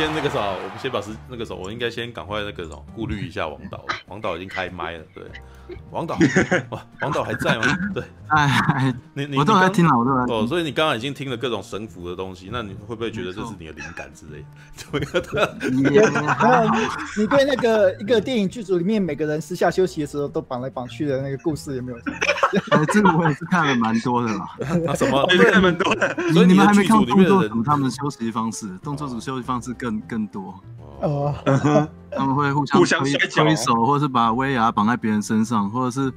[0.00, 5.24] 先那个啥，我们先把时那个时候，我应该先赶快那个什么顾虑一下王导，王导已经开麦了，对。
[5.92, 6.16] 王导，
[6.70, 7.62] 哇，王导还在吗？
[7.94, 10.34] 对，哎，你你我都在听了，我都在听。
[10.34, 14.44] 哦，所以你刚刚已经听了各种神符的东西，那你会不会觉得这是你的灵感之类
[15.20, 15.58] 的？
[15.70, 15.82] 你
[17.20, 21.98] 你对那个一个电影剧组里面每个人私下休息的时候都绑来绑去的那个故事有没有？
[22.72, 24.56] 哎，这个我也是看了蛮多的啦。
[24.88, 25.24] 啊，什么？
[25.28, 26.16] 对，蛮多的。
[26.32, 28.66] 所以你们还没看动作组他们休息方式？
[28.82, 30.54] 动作组休息方式更更多。
[31.00, 31.34] 哦，
[32.12, 36.12] 他们会互相互相推推手，或者是把威亚绑在别人身上，或者是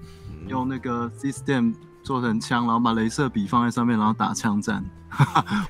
[0.48, 1.74] 用那个 system
[2.04, 4.84] 做成枪，然后把镭射笔放在上面，然后打枪战。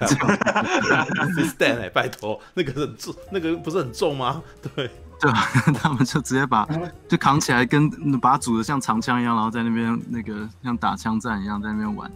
[1.35, 4.41] system 哎，拜托，那个很重，那个不是很重吗？
[4.61, 5.31] 对，对，
[5.75, 6.65] 他们就直接把
[7.09, 12.09] 就扛起来，跟把它组的像长枪一样，然后在那边那个像打枪战一样在那边玩。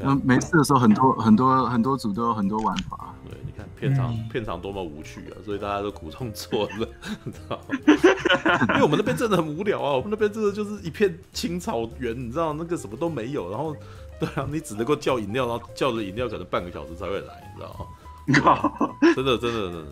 [0.00, 3.14] 嗯，没事的时候，很多很多很多组都有很多玩法。
[3.28, 6.88] 对，你看片场片场多么无趣啊， 所以大家都苦中作乐，
[7.24, 7.64] 你知道吗？
[8.70, 13.74] 因为我们那边真的很无聊啊，我们那边真的就是一片青草原，你知道那个什么都没有，然后
[14.20, 17.52] 对啊，你只能够叫饮料，然后叫着饮料可能半个小时才会来，
[18.26, 18.90] 你知道吗？
[19.14, 19.84] 真的真的真的，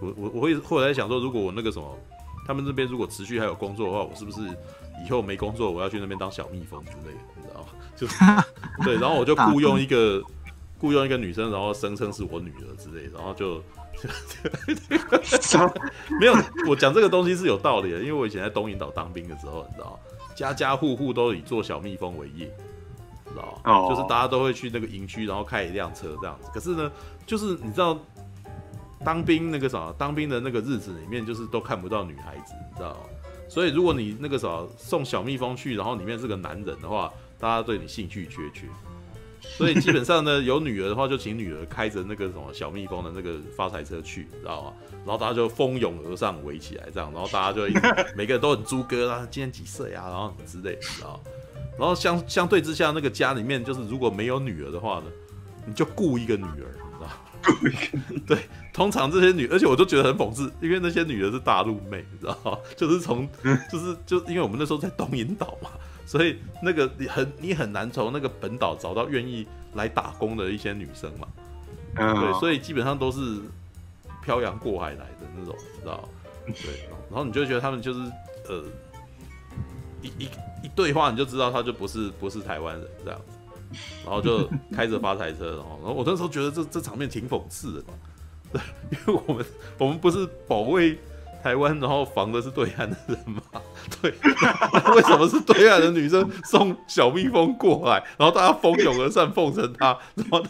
[0.00, 1.96] 我我我会后来想说，如果我那个什么，
[2.46, 4.40] 他们这边如果持续还有工作的话，我是不是
[5.06, 7.68] 以后没工作，我要去那边当小蜜蜂之类的，你知道吗？
[7.96, 8.14] 就是
[8.84, 10.22] 对，然后我就雇佣一个
[10.78, 13.62] 雇佣一个女生，然后声称是我女儿之类，然后就
[16.20, 16.34] 没有。
[16.68, 19.98] 我讲这个东西是有道理的，因为我以前在东引岛当兵的时候，你知道，
[20.34, 22.54] 家家户户都以做小蜜蜂为业，
[23.26, 23.88] 知道？Oh.
[23.88, 26.50] 就是大家都会去那个营区，然后开一辆车这样子。
[26.52, 26.92] 可是呢，
[27.24, 27.98] 就是你知道，
[29.02, 32.94] 当兵那个啥，当兵的那个日子里面，就是都看不到女孩子，你知道？
[33.48, 37.10] 所以如果你那个啥送小蜜蜂去，然后里面是个男人的话。
[37.38, 38.66] 大家对你兴趣缺缺，
[39.56, 44.72] 所以基本上呢，有女儿的话就请女儿开着那个什么小蜜蜂的那个发财车去，知道吗？
[45.04, 47.62] 然后大家就蜂拥而上围起来，这样，然后大家就
[48.14, 51.30] 每个人都很猪哥啊，今年几岁啊，然后之类，知道吗？
[51.78, 55.04] 然后相相对之下，那个家里面就是如果没有女儿的话呢，
[55.66, 58.20] 你就雇一个女儿，你知道吗？
[58.26, 58.38] 对，
[58.74, 62.58] 通常这些女，而且我就觉得很讽刺，因为那些女儿是大陆妹，你知道吗？
[62.76, 63.28] 就是从
[63.70, 65.70] 就是就因为我们那时候在东引岛嘛。
[66.06, 69.44] 所以那个你很你很难从那个本岛找到愿意
[69.74, 71.26] 来打工的一些女生嘛，
[71.96, 73.40] 对，所以基本上都是
[74.22, 76.08] 漂洋过海来的那种，知道？
[76.46, 78.00] 对， 然后你就觉得他们就是
[78.48, 78.64] 呃
[80.00, 80.28] 一一
[80.62, 87.94] 一对话你就知道他就不是不是台湾人这样子，然后就开着发财车，然后然后我那时候觉得这这场面挺讽刺的嘛，
[88.52, 88.60] 对，
[88.92, 89.44] 因为我们
[89.78, 90.96] 我们不是保卫。
[91.46, 93.40] 台湾，然后防的是对岸的人吗？
[94.02, 94.10] 对，
[94.96, 99.96] 为什么是对岸的女生送小蜜蜂过来，然后大家蜂拥而上奉承她？
[100.16, 100.42] 然后，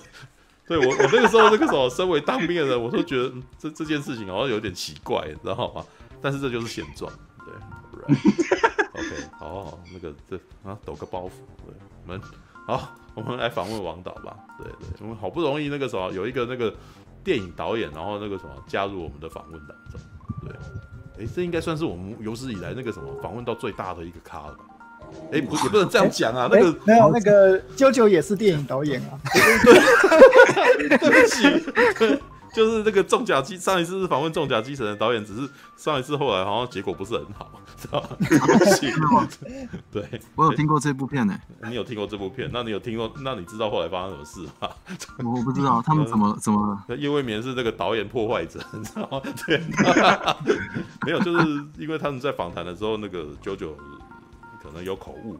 [0.66, 5.84] 对我我那个时候那个时候身为当兵的人，我都觉得这这件事情好像有点奇怪，你知道吗？
[6.22, 7.12] 但是这就是现状，
[7.44, 7.52] 对。
[8.00, 8.80] Right.
[8.94, 11.30] OK，好，好，那个这啊抖个包袱，
[11.66, 11.74] 对，
[12.06, 12.20] 我们
[12.66, 14.34] 好，我们来访问王导吧。
[14.56, 16.74] 对对，我们好不容易那个时候有一个那个
[17.22, 20.00] 电影导演，然后那个什么加入我们的访问当中。
[20.42, 20.52] 对，
[21.19, 24.65] 哎，这应该算是我们有史以来那个什么访问到最大的一个咖了吧？
[25.32, 26.49] 哎，不，也不能这样讲啊。
[26.50, 29.19] 那个没有，那个啾啾也是电影导演啊。
[30.88, 32.22] 对，对不起。
[32.56, 35.47] 就是那个重甲机，上一次是访问重甲机神的导演，只是
[35.77, 39.28] 上一次后来好像结果不是很好，知道吗？
[39.93, 41.39] 对，我有听过这部片呢。
[41.69, 42.49] 你有听过这部片？
[42.50, 43.12] 那你有听过？
[43.22, 44.71] 那你知道后来发生什么事吗？
[45.19, 46.97] 我不知道 他们怎么怎么了。
[46.97, 49.21] 叶未眠是那个导演破坏者，你知道吗？
[49.47, 49.59] 对，
[51.05, 53.75] 没有，就是因为他们在访谈的时候，那个 JoJo
[54.62, 55.37] 可能有口误，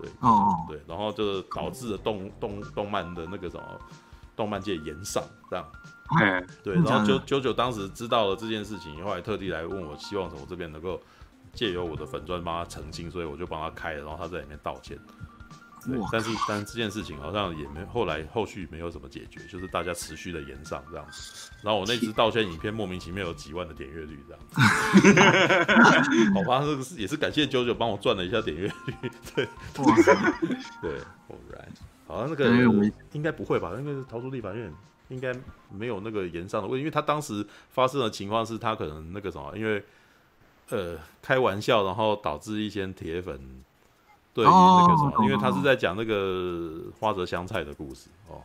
[0.00, 3.62] 对，哦，对，然后就是导致了动动动漫的那个什么
[4.34, 5.62] 动漫界延上这样。
[6.20, 11.00] 哎，对，然后九九九当时知道了这件事情，后来特地来问我，希望从我这边能够
[11.52, 14.98] 借由我的粉钻帮他澄清，所以我就帮他开了，然后他在里面道歉。
[15.84, 21.48] 对，但是但是这件事情好像也没后来后续没有什么解决，就是大家持续的延上这样子。
[21.62, 24.60] 然后我那支道歉影片莫名其妙有几万的点阅率这样子。
[26.34, 28.94] 好吧，这个是也是感谢九九帮我赚了一下点阅率。
[29.32, 29.48] 对，
[30.82, 30.98] 对
[31.28, 31.76] ，Alright，
[32.08, 32.50] 好像那个
[33.12, 33.72] 应该不会吧？
[33.76, 34.72] 那个逃出立法院。
[35.08, 35.32] 应该
[35.70, 39.84] 没有那个炎上的问题，因为他当时发生的情况是他可能那个什么，因为
[40.70, 43.40] 呃开玩笑，然后导致一些铁粉
[44.34, 48.42] 对于那个什么，哦、因为他是在讲那个花泽香菜的故事哦，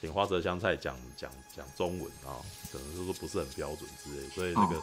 [0.00, 2.36] 请花泽香菜讲讲讲中文啊，
[2.70, 4.82] 可能是说不是很标准之类，所以那个、哦、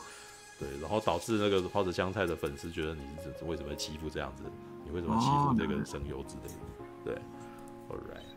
[0.59, 3.01] 对，然后导致那个花泽香菜的粉丝觉得你
[3.45, 4.43] 为什么欺负这样子，
[4.85, 6.55] 你为什么欺负这个声优之类的，
[7.05, 7.15] 对
[7.89, 8.28] ，All right。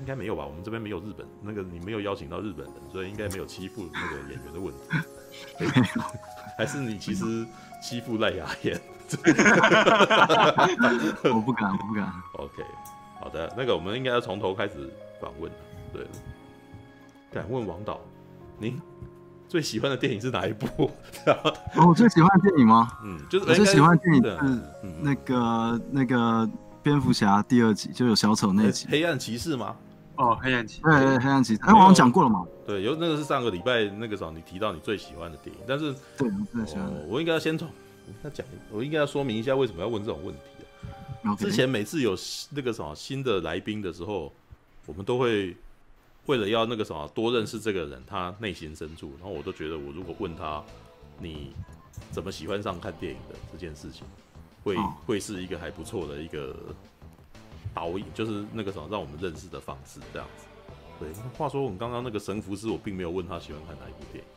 [0.00, 0.44] 应该没有吧？
[0.46, 4.80] 我们这边没有日本那个，你没有邀请到日本人，所以应该没有欺负那个演员的问题。
[6.56, 7.46] 还是你其实
[7.82, 8.80] 欺负赖雅妍？
[11.24, 12.12] 我不敢，我不敢。
[12.32, 12.62] OK，
[13.20, 14.90] 好的，那个我们应该要从头开始
[15.20, 15.50] 访问。
[15.92, 16.06] 对，
[17.32, 18.00] 敢问王导，
[18.58, 18.78] 您
[19.48, 20.90] 最喜欢的电影是哪一部？
[21.76, 22.90] 我最喜欢的电影吗？
[23.04, 24.62] 嗯，就是我最喜欢的电影是
[25.00, 26.50] 那个那个
[26.88, 28.86] 蝙蝠侠第二集，就有小丑那集。
[28.90, 29.76] 黑暗骑士吗？
[30.16, 30.82] 哦，黑暗骑士。
[30.82, 31.60] 对对，黑暗骑士。
[31.62, 32.46] 哎，我好像讲过了嘛？
[32.66, 36.90] 对，有那个是上个礼拜那个时候你提到你最喜欢的电影，但是对，我最喜欢。
[37.06, 37.68] 我应该要先从
[38.22, 40.40] 他讲，我应该要说明一下为什么要问这种问题
[41.24, 41.36] 啊。
[41.36, 42.16] 之前每次有
[42.48, 44.32] 那个什么新的来宾的时候，
[44.86, 45.54] 我们都会。
[46.26, 50.62] 为了要那个什么多认识这个人，他内心深处，然后我都觉得，我如果问他
[51.18, 51.52] 你
[52.10, 54.06] 怎么喜欢上看电影的这件事情，
[54.68, 54.76] 会
[55.06, 56.54] 会是一个还不错的一个
[57.74, 60.44] 导引，就是那个什么让我们认识的方式，这样子。
[61.00, 64.30] 对，话说我们刚刚那个神符师，我并没有问他喜欢看哪一部电影。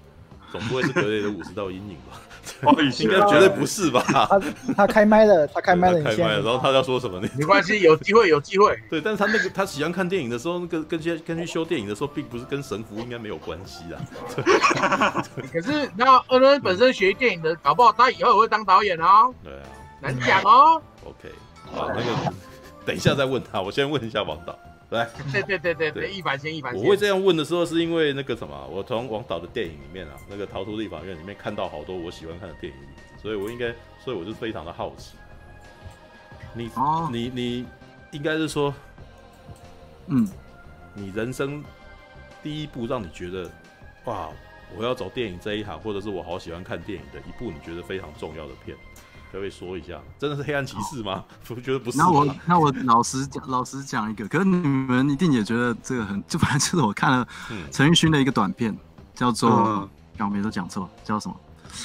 [0.51, 2.19] 总不会是格雷的五十道阴影吧？
[2.99, 4.03] 应该绝对不是吧？
[4.05, 4.41] 他
[4.75, 6.41] 他开麦了，他开麦了， 开麦了。
[6.41, 7.29] 然后他要说什么呢？
[7.37, 8.77] 没关系，有机会，有机会。
[8.91, 15.23] 对，但是他那个他喜欢看电影的时候，那个跟去跟去修电影的时候，并不是跟神符应该没有关系啊。
[15.53, 19.33] 可是那恩恩本身学电影的，搞不好他以后也会当导演哦。
[19.41, 19.63] 对啊，
[20.01, 20.81] 难讲哦。
[21.05, 21.31] OK，
[21.71, 22.33] 好，那个
[22.85, 24.57] 等一下再问他，我先问一下王导。
[24.89, 26.73] 来，对对对对对，一百先一百。
[26.73, 32.79] 我会这样问的时候，是因为那个什么，我从王导的电影里面啊，那个《逃出立法院》里面看到好多我喜欢看的电影，
[33.17, 35.15] 所以我应该，所以我就非常的好奇。
[36.53, 37.65] 你、哦、你你
[38.11, 38.73] 应该是说，
[40.07, 40.27] 嗯，
[40.93, 41.63] 你人生
[42.43, 43.49] 第一部让你觉得
[44.03, 44.27] 哇，
[44.75, 48.75] 我要走电影这一行，或者是我好喜欢看电影的一部，你觉得非常重要的片。
[49.31, 51.23] 可不可以说一下，真的是黑暗骑士吗？
[51.49, 51.97] 我觉得不是。
[51.97, 57.27] 那我那我老实讲，老实讲一个，可是你们一定也觉得这个很，就反正就是我看了
[57.71, 58.75] 陈奕迅的一个短片，
[59.15, 61.35] 叫做倒霉都讲错，叫什么？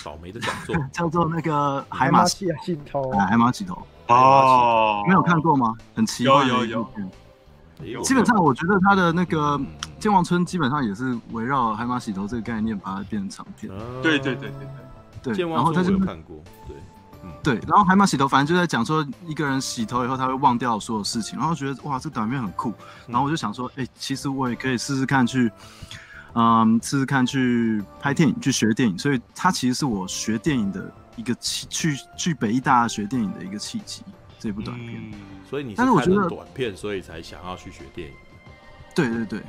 [0.05, 2.49] 倒霉的讲座， 叫做那个海马洗
[2.91, 3.81] 头，海马洗头。
[4.09, 5.73] 哦，没有看过吗？
[5.95, 6.47] 很奇怪。
[6.49, 6.89] 有有
[7.85, 8.03] 有。
[8.03, 9.61] 基本上我觉得他的那个
[10.01, 13.71] 健忘村基本上也是围绕海马洗头这个概念把它变成长片。
[14.03, 14.51] 对对对
[15.23, 15.49] 对对。
[15.49, 16.77] 然后他就看过，对。
[17.43, 22.73] 对，然后海马洗头，反正就在讲说一个人洗头以后他会忘掉所有事情，然后觉得哇，这短片很酷，
[23.07, 25.51] 然后我就想说，哎、欸，其实我也可以试试看去，
[26.35, 34.03] 嗯，试试看去拍电影，去学电影，所以它其实是我学电影的一个契，去去北艺大学电影的一个契机，
[34.39, 35.01] 这部短片。
[35.13, 35.19] 嗯、
[35.49, 38.15] 所以你但是我觉得短片，所以才想要去学电影。
[38.95, 39.43] 对对对，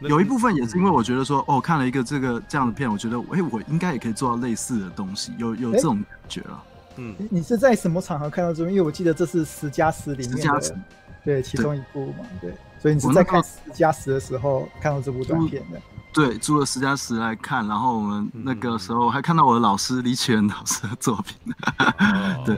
[0.00, 6.62] 有一部分也是因为我觉得说，哦，看了一个这个这样的片，我觉得，哎、欸，我应该也可以做到类似的东西，有有这种感觉了。
[6.96, 8.70] 嗯，你是在什么场合看到这部？
[8.70, 10.76] 因为我记得这是十加十里面的，
[11.24, 15.80] 对，其中一部嘛，对，对，所以你是在看十加十的时候看到这部短片的。
[16.12, 21.36] 对，租了十加十来看，然后我们那个时候还看到我的老师李启源老师的作品。
[21.78, 22.56] 哦、 对，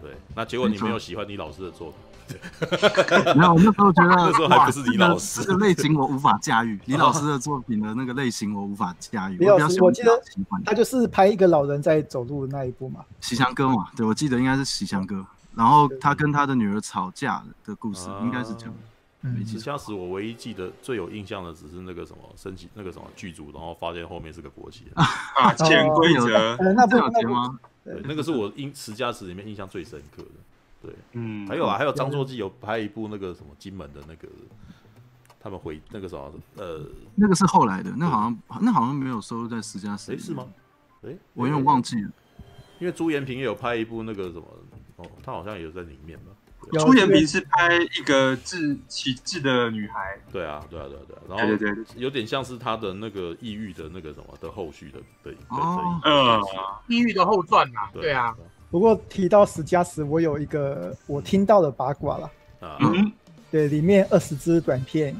[0.00, 1.96] 对，那结果你没有喜欢你老师的作品。
[3.36, 6.78] 没有，我那时候觉得 那时候还不是李老师，这个类型我无法驾驭。
[6.86, 9.36] 李老师的作品的那个类型我无法驾驭。
[9.38, 10.10] 李老师，我记得
[10.64, 15.16] 他就是拍一个老人在走路的那一部嘛，《喜祥哥》嘛，对，我记得应该是《喜祥哥》。
[15.54, 18.74] 然后他跟他的女儿吵架的故事，应该是这样。
[19.22, 27.58] 嗯，十加十我唯一记得最有印象的只是那个什么升级那个什么剧组，然后发现后面是个国旗啊，潜规则，那不有钱吗？
[27.84, 30.30] 对，那个是我印十佳十里面印象最深刻的。
[30.82, 34.28] 对，嗯，还有啊，还有张作骥有拍一部那个什么金门的那个，
[35.38, 36.82] 他们回那个什么，呃，
[37.14, 40.46] 那个是后来的，那好像那好像没有收录在十加十，是吗？
[41.02, 42.10] 哎，我有点忘记了，
[42.78, 44.44] 因为朱延平也有拍一部那个什么，
[44.96, 46.32] 哦，他好像也有在里面吧。
[46.72, 56.40] 朱延平是拍一个智启智的女孩，对啊，对啊，对啊，对啊，然后对对，有点像是他的那个抑郁的那个什么的后续的的哦，嗯，
[56.86, 58.36] 抑郁的后传呐，对啊。
[58.70, 62.30] 不过提到十加十，我有一个我听到的八卦了。
[62.60, 63.12] 嗯，
[63.50, 65.16] 对，里面二十支短片，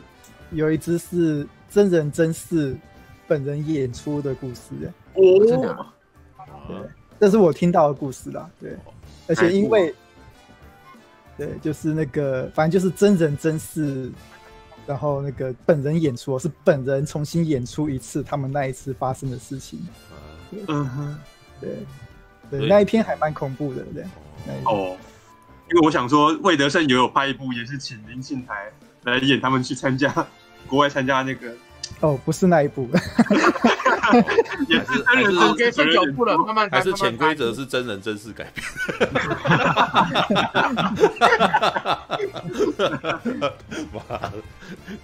[0.52, 2.76] 有一支是真人真事
[3.26, 4.92] 本人演出的故事。
[5.14, 5.87] 哦，真的。
[6.69, 6.76] 对，
[7.19, 8.49] 这是我听到的故事啦。
[8.61, 8.76] 对，
[9.26, 9.92] 而且因为，
[11.37, 14.12] 对，就是那个，反正就是真人真事，
[14.87, 19.80] 然后那个本人演出是本人重新演出一次他们那一次发生的事情。
[20.69, 21.19] 嗯哼，
[21.61, 21.78] 对。
[22.50, 24.04] 对，那一篇还蛮恐怖的，对。
[24.64, 24.97] 哦，
[25.71, 28.71] 因为我想说，魏德圣也有拍一部，也是请林信台
[29.04, 30.12] 来演他们去参加
[30.66, 31.52] 国外参加那个。
[32.00, 32.88] 哦，不是那一部。
[34.66, 38.66] 也是还是 OK，剩九部了，慢慢还是潜规则是真人真事改编。
[43.92, 44.00] 妈，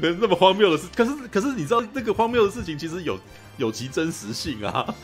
[0.01, 3.17] 那么荒谬的事，可是可是你知道那个荒谬的事情其实有
[3.57, 4.95] 有其真实性啊，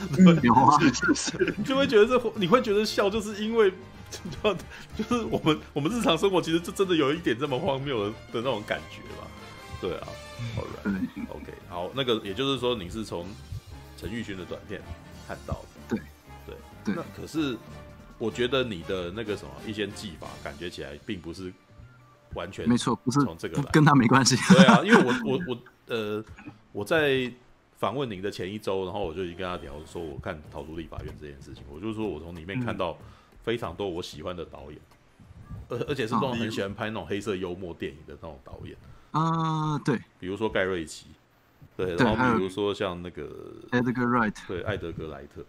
[0.42, 0.78] 有啊，
[1.56, 3.72] 你就会觉得这你会觉得笑，就是因为
[4.42, 4.54] 就
[4.96, 9.26] 就是我们我们日常生活其实就真的有一点这么荒谬的的那种感觉吧，
[9.80, 10.08] 对啊。
[10.56, 10.62] 好
[11.28, 13.28] ，OK，好，那个也就是说，你是从
[13.96, 14.82] 陈玉勋的短片
[15.28, 16.00] 看到的，对，
[16.44, 16.94] 对，对。
[16.96, 17.56] 那可是，
[18.18, 21.52] 我觉得你的那个什么一些技法，感觉起来并不是
[22.34, 24.34] 完全没错，不是从这个来，跟他没关系。
[24.52, 26.24] 对啊，因为我我我呃，
[26.72, 27.32] 我在
[27.82, 32.96] 访问您的前一周，然后我就已经跟他聊说，我看《逃出立法院》这件事情，我就说我从里面看到
[33.42, 34.78] 非常多我喜欢的导演，
[35.68, 38.76] 而、嗯、而且是那种很喜欢拍那种黑色幽默电影的那种导演。
[39.10, 41.06] 啊，对，比如说盖瑞奇，
[41.76, 43.28] 对，然后比如说像那个
[43.72, 45.44] Edgar Wright，对，艾德格莱特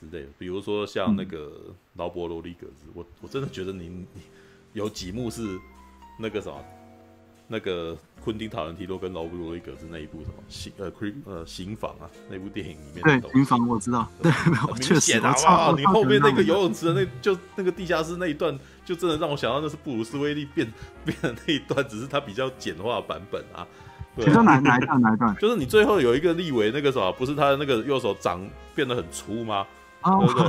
[0.00, 4.22] 之类的，比如说像那个劳勃罗利格兹，我我真的觉得你你
[4.72, 5.56] 有几幕是
[6.18, 6.60] 那个什么，
[7.48, 10.92] 那个昆汀塔伦提诺跟劳勃罗伊格兹那一部什么刑呃
[11.24, 14.30] 呃刑房啊那部电影里面，对，刑房我知道，对，
[14.80, 18.56] 确实啊，哇，你后面那个游泳池的那就那个地下室那一段。
[18.88, 20.66] 就真的让我想到那是布鲁斯威利变
[21.04, 23.66] 变的那一段，只是它比较简化版本啊。
[24.14, 25.36] 你说哪哪一段哪一段？
[25.36, 29.66] 就是你最后有一个立维那个什么，不是他的那个右手掌变得很粗吗？
[30.02, 30.46] 对不对？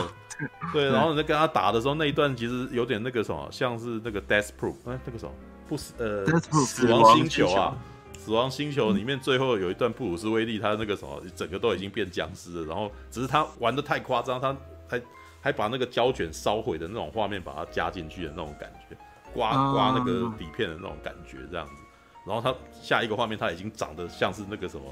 [0.71, 5.31] 对，然后你在跟他打的时候，那一段其实有点那个什么，像是那个 Death Proof，哎，那个什么
[5.69, 6.25] 不死呃
[6.65, 7.77] 死亡星球啊，
[8.17, 14.53] 死亡星球里面最后有一段布鲁斯威利他那个什么，整个都已经变僵尸了，然后只是他玩的太夸张，他
[14.87, 15.01] 还。
[15.41, 18.97] 还把那个胶卷烧毁的那种画面，把它加进去的那种感觉，
[19.33, 21.71] 刮刮那个底片的那种感觉，这样子。
[22.27, 24.83] 然后他下一个画面，他已经长得像是那个什么，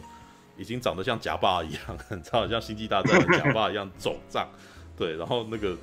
[0.55, 1.81] 已经长得像假巴一样，
[2.11, 4.47] 你知道，像星际大战的假巴一样 肿胀。
[4.95, 5.75] 对，然后那个，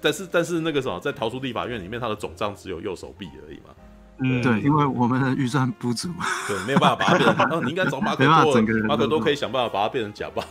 [0.00, 3.74] 但是但是那个什么，在逃出立法院里面，他的肿胀只有右手臂而已嘛。
[4.22, 6.08] 嗯，对，因为我们的预算不足，
[6.46, 7.50] 对，没有办法把它变成。
[7.50, 10.42] 哦，你应该找马可多，马可多可以想办法把它变成假巴。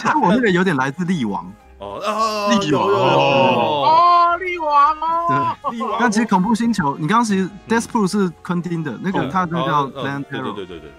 [0.00, 5.96] 其实我那个有点来自力王哦啊，力王哦，力王哦，对，力王。
[6.00, 10.90] 但其实恐怖星球，你刚刚其实 Death Proof 是昆汀的那个，他就叫 Land Terror，对对对对。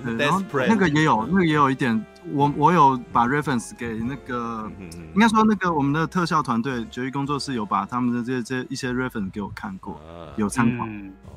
[0.16, 4.70] 然后那个也有，那个也有一点，我我有把 reference 给那个，
[5.14, 10.00] 应该说那个我们的特效团队绝育工作室有把他们的这这一些 reference 给我看过，
[10.36, 10.86] 有参考，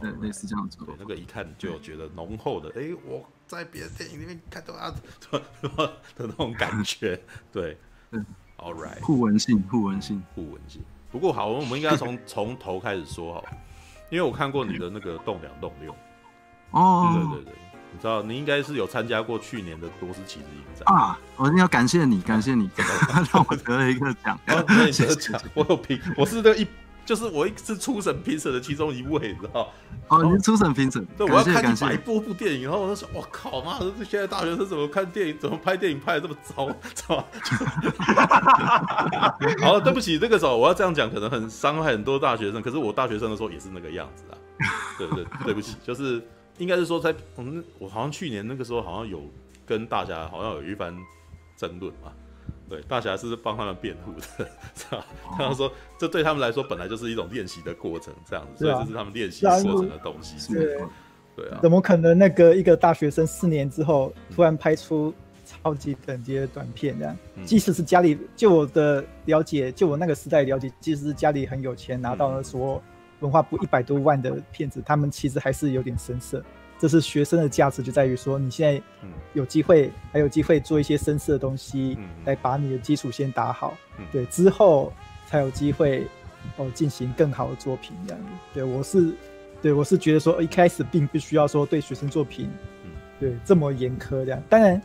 [0.01, 0.77] 对，类似这样子。
[0.85, 4.93] 对，那个一看就觉得浓厚的，哎，我在别的电影里面看到啊
[5.31, 5.41] 的
[6.17, 7.77] 那种感觉，对，
[8.11, 8.25] 嗯
[8.57, 10.81] ，All right，互文性，互文性，互文性。
[11.11, 13.45] 不过好，我们应该从 从头开始说好，
[14.09, 15.95] 因为我看过你的那个动两动六，
[16.71, 17.53] 哦，对对对。
[17.91, 21.19] 你知道，你应该是有参加过去年的多斯棋子影展啊！
[21.35, 22.69] 我一定要感谢你，感谢你，
[23.33, 24.39] 让我得了一个奖。
[24.45, 26.67] 得奖，我有评，我是这一，
[27.05, 29.71] 就是我一是初审评审的其中一位，你知道？
[30.09, 31.03] 哦，你是初审评审。
[31.17, 37.25] 对，我要看一百部部电影，然后我就说，我靠妈的，这现在大学生怎么看电影，怎么拍电影拍的这么糟， 糟？
[39.65, 42.61] 好了，对不起，那个时候我要这样讲，可能很伤害很多大学生。
[42.61, 44.37] 可是我大学生的时候也是那个样子啊。
[44.97, 46.21] 对对，对不起，就是。
[46.59, 49.21] 应该是说，在我们我好像去年那个时候，好像有
[49.65, 50.95] 跟大侠好像有一番
[51.57, 52.11] 争论嘛。
[52.69, 55.03] 对，大侠是帮他们辩护的， 是吧？
[55.35, 60.53] 他说，这对他们来说本来就是一种练习的过程，这样子，所以这是他们练习过程的东西。
[60.53, 60.77] 对，
[61.35, 61.57] 对啊。
[61.63, 65.11] 怎么可能那个一个大学生四年之后突然拍出
[65.45, 67.17] 超级等级的短片这样？
[67.43, 72.79] 即使是家里，就我的了解，就我那个时代了解，即使是家里很有钱，拿到了说。
[73.19, 76.43] 文化部一百多万的片子，他们其实还是有点生涩。
[76.77, 78.81] 这是学生的价值，就在于说你现在
[79.33, 83.73] 有机会，还有机会做一些深色的东西，来把你的基础先打好，
[84.13, 84.93] 对，之后
[85.27, 86.07] 才有机会
[86.55, 88.27] 哦进行更好的作品这样子。
[88.53, 89.13] 对，我是，
[89.61, 92.49] 对我是觉得说一开始并不需要说对学生作品，
[93.19, 94.41] 对这么严苛这样。
[94.47, 94.81] 当然，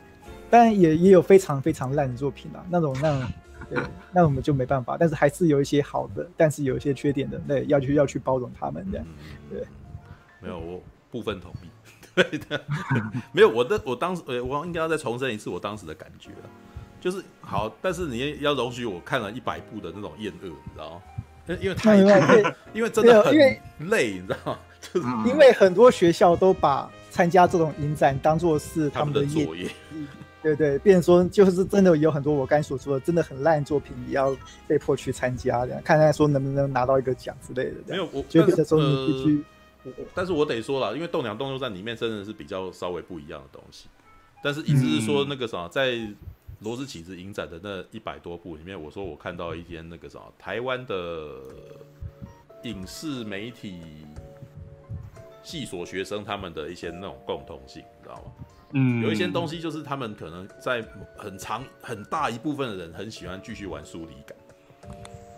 [0.51, 3.31] 当然也也有非常非常烂的作品啦，那种那种。
[3.69, 9.07] 对，那我们就没办法，但是还是有一些好的，但是有一些缺点的，那，要去要去包容他们这样，
[9.51, 9.63] 对，
[10.41, 11.69] 没有，我部分同意，
[12.15, 12.61] 对的，
[13.33, 16.31] 没有，我的，我当时，我应该要再重申一次我当时的感觉，
[17.01, 21.03] 就是好，但是你要容许我看了一百部的那种厌恶，你知道吗？
[21.61, 21.99] 因为太，
[22.73, 23.35] 因为真的很
[23.91, 24.59] 累，你知道吗？
[24.81, 29.71] 就是因为很多学校都把参加这种影展当做是他们的作业。
[30.45, 34.37] 对对，变成说就是真的有很多我刚才所说的真的很烂作品，也要
[34.69, 37.77] 被迫去参加，这样看看说能不能拿到一个奖之类的。
[37.87, 39.45] 没有，我就变成说你必须、
[39.85, 39.93] 呃。
[40.15, 43.89] 但是我得说了，因为《栋梁动作在里面真的是比较稍微不一样的东西。
[44.43, 45.99] 但是意思是说那个啥，在
[46.61, 51.41] 罗斯起子影展的那一百多部里面，我说我看到一间那个啥，台湾的
[52.65, 53.81] 影视媒体
[55.43, 58.44] 系所学生他们的一些那种共同性，你知道吗？
[58.75, 64.37] 嗯，有一些东西就是他们可能在很长很大一部分的人很喜欢继续玩疏离感，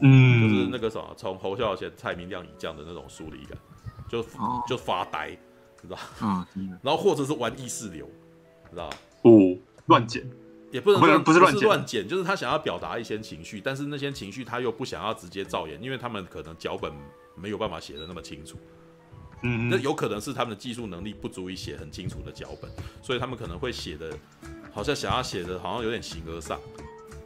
[0.00, 3.56] 嗯，就是那个什么，从侯孝贤、蔡明亮以降的那种疏离感，
[4.08, 4.24] 就
[4.66, 5.30] 就发呆，
[5.80, 6.46] 知道吗？
[6.54, 8.08] 嗯，然后或者是玩意识流。
[8.68, 8.90] 知道
[9.22, 9.56] 不？
[9.86, 10.28] 乱剪
[10.72, 16.92] 也不能不是不是乱剪，就是他想要表达一些情绪，但是那些情绪他又不想要直接造言，因为他们可能脚本
[17.36, 18.58] 没有办法写的那么清楚。
[19.46, 22.68] 嗯，那有可能是他们的技术能力不足以写很清楚的脚本，
[23.00, 24.12] 所以他们可能会写的，
[24.72, 26.58] 好像想要写的好像有点形而上，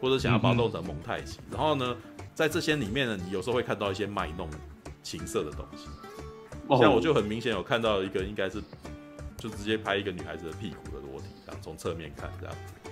[0.01, 1.39] 或者想要把它弄成蒙太奇。
[1.51, 1.97] 然后呢，
[2.35, 4.49] 在这些里面呢，你有时候会看到一些卖弄
[5.03, 5.87] 情色的东西，
[6.79, 8.63] 像我就很明显有看到一个，应该是
[9.39, 11.27] 就直接拍一个女孩子的屁股的裸体。
[11.47, 12.55] 这样从侧面看这样。
[12.55, 12.91] 子，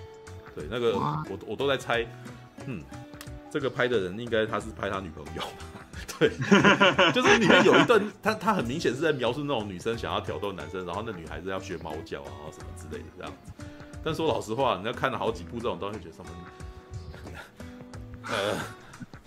[0.55, 2.07] 对，那个我我都在猜，
[2.67, 2.83] 嗯，
[3.51, 5.43] 这个拍的人应该他是拍他女朋友，
[6.19, 6.31] 对，
[7.13, 13.65] 就是里面有一段，他他很明显是在描述那种女生想要挑逗男生，然后那女孩子要学猫叫啊，然后什么之类的这样子。
[14.03, 16.31] 但说老实话，你要看了好几部这种东西，觉得什么？
[18.31, 18.59] 呃。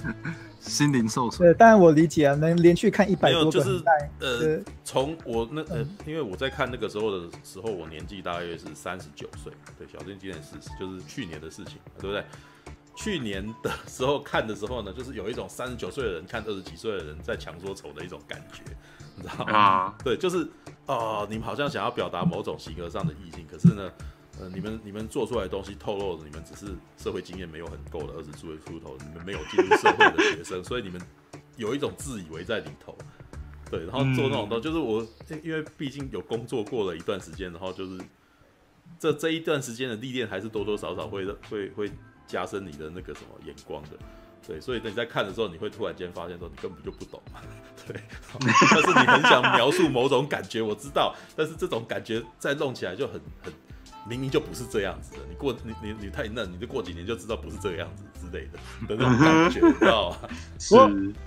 [0.59, 1.47] 心灵受损。
[1.47, 3.51] 对，当然我理解啊，能连续看一百多个。
[3.51, 3.83] 就是
[4.19, 9.51] 呃，从我那呃，因为我在看那个时候的时候，我年纪大约是三十九岁。
[9.77, 12.23] 对，小镇今年四十，就是去年的事情，对不对？
[12.95, 18.61] 去年的时候看的时候呢，就是有一种三十九岁的人看二十几岁的人在强说丑的一种感觉，
[19.15, 19.53] 你知道吗？
[19.53, 20.43] 啊，对，就是
[20.85, 23.91] 哦、呃，你们好像想要表达某种性格上的意境，可是呢。
[24.39, 30.99] 呃，你们你们做出来的东西透露了你们只是社会经验没有很够的二十岁出头，你们没有进入社会的学生，所以你们
[31.57, 32.97] 有一种自以为在里头，
[33.69, 35.05] 对，然后做那种东西，就是我
[35.43, 37.99] 因为毕竟有工作过了一段时间，然后就是
[38.97, 41.91] 这这一段时间的历练还是多多少少会会会
[42.31, 43.89] 加深你的那个什么眼光的，
[44.47, 47.21] 对，所以等你在看的时候，你会突然间发现说你根本就不懂。
[47.33, 47.41] 嘛，
[47.85, 48.01] 对，
[48.39, 53.53] 但是你很想描述某种感觉，我知道，但是这种感觉再弄起来就很很。
[54.09, 60.17] 明明就不是这样子的，你过你你你太嫩，你就过几年就知道不是这个样子之类的的那种感觉，你知道吗？
[60.57, 60.75] 是，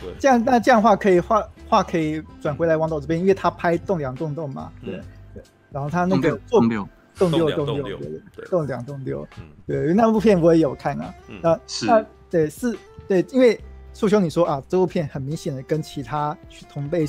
[0.00, 5.00] 对，这样那这样的话可以话话可以转回来王导这边，因为他拍动两动动嘛，对。
[5.32, 5.40] 对，
[5.70, 6.88] 然后他那个动六动六
[7.18, 13.58] 动六对动两动六，嗯，对，那部片我也有看啊，那是对是，对，因为
[13.92, 16.36] 素兄你说啊，这部片很明显的跟其他
[16.72, 17.06] 同辈。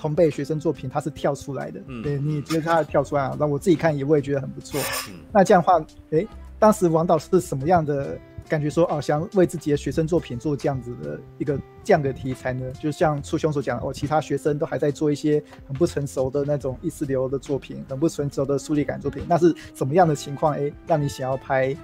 [0.00, 3.36] 同辈学生作品，它是跳出来的，嗯、对，你也觉得他跳出来啊？
[3.36, 4.80] 那我自己看也，我也觉得很不错。
[5.08, 6.24] 嗯、那这样的话，哎，
[6.56, 8.16] 当时王导是什么样的
[8.48, 8.84] 感觉说？
[8.86, 12.70] 说哦，想为自己的学生作品做这样子的一个这样的题材呢？
[12.80, 19.24] 就像初兄所讲，哦，其他学生都还在做一些很不成熟的那种意识流的作品，很不成熟的疏离感作品。
[19.28, 20.54] 那是怎么样的情况？
[20.54, 21.76] 哎，让你想要拍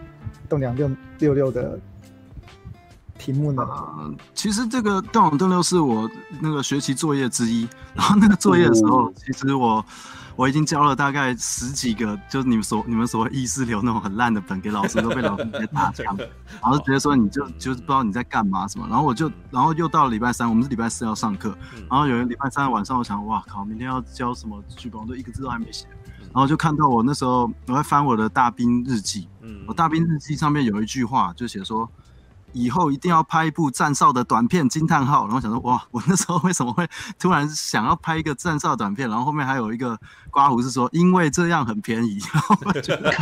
[0.49, 1.79] 动两六六六的？
[3.17, 3.63] 题目呢？
[3.63, 7.67] 呃，其实这个《动两六六》是我那个学期作业之一。
[7.95, 9.83] 然后那个作业的时候，其实我
[10.37, 16.17] 我已经交了大概十几个，就是你们所你们所谓意识流那种很烂的本给老师，都被老师直接打枪。
[16.61, 18.87] 然后直接说你就就是不知道你在干嘛什么。
[18.89, 21.57] 然后我就然后又到了礼拜三，我们是礼拜四要上课。
[21.89, 25.87] 然后有人礼拜三晚上，我想哇靠，明天要交什么剧本，我都一个字都还没写。
[26.25, 29.29] 然后就看到我那时候我在翻我的大兵日记，
[29.67, 31.89] 我大兵日记上面有一句话，就写说。
[32.55, 36.89] 以后一定要拍一部战少的短片惊叹号，然后想说哇，我那时候为什么会
[37.19, 39.11] 突然想要拍一个战少短片？
[39.11, 39.99] 然后后面还有一个
[40.31, 43.13] 刮胡是说，因为这样很便宜， 然后我觉得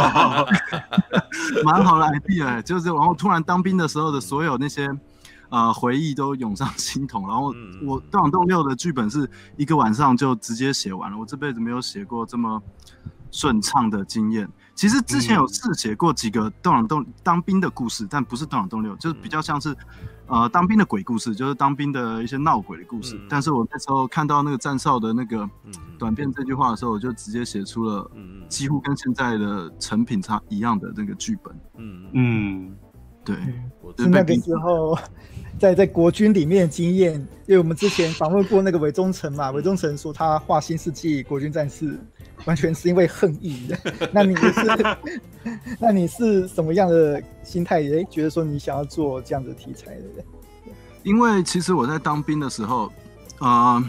[1.65, 4.89] 蛮好的 idea，就是然后突然当兵的时候的所有那些
[5.49, 7.55] 呃回忆都涌上心头，然后
[7.87, 12.63] 我《动两动六》的剧本是一个晚上就直接写完了，我这辈子没有写过这么
[13.31, 14.47] 顺畅的经验。
[14.75, 19.77] 其实之前有试写过几个动两动当兵的故事，但不是动两动六，就是比较像是，
[20.27, 23.21] 呃，当兵的鬼故事，就是当兵的一些闹鬼的故事。
[23.29, 25.49] 但是我那时候看到那个站哨的那个
[25.99, 28.11] 短片这句话的时候，我就直接写出了
[28.49, 31.55] 几乎跟现在的成品差一样的那个剧本。
[31.77, 32.77] 嗯嗯，
[33.25, 33.37] 对，
[33.99, 34.99] 是那个时候
[35.59, 37.15] 在在国军里面的经验，
[37.47, 42.01] 因为我们之前访问过那个韦忠诚嘛，韦忠诚说他画新世纪国军战士。
[42.47, 43.69] 完全是因为恨意，
[44.13, 44.97] 那你是，
[45.79, 47.81] 那你是什么样的心态？
[47.83, 50.05] 诶，觉得说你想要做这样的题材的？
[51.03, 52.93] 因为其实我在当兵的时候，
[53.41, 53.83] 呃，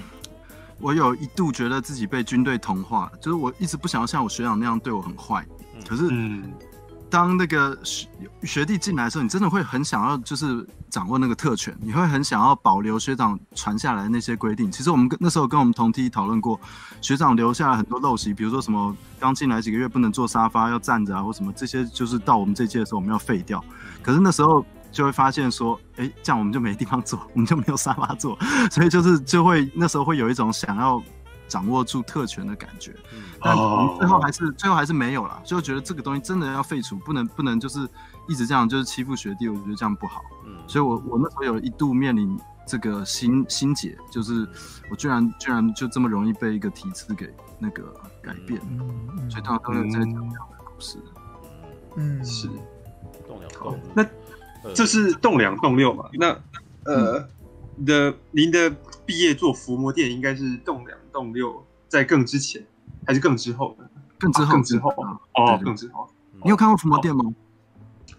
[0.80, 5.46] 我有一度觉得自己被军队同化，就是我一直不想要像我学长那样对我很坏。
[5.88, 6.10] 可是，
[7.10, 8.08] 当那个学
[8.44, 14.72] 学弟进来的时候，你真的会很想要就是掌握那个特权，你会很想要保留学长传下来的那些规定。
[14.72, 16.60] 其实我们跟那时候跟我们同梯讨论过，
[17.02, 23.60] 学长留下了很多陋习，比如说什么刚进来几个月不能坐沙发要站着啊，或什么这些，就是到我们这届的时候我们要废掉。
[24.04, 28.38] 可是那时候就会发现说，哎，这样我们就没地方坐，我们就没有沙发坐，
[28.70, 31.02] 所以就是就会那时候会有一种想要。
[31.46, 32.96] 掌握住特权的感觉，
[33.40, 33.56] 但
[34.00, 34.54] 最后还是、oh.
[34.58, 37.88] 最后还是没有了，就觉得这个东西真的要废除，不能不能就是
[38.28, 40.22] 一直这样就是欺负学弟，我觉得这样不好。
[40.46, 44.48] 嗯，所以我我那时候有一度面临这个心心结，就是
[44.90, 50.98] 我居然居然就这么容易被一个体制给那个改变，嗯、所以当时在讲这样的故事。
[51.96, 52.48] 嗯，是
[53.28, 54.06] 栋梁栋，那
[54.74, 56.06] 这是栋梁栋六嘛？
[56.14, 56.36] 那
[56.86, 57.28] 呃，
[57.76, 60.98] 你的您的毕业做《伏魔殿》应该是栋梁。
[61.12, 62.66] 栋六在更之前
[63.06, 63.88] 还是更之后的？
[64.18, 64.90] 更之后，更之后
[65.36, 66.10] 哦，更之后。
[66.44, 67.24] 你有看过伏魔殿吗？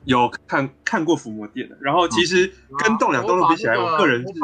[0.04, 1.76] 有看看过伏魔殿的。
[1.80, 4.34] 然后其实跟栋梁栋六比起来，我个人是，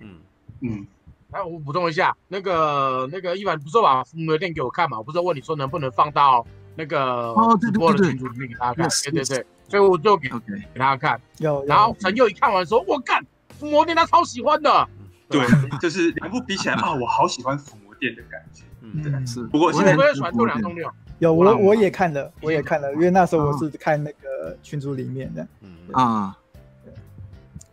[0.00, 0.18] 嗯
[0.60, 0.86] 嗯。
[1.32, 4.98] 来，我补充一下，那个那个一凡不是把伏魔殿给我看嘛？
[4.98, 8.88] 我不是问你说能不能放到那个直播的群组里面给大家看？
[9.04, 11.20] 对对对，所以我就给给大家看。
[11.38, 11.64] 有。
[11.66, 13.24] 然后陈佑一看完说：“我干，
[13.60, 14.88] 伏魔殿他超喜欢的。”
[15.30, 15.46] 对，
[15.80, 18.64] 就是两部比起来啊，我好喜欢伏魔殿的感觉。
[18.80, 19.44] 嗯，对，是。
[19.44, 20.90] 不过现在我也喜欢栋梁栋六。
[21.20, 25.46] 有我我也看了，我也看了，因为那时候我是看那个群组里面的。
[25.62, 25.70] 嗯。
[25.92, 26.36] 啊。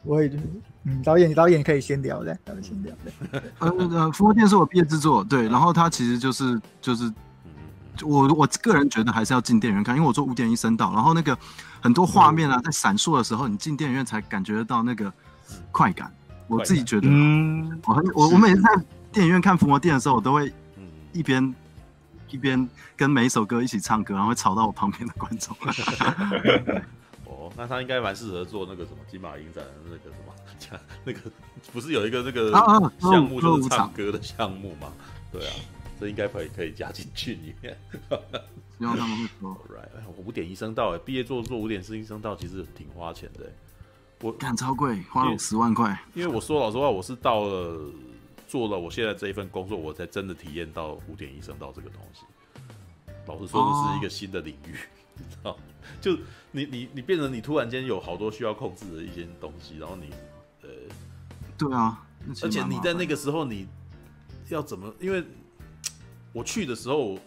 [0.03, 0.31] 我也
[0.83, 3.43] 嗯，导演导演可以先聊的，导演先聊的。
[3.60, 7.12] 呃 呃，伏魔殿是我毕业制作，对，然后它其实就是就是，
[8.03, 11.38] 我我个人觉得还是要进电影院看，因为我做五点一声道，然后那个
[11.81, 15.12] 很多画面啊，在闪烁的时候，你进电影院才感觉得到那个
[15.71, 16.10] 快感。
[16.47, 18.69] 我自己觉得，嗯，我很我我每次在
[19.12, 20.53] 电影院看伏魔殿的时候，我都会
[21.12, 21.53] 一边
[22.29, 25.55] 一边跟每一首歌一起唱歌，然后会吵到我旁边的观众。
[27.25, 31.19] 哦，那他应该蛮适合做那个什么金马影展的那个什么， 那个
[31.73, 32.51] 不是有一个那个
[32.99, 34.91] 项目就是唱歌的项目吗？
[35.31, 35.53] 对啊，
[35.99, 37.77] 这应该可以可以加进去里面。
[38.79, 43.51] 希望他们会说， right，五点一声道，哎，毕业做做五点四一声道，其实挺花钱的。
[44.21, 45.99] 我干超贵，花了十万块。
[46.13, 47.77] 因为我说老实话，我是到了
[48.47, 52.21] 做了我现在这一份工作，我才真的体验到五点一声道这个东西。
[53.27, 54.77] 老实说，这是一个新的领域，
[55.15, 55.57] 你知道？
[55.99, 56.17] 就
[56.51, 60.10] 你你你变成你突然间有好多需要控制的一些东西，然后你
[60.63, 60.69] 呃，
[61.57, 62.05] 对啊，
[62.41, 63.67] 而且你在那个时候你
[64.49, 64.93] 要怎么？
[64.99, 65.23] 因为
[66.31, 67.19] 我去的时候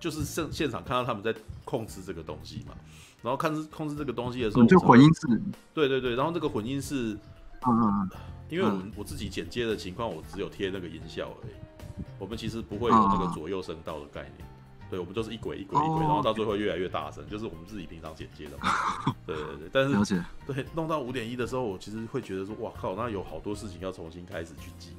[0.00, 2.74] 就是现现场看到他们在控制这个东西嘛。
[3.20, 5.42] 然后看控制这个东西的时候，就混音室。
[5.74, 7.18] 对对对，然后这个混音室，
[7.66, 8.08] 嗯，
[8.48, 11.52] 因为我我自己剪接的情况，我只有贴那个音效而已。
[12.18, 14.48] 我们其实不会有那个左右声道的概念，
[14.90, 19.14] 对，我们就是一轨一轨一轨，然后到最后越来越大声，就是我们自己平常剪接的嘛。
[19.26, 24.90] 对对对，但是对弄到五点一的时候，我其实会觉得说，哇靠，那有好多事情要重新开始去记。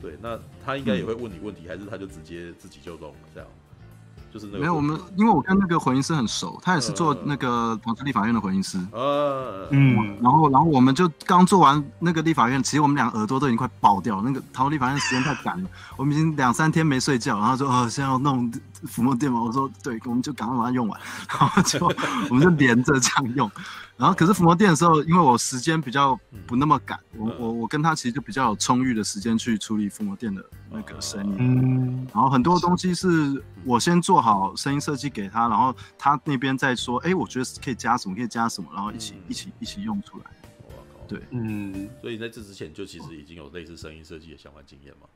[0.00, 3.48] 对，那他应该也会问你问题，还是他就直接自己就弄了这样？
[4.38, 8.78] 就是没有我们，因为我跟那个混音师很熟，他也是做那个同治立法院的混音师。
[8.92, 14.22] 呃，嗯，然后然后我们就刚做完那个立法院，其实我们俩耳朵都已经快爆掉了。
[14.22, 17.38] 那个逃立法院时间太赶了，我们已经两三天没睡觉。
[17.38, 18.52] 然后说，哦，现在要弄
[18.86, 19.42] 伏魔殿嘛？
[19.42, 21.00] 我说，对，我们就赶快把它用完。
[21.28, 21.86] 然后就
[22.30, 23.50] 我们就连着这样用。
[23.96, 31.36] 然后可是伏魔殿的时候，因为我时间比较不那么赶，我我我跟他其实就比较有充裕的时间去处理伏魔殿的那个声音。
[31.38, 40.24] 嗯，然后很多东西是我先做好声音设计给他，然后他那边再说，哎，我觉得可以加什么，可以加什么，然后一起一起一起用出来。
[41.08, 45.06] 对，嗯，所以在这之前就其实已经有类似声音设计的相关经验嘛。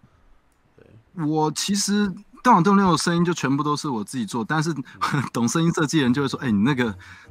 [0.77, 2.11] 对我其实
[2.43, 4.75] 栋梁栋六的声音就全部都是我自己做，但是
[5.33, 6.91] 懂声音设计人就会说：“哎、欸，你那个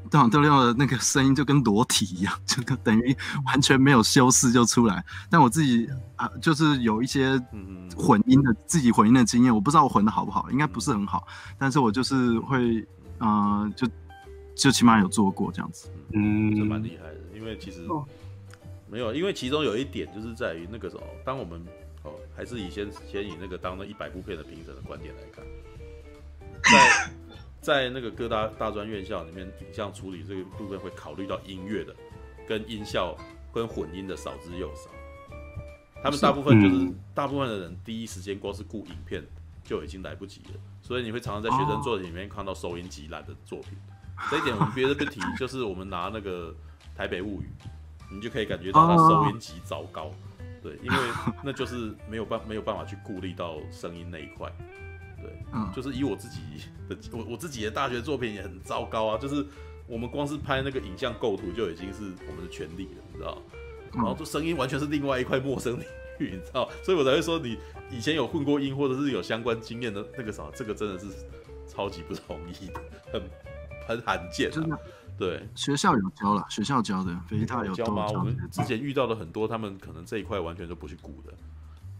[0.09, 3.15] 栋梁栋六的那个声音就跟裸体一样，就等于
[3.47, 7.41] 完全没有修饰就出来。”但我自己啊，就是有一些
[7.95, 13.87] 混音的自己混音的经验，我不知道我混的好不好，应该不是很好，但是我就是会，呃，就
[14.55, 15.89] 就起码有做过这样子。
[16.13, 17.87] 嗯，这蛮厉害的，因为其实
[18.89, 21.65] 没有，因为其中有一点就是在于那个时候，当我们。
[22.39, 25.45] 哦，还是以先先以那个当那一百部片的评审的观点来看，
[27.61, 31.93] 在在那个各大大专院校里面，影像处理这个部分会考虑到音乐的
[32.47, 33.13] 跟音效
[33.53, 34.89] 跟混音的少之又少。
[36.01, 39.21] 他们大部分就是大部分的人第一时间光是顾影片
[39.65, 43.77] 就已经来不及了，所以你会常常在学生作品里面看到收音极烂的作品。
[44.31, 46.55] 这一点我们别的不提， 就是我们拿那个
[46.95, 47.49] 台北物语，
[48.09, 50.09] 你就可以感觉到它收音极糟糕。
[50.61, 50.97] 对，因为
[51.43, 54.51] 那就是没有办没有办法去顾虑到声音那一块，
[55.21, 56.39] 对，嗯，就是以我自己
[56.87, 59.45] 的我我自己的大学作品也很糟糕啊，就是
[59.87, 63.41] 我们光是拍那个影像构图就已经是我们的权利了，你知道？
[63.93, 65.85] 然后这声音完全是另外一块陌生领
[66.19, 66.69] 域，你知道？
[66.83, 67.57] 所以我才会说，你
[67.89, 71.07] 以前有混过音或者是有相关经验的那个啥，这个真的是
[71.67, 73.21] 超级不容易的，很
[73.87, 74.51] 很罕见。
[74.51, 74.79] 真的，
[75.19, 78.07] 对，学校有教了，学校教的，北艺大有教吗？
[78.07, 81.33] 我们之前遇到的很多，他们可能这一块完全都不去顾的，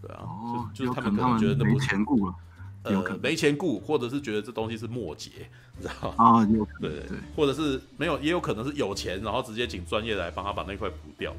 [0.00, 2.34] 对啊，哦、就就是他们可能觉得那不是钱顾了。
[2.82, 5.30] 呃，没钱顾，或者是觉得这东西是末节，
[5.76, 6.40] 你知道吗？
[6.40, 11.36] 啊，有对对对，或者是没有，也有可能是有钱，然后直接请专业来帮他把那块补掉，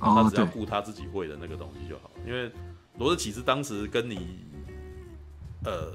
[0.00, 2.10] 然后他只要顾他自己会的那个东西就好。
[2.26, 2.50] 因为
[2.98, 4.40] 罗斯起司当时跟你，
[5.62, 5.92] 呃，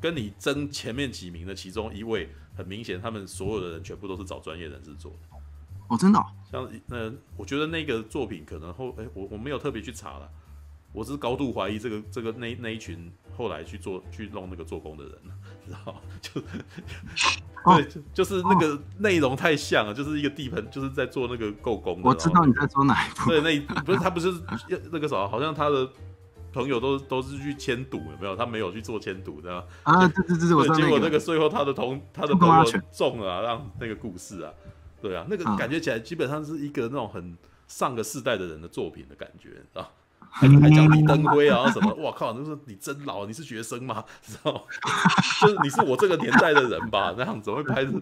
[0.00, 5.18] 跟你争前面几名的其中一位，很明显，他们所有的人全部都是找专业人士做的。
[5.88, 6.18] 哦，真的？
[6.50, 10.28] 像那，我觉得那个作品可能后，哎，我我没有特别去查了。
[10.92, 15.12] 我是高度怀疑这个这个那那一群后来去做去弄那个做工的人，
[15.66, 16.40] 知道 就
[17.76, 22.08] 对，就就是那个内容太像了，就是一个地盆，就是在做那个构工的。
[22.08, 23.28] 我知道你在说哪一部？
[23.30, 24.32] 对，那不是他不是
[24.90, 25.86] 那个啥，好像他的
[26.56, 28.34] 朋友都都是去签赌，有没有？
[28.34, 29.64] 他没有去做签赌，知道吗？
[29.82, 34.50] 啊，对对对我，结果那个最后他的同他的朋友中了，让那个故事啊，
[35.02, 37.36] 对啊，那个感觉起来基本上是一个那种很
[37.68, 39.86] 上个世代的人的作品的感觉，啊。
[40.28, 41.94] 还还讲李登辉啊什么？
[41.94, 42.34] 哇靠！
[42.34, 44.04] 你说你真老，你是学生吗？
[44.22, 44.66] 知道？
[45.40, 47.14] 就是你是我这个年代的人吧？
[47.16, 47.92] 那样子会拍的。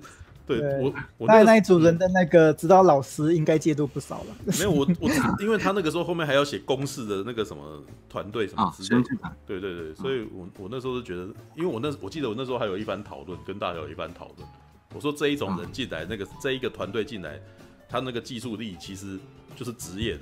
[0.46, 4.26] 对，我我那那一组人的那个指导老师应该戒度不少了。
[4.58, 9.08] 没有我我，因为他那个时候后面还要写公式的那个什么团队什么之类的。
[9.46, 11.22] 对对对，所以我我那时候是觉得，
[11.56, 14.48] 因为我那我记得我那时候还有一番讨论，跟大家有一番讨论。
[14.94, 17.40] 我说这一种人进来，那个这一个团队进来，
[17.88, 19.18] 他那个技术力其实
[19.56, 20.20] 就是职业的。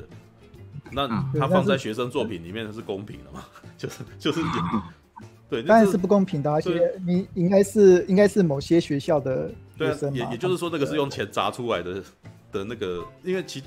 [0.91, 1.09] 那
[1.39, 3.45] 他放在学生作品里面是公平的吗？
[3.77, 4.47] 就是就是有，
[5.51, 6.51] 对，当然是不公平的。
[6.51, 9.51] 而且你应该是应该是某些学校的
[9.83, 12.03] 学生，也也就是说那个 是用钱砸出来的
[12.53, 13.63] 的那个，因为其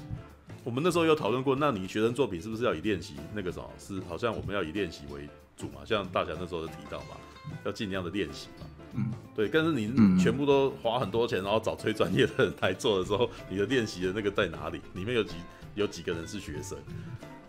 [0.63, 3.69] 我们那时候有讨论过，那你学生作品是不是要以练习那个什么？
[3.78, 5.82] 是好像我们要以练习为主嘛？
[5.86, 7.17] 像大侠那时候就提到嘛，
[7.65, 8.65] 要尽量的练习嘛。
[8.93, 9.49] 嗯，对。
[9.49, 14.82] 但是你全部都花很多钱，然后找最专业的人来做的时候，你的练习的那个在哪里？
[14.93, 15.36] 里面有几？
[15.75, 16.78] 有几个人是学生，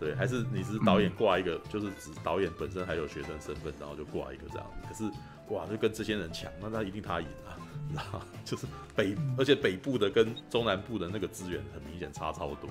[0.01, 4.89] 对，还是你是导演挂一个，嗯、就是指导演本身还有学生身份，然后就挂一个这样子。
[4.89, 5.09] 可是
[5.55, 7.46] 哇，就跟这些人抢，那他一定他赢了，
[7.89, 8.25] 你知道吗？
[8.45, 12.69] 就是北，而且北部的跟中南部的那个资源很明显差超多，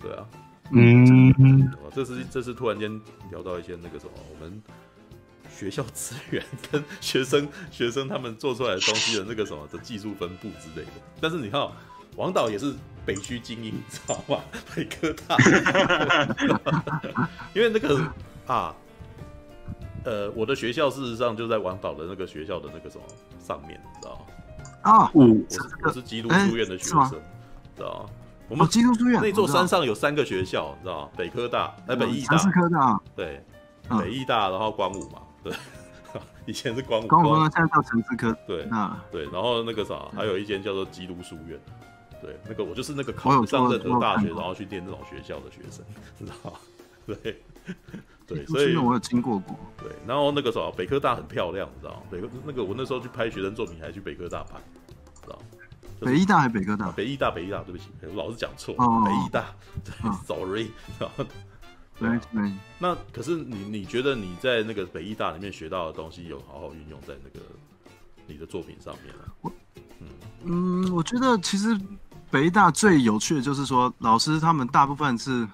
[0.00, 0.26] 对啊，
[0.72, 3.00] 嗯，这是这是突然间
[3.30, 4.62] 聊到一些那个什么，我们
[5.50, 10.92] 学校资源跟学生学生他们做出来的东西的那个什么的技术分布之类的。
[11.20, 11.66] 但是你看，
[12.16, 12.74] 王导也是。
[13.04, 14.44] 北区精英，知道吗？
[14.76, 15.36] 北科大，
[17.52, 18.00] 因为那个
[18.46, 18.72] 啊，
[20.04, 23.02] 呃，我的学校事实上就在王导的那个学校的那个什么
[23.44, 24.26] 上面，你知道吗？
[24.82, 27.10] 啊，我是我是基督书院的学生，
[27.76, 28.10] 知道吗？
[28.48, 31.08] 我们基督书院那座山上有三个学校，知道吗？
[31.16, 33.42] 北科大、哎，北艺大、科大，对，
[33.88, 35.52] 北艺大，然后光武嘛，对，
[36.46, 38.68] 以前是光武，光武现在叫城市科，对，
[39.10, 41.58] 对，然后那个啥，还有一间叫做基督书院。
[42.20, 45.84] 对，那个我就是那个考上任何大学，然后去念那种学校的学生，
[46.16, 46.56] 知道吗？
[47.04, 47.42] 对，
[48.34, 49.56] 对，所以我有经过过。
[49.78, 52.02] 对，然后那个时候北科大很漂亮，你知道吗？
[52.10, 54.58] 北科那个我那时候去拍学生作品，还去北科大拍，
[55.22, 55.44] 知道吗？
[56.00, 56.90] 北医大还是北科大？
[56.92, 58.74] 北医大，北医大，对不起，我老是讲错。
[59.04, 59.44] 北医大，
[59.84, 60.70] 对，sorry。
[61.98, 62.52] 对， 对。
[62.78, 67.46] 那可是你你觉得你在那个北医大里面学到的东西，有好好运用在那个
[68.26, 69.52] 你的作品上面吗？
[70.00, 70.08] 嗯
[70.44, 71.78] 嗯，我觉得其实。
[72.32, 75.46] 北大最有趣的就是说，老师他们大部分是，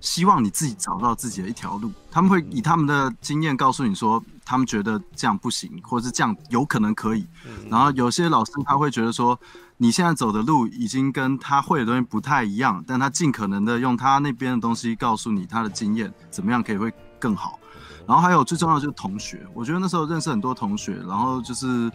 [0.00, 1.92] 希望你自己找到自己的一条路。
[2.10, 7.26] 他们会以他们的经验告诉你说，他们觉得这样不行，或者是这样有可能可以。
[7.68, 9.38] 然后有些老师他会觉得说，
[9.76, 17.58] 你现在走的路已经跟他会的东西不太一样，但他尽可能的用他那边的东西告诉你他的经验怎么样可以会更好。
[18.06, 21.90] 然后还有最重要的就是同学，我觉得那时候认识很多同学，然后就是。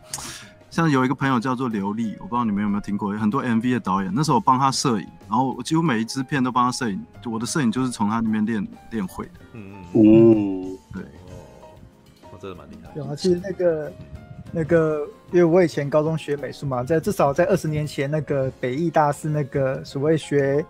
[0.74, 4.12] 像有一个朋友叫做刘丽，我不知道你们有没有听过，有很多 MV 的导演。
[4.12, 7.00] 那时候我帮他摄影，然后我几乎每一支片都帮他摄影。
[7.26, 9.32] 我的摄影就是从他那边练练会的。
[9.52, 10.72] 嗯嗯。
[10.74, 11.04] 哦，对。
[11.04, 11.38] 哦，
[12.32, 12.90] 我真的蛮厉害。
[12.96, 13.94] 有啊，其实那个
[14.52, 20.66] 那个，因为我以前高中学美术嘛，在至少在二十年前，那个北艺大是那个所谓学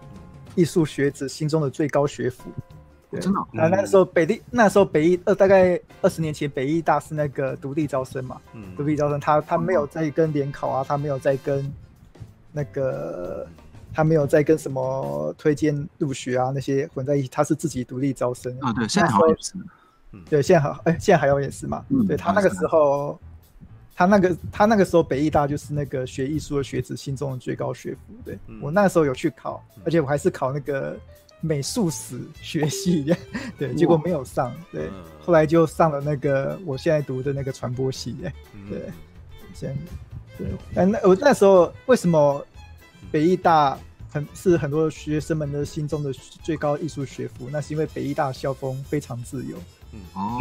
[0.56, 2.52] 艺术学子心中的最高学府。
[3.20, 11.72] 真的，那那时候北艺，那时候北艺呃，大概二十年前，北艺大是那个独立招生嘛，嗯，独立招生，他他没有在跟联考啊，他没有在跟
[12.52, 13.48] 那个，
[13.94, 19.54] 他没有在跟什么推荐入学啊那些混在一起，他是自己独立招生啊，对，现在好像也是，
[20.30, 23.20] 对，现在好，哎，现在还有也是嘛，对他那个时候，
[23.96, 28.00] 他那个他那个时候北艺大就是那个学艺术的学子心中的最高学府。
[28.26, 30.98] 对、嗯、我那时候有去考，而且我还是考那个
[31.46, 33.14] 美术史学系，
[33.60, 34.56] 对，结果没有上。
[34.72, 38.16] 对，后来就上了那个我现在读的那个传播系。
[38.70, 38.90] 对，对，
[39.54, 39.78] 现
[40.38, 40.48] 对。
[40.74, 42.46] 但那我那时候为什么
[43.12, 43.78] 北艺大
[44.10, 47.50] 很是很多学生们的心中的最高艺术学府？
[47.52, 49.58] 那是因为北艺大校风非常自由。
[49.92, 50.40] 嗯哦。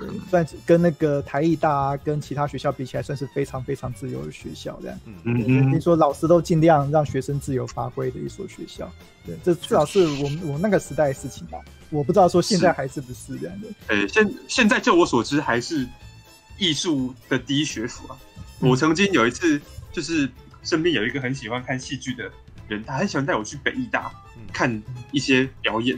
[0.00, 4.98] 嗯算跟那个台艺大啊，跟其他学校比起来，算是非常非常自由的学校，这样。
[5.04, 5.70] 嗯嗯。
[5.70, 8.90] 听说老师都尽量让学生自由发挥的一所学校。
[9.24, 11.58] 对，这至少是我们我那个时代的事情吧。
[11.90, 13.68] 我不知道说现在还是不是这样的。
[13.88, 15.86] 呃，现现在就我所知，还是
[16.58, 18.18] 艺术的第一学府啊。
[18.58, 19.60] 我曾经有一次，
[19.92, 20.28] 就是
[20.64, 22.28] 身边有一个很喜欢看戏剧的
[22.66, 24.10] 人，他很喜欢带我去北艺大
[24.52, 25.96] 看一些表演。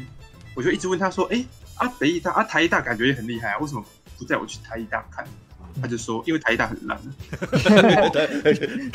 [0.55, 1.43] 我就一直问他说：“哎。”
[1.77, 3.85] 啊，北艺大啊，台艺大感觉也很厉害啊，为什么
[4.19, 5.27] 不带我去台艺大看？
[5.83, 6.97] 他就说，因为台艺大很烂。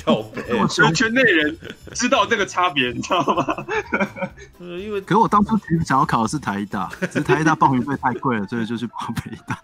[0.01, 1.57] 靠北，我圈圈内人
[1.93, 3.65] 知道这个差别，你知道吗？
[4.59, 9.61] 嗯，因为可是我当初其实想要考的是台艺大，只是台艺大报名费太贵了，所以就去报北艺大。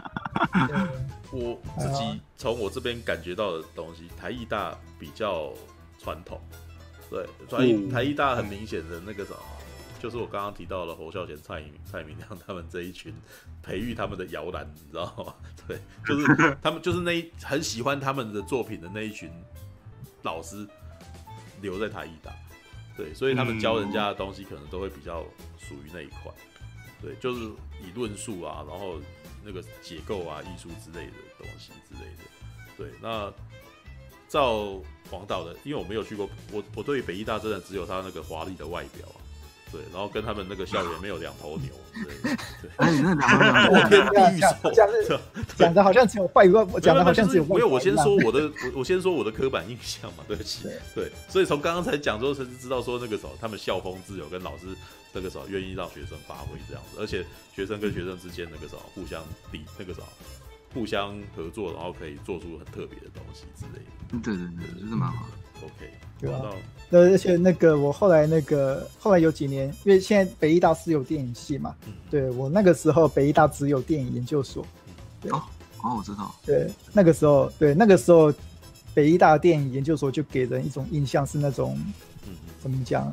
[1.31, 5.53] 我自己从我这边感觉到的东西，台艺大比较
[6.03, 6.37] 传统，
[7.09, 9.37] 对，所以台艺大很明显的那个什么。
[9.99, 13.13] 就是我刚刚提到了侯孝贤、蔡明蔡明亮他们这一群
[13.63, 15.33] 培育他们的摇篮，你知道吗？
[15.67, 19.31] 对，就是 他们就是那一很喜欢他们的作品的那一群
[20.21, 20.67] 老师
[21.61, 22.31] 留在台艺大，
[22.95, 25.23] 对，所以他们教人家的东西可能都会比较
[25.57, 26.31] 属于那一块，
[27.01, 27.45] 对，就是
[27.81, 28.99] 以论述啊，然后
[29.43, 32.23] 那个结构啊、艺术之类的东西之类的，
[32.77, 32.91] 对。
[33.01, 33.33] 那
[34.27, 39.24] 照黄导的，因为我没有去过，我我对北艺大真的只有他那个华丽的外表啊。
[39.75, 41.69] 对，然后跟他们那个校园没有两头牛，
[42.23, 42.31] 对，
[42.77, 44.87] 哎，那两头牛，我天地狱兽，讲
[45.57, 47.43] 讲的好像只有坏话，讲的好像只有。
[47.43, 54.67] 没有，我先说我的，我我先说我的刻板印象嘛，对不起，对，所以从刚刚才讲之后，才知道说那个时候他们校风自由，跟老师
[55.11, 60.07] 那个时候愿意让学生发挥这样子，而且学生跟学生之间那个时候互相比那个时候
[60.73, 64.19] 互相合作，然后可以做出很特别的东西之类的。
[64.23, 65.31] 对对对，就是蛮好的。
[65.65, 66.41] OK，对啊。
[66.87, 71.75] 那而且那个我后来那个后来有几年，因为现在北艺大是有电影系嘛，
[72.11, 74.65] 对我那个时候北艺大只有电影研究所。
[75.19, 75.41] 对哦，
[75.81, 76.33] 哦，我知道。
[76.45, 78.31] 对，那个时候，对那个时候，
[78.93, 81.75] 北艺大电影研究所就给人一种印象是那种，
[82.61, 83.11] 怎么讲，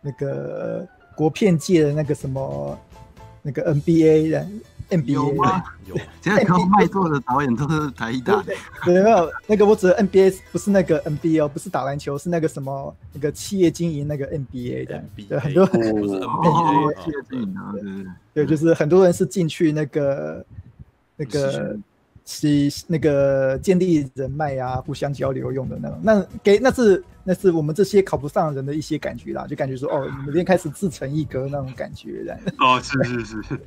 [0.00, 2.78] 那个国片界的那个什么，
[3.42, 4.60] 那个 NBA 人。
[4.90, 5.62] NBA 有吗？
[5.86, 8.42] 有，现在刚卖座的导演都是台一大。
[8.46, 15.04] 对，没有那个，我指的 NBA 不是那个 NBA 哦，不是打篮球，是那个什么那个企业经营那个 NBA 的。
[15.28, 17.74] 对，很多不是 NBA 企业经营啊，
[18.32, 20.44] 对对，就是很多人是进去那个
[21.16, 21.76] 那个。
[22.28, 33.60] 是那个建立人脉啊，互相交流用的那种，那给那是那是我们这些考不上人的一些感觉啦，就感觉说哦，你们今天开始自成一格那种感觉，哦，是是是，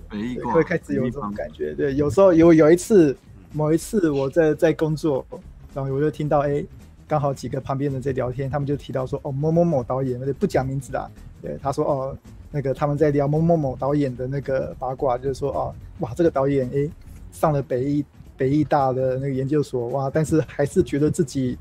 [0.53, 1.73] 会开始有这种感觉。
[1.73, 3.15] 对，有时候有有一次，
[3.53, 5.25] 某一次我在在工作，
[5.73, 6.61] 然后我就听到哎，
[7.07, 11.09] 刚好几个旁边人在聊天，他们就提到说哦，某某某导演，不讲名字啦，
[11.41, 12.17] 对，他说哦，
[12.51, 16.89] 那个他们在聊某某某导演的那个八卦，就是说哦，哇，这个导演哎
[17.31, 18.03] 上了北艺。
[18.39, 21.57] 北艺大的那个研究所哇，但是还是觉得自己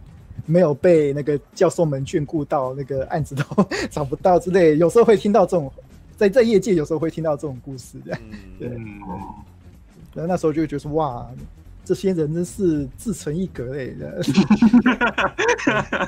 [0.46, 3.42] 没有被那个教授们眷顾到，那个案子都
[3.90, 4.78] 找不到之类。
[4.78, 5.72] 有时候会听到这种，
[6.16, 8.20] 在在业界有时候会听到这种故事，这样。
[8.58, 8.68] 对。
[10.14, 11.28] 然后那时候就会觉得哇，
[11.84, 14.22] 这些人真是自成一格类的，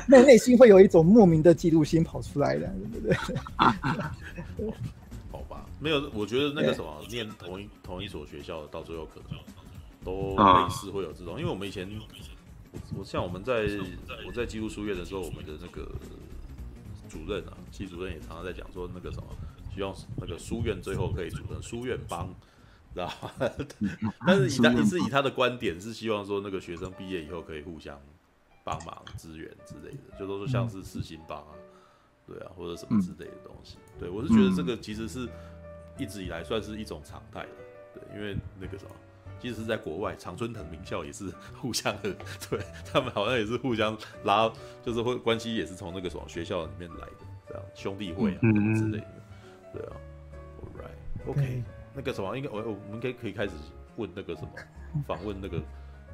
[0.07, 3.17] 内内心会有一种莫名的嫉妒心跑出来的，对不对？
[5.31, 9.39] 好吧，没有，我觉得那个什么，念同一同一所学校的，到最后可能。
[10.05, 11.89] 都类似会有这种，因为我们以前，
[12.97, 13.67] 我像我们在
[14.27, 15.91] 我在基督书院的时候，我们的那个
[17.09, 19.27] 主任啊，系主任也常常在讲说那个什么，
[19.75, 22.29] 希望那个书院最后可以组成书院帮，
[22.95, 23.35] 知道吧？
[24.27, 28.01] 但是以他也是以他的观点是希望说那个学生毕业以后可以互相
[28.65, 31.53] 帮忙支援之类的，就都是像是四星帮啊，
[32.27, 33.77] 对啊，或者什么之类的东西。
[33.99, 35.29] 对，我是觉得这个其实是
[35.99, 37.49] 一直以来算是一种常态的，
[37.95, 38.91] 对，因为那个什么。
[39.41, 42.15] 即使是在国外，常春藤名校也是互相的，
[42.51, 42.61] 对
[42.93, 48.39] 他们好像也是互相拉，就是会关系也是从那个什么学校里面来的，这样兄弟会啊
[48.77, 49.07] 之类的，
[49.73, 49.93] 对啊
[50.61, 51.63] ，All right，OK，、okay.
[51.95, 53.53] 那个什么，应该我我们应该可以开始
[53.97, 54.49] 问那个什么，
[55.07, 55.61] 访问那个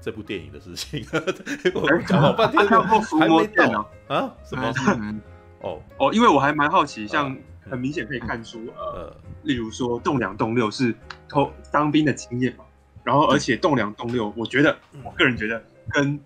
[0.00, 1.04] 这部电影的事情。
[1.74, 4.34] 我讲了半天，还没到啊？
[4.44, 4.72] 什么？
[5.62, 7.36] 哦哦，因为我还蛮好奇，像
[7.68, 9.12] 很明显可以看出，呃，
[9.42, 10.94] 例如说栋梁栋六是
[11.28, 12.64] 偷当兵的经验嘛。
[13.06, 16.18] 然后，而且栋梁栋六，我觉得，我个人觉得跟，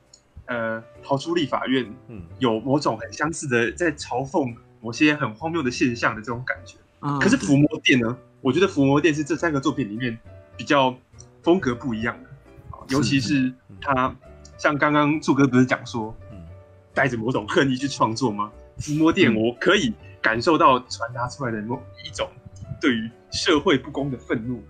[0.47, 6.79] 呃逃出立法院，嗯，有某种很相似的在嘲讽某些很荒谬的现象的这种感觉。
[7.01, 8.17] 嗯，可是伏魔殿呢？
[8.41, 10.19] 我觉得伏魔殿是这三个作品里面
[10.57, 10.97] 比较
[11.43, 12.31] 风格不一样的，
[12.89, 14.17] 尤其是他
[14.57, 16.39] 像刚刚柱哥不是讲说，嗯，
[16.95, 18.51] 带着某种恨意去创作吗？
[18.81, 22.27] 伏魔殿我可以感受到传达出来的某一种
[22.81, 24.65] 对于社会不公的愤怒。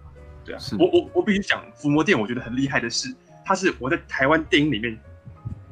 [0.51, 4.99] 对啊，是我我我必须讲伏魔殿，我觉得很厉害的是，它是我在台湾电影里面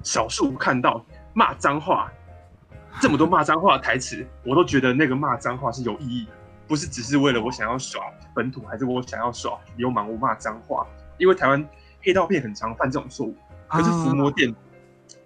[0.05, 1.05] 少数看到
[1.35, 2.11] 骂脏话
[3.01, 6.33] 这么多骂脏话的台词，我都觉得那个骂脏话是有意义的。
[6.67, 8.03] 不是只是为了我想要耍
[8.35, 10.87] 本土，还是我想要耍流氓，我骂脏话。
[11.17, 11.67] 因为台湾
[12.03, 13.35] 黑道片很常犯这种错误。
[13.67, 14.55] 可是伏魔殿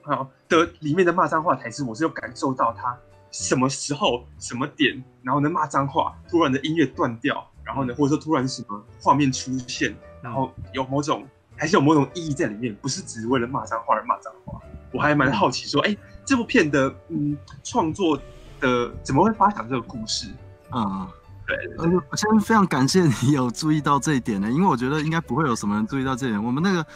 [0.03, 2.97] 好的里面的骂脏话台词，我是有感受到他
[3.31, 14.61] 什么时候什么点，然后呢骂脏话，突然的音乐断掉，然后呢或者说突然什么画面出现，然后有某种还是有某种意义在里面，不是只是为了骂脏话而骂脏话。
[14.93, 18.21] 我还蛮好奇说，哎、欸，这部片的嗯创作
[18.61, 20.29] 的怎么会发想这个故事
[20.71, 20.83] 啊？
[20.85, 21.09] 嗯
[21.45, 26.43] 对，呃，我先非常感谢你有注意到这一点呢，因为我觉得应该不会有什么人注意到这一点。
[26.43, 26.87] 我们那个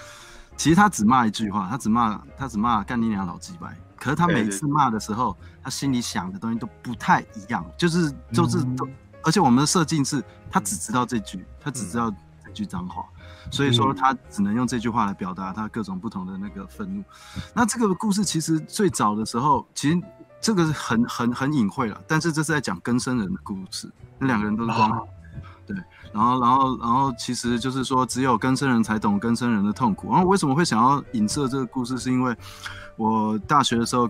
[0.57, 3.67] 其实他只骂一句话，他只骂他只骂干你娘老鸡掰，
[3.99, 8.89] 可是他每次骂的时候，他心里想的东西都不太一样，就是就是都，
[9.27, 12.11] 而且我们的设定是，他只知道这句，他只知道
[12.45, 13.05] 这句脏话，
[13.51, 17.05] 所以说他只能用这句话来表达他各种不同的那个愤怒。
[17.53, 20.01] 那这个故事其实最早的时候，其实。
[20.39, 25.09] 这个是很很很隐晦了，但是这是在讲更生人的故事，那两个人都是光头，
[25.66, 25.77] 对，
[26.12, 30.12] 然后然后然后其实就是说，只有更生人才懂更生人的痛苦。
[30.12, 32.37] 然后为什么会想要影射这个故事，是因为
[32.97, 34.09] 我大学的时候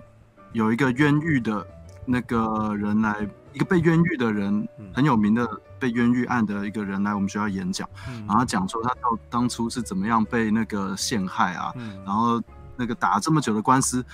[0.51, 1.65] 有一个冤狱的
[2.05, 3.27] 那个人来，
[3.57, 5.49] 一个被冤狱的人，很有名的
[5.79, 7.89] 被冤狱案的一个人来我们学校演讲，
[8.27, 11.73] 然后讲说他到当初是怎么样被那个陷害啊，
[12.05, 12.39] 然后
[12.75, 14.05] 那个打这么久的官司。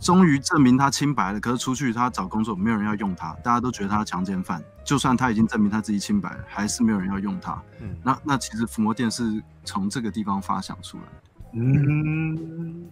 [0.00, 4.62] 终于证明他清白了，可是出去他找工作，没有人要用他，大家都觉得他是强奸犯。
[4.84, 7.60] 就算他已经证明他自己清白了，还是没有人要用他。
[7.80, 11.10] 嗯，那那其实伏魔殿是从这个地方发想出来的。
[11.54, 12.86] 嗯，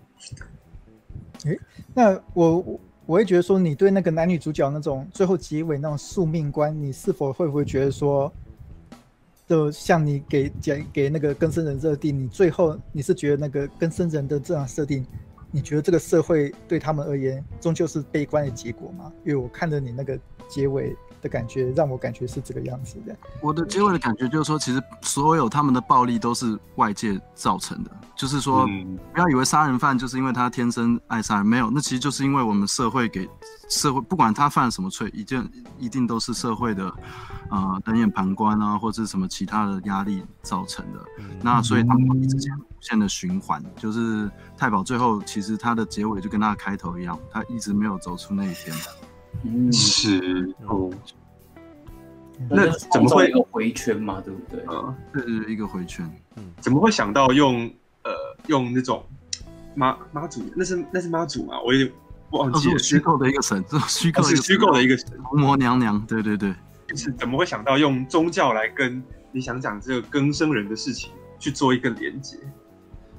[1.44, 1.56] 诶，
[1.94, 8.30] 那我我会觉得说，你对那个男女主角那种最后结尾那种宿命观，你是否会不会觉得说，
[9.46, 15.06] 就像你给讲给那个更生人设定，你最后你是觉得那个更生人的这样设定？
[15.52, 19.12] 你觉得这个社会对他们而言，终究是悲观的结果吗？
[19.24, 23.16] 因为我看着你那个结尾的感觉，让我感觉是这个样子的。
[23.40, 28.66] 我的结尾的感觉就是说，其实所有他们的暴力都是外界造成的，就是说，
[29.12, 33.28] 不要以为杀人犯就是因为他天生爱杀人，没有，那其实就是因为我们社会给
[33.68, 36.92] 社会，不管他犯了什么罪，一定一定都是社会的，
[37.50, 41.00] 呃，冷眼旁观啊，或者是什么其他的压力造成的。
[41.42, 42.60] 那所以他们一直这样。
[42.78, 48.76] 线的循环就是太保最后其实他的结尾就跟他的开头一样，他一直没有走出那一天。
[49.44, 50.90] 嗯，是哦。
[52.50, 54.20] 那怎么会一个回圈嘛？
[54.20, 54.62] 对不对？
[54.68, 56.08] 嗯，这是，一个回圈。
[56.36, 57.64] 嗯，怎么会想到用
[58.04, 58.12] 呃
[58.46, 59.02] 用那种
[59.74, 60.42] 妈妈祖？
[60.54, 61.58] 那是那是妈祖吗？
[61.64, 61.92] 我有点
[62.32, 62.78] 忘记了。
[62.78, 65.98] 虚构的一个神，这虚构是虚构的一个神，伏魔娘娘。
[66.06, 66.54] 对对对，
[66.86, 72.36] 就是怎么会想到用宗教来跟你想讲这个更生人的事情去做一个连接？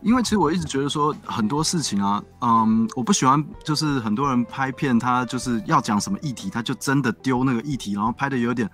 [0.01, 8.69] 因为其实我一直觉得说很多事情啊，嗯，我不喜欢就是很多人拍片，他就是要讲什么议题，他就真的丢那个议题，然后拍的有点，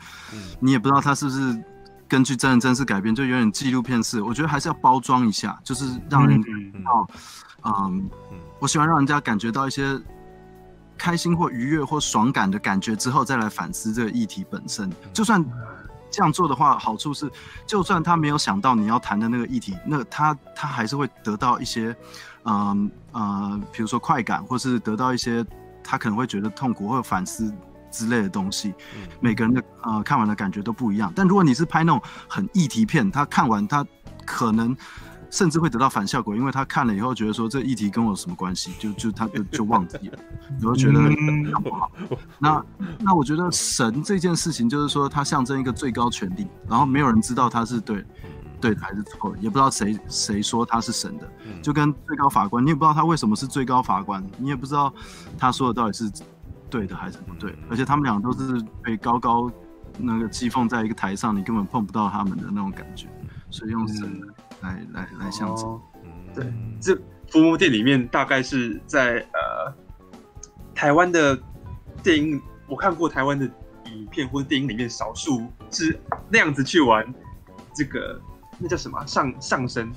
[0.60, 1.64] 你也不知道他是不是
[2.08, 4.22] 根据真人真事改编，就有点纪录片式。
[4.22, 7.08] 我觉得还是要包装一下，就是让人感到，
[7.64, 8.10] 嗯，
[8.60, 10.00] 我喜欢让人家感觉到一些
[10.98, 15.44] 开心或愉悦或爽感的感觉之后，再来反思这个议题本身，就算。
[16.14, 17.28] 这样做的话，好处是，
[17.66, 21.96] 就算他没有想到你要谈的那个议题，那他他还是会得到一些，
[22.44, 25.44] 嗯呃，比如说快感，或是得到一些
[25.84, 27.52] 他可能会觉得痛苦或反思
[27.90, 28.76] 之类的东西。
[29.20, 31.12] 每个人的呃看完的感觉都不一样。
[31.16, 32.00] 但如果你是拍那种
[32.30, 33.84] 很议题片，他看完他
[34.24, 34.78] 可能。
[35.34, 40.20] 甚至会得到反效果，因为他看了以后觉得说，这议题跟我有什么关系，就就他就就忘记了，
[40.60, 41.00] 然后觉得
[41.64, 41.92] 不好。
[42.38, 42.64] 那
[43.00, 48.06] 那我觉得神这件事情就是说，它象征一个最高权力，然后没有人知道他是对
[48.62, 51.28] 对的还是错的，也不知道谁谁说他是神的，
[51.64, 54.94] 就跟最高法官，你也不知道他为什么是最高法官，你也不知道
[55.36, 56.12] 他说的到底是
[56.70, 59.52] 对的还是不对，而且他们俩都是被高高
[59.98, 63.08] 那个讥讽在一个台上，你根本碰不到他们的那种感觉，
[63.50, 64.22] 所以用神。
[64.64, 65.82] 来来来，象征、哦。
[66.34, 66.52] 对，
[66.82, 66.96] 这
[67.30, 69.72] 伏魔殿里面大概是在呃
[70.74, 71.38] 台湾的
[72.02, 73.46] 电影，我看过台湾的
[73.86, 76.00] 影片或者电影里面，少数是
[76.30, 77.06] 那样子去玩
[77.76, 78.20] 这个
[78.58, 79.92] 那叫什么上上身，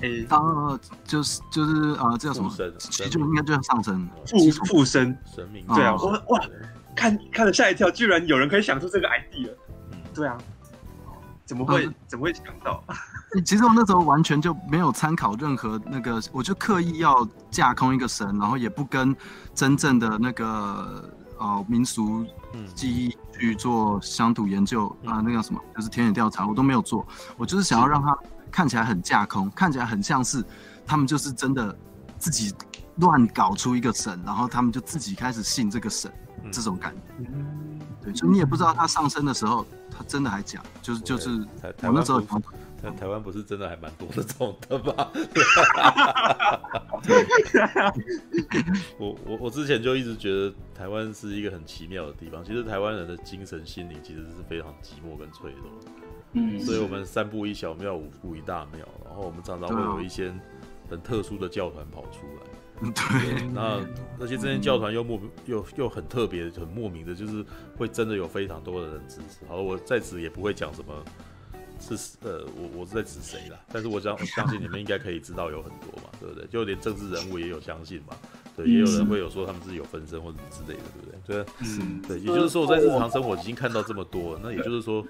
[0.00, 2.50] 诶，啊，就是就是啊，这叫什么？
[2.78, 5.66] 其实就应该就叫上升，附附身神明。
[5.66, 6.40] 对啊，我哇，
[6.94, 9.50] 看看了吓一跳，居然有人可以想出这个 idea
[10.14, 10.38] 对啊，
[11.44, 12.82] 怎么会怎么会想到？
[13.40, 19.16] 其实我那时候完全就没有参考任何那个，我就刻意要架空一个神，然后也不跟
[19.54, 22.26] 真正的那个呃民俗
[22.74, 27.06] 记忆去做乡土研究啊，那个什么就是田野调查，我都没有做。
[27.38, 28.14] 我就是想要让它
[28.50, 30.44] 看起来很架空，看起来很像是
[30.86, 31.74] 他们就是真的
[32.18, 32.54] 自己
[32.96, 36.12] 乱搞出一个神，然后他们就自己开始信这个神，
[36.52, 37.00] 这种感觉。
[38.02, 41.30] 对，就你也不知道他上升的时候，他真的还假，就是就是
[41.80, 42.22] 我那时候。
[42.82, 45.08] 但台湾不是真的还蛮多这种的吗？
[48.98, 52.44] 我我我之前就一直觉得台湾是一个很奇妙的地方。
[52.44, 55.70] 其实台湾人的精神心灵其实是非常寂寞跟脆弱。
[56.32, 60.32] 嗯，所以我们三步一小庙，五步一大庙，然后我们常常会有一些
[60.88, 62.42] 很特殊的教团跑出来。
[62.90, 63.78] 对，那
[64.18, 67.44] 那些这些教团又莫又又很特别、很莫名的，就是
[67.76, 69.44] 会真的有非常多的人支持。
[69.46, 70.92] 好，我在此也不会讲什么。
[71.82, 73.58] 是呃，我我是在指谁啦？
[73.72, 76.46] 但是我想我相信你们应该可以知道有很多嘛，对不对？
[76.46, 78.16] 就连政治人物也有相信嘛，
[78.56, 81.44] 对，也有人会有说他们自己有分身或者之类的，对不对？
[81.44, 85.04] 对，嗯，对，也就是说我在日常生活已经看到这么多，那也就是说，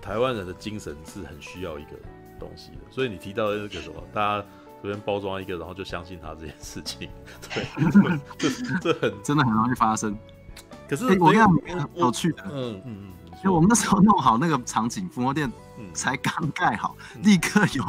[0.00, 1.90] 台湾人的精神是很需要一个
[2.38, 2.78] 东西的。
[2.90, 4.46] 所以你提到的那个什么，大家
[4.80, 7.08] 随便包装一个，然后就相信他这件事情，
[7.52, 7.66] 对，
[8.38, 8.48] 这
[8.80, 10.16] 这很真的很容易发生。
[10.88, 13.12] 可是我跟你有趣的，嗯嗯嗯。
[13.42, 15.52] 就我们那时候弄好那个场景，福摩店
[15.94, 17.84] 才刚盖好，立刻有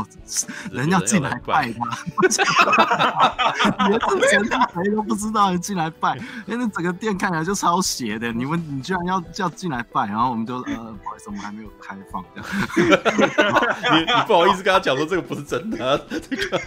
[0.71, 1.85] 人要进来拜他，
[3.87, 8.31] 连这前台谁都不知道人进来拜，因为那整个店看起来就超邪的。
[8.33, 12.49] 你们你居然要叫进来拜，然后我们就呃 不好意思，我们还没有开放这样。
[13.93, 16.59] 你你不好意思跟他讲说这个不是真的，这个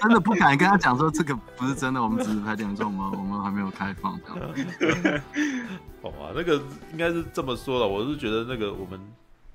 [0.00, 5.22] 真的不敢跟他讲说这个不是真的，我们只是拍点说我们我们还没有开放这样。
[6.02, 6.54] 好啊，那个
[6.92, 7.86] 应该是这么说的。
[7.86, 9.00] 我是觉得那个我们，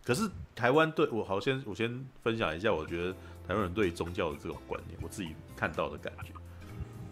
[0.10, 3.14] 可是台湾对我好，先我先分享一下，我觉得
[3.48, 6.32] 台湾人对于宗教的这种观念，我自己看到的感觉。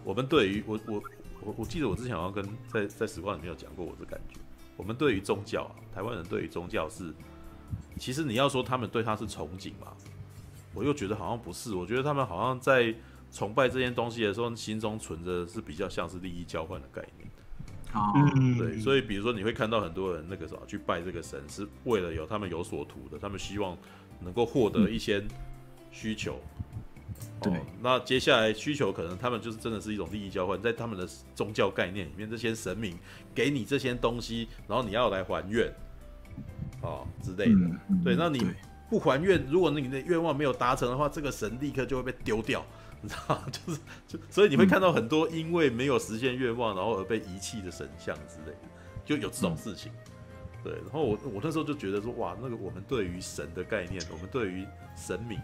[0.02, 1.02] 我们对于我我
[1.40, 4.40] 我我记得我之前好像跟在在时光里面有讲过我的感觉。
[4.76, 7.14] 我们对于宗教啊，台湾人对于宗教是，
[8.00, 9.92] 其实你要说他们对他是憧憬嘛，
[10.74, 11.76] 我又觉得好像不是。
[11.76, 12.92] 我觉得他们好像在
[13.30, 17.30] 崇拜这件东西的时候，心中存着是比较像是利益交换的概念。
[17.92, 18.12] 啊，
[18.58, 23.76] 对，所以比如说你会看到很多人那个什么去拜这个神，是为了有他们有所图的，他们希望
[24.20, 25.22] 能够获得一些
[25.90, 26.38] 需求。
[27.40, 32.96] 对，那接下来需求可能他们就是真的是一种利益交换，在他们的宗教概念里面，这些神明
[33.34, 35.66] 给你这些东西，然后你要来还愿，
[36.82, 37.60] 啊之类的。
[38.04, 38.44] 对，那你
[38.90, 42.64] 不还愿，如果你的愿望没有达成的话，这个神立刻就会被丢掉。
[43.02, 48.68] 你知道， 就是就，所以你会看到很多因为没有实现愿望，然后而被遗弃的神像之类的，
[49.04, 49.92] 就有这种事情。
[50.64, 55.38] 对，然后我我那时候就觉得说，哇，那个我们对于神的概念，我们对于神明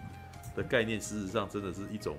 [0.56, 2.16] 的概念，事实上真的是一种，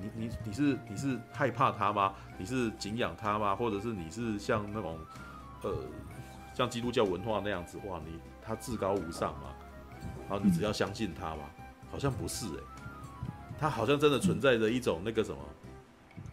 [0.00, 2.12] 你你你是你是害怕他吗？
[2.36, 3.54] 你是敬仰他吗？
[3.54, 4.98] 或者是你是像那种
[5.62, 5.72] 呃，
[6.52, 9.54] 像基督教文化那样子，哇，你他至高无上吗？
[10.28, 11.44] 然后你只要相信他吗？
[11.90, 12.62] 好像不是诶、欸。
[13.64, 15.38] 它好像真的存在着一种那个什么，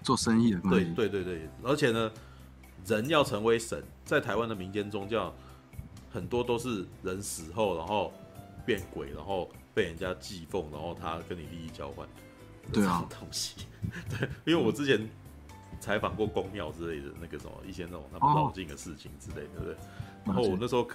[0.04, 0.92] 做生意的关系。
[0.94, 2.12] 对对对对，而且呢，
[2.86, 5.34] 人要成为神，在台湾的民间宗教，
[6.12, 8.12] 很多都是人死后然后
[8.66, 12.06] 变鬼，然后被人家祭奉，然后他跟你利益交换，
[12.74, 13.66] 对啊，东西。
[14.20, 15.10] 对，因为我之前
[15.80, 19.78] 采访过宫庙之类的那个什么一些那种他们绕境的事情之类的，对不对？
[20.26, 20.86] 然后我那时候。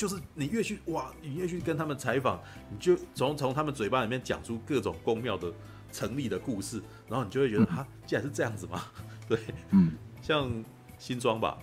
[0.00, 2.40] 就是你越去哇，你越去跟他们采访，
[2.70, 5.52] 你就从从他们嘴巴里面讲出各种宫庙的
[5.92, 8.82] 成立的故事，然后你就会觉得啊，竟然是这样子吗？
[9.28, 9.38] 对，
[9.72, 9.92] 嗯，
[10.22, 10.50] 像
[10.96, 11.58] 新庄吧，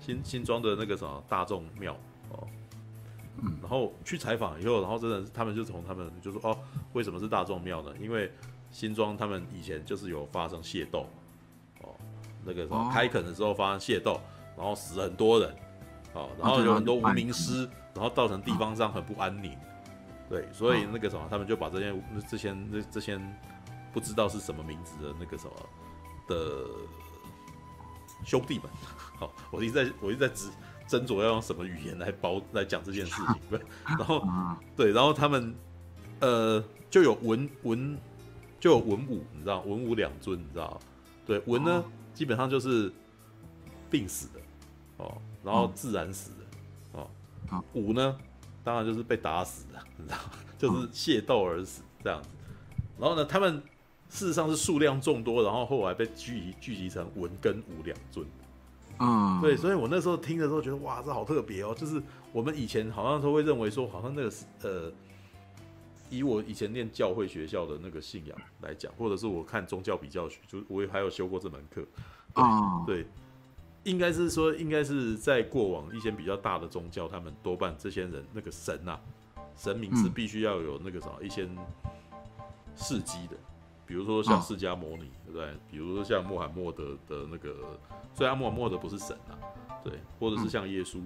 [0.00, 1.96] 新新庄的那个什么大众庙
[2.30, 2.48] 哦，
[3.36, 6.58] 嗯，然后去采访以后，然后真的他们就从他们就说哦，
[6.94, 7.94] 为什么是大众庙呢？
[8.00, 8.28] 因为
[8.72, 11.06] 新庄他们以前就是有发生械斗
[11.82, 11.94] 哦，
[12.44, 14.20] 那个什么开垦的时候发生械斗，
[14.56, 15.54] 然后死了很多人。
[16.18, 19.56] 哦，然后有很多无名尸，然后造成地方上很不安宁，
[20.28, 21.94] 对，所以那个什么，他们就把这些、
[22.28, 23.20] 这些、这这些
[23.92, 25.52] 不知道是什么名字的那个什么
[26.26, 26.66] 的
[28.24, 28.66] 兄弟们，
[29.18, 30.50] 好，我一直在我一直在斟
[30.88, 34.26] 斟酌要用什么语言来包来讲这件事情，对， 然后
[34.76, 35.54] 对，然后他们
[36.20, 37.96] 呃就有文文
[38.58, 40.80] 就有文武，你知道，文武两尊，你知道，
[41.24, 42.92] 对，文呢基本上就是
[43.88, 44.40] 病死的，
[44.96, 45.16] 哦。
[45.44, 47.10] 然后自然死的，哦，
[47.48, 48.16] 好，武呢，
[48.62, 50.18] 当然就是被打死的， 你知道，
[50.58, 52.28] 就是械斗而死这样子。
[52.98, 53.62] 然后呢，他们
[54.08, 58.26] 事实上是数量众多，然后后来被聚集聚集成文跟武两尊。
[59.00, 61.72] 嗯，对，所以我那时候听的时候觉得哇，这好特别哦。
[61.72, 64.32] 就是我们以前好像都会认为说，好像那个
[64.62, 64.92] 呃，
[66.10, 71.84] 以我以前念教会学校的那个信仰来讲，或者是我看宗教比较学，就我也还有修过这门课。
[72.34, 73.06] 哦，对，
[73.88, 79.00] 应该是说，应该是在过往一些比较大的宗教，他们多半这些人那个神啊，
[79.56, 81.48] 神明是必须要有那个什么一些
[82.76, 83.36] 事迹的。
[83.86, 85.54] 比如说像释迦牟尼，对不对？
[85.70, 87.78] 比如说像穆罕默德的那个，
[88.12, 89.32] 虽然穆罕默德不是神啊，
[89.82, 91.00] 对，或者是像耶稣，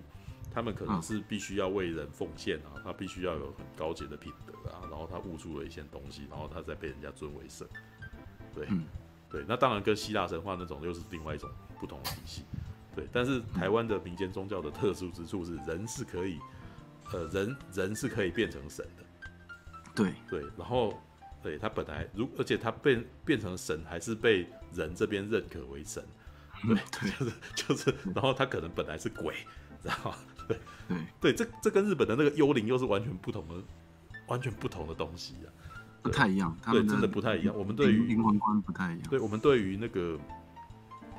[0.52, 7.64] 他们可能是必须要为人奉献啊，他必须要有很高洁的品德啊，然后他悟出了一些东西，然后他再被人家尊为神，
[8.52, 8.66] 对，
[9.30, 9.44] 对。
[9.46, 12.42] 那当然跟希腊神话那种又是另外一种不同的体系，
[12.95, 13.09] 对。
[13.12, 16.38] 但是台湾的民间宗教的特殊之处是，人是可以，
[17.12, 19.30] 呃，人人是可以变成神的，
[19.95, 20.99] 对对，然后。
[21.43, 26.01] 对他本来如，而且他变变成神，还是被人这边认可为神，
[26.62, 29.34] 对，对就是就是，然后他可能本来是鬼，
[29.82, 30.14] 然后
[30.47, 33.55] 对对对，这这跟日本的那个幽灵又是完全不同的，
[34.28, 35.51] 完全不同的东西啊，
[36.01, 37.53] 不太一样，对，真的不太一样。
[37.59, 40.16] 我们对于灵魂观不太一样，对我们对于那个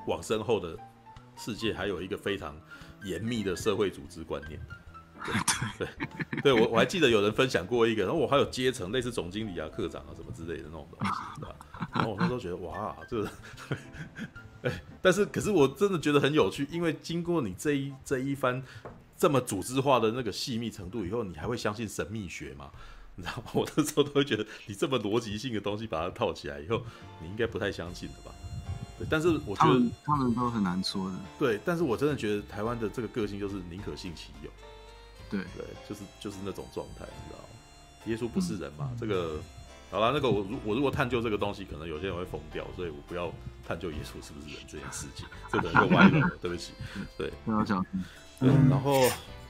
[0.07, 0.79] 往生后的
[1.37, 2.55] 世界，还有一个非常
[3.03, 4.59] 严密的社会组织观念。
[5.77, 11.55] 对 对，对我我还记得有人分享过一个，然后我还有阶层类似总经理啊、科长啊什么之类的那种东西，对吧？
[11.93, 13.31] 然后我那时候觉得哇，这个，
[14.63, 18.61] 哎，但是可是我真的觉得很有趣，因为经过你这一这一番
[19.15, 22.69] 这么组织化的那个细密程度以后，你还会相信神秘学吗？
[23.15, 23.43] 你知道吗？
[23.53, 26.83] 我那时候都会觉得，你这么逻辑性的东西把它套起来以后，
[27.21, 28.32] 你应该不太相信的吧？
[29.03, 31.15] 对，但是我觉得他们，他们都很难说的。
[31.37, 34.49] 对，但是我真的觉得台湾的这个个性就是宁可信其有。
[35.29, 37.45] 对对，就是就是那种状态，你知道吗？
[38.05, 38.89] 耶稣不是人嘛？
[38.91, 39.39] 嗯、这个
[39.89, 43.31] 好了，那个我如我如果探究这个东西，可能有些人会疯掉，所以我不要
[43.67, 46.73] 探究耶稣是不是人这件事情，这个就歪了，对不起。
[47.17, 47.83] 对，不要讲。
[48.41, 49.01] 嗯，然后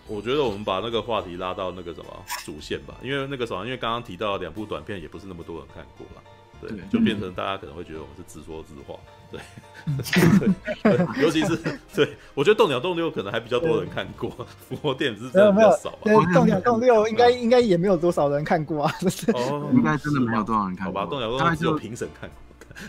[0.07, 6.23] 我觉得我们把那个话题拉到那个什么主线吧，因为那个什么，因为刚刚提到两部短片，也不是那么多人看过了。
[6.61, 8.97] 对，就变成大家可能会觉得我们是自说自话，
[9.33, 11.57] 对， 对尤其是
[11.93, 15.97] 对，我觉得《斗鸟斗六》可能还比较多人看过，《伏魔殿》是真的比较少。
[16.03, 18.93] 对，《斗鸟斗六》应该应该也没有多少人看过啊，
[19.33, 21.01] 哦，应该真的没有多少人看过。
[21.01, 22.37] 好吧，《斗鸟斗六》只有评审看过。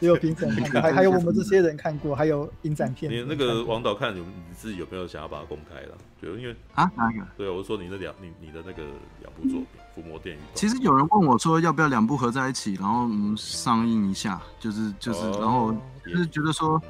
[0.01, 3.13] 也有评审看过，还 还有我们这些人看过，还有影展片。
[3.13, 5.95] 你那个王导看，你你自己有没有想要把它公开了？
[6.23, 7.27] 就因为啊，哪一个？
[7.37, 8.83] 对，我说你那两你你的那个
[9.21, 9.61] 两部作品
[9.95, 10.43] 《伏魔电影。
[10.55, 14.41] 其实有人问我说，要不要两部合在一起，然后我们上映一下？
[14.59, 15.73] 就是就是，然后
[16.05, 16.81] 就是觉得说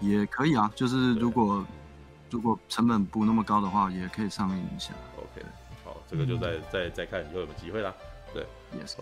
[0.00, 1.64] 也可以啊，就是如果
[2.30, 4.92] 如果成本不那么高的话，也可以上映一下。
[5.16, 5.46] OK，
[5.84, 7.94] 好，这个就再再再看以后有没有机会啦。
[8.32, 8.44] 对
[8.78, 8.96] ，Yes，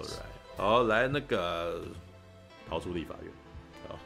[0.56, 1.82] 好，来那个
[2.68, 3.32] 逃出立法院。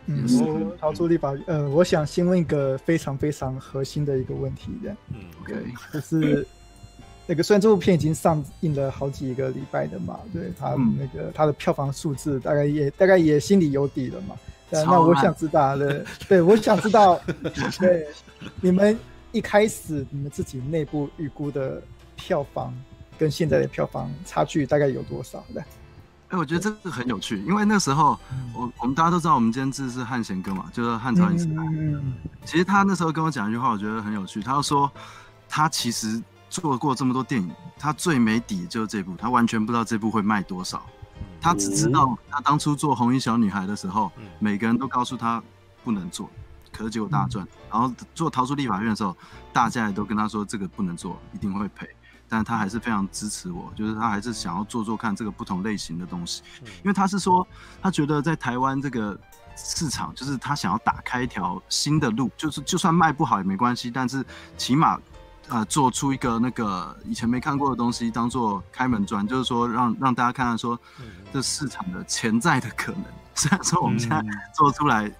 [0.06, 1.44] 嗯，我逃出立法院。
[1.46, 4.96] 呃，我想先问一个非常非常核心的一个问题，这样。
[5.10, 6.46] 嗯，OK，就是
[7.26, 14.36] 那个虽然这部片已经上映了好几个礼拜的嘛，对他那个他的票房数字大概也大概也心里有底了嘛。
[14.70, 17.20] 对，那我想知道的，对，我想知道，
[17.78, 18.06] 对，
[18.60, 18.98] 你们
[19.32, 21.82] 一开始你们自己内部预估的
[22.16, 22.74] 票房
[23.18, 25.64] 跟现在的票房差距大概有多少的？
[26.28, 28.18] 哎，我觉得这个很有趣，因为那时候
[28.52, 31.62] 我我们大家都知道，我们监制是汉贤哥嘛，就是汉朝影视台。
[32.44, 34.42] 其实他那时候跟我讲一句话，我觉得很有趣。
[34.42, 34.90] 他说，
[35.48, 36.20] 他其实
[36.60, 40.84] 做过这么多电影，他最没底就是这部，他完全不知道这部会卖多少。
[41.40, 45.42] 他只知道他当初做红衣小女孩的时候，每个人都告诉他
[45.84, 46.30] 不能做，
[46.72, 47.46] 可是结果大赚。
[47.70, 49.16] 然后做逃出立法院的时候，
[49.52, 51.88] 大家也都跟他说这个不能做，一定会赔。
[52.28, 56.42] 但他还是非常支持我，就是他还是想要做做看这个不同类型的东西，
[56.82, 57.46] 因为他是说
[57.80, 59.16] 他觉得在台湾这个
[59.56, 64.26] 市场，就是他想要打开一条新的路，就是就算卖不好也没关系，但是
[64.58, 64.98] 起码
[65.48, 70.78] 呃做出一个那个以前没看过的东西，当做开门砖，就是说让让大家看看说
[71.32, 73.04] 这市场的潜在的可能。
[73.34, 74.22] 虽然说我们现在
[74.54, 75.10] 做出来，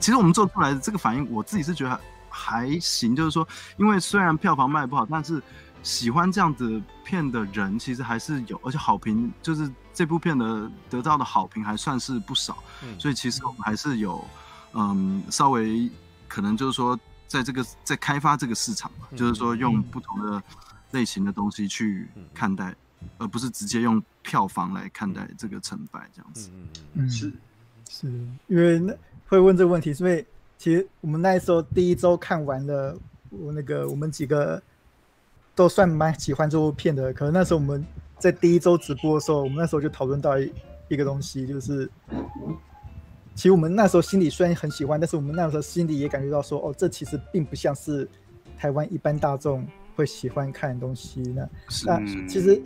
[0.00, 5.42] 其实我们做出来的这个反应，我自己是觉得还行，就是说因为虽然票房卖不好，但是。
[5.84, 14.24] 喜欢这样子片的人其实还是有，而且好评就是这部片的得到的好评还算是不少，嗯、所以其实我们还是有，
[14.74, 15.90] 嗯，稍微
[16.28, 16.96] 可能就是说，
[17.32, 20.42] 在这个在开发这个市场嘛，嗯、就是说用不同的
[20.90, 26.50] 类型的东西去看待，嗯、而不是直接用票房来看待这个成败这样子。
[26.52, 27.32] 嗯嗯，是。
[27.88, 28.06] 是。
[28.46, 28.94] 因为那
[29.26, 30.26] 会问这个问题，是因为
[30.58, 32.98] 其实我们那时候第一周看完了，
[33.30, 34.62] 我那个我们几个。
[35.54, 37.86] 都算蛮喜欢这部片的，可能那时候我们
[38.18, 40.50] 在第一周直播的时候，我们那时候就讨论到一
[40.88, 41.86] 一个东西，就是
[43.34, 48.08] 其实我们那时候心里虽然很喜欢，但是我们那时候心里也感觉到说，哦，这其实并不像是
[48.58, 49.66] 台湾一般大众
[49.96, 51.48] 会喜欢看的东西呢。
[51.86, 52.62] 那其实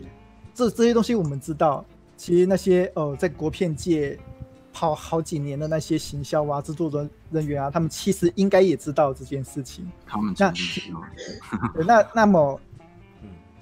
[0.53, 4.17] 这这些东西我们知道，其实那些哦，在国片界。
[4.79, 9.91] 跑好几年的那些行销啊、制作人人员啊，他们其实应该也知道这件事情。
[10.05, 10.53] 他们那
[11.83, 12.61] 那那么，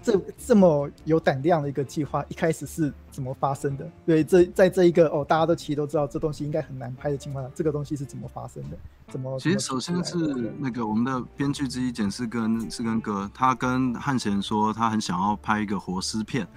[0.05, 3.89] 这这么有胆量的一个计划，一开始是怎么发生的？
[4.05, 8.77] 对，这在这一个哦，大家都其实都知道这东西应该很难拍的情况下，这个东西是怎么发生的？
[9.07, 9.39] 怎么？
[9.39, 10.15] 其实首先是
[10.59, 16.47] 那个我们的编剧之一简士根士根哥，他跟汉贤说，他很想要拍一个活尸片。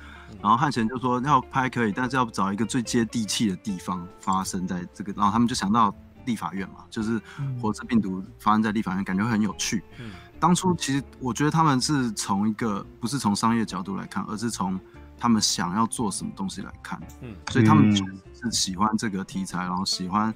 [0.42, 5.92] 然后汉贤就说要拍可以，但是要找一个最接地气的地方发生在这个，然后他们就想到
[6.26, 7.18] 立法院嘛，就是
[7.60, 9.82] 活尸病毒发生在立法院，感觉会很有趣。
[9.98, 14.78] 嗯，当初其实我觉得他们是从一个不是从商业角度来看，而是从
[15.18, 17.00] 他们想要做什么东西来看。
[17.20, 20.34] 嗯，所以他们是喜欢这个题材，然后喜欢，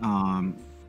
[0.00, 0.44] 嗯、呃，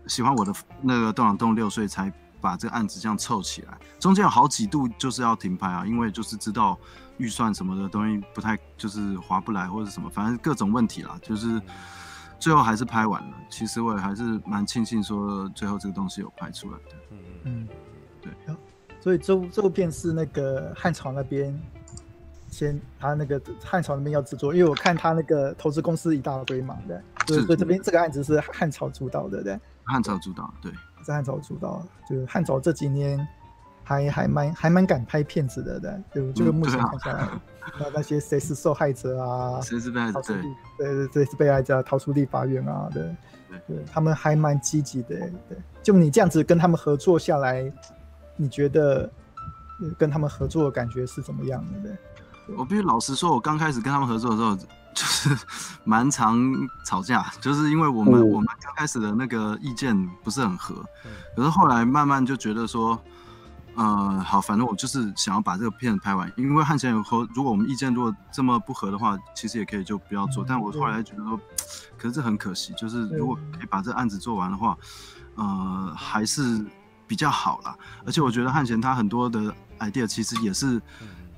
[0.07, 3.77] 喜欢我的那个动两动六岁才把这个案子这样凑起来。
[3.99, 6.77] 中间有好几度就是要停拍啊，因为就是知道。
[7.17, 11.61] 预算什么的东西不太就是划不来或者什么，反正各种问题啦，就是
[12.39, 13.37] 最后还是拍完了。
[13.47, 16.95] 其实我也还是蛮庆幸说最后这个东西有拍出来的。
[17.11, 17.90] 嗯嗯，对。
[19.01, 21.53] 所以这这部片是那个汉朝那边
[22.47, 26.97] 先他那个汉朝那边要制作，因为我看他那个投资公司一大堆嘛，对。
[27.43, 29.59] 所以这边这个案子是汉朝主导的，对。
[29.83, 30.71] 汉朝主导，对。
[31.03, 33.27] 是汉朝主导，就是汉朝这几年。
[33.83, 37.27] 还还蛮还蛮敢拍片子的，对，就就目前看下来，
[37.77, 39.59] 那、嗯、那些谁是受害者啊？
[39.59, 40.21] 谁是被害者？
[40.77, 42.87] 对对对，是被害者逃出立法院啊？
[42.93, 43.03] 对
[43.49, 45.17] 对，对，他们还蛮积极的，
[45.49, 45.57] 对。
[45.81, 47.69] 就你这样子跟他们合作下来，
[48.35, 49.09] 你觉得
[49.97, 51.79] 跟他们合作的感觉是怎么样的？
[52.47, 55.37] 对，我必须老实说，我刚开始跟他们合作的时候，就是
[55.83, 56.37] 蛮常
[56.85, 60.75] 吵架，就是因为我们、哦、我们刚开始的那个意见不是很合，
[61.35, 62.99] 可是后来慢慢就觉得说。
[63.73, 70.43] 呃，好，反正我就是想要把这个片子拍完，因为汉贤有说，如果我们意见如果这么不合的话，其实也可以就不要做。
[70.43, 71.39] 嗯、但我后来觉得说，
[71.97, 74.77] 可是这很可惜，就是如果可以把这个案子做完的话，
[75.35, 76.65] 呃，还是
[77.11, 77.77] 比较好啦。
[78.05, 80.81] 而且我觉得汉贤他很多的 idea 其实也是，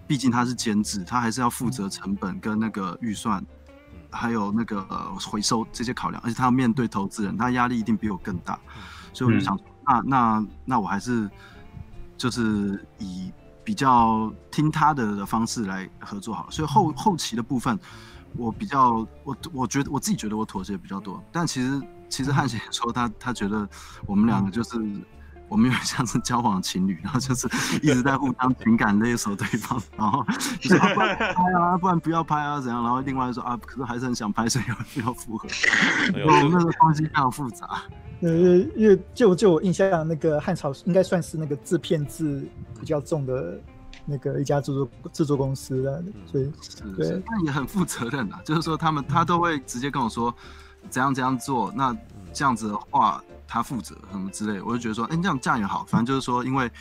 [0.06, 3.44] 毕竟他是监制，他还是要负责成本跟那个预算，
[4.12, 8.60] 还有那个呃回收这些考量，而且他要面对投资人，他压力一定比我更大。
[9.14, 11.28] 所以我就想说，那那那我还是。
[12.16, 13.34] 就是以
[13.66, 17.78] 比较听他的的方式来合作好了，所以后后期的部分，
[18.38, 23.68] 我比较我我觉得我自己觉得我妥协比较多，但其实其实汉贤说他他觉得
[24.06, 24.80] 我们两个就是。
[25.54, 27.47] 我们有点像是交往情侣，然后就是
[27.84, 30.26] 一直在互相情感勒索对方，然后
[30.60, 32.82] 就说不然拍啊，不然不要拍啊，怎样？
[32.82, 34.76] 然后另外说啊，可是还是很想拍，所以要
[35.06, 35.47] 要复合。
[36.26, 37.84] 我们那个关系非常复杂。
[38.22, 38.32] 呃，
[38.76, 42.49] 因为就就我印象，那个汉朝应该算是那个制片制
[42.80, 43.62] 比较重的
[44.08, 46.51] 那个一家制作制作公司的，所以
[46.97, 48.41] 对，那也很负责任啊。
[48.43, 50.34] 就是说他们他都会直接跟我说
[50.89, 51.95] 怎样怎样做，那
[52.34, 53.24] 这样子的话。
[53.54, 56.72] 他负责什么之类，我就觉得说，哎、欸，这样这样也好，反正就是说，因为，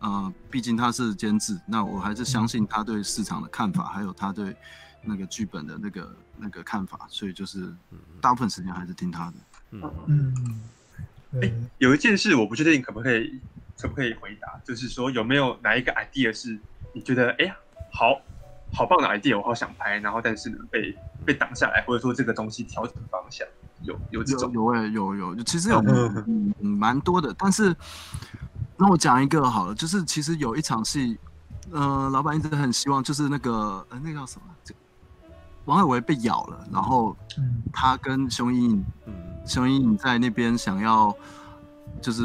[0.00, 4.56] 呃，毕竟他是监制，那我还是相信他对市场的看法，还有他对
[5.00, 7.72] 那个剧本的那个那个看法，所以就是
[8.20, 9.34] 大部分时间还是听他的。
[9.70, 10.60] 嗯嗯。
[11.34, 13.40] 哎、欸，有一件事我不确定可不可以
[13.78, 16.58] 可不可以回答，就是说有没有哪一个 idea 是
[16.92, 17.56] 你觉得哎呀、欸、
[17.92, 18.20] 好
[18.72, 23.46] 好棒的 idea，我好想拍，然后但是呢被被挡下来，或者说这个东西调整方向。
[23.82, 24.52] 有有这种。
[24.52, 25.80] 有有有有，其实有
[26.26, 27.74] 嗯蛮多的，但是
[28.76, 31.18] 那我讲一个好了，就是其实有一场戏，
[31.70, 34.46] 呃，老板一直很希望，就是那个呃，那个叫什么？
[35.64, 37.16] 王海维被咬了，然后
[37.72, 38.84] 他跟熊颖颖，
[39.44, 41.14] 熊颖颖在那边想要，
[42.00, 42.24] 就是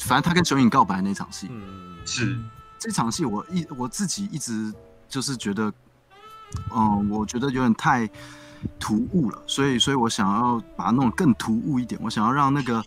[0.00, 1.50] 反正他跟熊颖告白那场戏，
[2.04, 2.38] 是
[2.78, 4.72] 这场戏，我一我自己一直
[5.08, 5.72] 就是觉得，
[6.74, 8.08] 嗯，我觉得有点太。
[8.78, 12.00] 突兀了，所以，所以我想要把它弄得更突兀一点。
[12.02, 12.84] 我想要让那个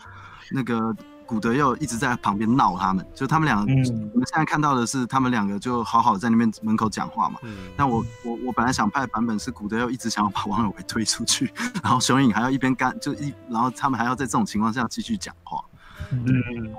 [0.51, 7.39] 那个古德又一直在旁边闹他们，就他们两个，嗯、我们现在看到的是他们两个就好好在那边门口讲话嘛。
[7.43, 11.51] 嗯、但我我我本来想拍的版本是古德又一直想要把王有为推出去，
[11.84, 15.63] 然后熊影还要一边干就一，然后他们还要在这种情况下继续讲话。
[16.11, 16.23] 嗯，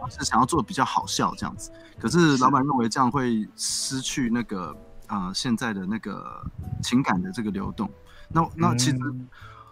[0.09, 1.70] 是想要做比较好笑这样子。
[1.99, 4.74] 可是老板认为这样会失去那个
[5.09, 6.42] 啊、呃、现在的那个
[6.82, 7.90] 情感的这个流动。
[8.31, 8.99] 那那其实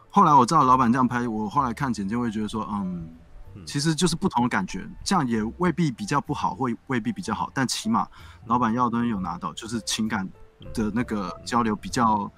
[0.08, 3.08] 后来我知道老板这样拍，我后来看简介会觉得说，嗯，
[3.66, 8.08] 其实就是不同的感觉，这样也未必比较不好，或未必比较好，但起码
[8.46, 10.28] 老板要的东西有拿到，就是情感
[10.72, 12.30] 的那个交流比较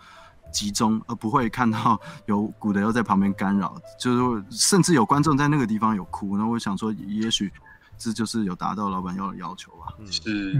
[0.52, 6.36] 集中，而不会看到有古德又在旁边干扰，就是甚至有观众在那个地方有哭。
[6.36, 7.52] 那我想说，也许
[7.96, 9.94] 这就是有达到老板要的要求吧。
[10.10, 10.54] 是，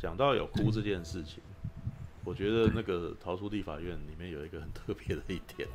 [0.00, 1.42] 讲到有哭这件事情，
[2.24, 5.68] 我觉得那个逃出立法院里面有一个很特别的一点，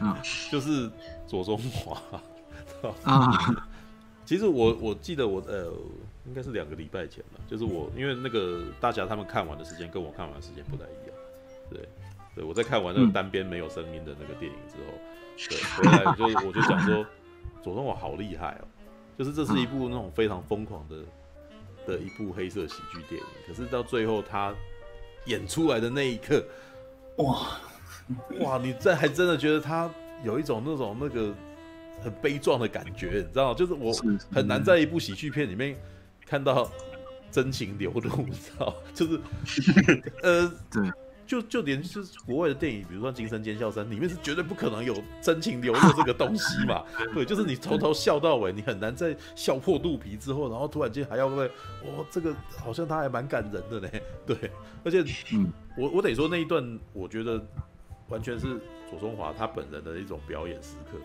[0.00, 0.16] 嗯，
[0.50, 0.90] 就是
[1.26, 2.00] 左中华
[3.04, 3.66] 啊。
[4.24, 5.72] 其实我我记得我呃，
[6.26, 11.16] 应该是两个礼拜前吧，就是我因为那个大家他们看完的时间跟我看完的时间不太一样，
[11.70, 11.88] 对。
[12.34, 14.92] 对，我在看完那个单边没有声音的那个电影之后，
[15.48, 17.04] 对， 回来就我就想说，
[17.64, 18.68] 左中华好厉害哦，
[19.18, 21.02] 就是这是一部那种非常疯狂的
[21.84, 24.54] 的一部黑色喜剧电影，可是到最后他
[25.28, 26.44] 演出来的那一刻，
[27.18, 27.46] 哇
[28.40, 29.88] 哇，你这还真的觉得他
[30.24, 31.32] 有一种那种那个
[32.02, 33.54] 很悲壮的感觉，你知道？
[33.54, 33.92] 就是我
[34.32, 35.76] 很难在一部喜剧片里面
[36.26, 36.70] 看到
[37.30, 39.20] 真情流露，你知道，就是
[40.22, 40.90] 呃，对。
[41.28, 46.82] 就就连就是国外的电影，比如说《惊声尖笑三》，里面是绝对不可能有真情流露这个东西嘛。
[47.12, 51.46] 对，就是你从头笑到尾，你很难在笑破肚皮之后，然后突然间还要问，
[51.84, 53.88] 哦，这个好像他还蛮感人的呢。
[54.26, 54.50] 对，
[54.82, 55.04] 而且，
[55.34, 57.38] 嗯，我我得说那一段，我觉得
[58.08, 58.58] 完全是
[58.88, 60.98] 左中华他本人的一种表演时刻，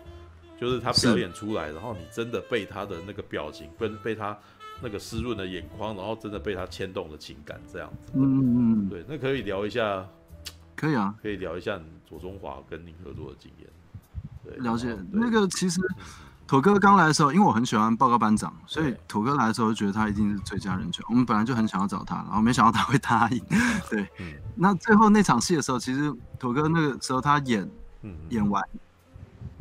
[0.58, 4.38] 就是他表演出来，然后你真的被他的那个表情跟被他。
[4.84, 8.12] 那个湿润的眼眶，然后真的被他牵动的情感，这样子。
[8.14, 10.06] 嗯嗯对，那可以聊一下，
[10.76, 13.68] 可以啊，可以聊一下左中华跟您合作的经验。
[14.44, 14.94] 对，了解。
[15.10, 15.80] 那个其实，
[16.46, 21.02] 土哥刚来的时候，因为我很喜欢报告班长，所以土哥来的时候就觉得他一定是最佳人选。
[21.08, 23.42] 我们本来就很想要找他，然后没想到他会答应。
[23.88, 24.06] 对，
[24.54, 27.66] 那最后那场戏的时候，其实土哥那个时候他演，
[28.28, 28.62] 演完，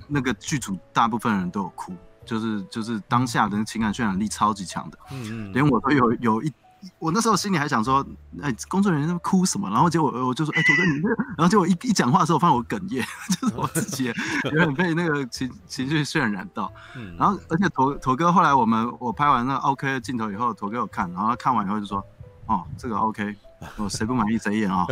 [0.10, 1.94] 那个剧组大部分人都有哭。
[2.26, 6.52] 就是就是当下的情感渲染力超级强的，嗯嗯，连我都有有一，
[7.00, 8.06] 我那时候心里还想说，
[8.42, 9.70] 哎、欸，工作人员在哭什么？
[9.70, 11.08] 然后结果我就说，哎、欸，土哥你这，
[11.38, 13.06] 然后结果一一讲话的时候，我发现我哽咽，
[13.40, 14.14] 就是我自己
[14.46, 22.04] 有点被那个情情绪渲染到，嗯，然后而且土土哥后来我们我拍完那 OK 的镜头以后，土哥有看，然后他看完以后就说，
[22.48, 23.36] 哦，这个 OK，
[23.78, 24.86] 我 谁不满意谁演啊，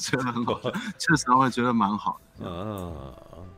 [0.00, 0.60] 觉得很好，
[0.98, 3.14] 确实我也觉得蛮好的，嗯。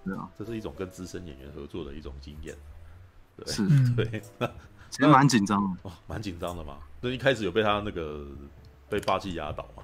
[0.06, 2.54] 对啊，这是一种跟资深演员合作的一种经验，
[3.36, 3.66] 对，是，
[3.96, 4.22] 对，
[4.88, 5.68] 其实蛮紧张的。
[5.82, 6.74] 哦，蛮紧张的嘛。
[7.00, 8.24] 那一开始有被他那个
[8.88, 9.82] 被霸气压倒嘛？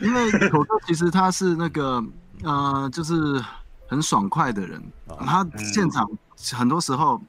[0.00, 2.02] 因为口哥其实他是那个
[2.42, 3.40] 呃，就是
[3.86, 6.04] 很爽快的人，他现场
[6.52, 7.22] 很多时候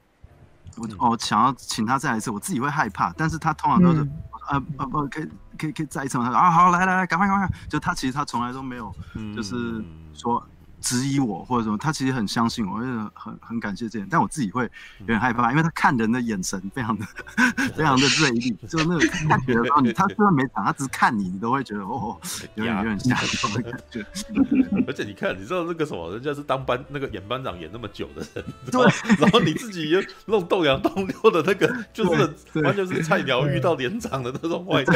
[0.97, 4.03] 我哦想要请他再来一次，我自己会害怕，但是他通常都是
[4.49, 6.25] 啊啊不可以可以可以再一次吗？
[6.25, 8.93] 他说啊好来来来，赶快赶快，就他其实他从来都没有
[9.35, 9.83] 就是
[10.13, 10.45] 说。
[10.81, 14.63] 质疑我或者什么，他其实很相信我，就是很很感谢这点，但我自己会
[14.99, 17.05] 有点害怕，因为他看人的眼神非常的
[17.75, 22.17] 非常的锐利， 就那个感觉，然后你他虽然没讲，他只是看你，你都会觉得哦，
[22.55, 24.05] 有点有点吓到的感觉。
[24.87, 28.81] 而且你看，你知道那个什么，人家是当班那个演班长演那么久的人，对，
[29.19, 34.95] 然后你自己又那种动摇动溜的那个，就是完全是菜鸟遇到连长的那种外对，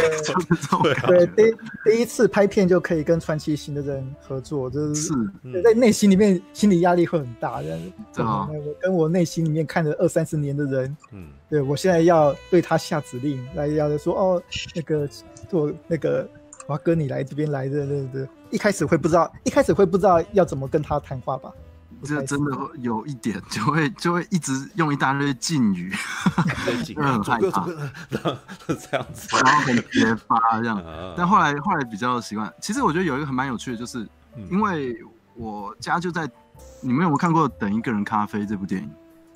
[1.07, 5.13] 对，第第一次拍片就可以跟传奇型的人合作，就是
[5.61, 5.72] 在。
[5.73, 7.91] 内心里面心理压力会很大，这样子。
[8.13, 8.47] 对啊。
[8.81, 14.43] 跟我内心里面看了二三十年的人，嗯，对我现在要对他下指令，来要说哦，
[14.75, 15.07] 那个
[15.49, 16.27] 做那个
[16.67, 18.27] 华哥，你来这边来的，对对对。
[18.49, 21.51] 一开始会不知道，一开始会不知道要怎么跟他谈话吧？
[22.03, 25.89] 这真的有一点，就会就会一直用一大堆敬语，
[26.83, 27.65] 就 很害怕，
[28.67, 30.83] 这样子，然后很结巴这样。
[31.15, 32.53] 但后来后来比较习惯。
[32.59, 34.07] 其实我觉得有一个很蛮有趣的，就是
[34.51, 34.95] 因为。
[35.35, 36.29] 我家就在，
[36.81, 38.89] 你们有没有看过《等一个人咖啡》这部电影？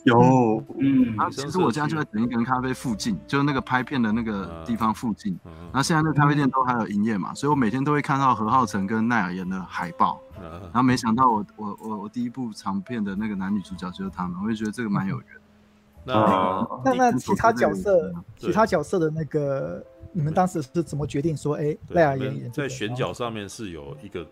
[0.04, 5.38] 有，嗯，然后其实我家就在《等一个人咖啡》附近，就是那个拍片的那个地方附近。
[5.44, 10.22] 然后现在那个咖啡店都还有营业嘛，所以我每天都会看到何浩晨跟奈尔妍的海报。
[10.40, 15.28] 然后没想到我我我我第一部长片的那个男女主角就是他们，我就觉得这个蛮有缘。
[16.06, 19.84] 那那那其他角色，其他角色的那个，
[20.14, 22.52] 你们当时是怎么决定说，哎，奈尔演演？
[22.52, 24.26] 在选角上面是有一个。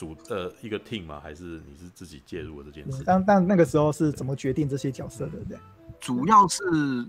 [0.00, 1.20] 组呃一个 team 吗？
[1.22, 3.02] 还是你是自己介入了这件事？
[3.04, 5.32] 但但那个时候是怎么决定这些角色的？
[5.46, 5.58] 对，
[6.00, 6.62] 主要是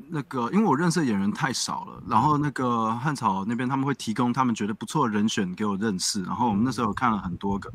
[0.10, 7.72] 那个，因为我认识的演员太少了，然后那个汉草那边他们会提供他们觉得不错的人选给我认识，然后我们那时候有看了很多个。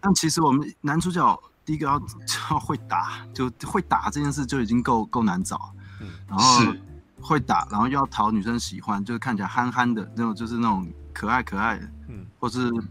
[0.00, 2.02] 但其实我们男主角第一个要
[2.50, 5.72] 要会打，就会打这件事就已经够够难找。
[6.00, 6.74] 嗯然后
[7.20, 12.68] 会打，然后又要讨女生喜欢，就是看起来憨憨的那种，就是那种可爱可爱的，嗯，或是。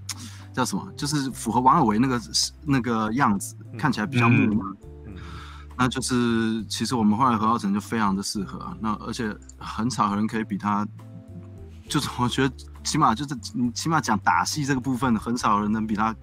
[0.58, 0.92] 叫什么？
[0.98, 2.20] 就是符合王尔维那个
[2.66, 4.76] 那个样子，嗯、看起来比较木讷。
[5.06, 5.14] 嗯，
[5.78, 8.76] 那就是其实我们后来何浩晨就非常的适合。
[8.82, 10.84] 那而且很少有人可以比他，
[11.88, 16.16] 就是我觉得起码就是你起码讲打戏这个部分，很少人能比他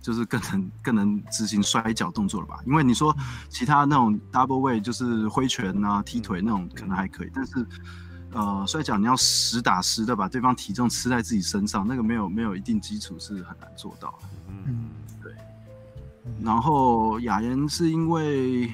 [0.00, 2.58] 就是更能更能执行摔跤动作了吧？
[2.64, 3.14] 因为你说
[3.50, 7.66] 其他那种 double way 就是挥拳啊、踢腿那种可能还可以，但是
[8.36, 14.28] 呃摔跤你要实打实的把对方体重吃在自己身上，那个没有没有一定基础是很难做到的。
[14.66, 14.90] 嗯，
[15.22, 15.32] 对。
[16.42, 18.72] 然后雅妍是因为。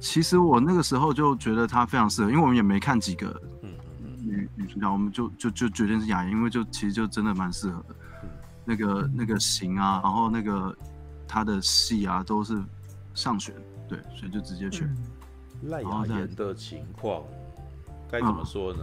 [0.00, 3.42] 其实我那个时候就觉得她非常适合，因为我们也没看几个
[4.20, 7.96] 女女主角，我们就就就决定是雅妍，因为就其实就真的蛮适合的，
[8.64, 10.72] 那个那个型啊，然后那个
[11.26, 12.62] 她的戏啊都是
[13.12, 13.52] 上选，
[13.88, 14.88] 对，所以就直接选。
[15.62, 17.24] 赖雅妍的情况
[18.10, 18.82] 该怎么说呢？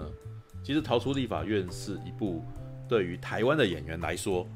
[0.64, 2.44] 其实《逃出立法院》是一部
[2.88, 4.48] 对于台湾的演员来说，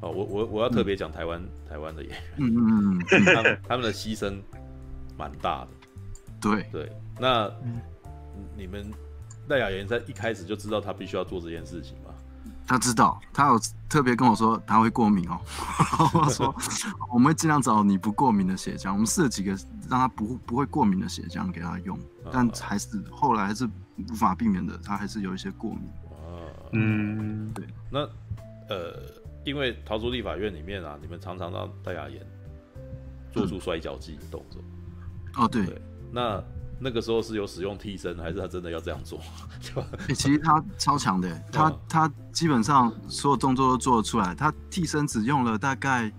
[0.00, 4.40] 哦，我我我要特别讲台湾台湾的演员，嗯嗯嗯，他们他们的牺牲
[5.16, 5.68] 蛮大的。
[6.40, 7.50] 对对，那
[8.56, 8.92] 你们
[9.48, 12.10] 赖雅妍在一开始就知道他必须要做这件事情吗？
[12.68, 15.38] 他知道，他有特别跟我说他会过敏哦。
[16.12, 16.54] 我说
[17.12, 19.52] 我们会尽量找你不过敏的血浆，我们试了几个
[19.88, 21.98] 让他不不会过敏的血浆给他用，
[22.30, 23.68] 但还是后来还是
[24.10, 25.82] 无法避免的，他还是有一些过敏。
[26.10, 27.66] 啊，嗯，对。
[27.90, 28.00] 那
[28.68, 29.00] 呃，
[29.44, 32.24] 因为逃出立法院里面啊，你们常常让戴雅妍
[33.32, 34.62] 做出摔跤技的动作。
[35.36, 35.66] 哦，对。
[35.66, 35.80] 对
[36.12, 36.42] 那
[36.78, 39.18] 那个时候是有使用替身，还是他真的要这样做？
[40.08, 44.34] 欸、其实他超强的，他他基本上所有动作都做得出来。
[44.34, 46.12] 他替身只用了大概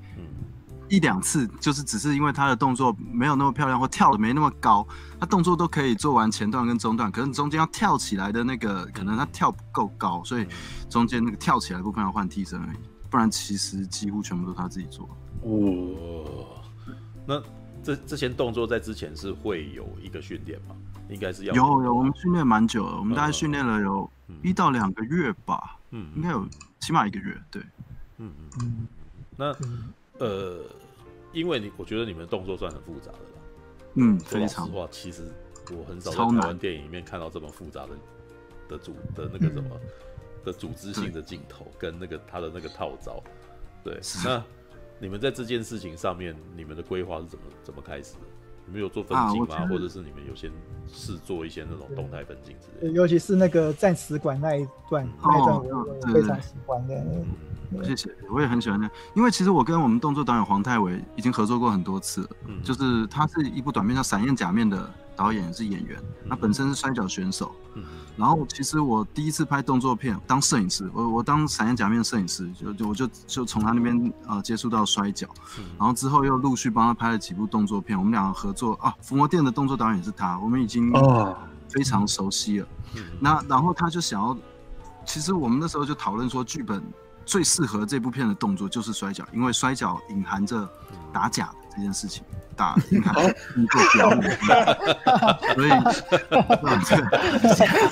[0.89, 4.87] 一两次，就是只是因为他的动作没有那么漂亮，或跳的没那么高，
[5.19, 10.47] 他动作都可以做完前段跟中段，可是中间要跳起来的那个，可能他跳不够高，所以
[10.89, 12.77] 中间那个跳起来的部分要换替身而已。
[13.09, 15.09] 不然其实几乎全部都是他自己做。
[15.41, 16.61] 哦，
[17.25, 17.41] 那。
[17.83, 20.75] 这这些动作在之前是会有一个训练吗？
[21.09, 24.11] 应该是要有有，我们训练蛮久了，我们大概训练了有
[24.43, 26.45] 一到两个月吧，嗯，应该有
[26.81, 27.61] 起码一个月，对，
[28.17, 28.29] 嗯
[28.59, 28.87] 嗯
[29.37, 29.83] 嗯。
[30.17, 30.59] 那呃，
[31.33, 33.41] 因为你我觉得你们动作算很复杂的了，
[33.95, 34.65] 嗯，非常。
[34.65, 35.31] 说实话，其实
[35.71, 37.89] 我很少在台湾电影里面看到这么复杂的
[38.69, 39.79] 的组的那个什么
[40.43, 43.23] 的组织性的镜头跟那个他的那个套招，
[43.83, 44.43] 对，那。
[44.99, 48.21] 你们在这件事情上面，你们的规划是怎么怎么开始的？
[48.67, 49.55] 你们有做分镜吗？
[49.55, 50.51] 啊、或者是你们有先
[50.87, 52.93] 试做一些那种动态分镜之类的？
[52.93, 56.95] 尤其是那个战史馆那一段，嗯、那一段我非常喜欢的。
[57.71, 58.89] 嗯，谢谢，我也很喜欢那。
[59.13, 62.29] 因为其实我跟我们动作导演黄泰伟已经合作过很多次了。
[62.47, 67.51] 嗯，就是他是一部短片叫《闪焰假面》的导演，是演员，他本身是摔角选手。
[67.73, 67.83] 嗯。
[68.15, 75.27] 然后其实我第一次拍动作片当摄影师，我我当闪焰假面摄影师，就就我就就从他那边呃接触到摔角，
[75.77, 80.91] 然后之后又陆续帮他拍了几部动作片，我们两个合作啊，伏魔殿的动作导演是他，我们已经
[81.69, 82.65] 非常熟悉了。
[82.65, 84.35] 哦、那然后他就想要，
[85.05, 86.81] 其实我们那时候就讨论说，剧本
[87.23, 90.67] 最适合这部片的动作就是摔角，因为摔角隐含着
[91.13, 92.23] 打假的这件事情。
[92.55, 93.13] 大，你看，
[93.55, 94.35] 你做表演，
[95.53, 95.69] 所以，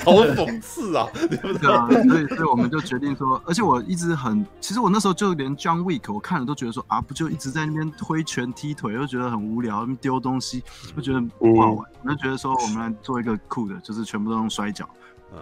[0.02, 1.86] 好讽刺啊，对不对啊？
[1.88, 10.64] 所以，所以我们就决定说，而且我一直很，其实我那时候就连 John Wick 我看了都觉得说啊，不就一直在那边挥拳踢腿，又觉得很无聊，丢东西，
[10.96, 14.84] 就觉得不好玩，我就觉得说我们来做一个酷的，就是全部都用摔角。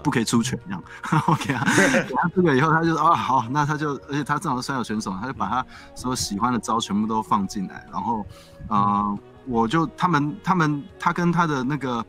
[0.02, 0.82] 不可以出拳这样，
[1.26, 1.62] OK 啊？
[1.64, 5.64] 他这个以后他就啊好，那他就而且他正好是摔角选手，他就把他
[5.94, 8.26] 所有喜欢的招全部都放进来，然后
[8.68, 12.04] 呃，我就他们他们他跟他的那个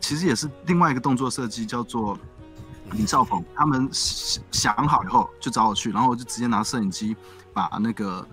[0.00, 2.18] 其实也是另外一个动作设计叫做
[2.92, 7.16] 李兆鹏，他们想好以后就找我去，然后我就直接拿摄影机
[7.52, 8.26] 把那个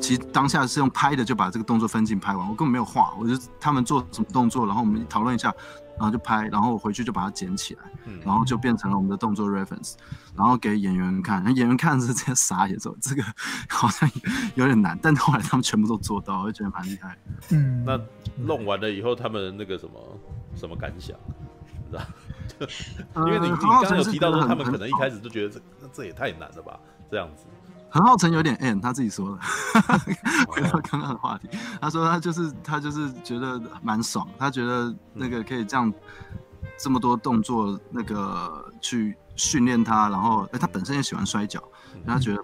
[0.00, 5.52] 其实当下是用拍的就把这个动作分镜拍完，我根本没有画，我就他们做什么动作，然后我们讨论一下。
[6.02, 7.82] 然后就拍，然后我回去就把它捡起来，
[8.24, 9.94] 然后就变成了我们的动作 reference，
[10.36, 13.22] 然后给演员看，演员看是直接傻眼，说这个
[13.70, 14.10] 好像
[14.56, 17.16] 有点难，但后来他们全部都做到，我就觉得蛮厉害。
[17.50, 18.00] 嗯，那
[18.36, 19.92] 弄完了以后，他们那个什么
[20.56, 21.16] 什么感想，
[21.68, 22.02] 你知道？
[23.24, 25.60] 因为你你刚刚有提到说，他们可能一开始就觉得这
[25.92, 27.44] 这也太难了吧，这样子。
[27.92, 29.38] 陈浩成有点 N，他自己说的。
[30.48, 31.46] 回到刚刚的话题，
[31.78, 35.92] 他说他就是他就是觉得蛮爽，他觉得那个可以这样
[36.78, 41.62] 这么多动作那个去训练他，然后哎他本身也喜欢摔跤，
[42.06, 42.42] 他觉得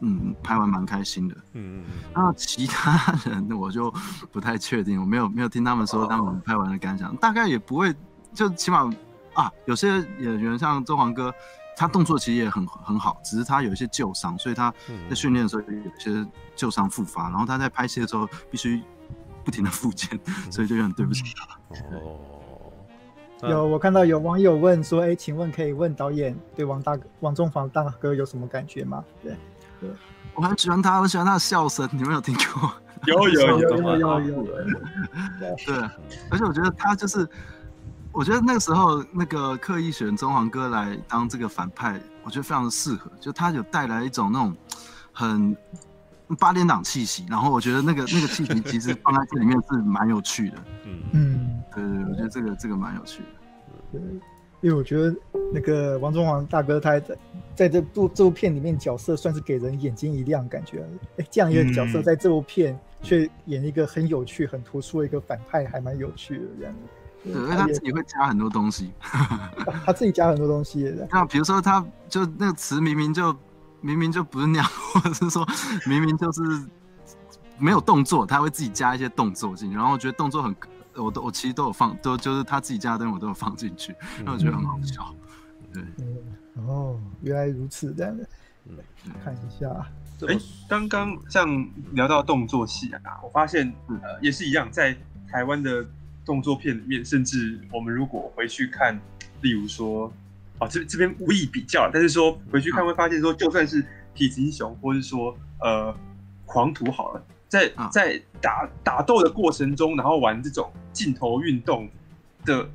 [0.00, 1.34] 嗯拍完蛮开心的。
[1.54, 1.84] 嗯嗯。
[2.14, 3.90] 那其他人我就
[4.30, 7.94] 不太确定，我没有没有听他们说他们拍完的感想，大概也不会
[8.34, 8.90] 就起码
[9.32, 9.88] 啊有些
[10.18, 11.32] 演员像周黄哥。
[11.80, 14.70] 他动作其实也很很好，只是他有一些旧伤，所以他
[15.08, 18.82] 在训练的时候有一些旧伤复发，然后他在拍戏的时候必须
[19.42, 20.20] 不停的复健，
[20.52, 21.56] 所以就有点对不起他。
[21.96, 29.34] 哦， 有，我看到有网友问说：“哎，请问可以问导演对王大哥、王中房大哥有什么感觉吗？”对，
[29.80, 29.88] 对，
[30.34, 32.70] 我很喜欢他，我喜欢他的笑声，你们有听过？
[33.06, 34.44] 有有有有有有。
[35.40, 35.74] 对，
[36.30, 37.26] 而且我觉得他就是，
[38.12, 44.54] 我觉得那个时候那个刻意选中皇哥来当这个反派，我觉得非常的适合，就他有带来一种那种
[45.12, 45.56] 很
[46.38, 50.56] 八点档气息，然后我觉得那个 那个气息其实放在这里面是蛮有趣的。
[50.84, 51.62] 嗯嗯。
[51.72, 53.28] 对对，我觉得这个这个蛮有趣的。
[53.92, 54.00] 对，
[54.60, 55.14] 因为我觉得
[55.54, 57.16] 那个王中皇大哥他在
[57.54, 60.84] 在这部这部片里面角色算是给人眼睛一亮，感觉
[61.18, 66.74] 哎，这样一个角色在这部片却演一个很有趣、很突出的一个反派，还蛮有趣的这样。
[67.24, 68.92] 对，因为他自己会加很多东西，
[69.84, 70.94] 他自己加很多东西。
[71.10, 73.36] 那比如说，他就那个词明明就
[73.80, 75.46] 明明就不是那样，或者是说
[75.86, 76.40] 明明就是
[77.58, 80.54] 没有动作，他会自己加一些动作进去，然后我觉得动作很。
[80.96, 83.94] 我都我其实都有放，都就是他自己加的灯我都有放进去，
[84.24, 85.14] 那、嗯、我觉得很好笑。
[85.72, 85.82] 对，
[86.66, 88.28] 哦，原来如此，这样的，
[88.66, 88.74] 嗯，
[89.24, 89.68] 看一下。
[90.26, 94.94] 哎、欸，刚刚像聊到动作戏啊，我发现呃也是一样，在
[95.30, 95.86] 台湾的
[96.24, 98.98] 动作片里面，甚至我们如果回去看，
[99.42, 100.12] 例如说，
[100.58, 103.82] 啊这这边无意比较，但是说回去看会发现说，就算是
[104.14, 105.94] 痞子英雄，或是说呃
[106.46, 107.24] 狂徒好了。
[107.48, 111.90] 在在打打斗的过程中，然后玩这种镜头运动
[112.44, 112.70] 的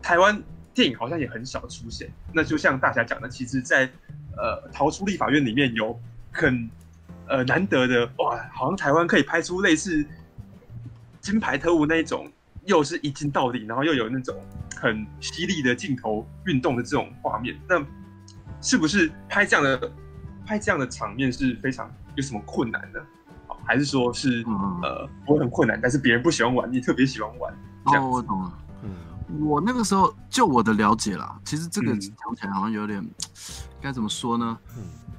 [0.00, 0.42] 台湾
[0.72, 2.10] 电影好像也很少出现。
[2.32, 3.92] 那就像大侠讲的，其实在，在
[4.38, 6.00] 呃逃出立法院里面有
[6.32, 6.70] 很
[7.28, 10.02] 呃难得的哇，好像台湾可以拍出类似
[11.20, 12.26] 金牌特务那一种，
[12.66, 14.34] 又是一镜到底，然后又有那种
[14.76, 17.56] 很犀利的镜头运动的这种画面。
[17.68, 17.84] 那
[18.60, 19.92] 是不是拍这样的
[20.46, 23.00] 拍这样的场面是非常有什么困难呢？
[23.66, 27.54] 还是说是、嗯、呃，我很困难，但是别人不喜欢玩，你特别喜欢玩。
[27.84, 28.58] 哦，我懂了。
[28.82, 33.02] 嗯，我那个时候就我的了解啦，其实这个讲起来好像有点
[33.80, 34.58] 该、嗯、怎么说呢？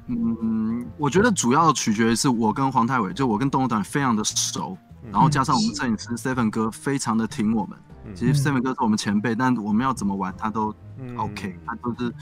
[0.08, 7.78] 嗯嗯，我觉得主要取决于是我跟黄泰伟，就我跟动物导演非常的熟，嗯、然后加上我们摄影师 Seven 哥非常的挺我们。
[8.06, 10.74] 嗯、其实 Seven 哥是我们前辈，但我们要怎么玩他都
[11.18, 12.14] OK，、嗯、他都是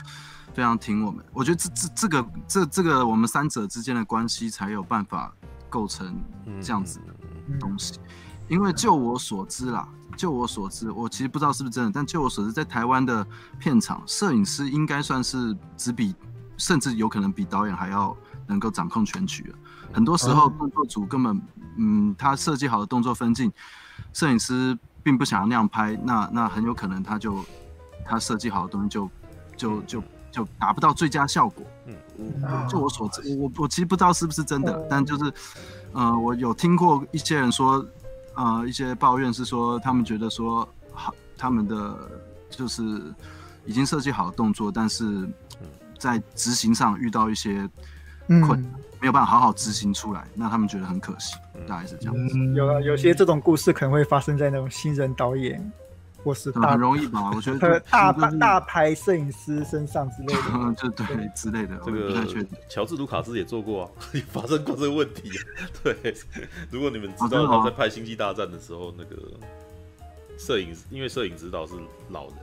[0.54, 1.24] 非常挺我们。
[1.34, 5.34] 我觉得这这这个这这个我们三者之间的关系才有办法。
[5.74, 6.16] 构成
[6.62, 8.00] 这样子的东西，
[8.48, 13.26] 因为就我所知啦，就我所知，我其实不知道是不是真的，但就我所知，在台湾的
[13.58, 16.14] 片场，摄影师应该算是只比，
[16.58, 18.16] 甚至有可能比导演还要
[18.46, 19.58] 能够掌控全局了。
[19.94, 21.42] 很多时候，动作组根本，
[21.78, 23.52] 嗯，他设计好的动作分镜，
[24.12, 27.38] 摄影师并不想要那样拍，那那很有可能他就
[28.04, 29.10] 他设计好的东西就
[29.56, 31.64] 就就就达不到最佳效果。
[32.18, 35.34] 嗯，就我所知，我我其实不知道是不是真的，但就是，
[35.94, 37.86] 呃，我有听过一些人说，
[38.36, 42.10] 呃，一些抱怨是说，他们觉得说，好，他们的
[42.50, 43.14] 就是
[43.66, 45.28] 已经设计好的动作，但是
[46.00, 47.70] 在执行上遇到一些
[48.28, 48.72] 困难，
[49.04, 51.36] 没有办法好好执行出来，那他们觉得很可惜，
[51.68, 52.38] 大概是这样子。
[52.38, 55.72] 嗯，有啊，有些这种故事可能会发生在那种新人导演。
[56.24, 57.34] 或是很容易吧？
[57.36, 61.78] 我觉得 大大牌摄影师身上之类的，就 对之类的。
[61.84, 62.26] 这个
[62.70, 65.30] 乔治卢卡斯也做过啊， 也发生过这个问题。
[65.84, 66.16] 对，
[66.72, 69.18] 如果你们知道他在拍《星际大战》的时候，那个
[70.38, 71.74] 摄影因为摄影指导是
[72.08, 72.36] 老人，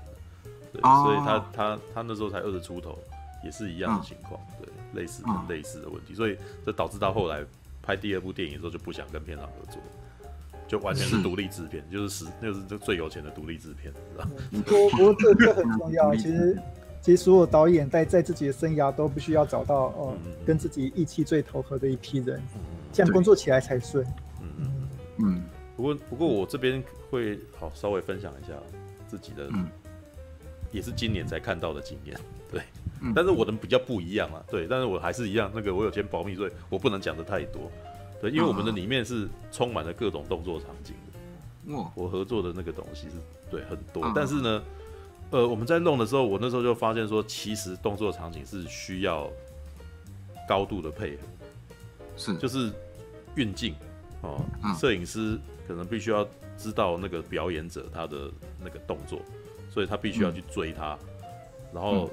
[0.75, 2.99] 对，所以他他他那时候才二十出头，
[3.43, 4.60] 也是一样的情况，对，
[4.95, 7.45] 类似很类似的问题，所以这导致到后来
[7.83, 9.81] 拍第二部电影的时候就不想跟片场合作。
[10.69, 14.31] 就完全是独立制片，就是实，就是这最有钱的独立制片，知道吗？
[14.63, 16.15] 不过不过这这很重要。
[16.15, 16.57] 其实
[17.03, 22.61] 其实所有导演在在自己的生涯都必须要找到哦，嗯、跟自己意气最投合的一批人，嗯、
[22.93, 24.07] 这样工作起来才顺。
[24.41, 24.89] 嗯嗯
[25.19, 25.43] 嗯。
[25.77, 26.81] 不过不过我这边
[27.11, 28.53] 会好稍微分享一下
[29.09, 29.69] 自己的，嗯、
[30.71, 32.17] 也是今年才看到的经验，
[32.49, 32.63] 对。
[33.01, 34.67] 嗯、但是我的比较不一样啊，对。
[34.67, 37.71] 但是我还是一样，那个我有签保密，所以我不能讲的太多。
[38.21, 41.75] 对，因为我们的里面是充满了各种动作场景的。
[41.75, 43.17] 哦，我合作的那个东西是
[43.51, 44.63] 对很多，但是呢，
[45.31, 49.31] 呃，我们在弄的时候，我那时候就发现说，其实动作场景是需要
[50.49, 51.23] 高度的配合，
[52.17, 52.37] 是。
[52.37, 52.71] 就是
[53.37, 53.75] 运镜
[54.23, 54.45] 哦，
[54.79, 56.27] 摄影师可能必须要
[56.59, 58.31] 知道那个表演者他的
[58.63, 59.21] 那个动作，
[59.71, 60.99] 所以他必须要去追他，
[61.73, 62.11] 然后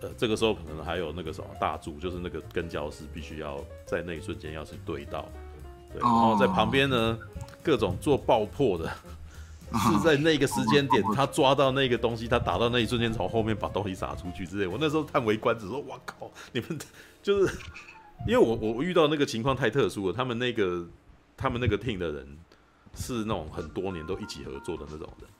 [0.00, 5.28] 呃，这个时候可能还有那个什么大柱，就是那个跟教师必须要在那一瞬间要去对到。
[5.92, 7.18] 对然后在旁边呢，
[7.62, 8.88] 各种做爆破的，
[9.72, 14.66] 是在那个时间点，他抓到那个东西，他打到那一瞬间，从后面把东西撒出去之类。
[14.66, 16.78] 我那时候叹为观止，说：“哇靠，你们
[17.22, 17.56] 就是
[18.26, 20.84] 因为我我遇到那个情况太特殊了，他们那个
[21.36, 22.26] 他们那个 team 的人
[22.94, 25.30] 是那种很多年都一起合作的那种人，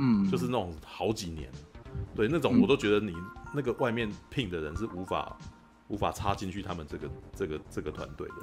[0.00, 1.50] 嗯，就是那种好几年，
[2.14, 3.14] 对，那种我都觉得你
[3.54, 5.36] 那个外面聘的人是无法
[5.88, 8.34] 无法插进去他们这个这个这个团队的，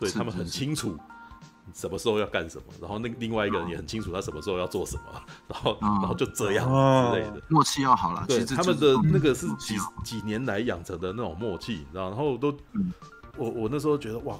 [0.00, 0.98] 对他们很清楚。
[1.72, 7.40] 什么时候要干什么，然后那另外一个人也很清楚他什么时候要做什么， 然后、嗯、然后就这样之类的。
[7.48, 8.24] 默契要好了。
[8.26, 12.92] 对，他们的那个是几几年来养成的那种默契，然后都，嗯、
[13.36, 14.36] 我我那时候觉得哇，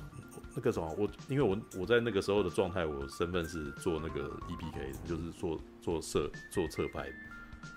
[0.57, 7.15] 那个什么，我因为我我在那个时候的状态，我身份是做那个 EPK，就是做做摄做侧拍，然后、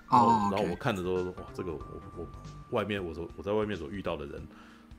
[0.08, 1.80] 哦、然后我看的时候哇，这个我
[2.16, 2.26] 我
[2.70, 4.46] 外面我说我在外面所遇到的人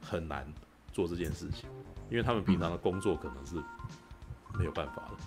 [0.02, 0.46] 很难
[0.92, 1.70] 做这件事情，
[2.10, 3.56] 因为他们平常的工作可能是。
[4.58, 5.18] 没有办法的，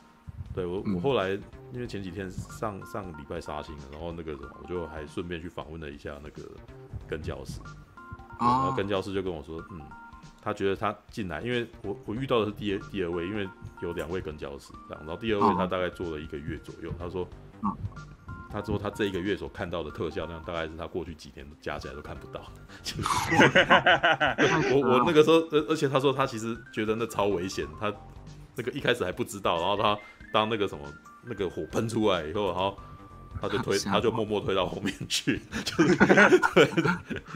[0.54, 1.32] 对我我后来
[1.70, 6.48] 因为前几天上上礼拜杀青了，然后那个什么我就还顺便去访问了一下那个
[7.06, 7.60] 跟教师，
[8.40, 9.82] 然后跟教师就跟我说，嗯，
[10.40, 13.46] 他觉得他进来，因为我我遇到的是第二第二位，因为
[13.82, 17.28] 有两位跟教师这样，然后第二位他大概做了一个月左右，他说，
[18.50, 22.42] 他说他这一个月所看到的特效量，大概是他过去几年加起来都看不到。
[24.72, 27.92] 我我那个时候，而而且他说他其实觉得那超危险，他。
[28.60, 29.96] 那个一开始还不知道，然后他
[30.32, 30.84] 当那个什么
[31.22, 32.76] 那个火喷出来以后，然后
[33.40, 36.68] 他就推，他就默默推到后面去， 就是对，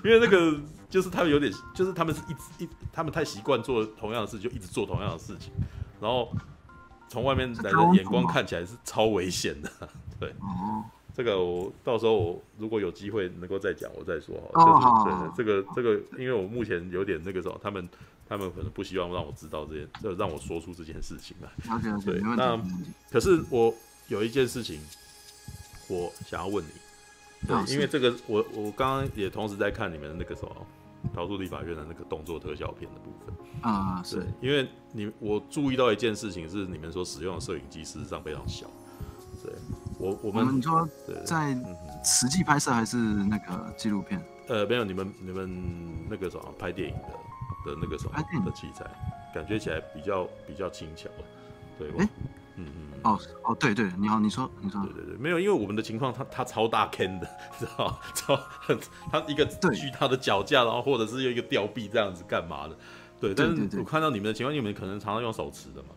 [0.03, 0.53] 因为那个
[0.91, 5.53] 就是他们有点，就是他们是一直一，他们太习惯做同样的事，就一直做同样的事情，
[6.01, 6.35] 然后
[7.09, 9.71] 从外面来的眼光看起来是超危险的，
[10.19, 10.35] 对，
[11.15, 17.89] 这个我到时候我如果有机会能够再讲，我再说哈，就是对这个这个，因为我目前有点那个什么，他们。
[18.29, 21.51] 他们可能不希望让我知道这件，就让我说出这件事情来。
[22.03, 22.59] 对，那
[23.11, 23.75] 可是我
[24.09, 24.81] 有一件事情，
[25.87, 26.71] 我想要问你。
[27.47, 30.67] 对，因为这个我我刚刚也同时在看你们那个什么
[31.13, 34.03] 逃出立法院的那个动作特效片的部分啊。
[34.11, 38.67] 对，因为你我注意到一件事情是，你们所使用的摄影机事实上非常小。
[39.45, 39.53] 对，
[40.03, 40.89] 我我们你说
[41.25, 41.57] 在
[42.05, 44.21] 实际拍摄还是那个纪录片？
[44.49, 47.09] 呃，没有，你们你们那个什么拍电影的。
[47.65, 48.85] 的那个什么的器材，
[49.33, 51.09] 感觉起来比较比较轻巧，
[51.79, 52.09] 对，哎、欸，
[52.57, 58.77] 嗯嗯，哦哦，对对，你好，你说你说，对对对，没有，因为我们的情况，它它超大坑的， 知道超很，
[59.13, 62.77] 它一个巨大的脚架，然后或者是用一个吊臂这样子干嘛的，
[63.21, 65.91] 对，但是我看到你们的情况，你们可能常常用手持的嘛，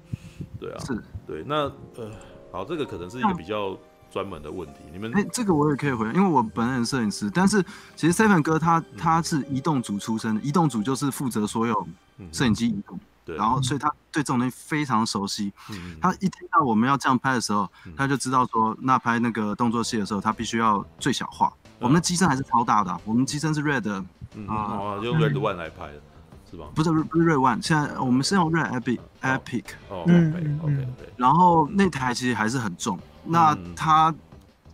[0.59, 1.63] 对啊，是，对，那
[1.95, 2.11] 呃，
[2.51, 3.75] 好，这个可能是一个比较。
[4.11, 7.61] 专门的问题，你们哎、欸，这个我也可以回答，因为我本人摄影师，但是
[7.95, 11.87] 其实 Seven 哥他他是移动组出身的，移动组就是负责所有
[12.31, 15.51] 摄影机移动，对，然后所以他对这种东西非常熟悉。
[15.99, 21.51] 他一听到我们要这样拍的时候，他就知道说，那拍那个动作戏的时候，他必须要最小化。
[21.79, 23.89] 我们的机身还是超大的、啊，我们机身是 Red，
[24.47, 26.01] 啊，用 Red One 来拍的，
[26.49, 26.67] 是吧？
[26.73, 30.87] 不是不是 Red One，现在我们是用 Red Epic Epic，哦，OK OK，
[31.17, 32.97] 然后那台其实还是很重。
[33.25, 34.13] 那它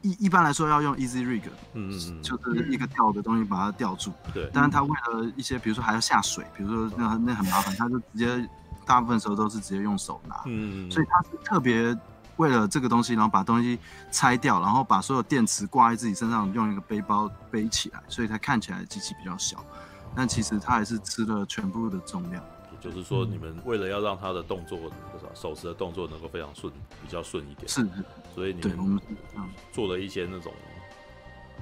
[0.02, 4.12] 一一般来说要用 Easy Rig，嗯嗯，就是一个吊的东西把它吊住。
[4.34, 8.50] 对，但是它为了一些，比如说还要下水，比如说那那很麻烦，他就直接
[8.86, 10.36] 大部分时候都是直接用手拿。
[10.46, 10.92] 嗯嗯。
[10.92, 11.96] 所以他是特别
[12.38, 13.78] 为了这个东西，然后把东西
[14.12, 19.64] 拆掉，然后把所有电池挂在自己身上，用一个背包背起来，所以它看起来机器比较小，
[20.16, 22.44] 但其实它还是吃了全部的重量。
[22.82, 24.80] 就是说，你们为了要让他的动作，
[25.36, 27.88] 手持的动作能够非常顺，比较顺一点，是，
[28.34, 29.00] 所以你们
[29.72, 30.52] 做了一些那种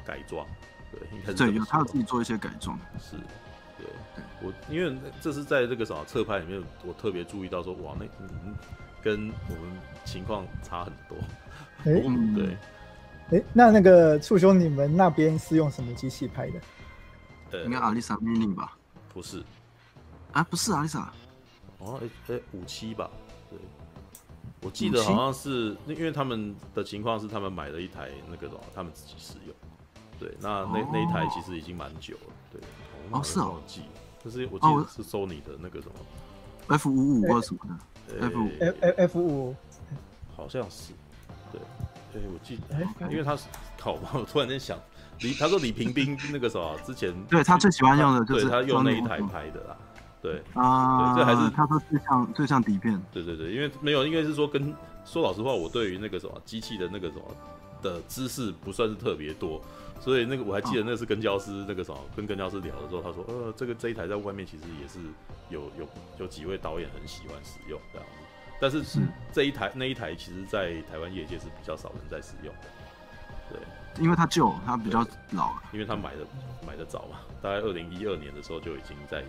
[0.05, 0.47] 改装，
[0.89, 3.17] 对，应该是对，有他自己做一些改装，是，
[3.77, 3.85] 对，
[4.41, 8.55] 我因为这是在这个什么侧拍里面，我特别注意到说，哇，那嗯，
[9.03, 11.17] 跟我们情况差很多，
[11.83, 12.01] 哎、欸，
[12.33, 12.45] 对，
[13.31, 16.61] 哎、欸，那那个畜兄，你们那边是用什么机器拍的？
[17.51, 18.77] 呃，应该阿丽莎 Mini 吧？
[19.13, 19.43] 不是。
[20.31, 21.05] 啊，不是啊，Lisa，
[21.79, 23.09] 哦，哎哎，五七吧，
[23.49, 23.57] 对，
[24.61, 29.55] 我记得好像是，因为他们的情况是他们买了一台那个什么，他们自己使用，
[30.19, 32.61] 对，那那那一台其实已经蛮久了，对，
[33.11, 33.81] 哦是哦，记，
[34.23, 35.95] 就是我记得是 Sony 的那个什么
[36.67, 38.49] ，F 五五或什么的，F 五。
[38.59, 39.55] F F 五，
[40.35, 40.93] 好像是，
[41.51, 41.59] 对，
[42.13, 43.47] 哎，我记得，因为他是
[43.77, 44.77] 考嘛，我突然间想，
[45.21, 49.77] 李他说李平冰那个什么之前，对他最喜欢用的就是他用那一台拍的啦。
[50.21, 53.01] 对啊，对，这还是他说最像最像底片。
[53.13, 54.75] 对对对，因为没有，应该是说跟
[55.05, 57.23] 说老实话，我对于那个什么机器的那个什么
[57.81, 59.61] 的知识不算是特别多，
[60.01, 64.99] 所以那个我还记得那是跟教师那个什么跟跟教师聊的时候，他说呃这个这一台在外面其实也是
[65.49, 65.87] 有有
[66.19, 68.25] 有几位导演很喜欢使用这样子，
[68.59, 68.99] 但是是。
[69.31, 72.67] 这一台那一台其实在台湾业界是比较少人在使用的，
[73.51, 76.25] 对，因为它旧，它比较老，因为他买的
[76.67, 79.23] 买的早嘛，大概二零一二年的时候就已经在。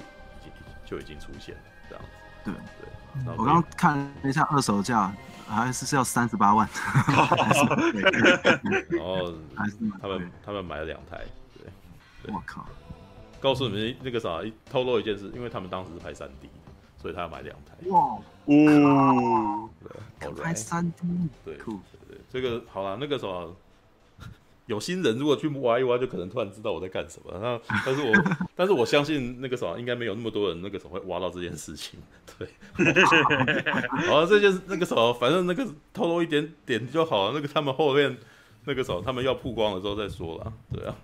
[0.90, 2.10] 就已经出现了这样子，
[2.44, 5.12] 对对，我刚刚看了一下二手价，
[5.46, 6.68] 还是是要三十八万。
[7.06, 9.32] 然后
[10.02, 11.24] 他们他们买了两台，
[12.22, 12.66] 对，我靠！
[13.40, 16.50] 告诉你们那个啥，透露一件事，因为他们当时是拍三 D，
[17.00, 17.76] 所以他要买两台。
[17.88, 19.70] 哇哦，
[20.42, 23.54] 拍三 D，对，酷，对对，这个好了，那个什么。
[24.70, 27.36] 有心人如果去挖一挖，就可能突然知道我在干什么。
[27.42, 28.12] 那但是我
[28.54, 31.98] 但是我相信那个什么，应该没有那么多人那个什么会挖到这件事情。
[32.38, 32.48] 对，
[34.06, 37.32] 好，这件那个什么，反正那个透露一点点就好了。
[37.34, 38.16] 那个他们后面
[38.64, 40.52] 那个什么，他们要曝光的时候再说了。
[40.72, 40.96] 对啊，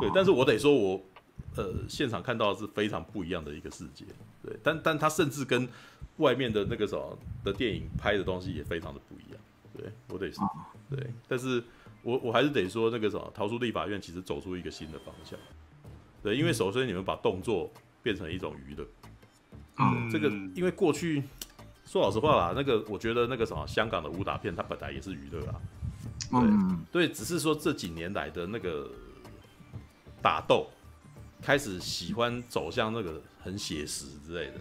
[0.00, 1.02] 对，但是我得说我
[1.56, 4.04] 呃现场看到的是非常不一样的一个世界。
[4.42, 5.66] 对，但但他甚至跟
[6.18, 9.40] 外面的那个什么的电影拍的东西也非常的不一样。
[9.74, 10.46] 对，我得说，
[10.90, 11.64] 对，但是。
[12.02, 15.38] 我我还是得说那个什么，逃出立法院其实走出一个新的方向，
[16.22, 17.70] 对，因为首先你们把动作
[18.02, 18.86] 变成一种娱乐，
[19.78, 21.22] 嗯，这个因为过去
[21.84, 25.60] 说老实话啦，那个我觉得那个什么香港的武打片它本来也是娱乐啊，
[26.30, 28.90] 对、嗯、对，只是说这几年来的那个
[30.22, 30.68] 打斗
[31.42, 34.60] 开始喜欢走向那个很写实之类的。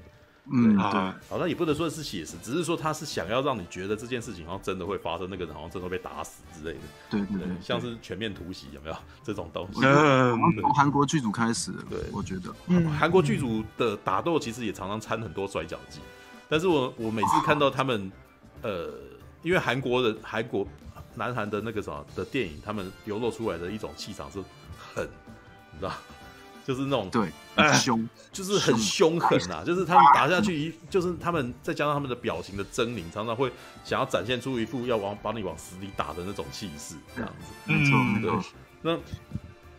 [0.52, 6.80] 嗯，对，好像也不能说是写实，只是说他是想要让你觉得这件事情好像真的会发生，那个人好像真的会被打死之类的。
[7.10, 9.82] 对对对，像是全面突袭有没有这种东西？
[9.84, 16.00] 嗯，从韩国剧组开始，对，我觉得，嗯，韩国剧组的打斗其实也常常掺很多摔跤技，
[16.48, 18.12] 但是我我每次看到他们，
[18.62, 18.94] 呃，
[19.44, 20.66] 因为韩国的韩国
[21.16, 24.42] 南韩的那个什么的电影，他们流露出来的一种气场是
[24.78, 25.04] 很，
[25.74, 25.92] 你知道。
[26.68, 29.64] 就是那种对，很凶，就是很凶狠呐、啊。
[29.64, 33.50] 就是他们打下去一，就是他们再加上他们的表情的狰狞，常常会
[33.86, 37.72] 想要展现出一副要往把你往死里打的那种气势，这样子。
[37.72, 38.46] 没错，对。
[38.82, 39.00] 那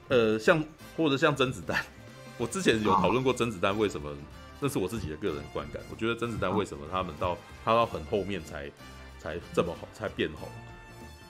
[0.08, 0.64] 呃，像
[0.96, 1.78] 或者像甄子丹，
[2.38, 4.10] 我之前有讨论过甄子丹为什么，
[4.58, 5.82] 那是我自己的个人观感。
[5.90, 8.70] 我觉得甄子丹为什么他们到他到很后面才
[9.18, 10.48] 才这么好，才变红，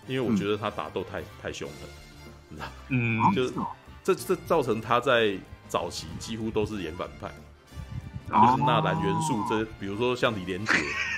[0.07, 1.89] 因为我觉得他打斗太太凶狠，
[2.49, 2.69] 你知道？
[2.91, 3.53] 嗯，就是。
[4.15, 5.37] 这这造成他在
[5.69, 7.29] 早期几乎都是演反派，
[8.29, 10.73] 就是纳兰元素这，比如说像李连杰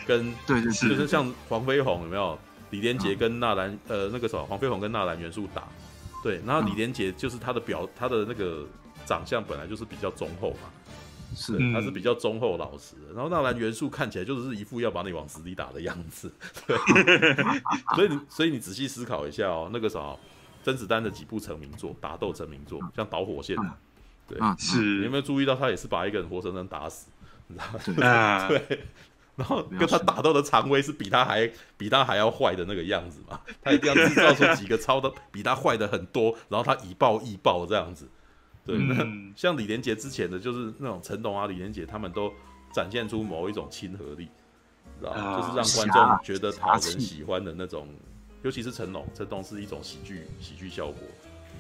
[0.07, 2.39] 跟 对对就是像黄飞鸿有没有？
[2.71, 5.65] 李连杰跟纳兰呃那个什么黄飞鸿跟纳兰元素打，
[6.23, 8.65] 对，然后李连杰就是他的表他的那个
[9.05, 10.71] 长相本来就是比较忠厚嘛，
[11.35, 11.59] 是。
[11.73, 16.33] 他是比较忠厚老实的，然后纳兰元素看起来就是一副要把你往死里打的样子，
[16.67, 16.77] 对，
[17.97, 20.17] 所以你所以你仔细思考一下哦，那个啥。
[20.63, 23.57] 甄子丹的几部成名作，打斗成名作，像导火线，
[24.29, 27.09] 对，是，你有没有注意到他也是把一个人活生生打死，
[27.47, 28.49] 你知道吗？
[28.49, 28.85] 对，
[29.37, 38.07] 然后跟他打斗的常威是比他还比他还要坏的那个样子嘛，他一定要制造出几个超的 比他坏的很多，然后他以暴易暴这样子，
[38.67, 38.97] 对，那
[39.35, 42.33] 像李连杰之前的就是那种成龙啊，李连杰他们都
[42.73, 44.29] 展现出某一种亲和力，
[45.01, 45.41] 知道吗？
[45.41, 47.89] 就是让观众觉得讨人喜欢的那种。
[48.43, 51.03] 尤其是成龙，成龙是一种喜剧喜剧效果。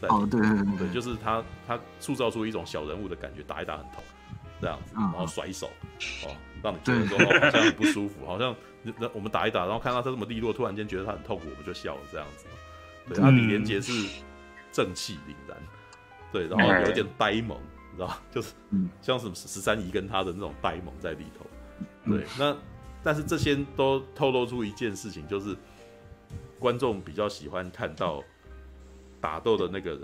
[0.09, 4.03] 哦，对对对，对，就是他他塑造出一种小人物的感觉，打一打很痛，
[4.59, 5.67] 这样子，然后甩手，
[6.25, 8.57] 哦，让你觉得说好像很不舒服，好像
[8.99, 12.47] 那我们打一打，然后看到他这么利落，突然间觉得他很痛苦，我们就笑了，这样子。
[13.09, 13.93] 对，他李连杰是
[14.73, 15.59] 正气凛然，
[16.33, 18.55] 对，然后有点呆萌，你知道 就是
[19.03, 21.45] 像什么十三姨跟他的那种呆萌在里头。
[22.11, 22.57] 对，那
[23.03, 25.55] 但是这些都透露出一件事情，就是。
[26.61, 28.23] 观众比较喜欢看到
[29.21, 30.03] 打斗的那个人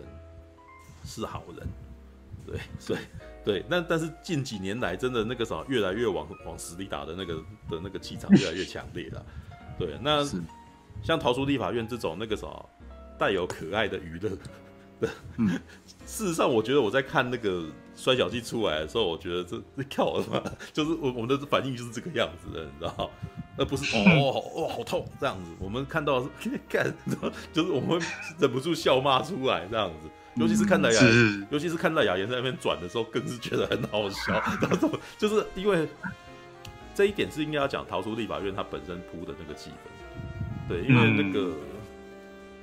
[1.05, 1.69] 是好人，
[2.47, 2.99] 对，对，
[3.45, 3.65] 对。
[3.69, 7.35] 那但是近几年来，真的那个啥，越来越往往死里打的那个
[7.71, 9.25] 的那个气场越来越强烈了。
[9.79, 10.27] 对，那
[11.03, 12.49] 像逃出立法院这种那个啥，
[13.19, 14.31] 带有可爱的娱乐。
[14.99, 15.09] 对，
[16.07, 17.67] 事实上，我觉得我在看那个
[17.97, 20.43] 摔角技出来的时候，我觉得这 这跳了嘛，
[20.73, 23.11] 就是我我们的反应就是这个样子的，你知道
[23.57, 25.51] 而不是哦哦好痛这样子。
[25.59, 26.95] 我们看到的是看，
[27.53, 28.01] 就是我们
[28.39, 30.11] 忍不住笑骂出来这样子。
[30.35, 31.01] 尤其是看到雅，
[31.51, 34.35] 尤其是看到雅妍在那边转的时候，更是觉得很好笑。
[34.61, 35.89] 然后就是因为
[36.95, 41.55] 这一点是应该要讲逃出立法院它本身铺的那个气氛，对，因为那个。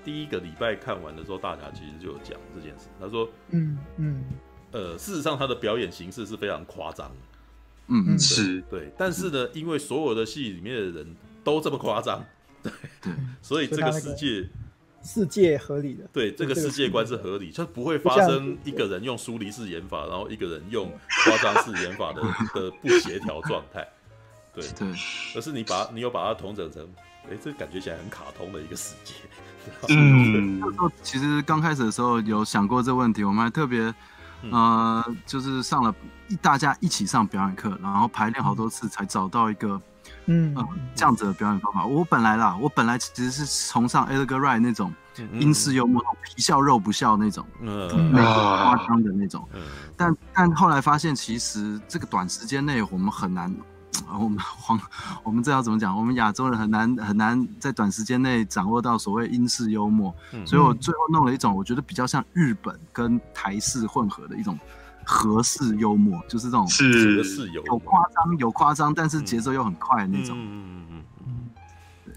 [0.05, 2.89] 第一个礼拜看完的时候，大侠其实就有讲这件事。
[2.99, 4.21] 他说：“嗯嗯，
[4.73, 7.15] 呃，事实上他的表演形式是非常夸张的，
[7.87, 8.61] 嗯嗯，是。
[8.69, 8.91] 对。
[8.97, 12.25] 但是呢，因为所有的戏里面的人都这么夸张，
[12.61, 12.71] 对。
[13.01, 14.49] 对， 所以这个世界
[15.03, 20.91] 世界合理的，对这个世界观是合理，就不会发生一个人用疏离式演法，然后一个人用
[21.25, 22.21] 夸张式演法的
[22.59, 23.87] 的不协调状态，
[24.53, 24.65] 对。
[24.77, 24.87] 对，
[25.35, 26.87] 而是你把你有把它统整成，
[27.29, 29.13] 哎，这感觉起来很卡通的一个世界。”
[29.87, 30.61] 嗯，
[31.03, 33.93] 其实刚开始的时候有想过这问题，我们还特别
[34.51, 35.93] 呃，就是上了
[36.27, 39.81] 一大家一起上表演课，然后排练好多次才找到一个。
[40.25, 40.65] 嗯、呃，
[40.95, 44.93] 这样子的表演方法，我本来啦，我本来其实是崇尚 Edgar Wright 那种
[45.33, 49.45] 英式幽默，嗯、皮笑肉不笑那种，嗯，那种夸张的那种。
[49.53, 49.61] 嗯、
[49.97, 53.53] 但但后来发现，其实这个短时间内我们很难，
[54.19, 54.79] 我们 黄，
[55.23, 55.97] 我们这要怎么讲？
[55.97, 60.13] 我们亚洲人很难很难在短时间内掌握到所谓英式幽默。
[60.31, 64.57] 嗯、所以我最后弄了一种，我觉得比较像日本跟台式混合的一种。
[65.05, 70.33] 和式幽默就是这种是有夸张有夸张，但是节奏又很快的那种。
[70.39, 71.49] 嗯嗯嗯嗯。
[72.05, 72.13] 对，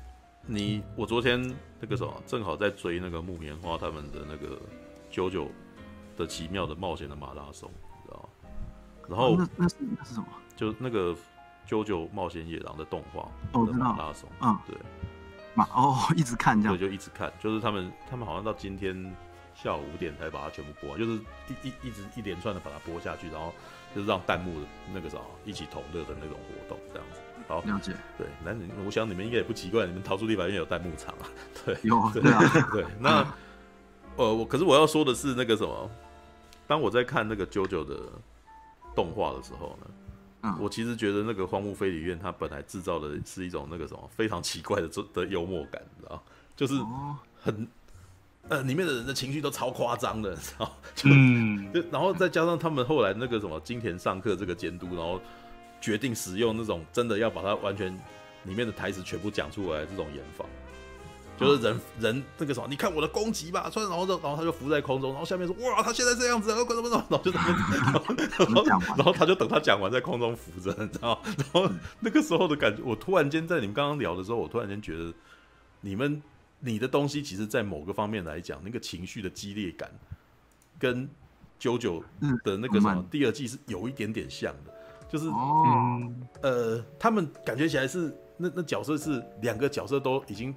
[0.47, 4.55] 你我昨天那个什么，正好在追那个木棉花他们的那个
[5.11, 5.51] 《九九
[6.17, 8.49] 的奇妙的冒险》的马拉松，你知道吗？
[9.09, 10.27] 然后那那是那是什么？
[10.55, 11.11] 就那个
[11.67, 13.29] 《九九冒险野狼》的动画
[13.67, 14.29] 的马拉松。
[14.41, 14.77] 嗯，对。
[15.55, 16.79] 马哦， 一直看这样。
[16.79, 19.15] 对，就一直看，就是他们他们好像到今天。
[19.59, 21.13] 下午五点才把它全部播完，就是
[21.49, 23.55] 一一一直一连串的把它播下去，然后
[23.95, 25.17] 就是让弹幕的那个啥
[25.47, 27.21] 一起同乐的那种活动，这样子。
[27.49, 27.95] 好，了解。
[28.19, 31.25] 对，那你我想你们应该也不奇怪，你们逃出立法院有弹幕场啊。
[31.65, 32.43] 对，有对啊。
[32.71, 33.27] 对，那
[34.17, 35.91] 呃，我可是我要说的是那个什么，
[36.67, 37.99] 当我在看那个 JoJo 的
[38.95, 39.87] 动画的时候呢，
[40.47, 46.23] 嗯，我其实觉得那个荒木飞吕彦他本来制造的是一种那个什么非常奇怪的的幽默感，你知道
[46.55, 46.75] 就是
[47.43, 47.67] 很。
[48.49, 50.77] 呃，里面的人的情绪都超夸张的，知道？
[51.03, 55.21] 嗯，就然后再加上他们后来那个什么金田上课这个监督，然后
[55.81, 57.93] 决定使用那种真的要把它完全
[58.45, 60.45] 里面的台词全部讲出来这种演法，
[61.39, 68.65] 就是人、嗯、人那个什么，你看我的攻击吧，然后然后他就浮在空中，然后下面说哇，他现在这样子，然后怎么怎么，然后就然后
[68.97, 71.21] 然后他就等他讲完在空中浮着，你知道？
[71.37, 75.13] 然后那个时候的感觉，我突然间在你们刚刚聊的时候，我突然间觉得
[75.81, 76.23] 你们。
[76.59, 79.91] 你的东西其实，在某个方面来讲，那个情绪的激烈感，
[80.79, 81.07] 跟
[81.61, 82.03] JoJo
[82.43, 84.75] 的那个什么第二季是有一点点像的，
[85.07, 90.53] 就是嗯，呃，他们感觉起来是那那角色是两个角色都已经，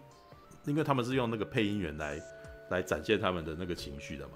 [0.70, 2.22] 因为他们是用那个配音员来
[2.70, 4.34] 来展现他们的那个情绪的嘛，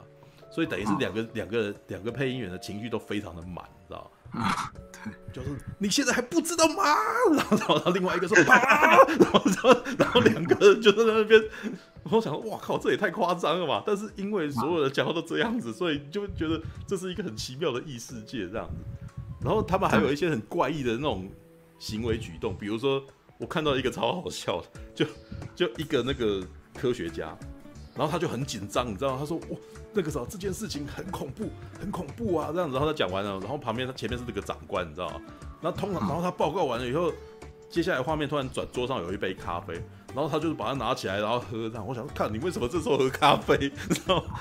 [0.52, 6.84] 所以等于是两个两个两个配音员的情绪都非常的满，知道啊，对，就是你现在还不知道吗？
[7.36, 11.40] 然后，然后另外一个说啊，然后，然后，然后两个人就在那边，
[12.04, 13.84] 我想说，哇靠，这也太夸张了吧！
[13.86, 18.74] 但是因为所有的讲话都这样子，所以就觉得这是一个很奇妙的异世界这样子。
[19.44, 21.30] 然后他们还有一些很怪异的那种
[21.78, 23.04] 行为举动，比如说
[23.44, 25.06] 我看到一个超好笑的，就
[25.54, 26.42] 就一个那个
[26.74, 27.38] 科学家，
[27.94, 29.58] 然后他就很紧张，你知道，他说哇。
[29.96, 32.50] 那个时候这件事情很恐怖，很恐怖啊！
[32.52, 35.22] 这样子，然后他讲完了，然后旁边他前面是那个长官，你知道吗？
[35.62, 37.14] 然后通常，然后他报告完了以后，
[37.70, 39.76] 接下来画面突然转，桌上有一杯咖啡，
[40.16, 41.70] 然后他就是把它拿起来，然后喝。
[41.70, 43.56] 这样，我想，看你为什么这时候喝咖啡？
[43.88, 44.40] 你知道吗？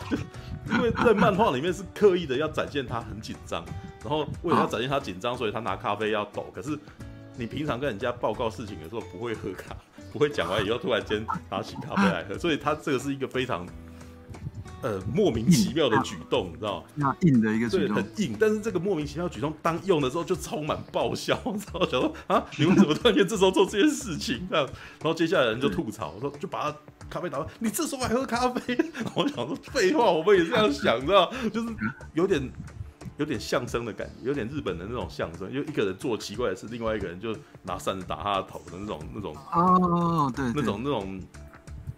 [0.70, 3.62] 因为在漫画里面是刻意的要展现他很紧张，
[4.00, 6.46] 然后为了要展现他紧张，所以他拿咖啡要抖。
[6.54, 6.70] 可是
[7.36, 9.74] 你平常跟人家报告事情的时候不会喝咖，
[10.12, 13.66] 不会讲完以后突然间拿起咖啡来喝，所以他这个是一个非常。
[14.84, 16.86] 呃，莫名其妙的举动，你知道吗？
[16.96, 18.36] 那硬的一个举动，很硬。
[18.36, 21.40] 但是这个莫名其妙举动当用的时候，就充满爆笑。
[21.44, 24.44] 然后想说啊，你们怎么突然间这时候做这件事情？
[24.50, 26.76] 这样，然后接下来人就吐槽，说就把他
[27.08, 27.46] 咖啡打翻。
[27.60, 28.76] 你这时候还喝咖啡？
[29.14, 31.32] 我想说废话，我们也这样想，知道？
[31.52, 31.68] 就是
[32.14, 32.42] 有点
[33.18, 41.20] 有点相声的感觉，有点日本的那种相声，就一个人做奇怪的事，另外一个人就拿扇子打他的头的那种那种哦，对，那种那种。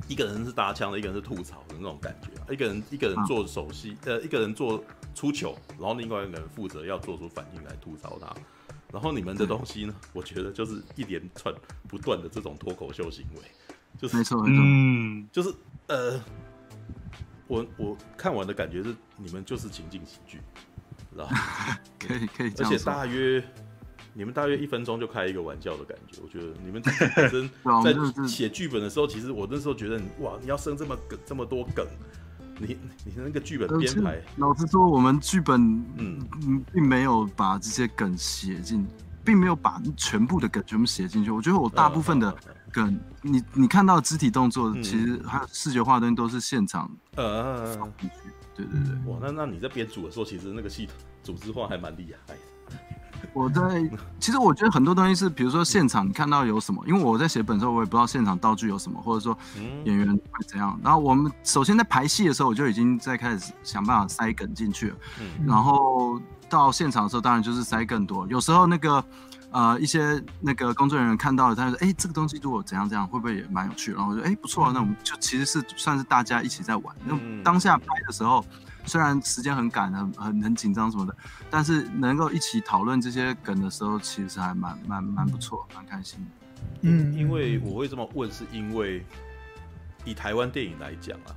[0.06, 2.44] 一个人是搭腔的，一个人是吐槽的那种感觉啊。
[2.50, 4.84] 一个人一个人做手戏，呃，一个人做
[5.14, 8.30] 出糗，然后另外一个人负责要做出反应来吐槽他。
[8.92, 11.54] 然后你们的东西呢，我觉得就是一连串
[11.88, 13.40] 不断的这种脱口秀行为，
[13.98, 15.54] 就是没错没错，嗯，就是
[15.86, 16.20] 呃，
[17.46, 20.38] 我我看完的感觉是你们就是情景喜剧，
[21.14, 21.28] 知道
[21.98, 23.42] 可以 可以，而且大约。
[24.16, 26.80] 你们大约一分钟就开一个玩笑的感觉，我觉得你们
[27.16, 27.50] 本身
[27.82, 27.92] 在
[28.28, 31.84] 写剧本的时候，其实我那时候觉得，哇，你要生这么梗这么多梗，
[32.60, 35.60] 你你的那个剧本编排，老实说，我们剧本
[35.96, 36.20] 嗯。
[36.46, 38.86] 嗯并没有把这些梗写进，
[39.24, 41.32] 并没有把全部的梗全部写进去。
[41.32, 42.32] 我觉得我大部分的
[42.70, 47.76] 梗，你你看到肢体动作，其实还有视觉化的东西都是现场呃
[48.54, 52.34] 对对对，哇，那那你在编组的时候，其实那个系统组织化还蛮厉害。
[53.32, 53.82] 我在，
[54.20, 59.36] 其实我觉得很多东西是，比如说现场你看到有什么，因为我在写本的时候，我也不知道现场道具有什么，或者说
[59.84, 60.78] 演员会怎样。
[60.84, 64.96] 然后我们首先在排戏的时候，我就已经在开始想办法塞梗进去了。
[65.46, 68.26] 然后到现场的时候，当然就是塞更多。
[68.28, 69.02] 有时候那个
[69.54, 78.44] 呃一些那个工作人员看到了，他就说：“哎，这个东西如果怎样怎样，会不会也蛮有趣？”然后我说：“哎，不错啊，那我们就其实是算是大家一起在玩。”那当下拍的时候。
[78.86, 81.16] 虽然时间很赶，很很很紧张什么的，
[81.48, 86.26] 但是能够一起讨论这些梗的时候，其实还蛮蛮蛮不错，蛮开心的。
[86.82, 89.02] 嗯，因为我会这么问，是因为
[90.04, 91.32] 以台湾电影来讲啊，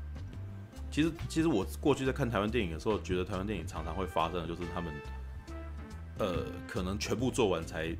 [0.91, 4.91] 其实其实我过去在看台湾电影的时候，觉得台湾电影常常会发生的就是他们，
[6.19, 7.95] 呃，可能全部做完才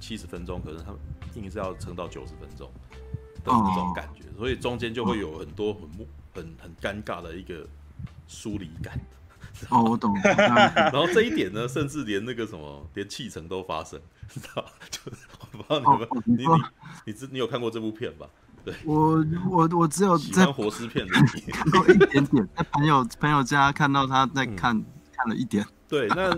[0.00, 1.00] 七十分钟，可能他们
[1.34, 2.70] 硬是要撑到九十分钟
[3.44, 5.82] 的那种感觉，所以中间就会有很多很
[6.34, 7.66] 很很尴尬的一个
[8.26, 8.98] 疏离感。
[9.68, 10.14] 哦，我懂。
[10.24, 14.64] 然后这一点呢，甚至连那个什么，连弃城都发生， 知道？
[14.90, 16.46] 就是我不知道你们，哦、你你
[17.06, 18.26] 你知你有看过这部片吧？
[18.64, 21.12] 对，我我我只有在活尸片的
[21.52, 25.66] 看过一点点，在朋友朋友家看到他在看、嗯、看了一点。
[25.88, 26.30] 对，那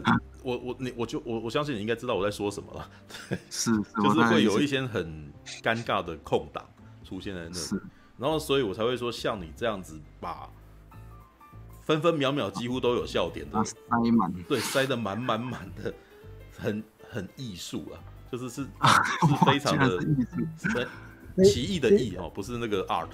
[0.44, 2.90] 我我你我就我我相信你应该知道我在说什么了。
[3.28, 6.64] 对，是，就是会有一些很尴尬的空档
[7.02, 7.82] 出现在那里，是
[8.18, 10.48] 然后所以我才会说像你这样子把。
[11.86, 13.76] 分分秒秒几乎都有笑点的，塞
[14.16, 15.92] 满，对，塞的满满满的，
[16.56, 18.00] 很很艺术啊，
[18.32, 23.10] 就是是是非常的艺术，奇异的异哦，不是那个 art，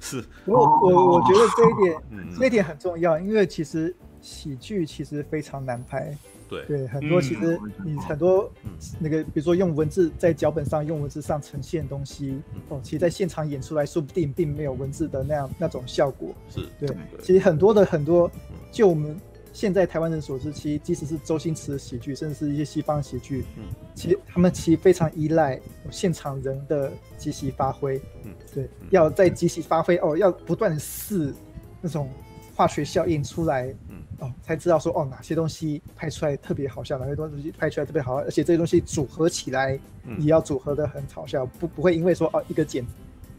[0.00, 0.24] 是。
[0.46, 6.16] 我我我觉得这一点，嗯，这一点很重要，因为其实喜剧其实非常难拍。
[6.48, 6.64] 对。
[6.66, 8.50] 对，很多其实你很多
[8.98, 16.34] 那个，比如说用文字在脚本上用文字上呈现东西，哦，其实在现场演出来说不定并没有文字的那样那种效果。
[16.48, 18.30] 是对，其实很多的很多，
[18.70, 19.16] 就我们
[19.52, 23.64] 现在台湾人所知，其实即使是周星驰的喜剧，甚至是一些西方喜剧，嗯，
[23.94, 25.60] 其实他们其实非常依赖
[25.90, 28.00] 现场人的即席发挥。
[28.24, 31.32] 嗯，对，要在即席发挥哦，要不断试
[31.80, 32.10] 那种
[32.54, 33.74] 化学效应出来。
[34.18, 39.78] 哦，才知道说哦，哪些东西拍出来特别好笑，哪些东西拍出来特别好，而且这些东西组合起来
[40.18, 42.84] 也要组合的很好笑，嗯、不不会因为说哦一个剪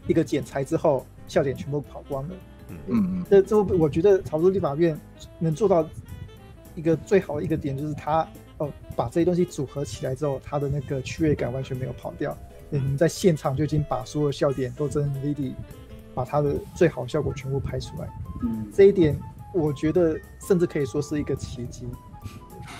[0.06, 2.34] 一个剪裁之后笑点全部跑光了。
[2.68, 4.96] 嗯嗯，这这我觉得潮州立法院
[5.38, 5.88] 能做到
[6.74, 8.28] 一个最好的一个点就是他
[8.58, 12.36] 哦把这些东西组合起来之后，他的那个趣味感完全没有跑掉。
[12.70, 15.54] 你们在现场就已经把所有笑点都真的
[16.14, 18.08] 把他的最好效果全部拍出来。
[18.42, 19.18] 嗯，这一点。
[19.54, 21.88] 我觉得甚至可以说是一个奇迹。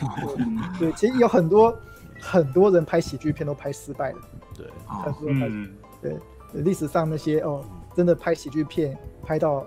[0.79, 1.77] 对，其实有很多
[2.21, 4.19] 很多人拍喜剧片都拍失败了。
[4.55, 5.71] 对，很多人拍，嗯，
[6.03, 6.17] 对，
[6.63, 7.65] 历史上那些哦，
[7.97, 9.67] 真的拍喜剧片拍到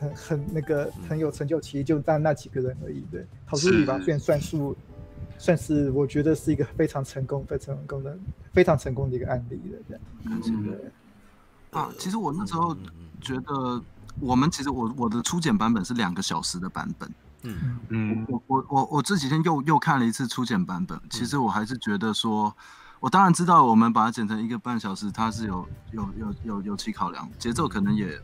[0.00, 3.04] 很很那个很有成就，其实就那那几个人而已。
[3.10, 4.76] 对，逃出立法院算数，
[5.38, 8.16] 算是我觉得是一个非常成功、非常成功的、
[8.52, 10.02] 非常成功的一个案例了这样。
[10.24, 10.78] 嗯，
[11.72, 12.74] 啊，其实我那时候
[13.20, 13.82] 觉得。
[14.20, 17.78] 我们其实我我的初剪版本是两个小时的版本，嗯。
[17.88, 22.54] 嗯，我我我我这几天又又看了一次初剪版本，其实我还是觉得说，
[23.00, 28.20] 我当然知道我们把它剪成一个半小时，它是有有有有有其考量，节奏可能也，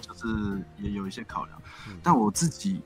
[0.00, 1.62] 就是也有一些考量，
[2.02, 2.80] 但我自己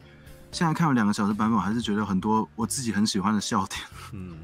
[0.52, 3.80] 现在看了两个小时版本，我还是觉得很多我自己很喜欢的笑点，
[4.12, 4.36] 嗯。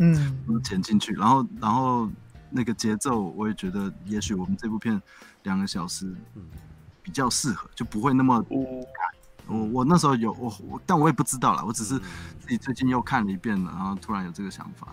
[0.49, 2.11] 嗯，剪进去，然后然后
[2.51, 5.01] 那个节奏，我也觉得也许我们这部片
[5.43, 6.43] 两个小时，嗯。
[7.11, 8.45] 比较适合，就不会那么。
[9.49, 11.65] 我我那时候有我我，但我也不知道啦。
[11.67, 14.87] 我只是自己最近又看了一遍了，然后突然有这个想法，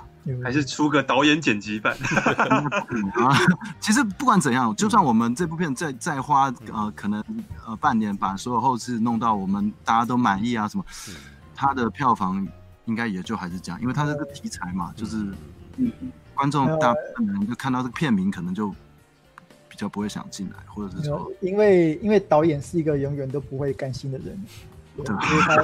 [0.44, 1.96] 还是出个导演剪辑版。
[3.80, 7.24] 其实不管怎样，就算我们这部片再再花呃可能
[7.68, 10.84] 呃半年把所有后制弄到我们大家都满意啊什么，
[11.54, 12.48] 它的票房
[12.86, 15.32] 应该也就还是这样，因为它这个题材嘛，就是
[16.34, 18.74] 观众大部分人就看到这个片名可能就。
[19.78, 24.38] 就不会想进来，或者是说，因为因为导演是一个永远都不会甘心的人，
[24.98, 25.06] 对，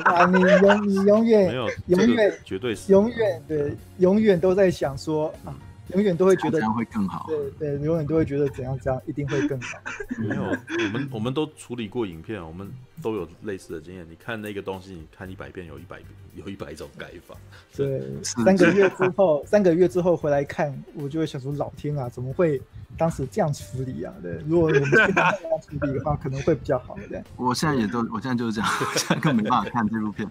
[0.05, 5.53] 他你永你永远没有永远绝对是永远对永远都在想说啊。
[5.93, 9.77] 永远都会觉得这样会更好，对对，永远都会觉得怎样怎样一定会更好。
[10.17, 12.71] 没有，我们我们都处理过影片，我们
[13.01, 14.05] 都有类似的经验。
[14.09, 15.99] 你看那个东西，你看一百遍，有一百
[16.35, 17.35] 有一百种改法。
[17.75, 22.61] 对， 三个月之后， 三个月之后回来看，我就会想说：老天啊，怎么会
[22.97, 24.13] 当时这样处理啊？
[24.21, 26.97] 对，如果我们现在这样处理的话，可能会比较好。
[27.09, 30.29] 对，我现在也都，我现在就是这样，现在更没办法看这部片。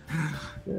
[0.65, 0.75] 对，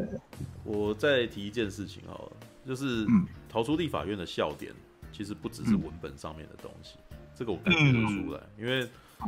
[0.64, 2.32] 我再提一件事情好了。
[2.66, 3.06] 就是
[3.50, 4.74] 逃出立法院的笑点，
[5.12, 8.88] 其实不只是文本上面的东西，嗯、这个我感觉得出来，因为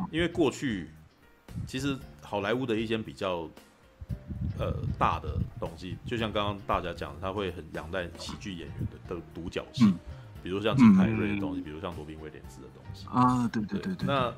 [0.09, 0.89] 因为过去
[1.67, 3.49] 其实好莱坞的一些比较
[4.57, 9.99] 呃大的东西，就像刚刚大家讲的，他会很仰赖喜剧演员的的独角戏，嗯、
[10.41, 13.05] 比如像金凯瑞的东西，嗯、比如像罗宾威廉斯的东西。
[13.07, 14.33] 啊，对对对对，对，那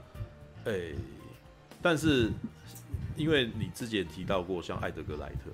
[0.65, 0.95] 诶、欸，
[1.82, 2.32] 但是
[3.15, 5.52] 因为你之前提到过像艾德格莱特，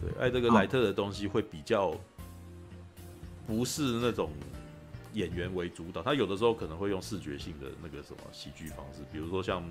[0.00, 1.94] 对艾德格莱特的东西会比较。
[3.52, 4.30] 不是那种
[5.12, 9.62] 演员为主导，他有的时候可能会用视觉性的那个什么喜剧方式，比如说像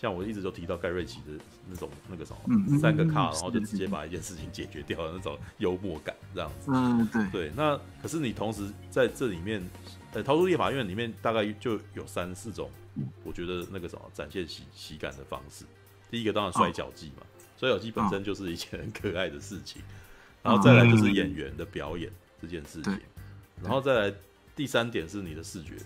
[0.00, 1.32] 像我一直都提到盖瑞奇的
[1.68, 6.70] 那种那个什么三个卡，然后就直接把一件事情解决掉的那种幽默感，这样子。
[6.72, 7.52] 嗯，对对。
[7.56, 9.60] 那可是你同时在这里面，
[10.12, 12.70] 呃，逃出立法院里面大概就有三四种，
[13.24, 15.64] 我觉得那个什么展现喜喜感的方式。
[16.12, 17.26] 第一个当然摔角技嘛，
[17.58, 19.82] 摔角记本身就是一件很可爱的事情，
[20.44, 22.08] 然后再来就是演员的表演
[22.44, 23.00] 这件事情，
[23.62, 24.14] 然后再来
[24.54, 25.76] 第三点是你的视觉。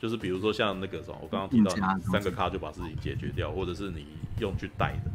[0.00, 1.70] 就是比如说像那个什么，我刚刚提到
[2.10, 4.04] 三个卡就把事情解决掉，或者是你
[4.40, 5.10] 用去带的，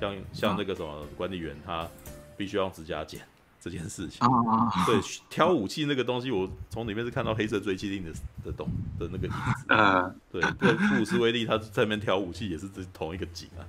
[0.00, 1.86] 像像那个什么管理员他
[2.34, 3.20] 必须要用指甲剪
[3.60, 4.26] 这件事情，
[4.86, 4.98] 对，
[5.28, 8.12] 挑武器那个东西，我从里面是看到黑色追击令的
[8.46, 8.66] 的东
[8.98, 13.60] 的那个影子， 对，对，布鲁斯威利他在那边挑武器也是这同一个景啊，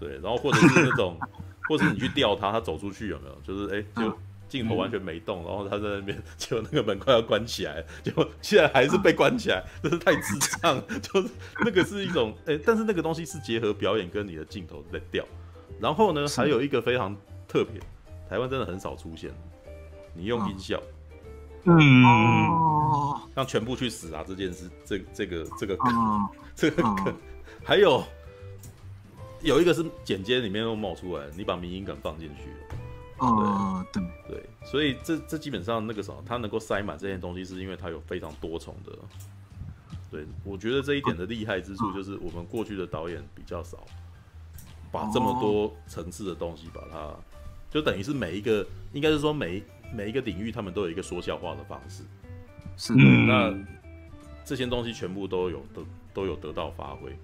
[0.00, 1.16] 对，然后或者是那种，
[1.68, 3.40] 或者是你去钓他，他走出去有没有？
[3.44, 4.18] 就是哎、欸、就。
[4.48, 10.82] 镜头完全没动，然后他在那边，结果那个门快要关起来，结果现在还是被关起来， 真是太智障。
[11.02, 11.28] 就是
[11.60, 15.24] 那个是一种， 哎、欸，但是那个东西是结合表演跟你的镜头在调。
[15.78, 17.14] 然后呢，还有一个非常
[17.46, 17.80] 特别，
[18.28, 19.30] 台湾真的很少出现，
[20.14, 20.82] 你用音效，
[21.64, 22.02] 嗯，
[23.34, 27.14] 让全部去死啊这件事，这这个这个梗，这个 梗，
[27.62, 28.02] 还有
[29.42, 32.50] 有一个是剪接里面又冒出来，你把迷音梗放进去。
[33.18, 38.92] 哦，对对，所以这这基本上那个什么，它能够塞满这些东西，是因为它有非常多重的。
[40.10, 43.84] 对，我觉得这一点的厉害之处就是，我们过去的导演比较少
[44.90, 47.12] 把这么多层次的东西把它，
[47.70, 49.62] 就等于是每一个，应该是说每
[49.92, 52.04] 每一个领域，他们都有一个说笑话的方式。
[52.76, 53.52] 是，那
[54.44, 55.82] 这些东西全部都有得
[56.14, 57.14] 都有得到发挥。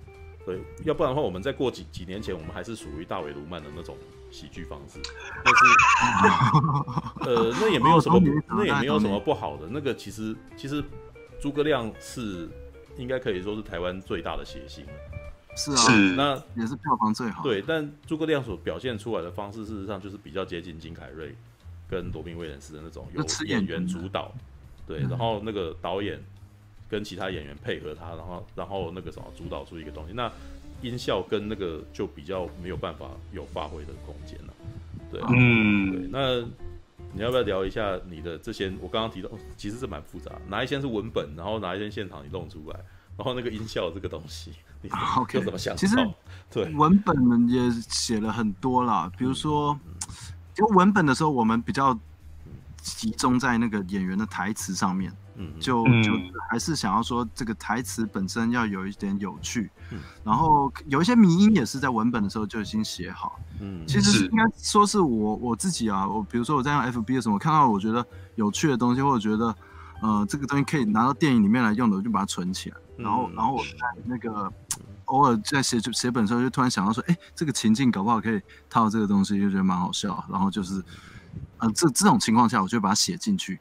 [0.44, 3.96] 对，要不然的话，我们再过几几年前，我们还是属于大尾卢曼的那种。
[4.34, 4.98] 喜剧方式，
[5.44, 9.68] 但是， 呃，那也没有什么，那也没有什么不好的。
[9.70, 10.82] 那个其实，其实
[11.40, 12.48] 诸葛亮是
[12.96, 14.84] 应该可以说是台湾最大的谐星。
[15.56, 17.44] 是啊，那也是票房最好。
[17.44, 21.32] 对，但诸葛亮所表现出来的方式，事实上就是比较接近金凯瑞
[21.88, 24.32] 跟罗宾威廉斯的那种由演员主导，
[24.84, 26.20] 对，然后那个导演
[26.90, 30.12] 跟其他演员配合他，然后然后那个什么主导出一个东西。
[30.12, 30.28] 那
[30.84, 34.54] 音效跟那个就比较没有办法有发挥的空间了，
[35.10, 36.40] 对，嗯，对，那
[37.12, 38.72] 你要不要聊一下你的这些？
[38.80, 42.78] 我刚刚提到，其实是蛮复杂，哪一些是文本，然后哪一些现场你弄出来，
[43.16, 44.52] 然后那个音效这个东西，
[44.82, 44.90] 你
[45.28, 45.76] 就怎么想？
[45.76, 45.96] 其实
[46.50, 49.78] 对文本也写了很多啦，比如说，
[50.54, 51.98] 就文本的时候，我们比较
[52.82, 55.12] 集中在那个演员的台词上面。
[55.36, 56.12] 嗯，就就
[56.48, 68.06] 还是想要说这个台词本身要有一点有趣，嗯，然后有一些迷音也是在文本的时候就已经写好，嗯，其实应该说是我我自己啊，我比如说我在用 FB 的时候，我看到我觉得
[68.36, 69.54] 有趣的东西，或者觉得
[70.00, 74.52] 呃这个东西可以拿到电影里面来用的，我就把它存起来，然后然后我在那个
[75.06, 78.40] 偶尔在写写本的时候，就突然想到说，哎，这个情境搞不好可以
[78.70, 80.82] 套这个东西，就觉得蛮好笑，然后就是，
[81.58, 83.58] 呃这这种情况下，我就把它写进去。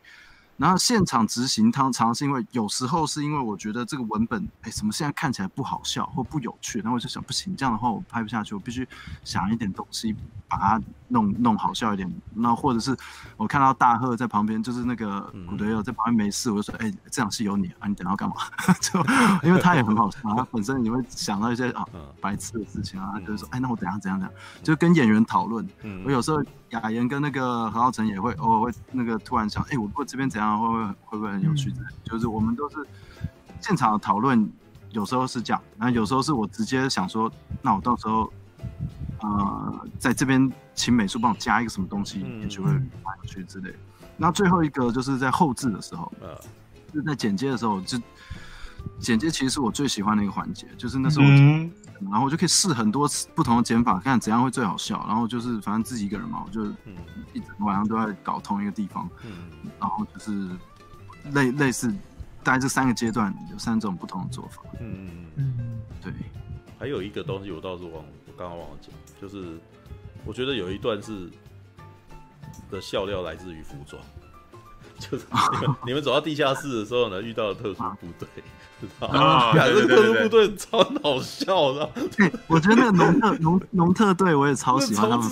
[0.56, 8.88] 然后现场执行，常常是因为有时候是因为我觉得这个文本，哎，怎么现在看起来不好笑或不有趣，然后我就想，不行，这样的话我拍不下去，我必须
[9.24, 10.16] 想一点东西
[10.48, 12.10] 把它弄弄好笑一点。
[12.36, 12.96] 那或者是
[13.36, 18.36] 我看到大贺在旁边，就是那个古德友在旁边没事，我就说，哎，这场戏有你啊，你等下干嘛？
[18.80, 19.04] 就
[19.48, 21.84] 因为他也很好笑，他本身你会想到一些啊
[22.22, 25.68] 白痴的事情啊，就是说，哎，那我怎样怎样怎样，就跟演员讨论。
[26.06, 26.42] 我有时候。
[26.74, 31.72] 雅妍跟那个何浩晨也会偶尔会那个突然想，哎、欸，我如果这边怎样，会不会会不会很有趣？
[31.78, 32.78] 嗯、就是我们都是
[33.62, 34.52] 现场的讨论，
[34.90, 37.32] 有时候是这样，然后有时候是我直接想说，
[37.62, 38.32] 那我到时候
[39.22, 43.78] 呃在这边请美术帮我加一个什么东西，也许会蛮有趣之类的。
[44.18, 46.36] 那最后一个就是在后置的时候，呃，
[46.92, 47.98] 就是在剪接的时候，就
[49.00, 51.26] 剪接其实是我最喜欢的一个环节，就是那时候。
[51.26, 51.72] 嗯
[52.12, 55.02] 然后我就可以试很多不同的剪法，看怎样会最好笑。
[55.08, 56.66] 然后就是反正自己一个人嘛，我就
[57.32, 59.10] 一整晚上都在搞同一个地方。
[59.24, 59.32] 嗯，
[59.80, 60.50] 然后就是
[61.32, 61.90] 类类似，
[62.44, 64.64] 大概这三个阶段有三种不同的做法。
[64.82, 66.12] 嗯嗯嗯，对。
[66.78, 68.92] 还有一个东西我倒是忘了，我刚刚忘了讲，
[69.22, 69.58] 就是
[70.26, 71.30] 我觉得有一段是
[72.70, 74.02] 的笑料来自于服装。
[75.00, 78.28] 就是你们你们走到地下室的时候呢，遇到了特殊部队，
[78.88, 79.54] 知道吗？
[79.68, 81.90] 这个特殊部队超好笑的。
[82.48, 85.30] 我觉得那个农特农农特队我也超喜欢他们。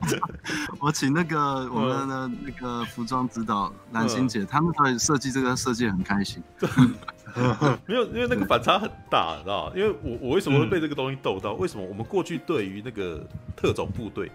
[0.78, 6.42] 我请那个我们的那个服装指导蓝心姐，他们在设计这个设计很开心。
[7.86, 9.72] 没有，因为那个反差很大，知道吗？
[9.76, 11.52] 因为我我为什么会被这个东西逗到？
[11.54, 13.20] 为什么我们过去对于那个
[13.56, 14.30] 特种部队？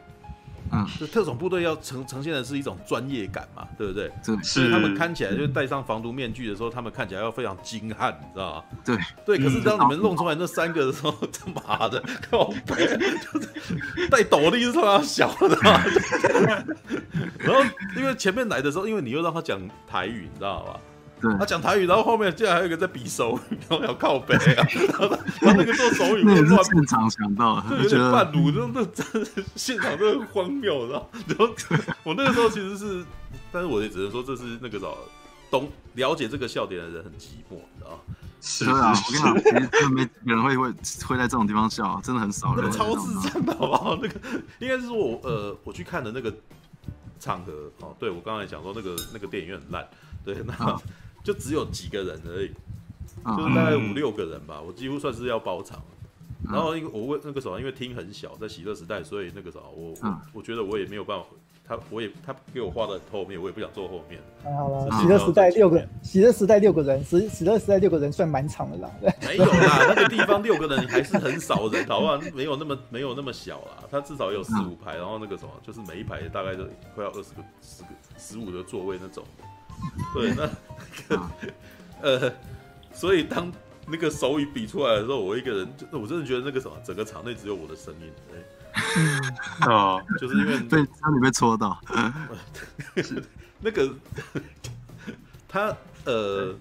[0.73, 4.11] 嗯，就特种部队要呈呈现的是一种专业感嘛，对不对？
[4.41, 8.63] 是，他们看起来就戴上防毒面具的时候，他们看起来要非常精悍，你知道吗？
[8.83, 9.37] 对对。
[9.37, 15.57] 可是当你们弄出来那三个的时候， 他妈的，靠背，就是戴斗笠是他妈小的，
[17.37, 17.63] 然后
[17.95, 20.79] 因为前面来的时候，因为你又让他讲台语，你知道吗？
[21.39, 31.49] 他讲台语，然后后面竟然还有一个在比手语，然后要靠北啊，然后然后那个做手语，那也是现场想到的，就有点半路，那那真的现场真的很荒谬，然后然后
[32.03, 33.05] 我那个时候其实是，
[33.51, 34.87] 但是我也只能说这是那个啥，
[35.49, 37.99] 懂了解这个笑点的人很寂寞，你知道
[38.41, 40.71] 是啊，我跟你讲，其实真的没有人会会
[41.07, 42.69] 会在这种地方笑，真的很少人。
[42.71, 43.95] 超智障的好不好？
[44.01, 44.19] 那个
[44.59, 46.33] 应该是说我呃我去看的那个
[47.19, 49.87] 场合哦，对我刚才讲说那个那个电影院很烂，
[50.25, 50.79] 对那。
[51.23, 52.51] 就只有几个人而已，
[53.37, 55.81] 就是大概五六个人吧，我几乎算是要包场。
[56.51, 61.25] 然后因为我问那个时候，因为厅很小，在喜乐时代，所以那个时候我我我觉得我也没有办法，
[61.65, 64.19] 他我也他给我画的后面，我也不想坐后面。
[64.43, 68.91] 好了，喜乐时代六个，喜乐时代六个人，喜喜乐时代六个人算满场的啦。
[69.25, 72.19] 没有啦，那个地方六个人还是很少人，好不好？
[72.35, 79.23] 没有那么没有那么小啦，他至少有四五排，然后那个什么，就是每一排大概都快要二十个、十个、十五个座位那种。
[80.13, 80.47] 对，那
[81.17, 81.29] 个
[82.01, 82.33] 呃，
[82.93, 83.51] 所以当
[83.87, 88.11] 那个手语比出来的时候，我一个人就我真的觉得那个什么，整个场内只有我的声音。
[88.29, 88.39] 对，
[89.67, 91.79] 啊， 就是因为 被让你被戳到，
[93.59, 93.93] 那个
[95.47, 96.53] 他呃，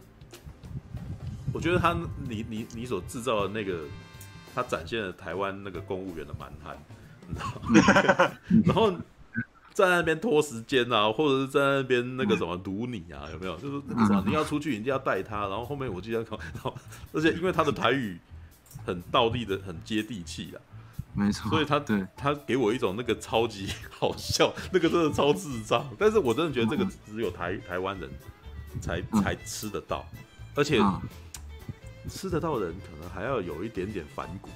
[1.52, 1.96] 我觉得他
[2.28, 3.80] 你你你所制造的那个，
[4.54, 6.76] 他展现了台湾那个公务员的蛮汉，
[7.28, 7.34] 你
[7.80, 7.94] 知道
[8.24, 8.32] 吗？
[8.64, 8.92] 然后。
[9.72, 13.56] 在那边拖时间啊， 或者是在那边那个什么堵你啊，有没有？
[13.56, 15.40] 就是那个什么，你要出去，你就要带他。
[15.48, 16.18] 然后后面我记得，
[16.54, 16.74] 然后
[17.12, 18.18] 而且因为他的台语
[18.84, 20.60] 很道地的，很接地气啊，
[21.14, 21.48] 没错。
[21.50, 23.68] 所以他对他给我一种那个超级
[23.98, 25.88] 好笑，那个真的超智障。
[25.98, 28.10] 但是我真的觉得这个只有台台湾人
[28.80, 30.04] 才才吃得到，
[30.54, 30.80] 而且
[32.08, 34.50] 吃得到的人可能还要有一点点反骨。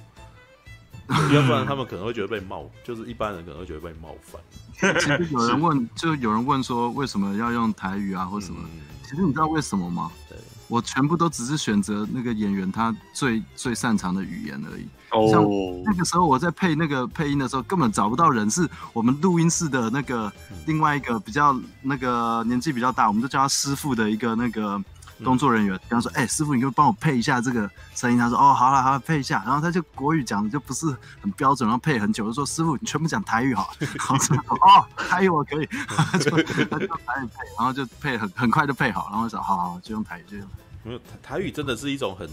[1.07, 4.41] 要不然他们可能会觉得被冒，就是一般人可能会觉得被冒犯。
[4.99, 8.59] 其实有人问，就有人问说，为什么要用台语啊，或什么？
[8.63, 10.11] 嗯、其实你知道为什么吗？
[10.29, 14.85] 对，我全部都只是选择那个演员他最最擅长的语言而已。
[15.11, 15.43] 哦，像
[15.85, 20.31] 那个时候我在配那个配音的时候，根本找不到人，是我们录音室的那个
[20.65, 24.83] 另外一个比较那个年纪比较大，我们就叫他师傅的一个那个。
[25.23, 30.85] 工作人员跟他说：“哎、欸，师傅，你可以帮我配一下这个声音。”他说：“哦，好了，好了，配一下。”然后他就国语讲的就不是
[31.21, 33.73] 很标准，然后配很久，就说：“师傅，你全部讲台语好。
[33.79, 35.65] ”然后说：“哦，台语我可以。
[36.19, 36.31] ”就
[36.65, 40.47] 他就台语配，然后就配很很快就配好，然后我说：“好好，就用台语，就用。”
[40.83, 42.29] 没有台语真的是一种很，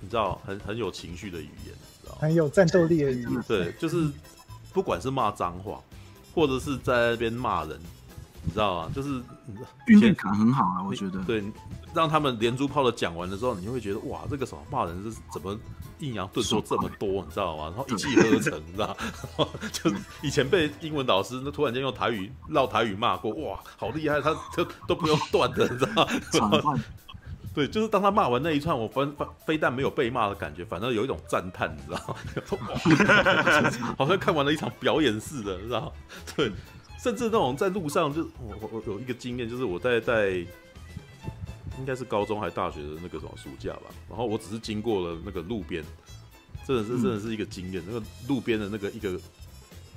[0.00, 3.42] 你知道，很很有情绪的语言，你知道，很有战斗力的语言。
[3.48, 4.10] 对，就是
[4.72, 5.80] 不管是骂脏话，
[6.34, 7.80] 或者是在那边骂人。
[8.46, 8.90] 你知道吗？
[8.94, 9.20] 就是
[9.88, 11.18] 训练感很好啊，我觉得。
[11.24, 11.42] 对，
[11.92, 15.58] 让他们连珠炮的讲完的时候，你就会觉得哇，这个什么骂人是怎么
[15.98, 17.64] 抑扬顿挫这么多，你知道吗？
[17.74, 18.96] 然后一气呵成，你知道
[19.36, 19.46] 吗？
[19.72, 25.84] 就是以前被英文老师那突然间用台语绕台语骂过，哇，好厉害，他都都不用断的，你知
[26.40, 26.80] 道吗？
[27.52, 32.16] 对，就是当他骂完那一串，我反反非但没有被骂的感觉，反而有一种赞叹，你知道
[32.60, 32.68] 吗？
[33.98, 35.92] 好像看完了一场表演似的，你知道吗？
[36.36, 36.52] 对。
[37.06, 40.30] 甚至那种在路上，就我我有一个经验，就是我在在
[41.78, 45.84] 应该是高中还大学的那个什么暑假吧，然后我只是经过了那个路边，
[46.66, 49.16] 真的是真的是一个经验，嗯、那个路边的那个一个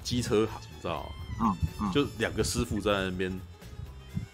[0.03, 1.10] 机车行，你知道吗？
[1.41, 3.36] 嗯嗯、就两个师傅在那边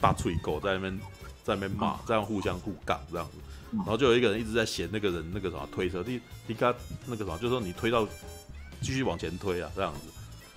[0.02, 0.99] 大吹狗在那边
[1.45, 3.38] 在那边骂，这样互相互杠这样子，
[3.72, 6.76] 然后就有一个人一直在嫌那个人那个什么推车，你你看
[7.06, 8.06] 那个什么，就是说你推到
[8.81, 9.99] 继续往前推啊这样子，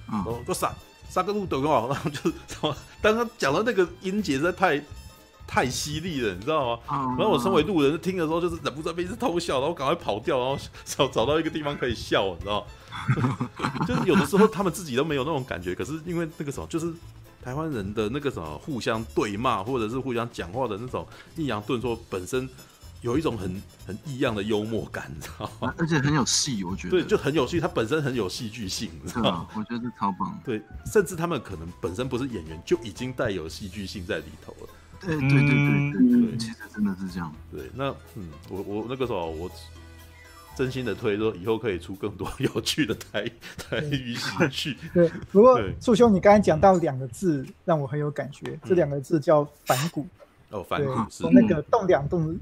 [0.08, 0.74] 然后就闪。
[1.08, 4.82] 三个路灯哦，然后就什么，当他讲的那个音节实在太
[5.46, 6.82] 太犀利了，你知道吗？
[7.18, 13.48] 然后我身为路人听的时候，就是忍不住被一直偷笑，然后赶快跑掉，然后找找到一个地方可以笑，你知道吗？
[13.88, 16.92] 就是有的时候他们自己都没有那种感觉，可是因为那个时候就是
[17.42, 21.06] 台湾人的那个什么互相对骂或者是互相讲话的那种
[21.36, 22.48] 抑扬顿挫本身。
[23.00, 25.72] 有一种很很异样的幽默感，你知道吗？
[25.78, 26.90] 而且很有戏，我觉得。
[26.90, 29.48] 对，就很有戏，它本身很有戏剧性，你知道吗？
[29.54, 30.36] 我觉得是超棒。
[30.44, 34.68] 对，甚至他们可能本身不是演员，就已经带有戏剧性在里头了。
[35.00, 37.32] 对对对对对，对，其实真的是这样。
[37.52, 39.48] 对，那嗯，我我那个时候我
[40.56, 44.76] 真心的推说，以后可以出更多有趣的台台语戏剧。
[44.92, 50.04] 对，不过树兄，你刚才讲到两个字，让我很有感觉，这两个字叫反骨。
[50.50, 52.36] 哦，反骨是那个动两动。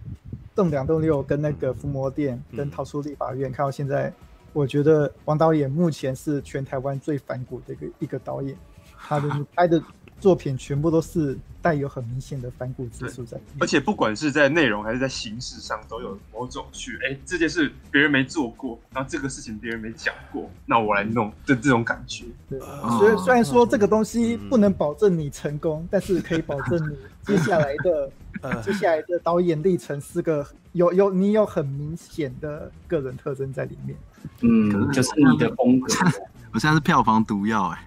[0.56, 4.12] 动两栋六跟那个伏魔殿跟逃出立法院，看到现在
[4.52, 8.56] 我觉得王导演目前是全台湾最反骨的一个一个导演，
[8.98, 9.80] 他的 拍的
[10.18, 22.24] 作品全部都是带有很明显的反骨之处在，而且不管是在内容还是在形式上，都有某种去哎、欸，这件事别人没做过，然后这个事情别人没讲过，那我来弄的这种感觉。
[22.48, 26.96] 对，所以虽然说这个东西不能保证你成功，但是可以保证你
[27.26, 28.10] 接下来的
[28.42, 28.62] 呃。
[28.62, 33.96] 接下来的导演历程是个有有你有很明显的个人特征在里面，
[34.42, 35.92] 嗯，就是你的风格。
[36.52, 37.86] 我现在是票房毒药哎。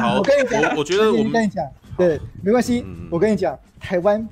[0.00, 1.64] 好，我跟你讲，我觉得我跟你讲，
[1.96, 4.28] 对，没关系，我跟你讲，台湾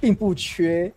[0.00, 0.92] 并不缺。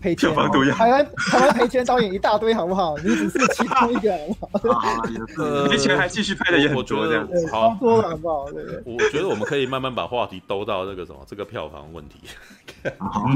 [0.00, 0.30] 赔钱，
[0.74, 2.96] 台湾台湾赔钱导演一大堆，好不好？
[2.98, 4.88] 你只是其中一个，好不好？
[4.88, 8.46] 啊也是， 赔钱还继续拍的也很多，这样好多了，好不好？
[8.84, 12.20] 我觉得我们可以慢慢把话题兜到这个什么，这个票房问题。
[12.98, 13.26] 好，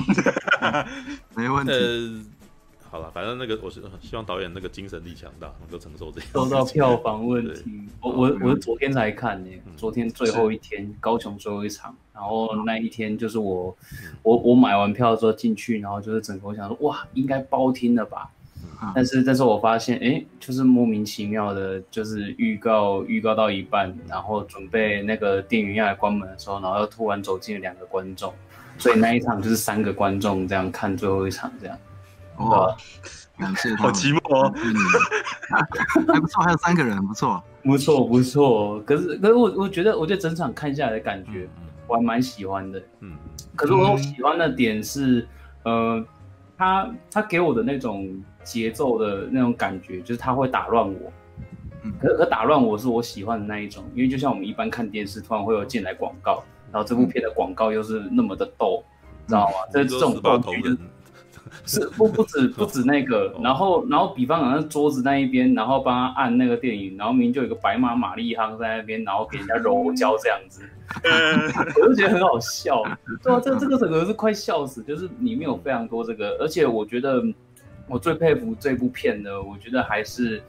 [1.34, 2.26] 没问题。
[2.90, 6.26] 好了，反正那个我是希望导演那个精神力强大，能够承受这些。
[6.32, 13.76] 说到票房问题，我我我是昨天才看呢，昨天最后一天，高雄最后一场，然后那一天就是我
[14.24, 18.28] 我我买完票之后进去，然后就是整个我想说哇，应该包厅了吧？
[18.92, 28.34] 但是但是我发现哎，就是莫名其妙的，就是预告预告到一半，然后准备那个电影院要来关门的时候，然后又突然走进了两个观众，
[28.78, 31.78] 所以那一场就是三个观众这样看最后一场这样。
[32.48, 32.74] 哇，
[33.38, 34.52] 感谢，好寂寞哦，
[36.08, 38.80] 还不错，还有三个人，不错，不错，不错。
[38.80, 41.48] 可是，可是我我觉得，我觉得整场看下来的感觉，
[41.86, 42.82] 我还蛮喜欢的。
[43.00, 43.12] 嗯，
[43.54, 45.26] 可是我喜欢的点是，
[45.64, 46.02] 呃，
[46.56, 48.08] 他他给我的那种
[48.42, 51.12] 节奏的那种感觉，就是他会打乱我。
[51.82, 58.82] 嗯，可可打乱我是我喜欢的那一种，因为就像我们一般看电视，突然会有进来广告，然后这部片的广告又是那么的逗，
[59.26, 59.54] 知道吗？
[59.72, 60.62] 这这种逗剧。
[60.62, 60.78] 是
[61.96, 70.62] 不不止不止那个，然后然后比方好像桌子那一边，然后帮他按那个电影，然后明明就有一个白马玛丽夯在那边，然后给人家揉胶这样子，
[71.82, 72.82] 我就觉得很好笑。
[73.22, 77.22] 对啊，这这个整个是快笑死，就是里面有非常多这个，而且我觉得
[77.86, 80.42] 我最佩服这部片的，我觉得还是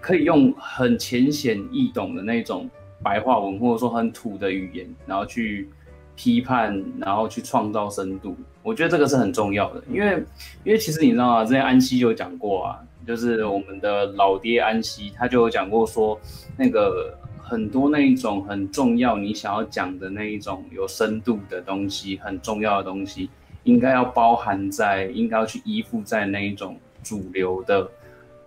[0.00, 2.68] 可以用很浅显易懂的那种
[3.02, 5.68] 白话文，或者说很土的语言，然后去
[6.16, 8.36] 批判，然后去创造深度。
[8.62, 10.24] 我觉得这个是很重要的，因为
[10.64, 16.18] 因为其实你知道啊，之前安西就有讲过啊，就是我们的老爹安西，他就有讲过说，
[16.56, 23.28] 那个很多那一种很重要，你想要讲的那一种有深度的东西，很重要的东西，
[23.64, 27.86] 应该要包含在，应该要去依附在那一种主流的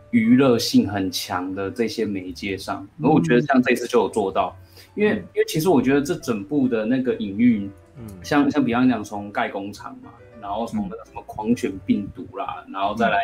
[0.10, 2.88] 娱乐性很强的这些媒介上。
[3.03, 4.56] 而我觉得像这次就有做到，
[4.98, 7.69] 因为因为其实我觉得这整部的那个隐喻。
[7.99, 13.18] 嗯，像像比方讲从盖工厂嘛，然后从那个什么狂犬病毒啦，嗯、然后再来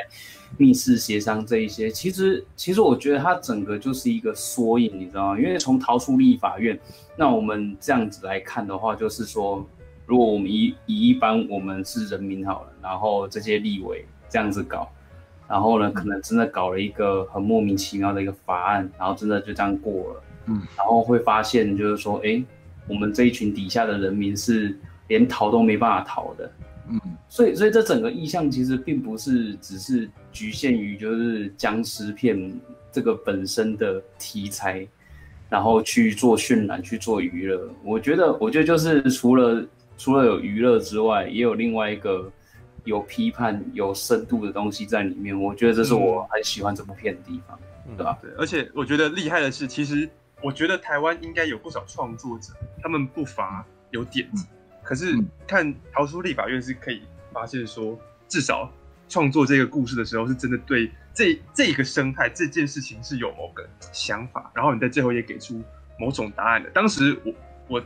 [0.58, 5.40] 密室协商这一些，其实其实我觉得它整个就是一个缩影，你知道吗？
[5.40, 6.80] 因为从逃出立法院，
[7.16, 9.64] 那我们这样子来看的话，就是说，
[10.08, 14.92] 如果我们以以一般我们是人民好了，然后这些立委这样子搞，
[15.48, 22.44] 然后呢，可能真的搞了一个很莫名其妙的一个法案，然后真的就这样过了，嗯，然后会发现就是说，哎。
[22.86, 26.52] 我们这一群底下的人民是连逃都没办法逃的，
[26.90, 27.00] 嗯，
[27.30, 32.54] 所以所以这整个意象其实并不是只是局限于就是僵尸片
[32.92, 34.86] 这个本身的题材，
[35.50, 37.74] 然后去做渲染去做娱乐。
[37.86, 39.66] 我觉得我觉得就是除了
[39.98, 42.30] 除了有娱乐之外，也有另外一个
[42.84, 45.42] 有批判有深度的东西在里面。
[45.42, 47.58] 我觉得这是我很喜欢这部片的地方，
[47.88, 48.20] 嗯、对吧？
[48.22, 50.10] 对，而且我觉得厉害的是，其实。
[50.44, 54.46] 我觉得台湾应该有不少创作者，他们不乏有点子，
[54.84, 55.18] 可是
[55.48, 57.02] 看逃出立法院是可以
[57.32, 57.98] 发现说，
[58.28, 58.70] 至少
[59.08, 65.64] 创作这个故事的时候，是真的对这这个生态这件事情是有某个想法，然后你在最后也给出
[65.98, 66.70] 某种答案的。
[66.72, 67.34] 当时我
[67.70, 67.84] 我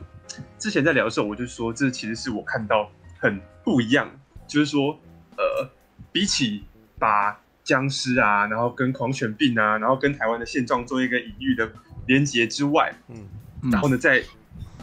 [0.58, 2.90] 之前在聊的时候，我就说，这其实是我看到
[3.20, 4.10] 很不一样，
[4.48, 5.00] 就是说，
[5.38, 5.70] 呃，
[6.12, 6.64] 比起
[6.98, 11.72] 把僵尸啊，然后跟狂犬病啊，然后跟台湾的现状做一个隐喻的。
[12.08, 13.28] 连接之外，嗯，
[13.72, 14.24] 然后呢，在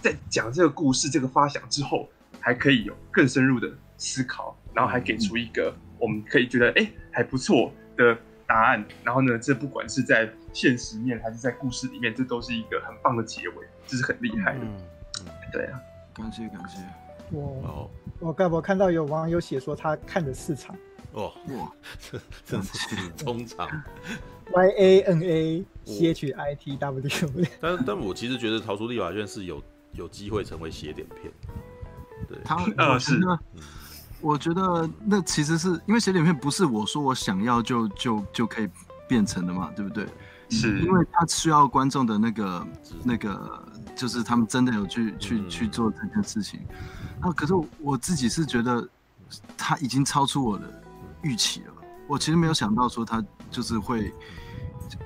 [0.01, 8.85] 在讲这个故事、这个发想之后，还可以有更深入的思考，然后还给出一个我们可以觉得哎还不错的答案。
[9.03, 14.61] 然后呢，这不管是在现实面还是在故事里面，这都是一个很棒的结尾，这是很厉害的。
[14.63, 15.81] 嗯，对啊，
[16.13, 16.79] 感谢感谢。
[17.31, 17.91] 我
[18.21, 20.77] 我刚我看到有网友写说他看的四场。
[21.15, 23.69] 哇哇， 这 真是中场。
[24.53, 27.09] Y A N A C H I T W，
[27.61, 29.63] 但但我其实觉得《逃出立法院》是有
[29.93, 31.33] 有机会成为邪点片。
[32.29, 33.21] 对，他 呃是，
[34.21, 38.69] 我觉得那其实是因为写点片不是我说我想要就就就可以
[39.09, 40.07] 变成的嘛，对不对？
[40.51, 42.67] 是因为他需要观众的那个
[43.03, 43.63] 那个，
[43.97, 46.61] 就是他们真的有去去去做这件事情。
[47.21, 48.87] 那可是我自己是觉得
[49.57, 50.83] 他已经超出我的
[51.23, 51.73] 预期了。
[52.07, 53.25] 我其实没有想到说他
[53.55, 54.13] 就是会，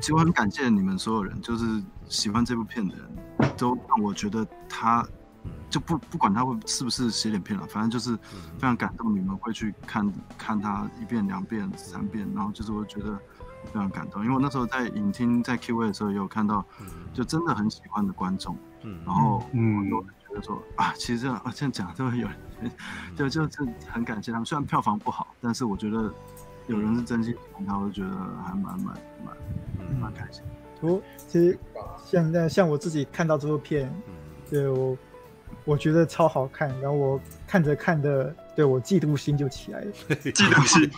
[0.01, 3.05] 其实我很感谢你们所有人，就是喜欢这部片的人
[3.57, 5.07] 都让我觉得他。
[5.71, 8.17] 就不不管他会是不是写点片了，反正就是
[8.57, 9.15] 非常感动。
[9.15, 13.19] 你们会去看看他一遍、两遍、三遍，然后就是我觉得
[13.67, 14.23] 非常感动。
[14.25, 16.65] 因为我那时候在影厅在 Q&A 的时候也有看到，
[17.13, 18.57] 就真的很喜欢的观众，
[19.05, 22.73] 然后嗯，我觉得说啊，其实这样啊这样讲都会有人，
[23.15, 24.47] 就就就很感谢他们。
[24.47, 26.13] 虽然票房不好，但是我觉得
[26.69, 30.45] 有人是真心喜欢他，我就觉得还蛮蛮蛮蛮开心。
[30.81, 31.59] 我其实
[32.05, 33.93] 现在像我自己看到这部片，
[34.49, 34.97] 对我。
[35.69, 39.93] 我觉得超好看，然后我看着看着，对我嫉妒心就起来了。
[40.17, 40.91] 嫉妒心，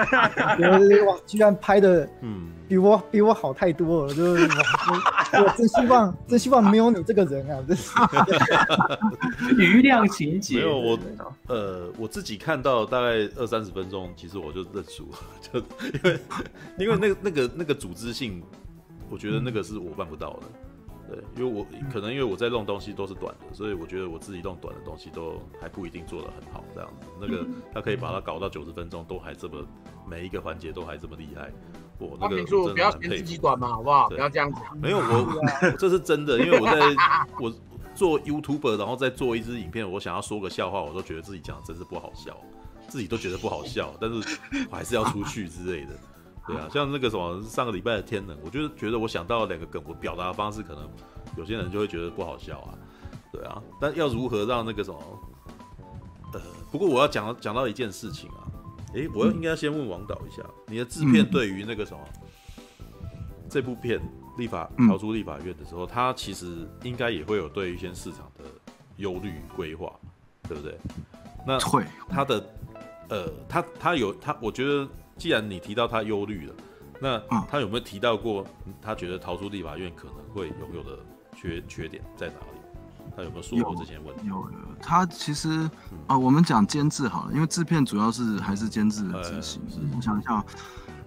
[1.04, 4.48] 哇，居然拍的，嗯，比我比我好太多了，就是
[5.34, 7.92] 我，我真希望，真希望没有你这个人啊，真是。
[9.60, 10.56] 余量情节。
[10.56, 10.98] 没有我，
[11.48, 15.18] 呃，我自己看到大概二三十分钟，其实我就认输了，
[15.52, 16.18] 就因为
[16.78, 18.42] 因为那个那个那个组织性，
[19.10, 20.46] 我觉得那个是我办不到的。
[21.08, 26.64] 对，因为我可能因为我在弄东西都是短的，所以我觉得我自己弄短的东西都还不一定做得很好。
[26.74, 29.64] 这样子，那个他可以把它搞到九十分钟，都还这么
[30.08, 31.50] 每一个环节都还这么厉害。
[31.98, 34.08] 我那个真的不要嫌自己短嘛，好不好？
[34.08, 34.78] 不要这样讲。
[34.78, 36.80] 没有我，我 这是真的，因为我在
[37.40, 37.52] 我
[37.94, 42.36] 做 YouTuber，然后再做一支影片，我想要说个笑话，我都觉得自己讲的真是不好笑，
[42.88, 44.38] 自己都觉得不好笑，但是
[44.70, 45.92] 我还是要出去之类的。
[46.46, 50.86] 对啊，像那个什么上个礼拜的天冷，我就是觉得我想到了两个梗，我表达的方式可能
[51.38, 52.74] 有些人就会觉得不好笑啊。
[53.32, 55.00] 对啊，但要如何让那个什么，
[56.34, 56.40] 呃，
[56.70, 58.44] 不过我要讲讲到一件事情啊，
[58.92, 62.00] 诶，我要应该先问王导一下，你的制片对于那个什么
[63.48, 63.98] 这部片
[64.36, 68.44] 立法逃出立法院的时候，他其实应该也会有对于一些市场的
[68.98, 69.90] 忧虑规划，
[70.46, 70.78] 对不对？
[71.46, 72.54] 那会他的
[73.08, 74.86] 呃，他他有他，我觉得。
[75.16, 76.54] 既然你提到他忧虑了，
[77.00, 77.18] 那
[77.48, 78.46] 他有没有提到过
[78.80, 80.98] 他觉得逃出立法院可能会拥有的
[81.36, 82.60] 缺缺点在哪里？
[83.16, 84.26] 他有没有说过这些问题？
[84.26, 84.50] 有，有，
[84.80, 89.60] 他其实啊、嗯呃，我们讲监制好了，因为制片主要是还是监制的执行。
[89.96, 90.44] 我想一下，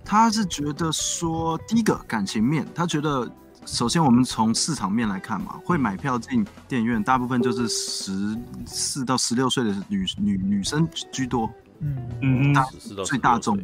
[0.06, 3.30] 他是觉得说，第一个感情面，他觉得
[3.66, 11.50] 首先我们从市场面来看嘛，会买票进电影院，大部分就是十四到十六岁的女女女生居多。
[11.80, 12.66] 嗯嗯，大
[13.04, 13.60] 最大众。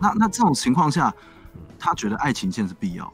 [0.00, 1.12] 那那这种情况下，
[1.78, 3.12] 他觉得爱情线是必要的。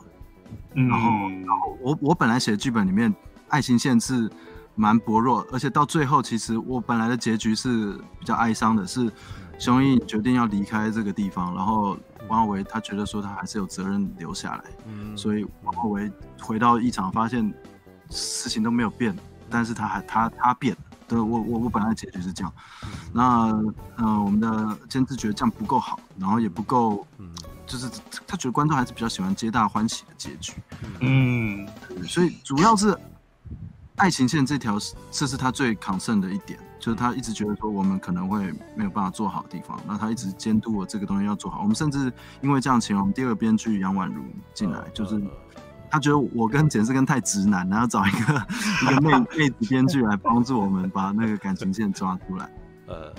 [0.74, 1.10] 嗯，然后
[1.46, 3.14] 然后我我本来写的剧本里面，
[3.48, 4.30] 爱情线是
[4.74, 9.10] 蛮薄弱，而且到最后，其实我本来的结局是比较哀伤的，是
[9.58, 14.64] 熊毅决定要离开这个地方，然后王浩维他觉得说他还是有责任留下来。
[14.86, 16.10] 嗯，所以王浩维
[16.40, 17.52] 回到一场，发现
[18.10, 19.16] 事情都没有变，
[19.48, 20.80] 但是他还他他变了。
[21.08, 22.52] 对，我我我本来的结局是这样，
[23.12, 23.52] 那
[23.96, 27.28] 呃，我们的监制觉得这样不够好，然后也不够，嗯，
[27.66, 27.88] 就是
[28.26, 30.52] 他觉得观众还是比较喜欢皆大欢喜的结局，
[31.00, 31.66] 嗯，
[32.06, 32.96] 所以主要是
[33.96, 34.78] 爱情线这条
[35.10, 44.22] 这是他最 concern 的一点，就是他一直觉得说我们可能会没有办法做好的地方，那他一直监督我这个东西要做好，我们甚至因为这样请我们第二个编剧杨婉如
[44.54, 45.20] 进来，就是。
[45.92, 48.46] 他觉得我跟简世根太直男，然后找一个
[48.92, 52.48] 一个妹妹子编剧来帮助我们把那个感情线抓出来。
[52.90, 53.12] 呃，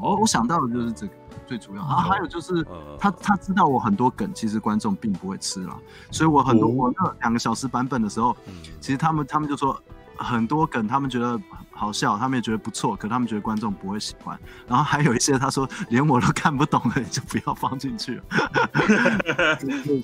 [0.00, 1.12] 我我想到的就是这个
[1.46, 2.66] 最主要啊，还有就是
[2.98, 5.78] 他他知道我很多梗其实观众并不会吃了，
[6.10, 8.34] 所以我很多我那两个小时版本的时候，
[8.80, 9.78] 其实他们他们就说
[10.16, 11.38] 很多梗他们觉得
[11.72, 14.38] 好笑，他们也觉得不错，可他们觉得观众不会喜欢。
[14.66, 18.24] 然后还有一些他说连我都看不懂的，你就不要放进去了。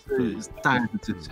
[0.07, 1.31] 对，大概是这些。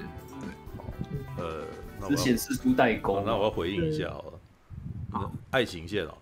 [1.37, 3.23] 对呃，只显示出代沟。
[3.27, 4.33] 那我要回应一下好了。
[5.13, 6.15] 啊，爱情线哦，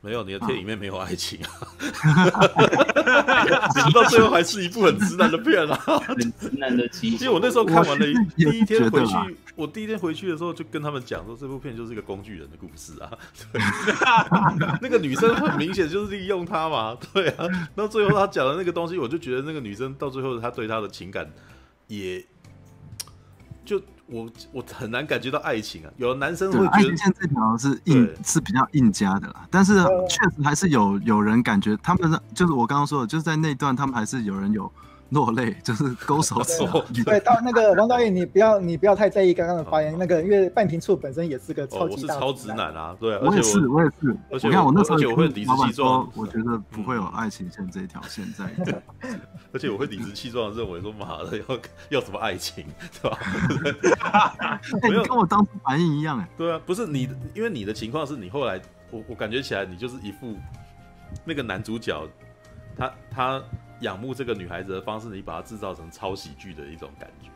[0.00, 1.50] 没有，你的片里面没有爱情啊。
[3.74, 5.76] 直到最后还是一部很直男的片啊。
[6.06, 7.10] 很直男的情。
[7.10, 8.06] 其实我那时候看完了，
[8.36, 9.14] 第一天回去，
[9.56, 13.10] 我第一天回去的时候就跟他们讲说，这部片就是一个工具人的故事啊。
[13.52, 13.60] 对，
[14.80, 16.96] 那个女生很明显就是利用他嘛。
[17.12, 21.28] 对啊，那最后他讲的那个东西，我就觉得那个女生到最后她对他的情感
[21.88, 22.24] 也
[23.64, 23.82] 就。
[24.10, 29.74] 我我很难感觉到爱情啊，有的男生会觉得爱情线这条是硬是比较硬加的啦，但是
[30.08, 34.70] 确实还是有有人感觉他们就是我刚刚说的，就是在那段他们还是有人有
[35.10, 36.58] 落泪， 就是勾手指。
[37.04, 44.16] 对，到那个王导演，你不要你不要太在意刚刚的发言，那个因为半瓶醋本身也是个超级超直男啊，对，我也是，我也是。
[44.30, 48.44] 而且你看我那时候我会理直气壮，我觉得不会有爱情线这一条线在。
[49.52, 51.44] 而且我会理直气壮的认为说，妈的要
[51.88, 53.18] 要什么爱情，是吧？
[54.82, 56.28] 没有跟我当初反应一样哎。
[56.36, 58.60] 对啊，不是你，因为你的情况是你后来，
[58.90, 60.36] 我我感觉起来你就是一副
[61.24, 62.06] 那个男主角，
[62.76, 63.42] 他他。
[63.80, 67.30] 仰慕这个女孩子的方式，你把它制造成超喜剧的一种感觉，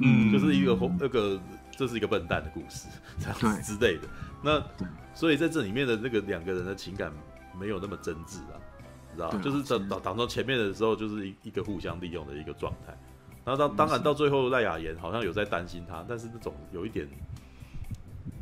[0.00, 1.40] 嗯，就是一个那个
[1.70, 2.88] 这是一个笨蛋的故事，
[3.18, 4.08] 这样子之类的。
[4.42, 4.62] 那
[5.14, 7.12] 所以在这里面的那个两个人的情感
[7.58, 8.56] 没有那么真挚啊，
[9.14, 12.96] 知道就是等等到前面的时候，就是一一个互相利用的一个状态。
[13.44, 17.06] 然后当当然到最后，赖雅妍好像有在担心他，但是那种有一点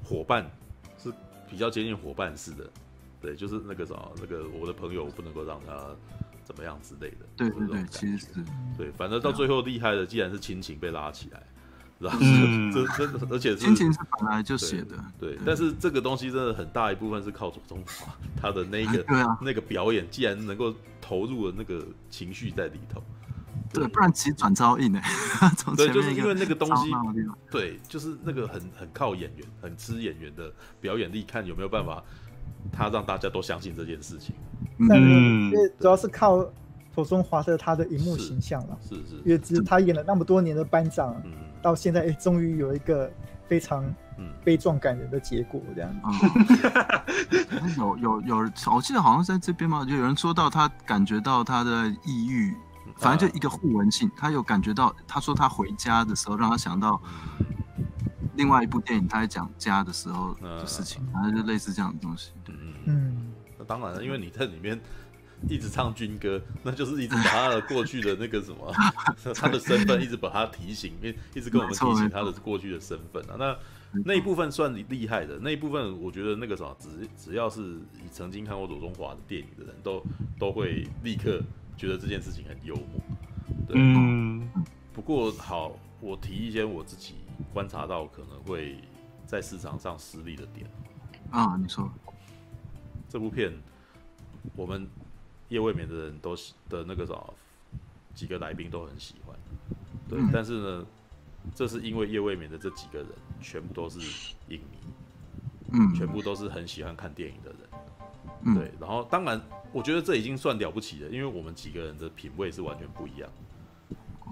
[0.04, 0.48] 伙伴
[0.96, 1.12] 是
[1.50, 2.70] 比较接近伙伴式的，
[3.20, 5.90] 对，就是那个什么那个我的朋友不能够让他。
[6.44, 7.26] 怎么样之类的？
[7.36, 8.26] 对对对，其实是
[8.76, 11.42] 对，反正到最后厉害的，既然是亲情被拉起来，
[11.98, 12.18] 然后
[12.72, 15.38] 这这而且亲情是本来就写的，对。
[15.44, 19.04] 但是这个东西真的很大一部分是靠左中华 他的那个
[19.40, 23.02] 那个表演，既然能够投入了那个情绪在里头，
[23.72, 25.00] 对，不然其实转招硬呢。
[25.76, 26.90] 对，就是因为那个东西，
[27.50, 32.02] 对，就是那个很很靠演员，很吃演员的表演力，看有没有办法。
[32.70, 34.36] 他让大家都相信这件事情，
[34.78, 36.44] 嗯，因为主要是靠
[36.94, 43.10] 庹宗华的他的荧幕形象了，是是，因为其实他演了那么多年的班长，嗯，到现在哎，终于有一个
[43.46, 43.84] 非常
[44.44, 45.94] 悲壮感人的结果，这样，
[47.78, 48.36] 有有有，
[48.74, 52.54] 我记得好像在这边嘛，就有人说到他感觉到他的抑郁，
[52.96, 57.00] 反正就一个互文性，他有感觉到，他说他回家的时候让他想到。
[58.34, 62.32] 另外一部电影，他在讲家的时候的事情，反正就类似这样的东西。
[62.42, 62.54] 对。
[62.86, 63.41] 嗯，那
[63.72, 64.78] 当然了，因为你在里面
[65.48, 68.70] 一直唱军歌，那就是一直把他的过去的那个什么，
[69.34, 73.36] 他的身份一直把他提醒，一一直跟我们提醒他的过去的身份啊。
[73.38, 73.56] 那
[74.04, 80.04] 那一部分算厉害的，那一部分我觉得那个什么，只只要是你曾经看过左中华的电影的人都
[80.38, 81.40] 都会立刻
[81.76, 83.00] 觉得这件事情很幽默。
[83.66, 84.48] 对，嗯。
[84.92, 87.14] 不过好，我提一些我自己。
[87.52, 88.76] 观察到可能会
[89.26, 90.66] 在市场上失利的点
[91.30, 91.90] 啊，你说
[93.12, 93.52] 这部片，
[94.56, 94.88] 我们
[95.50, 97.14] 夜未眠的人都是的那个啥，
[98.14, 99.36] 几个来宾都很喜欢，
[100.08, 100.86] 对，嗯、但是呢，
[101.54, 103.08] 这是因为夜未眠的这几个人
[103.38, 104.00] 全部都是
[104.48, 104.78] 影迷，
[105.72, 107.58] 嗯，全部都是很喜欢看电影的人，
[108.46, 109.38] 嗯、对，然后当然，
[109.74, 113.30] 我觉得这已经算了不起了，因为我们几个人的品味是完全不一样，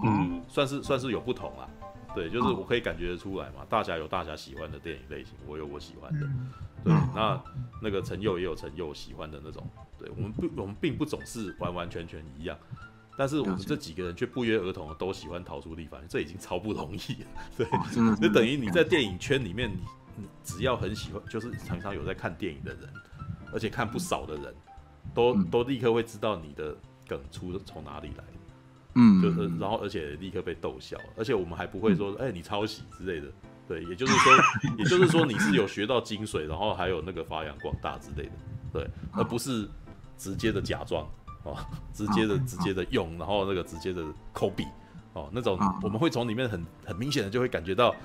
[0.03, 1.69] 嗯，算是算是有不同啊。
[2.15, 6.27] 对，就是我可以感觉得出来嘛，大侠有大侠喜欢的电影类型，我有我喜欢的，
[6.83, 7.41] 对，那
[7.81, 9.67] 那个陈佑也有陈佑喜欢的那种，
[9.97, 12.57] 对，我们不，我们并不总是完完全全一样，
[13.17, 17.27] 但是我们这几个人却不约而同的都喜欢逃出立法院，这已经超不容易了，
[17.57, 17.67] 对，
[18.15, 19.71] 就等于你在电影圈里面，
[20.15, 22.89] 你只要很喜欢，就是常常有在看电影的人，
[23.53, 24.55] 而且看不少的人，
[25.13, 26.75] 都都立刻会知道你的
[27.07, 28.23] 梗出从哪里来。
[28.95, 33.27] 嗯，就是，然后而且立刻被逗笑，而且我们还不会说，哎、欸，你抄袭之类的，
[33.67, 34.33] 对，也就是说，
[34.77, 38.31] 也就是说你是有学到精髓，然后还有那个发扬光大之类的，
[38.73, 39.69] 对，而不是
[40.17, 41.07] 直接的假装
[41.43, 41.57] 哦，
[41.93, 44.67] 直接的直接的用，然后那个直接的 copy
[45.13, 47.95] 哦，那种我们会从里面很很明显的就会感觉到，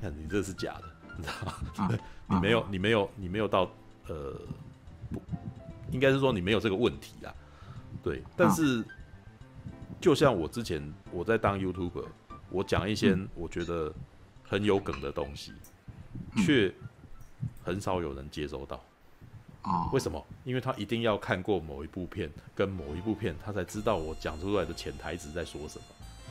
[0.00, 0.84] 看你这是假的，
[1.16, 1.98] 你知道吗？
[2.28, 3.70] 你没有，你没有，你没有到，
[4.08, 4.40] 呃，
[5.10, 5.20] 不，
[5.90, 7.34] 应该是说你没有这个问题啊，
[8.02, 8.84] 对，但是。
[10.00, 12.04] 就像我之前我在当 YouTuber，
[12.50, 13.90] 我讲一些我觉得
[14.44, 15.52] 很有梗的东西，
[16.36, 16.72] 却
[17.62, 18.82] 很少有人接收到。
[19.62, 20.24] 哦，为什么？
[20.44, 25.84] 因为他一定要看过某一部片跟某一部片，他才知道我讲出来的潜台词在说什么。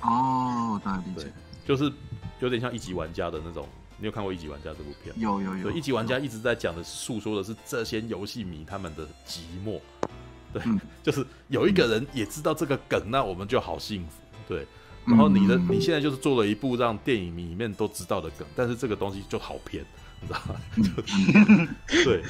[0.10, 1.24] 哦，大概理解。
[1.24, 1.32] 对，
[1.66, 1.92] 就是
[2.40, 3.68] 有点像一级玩家的那种。
[3.98, 5.18] 你有看过一级玩家这部片？
[5.18, 5.72] 有有有。
[5.72, 9.80] 一级玩家一直在讲的诉说的是这些游戏迷他们的寂寞。
[10.52, 10.62] 对，
[11.02, 14.22] 就是有一个人也知道这个梗，那我们就好幸福。
[14.48, 14.68] 对，
[15.06, 19.84] 然后你的你现在就是做了一部让电影迷里面都知道的梗，但是这个东西就好偏，
[20.22, 21.68] 你知道吗？
[22.06, 22.24] 对，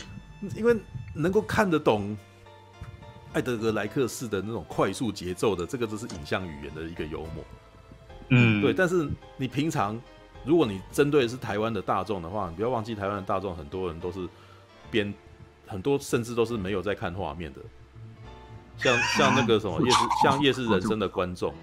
[0.55, 0.75] 因为
[1.13, 2.17] 能够看得懂
[3.33, 7.43] 艾德格莱克式的那种快速节奏的，这个就是影像语言的一个幽默。
[8.29, 8.73] 嗯，对。
[8.73, 9.99] 但是你平常
[10.43, 14.27] 如果你针对的是台湾的大众的话，你不要忘记台湾的大众很多人都是
[14.89, 15.13] 边
[15.67, 17.59] 很多甚至都是没有在看画面的。
[18.77, 21.53] 像像那个什么 夜市，像夜市人生的观众，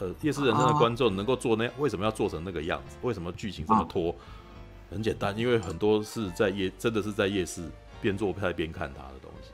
[0.00, 2.96] 呃，夜市人生的观众能够做那，为什么要做成那个样子？
[3.02, 4.14] 为什么剧情这么拖？
[4.90, 7.70] 很简单，因为很多是在夜，真的是在夜市
[8.00, 9.50] 边做菜边看他的东西。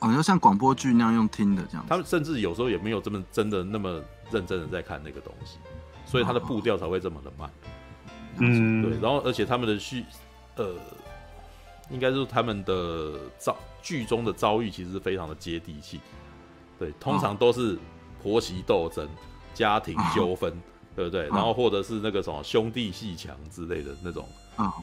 [0.00, 1.84] 哦，要像广播剧那样用听的这样。
[1.88, 5.58] 他们甚至有时候也没有这么真的那么认真的在看那个东西，
[6.06, 7.50] 所以他的步调才会这么的慢。
[8.38, 10.04] 嗯，对，然后而且他们的续，
[10.56, 10.74] 呃，
[11.90, 16.00] 应该是他们的遭剧中的遭遇其实是非常的接地气。
[16.78, 17.78] 对，通常都是
[18.22, 19.06] 婆媳斗争、
[19.60, 20.50] 家庭纠纷，
[20.96, 21.28] 对不对？
[21.28, 24.26] 然后或者是那个什么兄弟戏强之类的那种。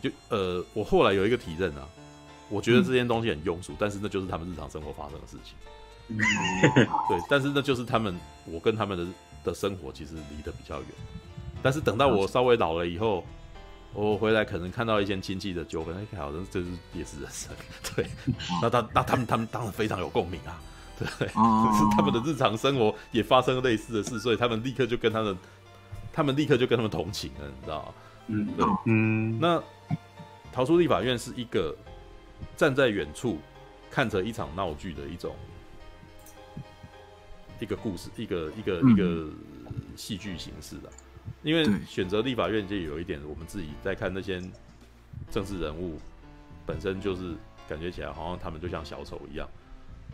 [0.02, 1.88] 就呃，我后来有一个体认啊，
[2.50, 5.56] 我觉得这些东西很庸俗，但是那就是他们日常生活发生的事情。
[7.10, 9.06] 对，但是那就是他们，我跟他们的
[9.44, 10.90] 的生活其实离得比较远。
[11.62, 13.24] 但是等到我稍微老了以后，
[13.94, 17.52] 我回来可能看到一些亲戚的纠纷，哎，好像这是也是人生。
[17.96, 18.08] 对，
[18.62, 20.60] 那他那他们他们当然非常有共鸣啊，
[21.00, 25.38] 对，可是他们的日常生活也发生类似的事，所以他们立刻就跟他们，
[26.12, 27.94] 他们立刻就跟他们同情了，你知道吗？
[28.28, 29.62] 嗯，对，嗯，那
[30.52, 31.76] 逃出立法院是一个
[32.56, 33.40] 站在远处
[33.90, 35.36] 看着一场闹剧的一种。
[37.60, 39.28] 一个故事，一个一个、嗯、一个
[39.96, 40.92] 戏剧形式的，
[41.42, 44.40] 因为选择立法院就有一点，我们自己在看那些
[45.32, 45.98] 政治人物，
[46.68, 47.34] 本身就是
[47.68, 49.50] 感觉起来好像他们就像小丑一样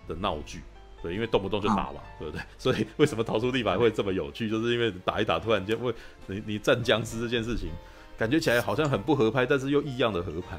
[0.07, 0.61] 的闹剧，
[1.04, 2.42] 对，因为动不动就打嘛，啊、对不对？
[2.58, 5.94] 所以为什么逃出立法会这么有趣，就是因为打一打，突然间会
[6.28, 7.70] 你你战僵尸这件事情，
[8.18, 10.58] 感觉起来好像很不合拍，但是又异样的合拍。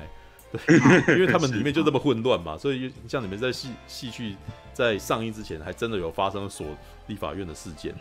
[0.53, 0.77] 对，
[1.19, 4.37] 因为他们里面就这么混乱嘛，所以像你们在戏戏剧
[4.73, 6.66] 在上映之前，还真的有发生锁
[7.09, 7.95] 立法院的事件，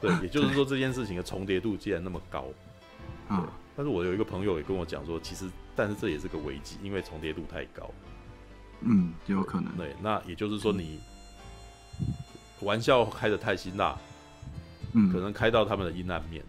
[0.00, 2.46] 对，也就是说这件事情的重叠度竟然那么高，
[3.28, 3.38] 对。
[3.76, 7.90] 但是我有一个朋友也跟我讲说，其实但是这也是个危机，因为重叠度太高。
[8.82, 9.76] 嗯，有可能。
[9.76, 11.00] 对，那也就是说你
[12.60, 13.96] 玩笑开的太辛辣，
[14.92, 16.42] 嗯，可能开到他们的阴暗面，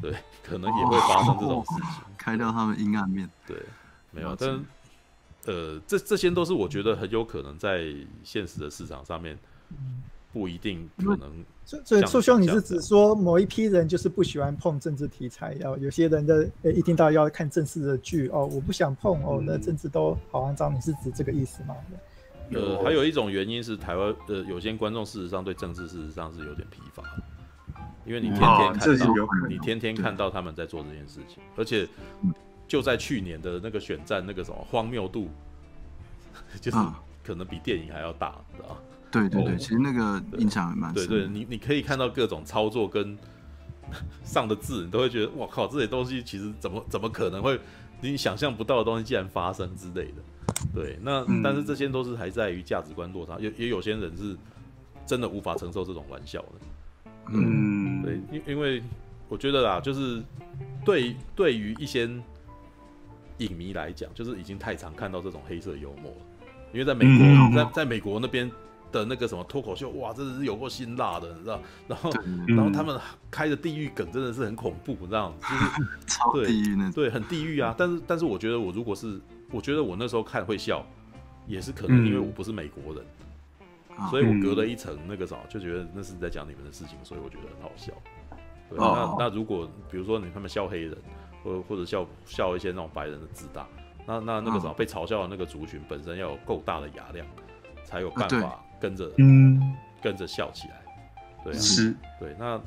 [0.00, 1.84] 对，可能也会发生这种事情，
[2.18, 3.56] 开到他们阴暗面，对。
[4.12, 4.48] 没有，但
[5.44, 7.94] 呃，这这些都是我觉得很有可能在
[8.24, 9.38] 现实的市场上面
[10.32, 11.44] 不一定可能。
[11.66, 21.74] 所以，所以硕兄，你是指说某一批人就是不喜欢碰政治题材，要有些人的呃一听到要看正式的剧哦，我不想碰哦，那政治都好肮脏，你是指这个意思吗？
[22.52, 27.02] 呃，还有一种原因是台湾的有些观众事实上对政治事实上是有点疲乏，
[28.04, 31.88] 因为你天天看到，你天天看到他们在做这件事情，而且。
[32.68, 35.30] 就在去年的那个选战，那个什么荒谬度，
[36.60, 36.76] 就是
[37.22, 38.76] 可能比电影还要大，知道吗？
[39.08, 41.06] 对对对，其实那个印象还蛮深。
[41.06, 43.16] 对对，你你可以看到各种操作跟
[44.24, 47.56] 上的字，你都会觉得哇靠，这些东西其实怎么怎么可能会
[48.00, 50.14] 你想象不到的东西竟然发生之类的。
[50.74, 54.36] 对，那但是这些都是还在于价值观落差，也也有些人是
[55.06, 56.52] 真的无法承受这种玩笑的。
[57.32, 58.82] 嗯，对，因因为
[59.28, 60.22] 我觉得啦，就是
[60.84, 62.08] 对对于一些。
[63.40, 66.16] 影迷来讲，就是已经太常看到这种黑色幽默了，
[66.72, 68.50] 因为在美国，嗯、在在美国那边
[68.90, 71.60] 的那个什么脱口秀，哇，真的是有过辛辣的，你知道？
[71.86, 72.10] 然后，
[72.48, 72.98] 然后他们
[73.30, 75.34] 开的地狱梗真的是很恐怖，你知道？
[75.42, 77.74] 就是 超地狱呢，对，很地狱啊。
[77.76, 79.20] 但是，但是我觉得我如果是，
[79.50, 80.84] 我觉得我那时候看会笑，
[81.46, 83.04] 也是可能因为我不是美国人，
[83.98, 87.92] 嗯、所以我隔了一层那个啥，就觉得那是在讲你们的事情，所以我觉得很好笑。
[88.68, 90.96] 对，哦、那那如果比如说你他们笑黑人。
[91.44, 93.68] 或或者笑笑一些那种白人的自大，
[94.04, 97.24] 那那那个什么被嘲笑的那个族群本身要有够大的牙量，
[97.84, 99.76] 才有办法跟着嗯。
[100.02, 100.82] 跟着笑起来，
[101.44, 102.60] 对啊，是，对，那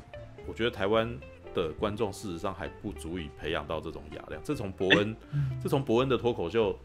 [0.46, 1.08] 我觉得台湾
[1.54, 5.16] 的观众事实上还不足以培养到这种雅量，这从伯恩，
[5.62, 6.78] 这从伯恩的脱口秀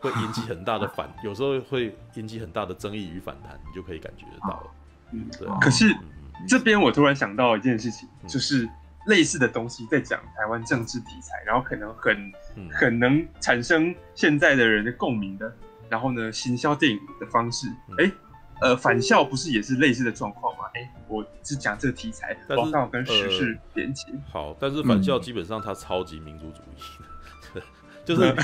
[0.00, 4.70] 会引起很大的反， 有时候会引起很大的争议与反弹，你就可以感觉得到了，
[5.12, 5.48] 嗯，对。
[5.60, 5.94] 可是
[6.48, 8.68] 这边我突然想到一件事情，就是。
[9.06, 12.32] 类似的东西在讲台湾政治题材，然后可能很
[12.72, 15.56] 很能产生现在的人的共鸣的，
[15.88, 17.68] 然后呢，行销电影的方式，
[17.98, 18.12] 哎、欸，
[18.60, 20.64] 呃，返校不是也是类似的状况吗？
[20.74, 24.18] 哎、欸，我是讲这个题材，刚好跟时事连接、呃。
[24.32, 27.62] 好，但是返校基本上它超级民族主义的，
[28.04, 28.34] 就是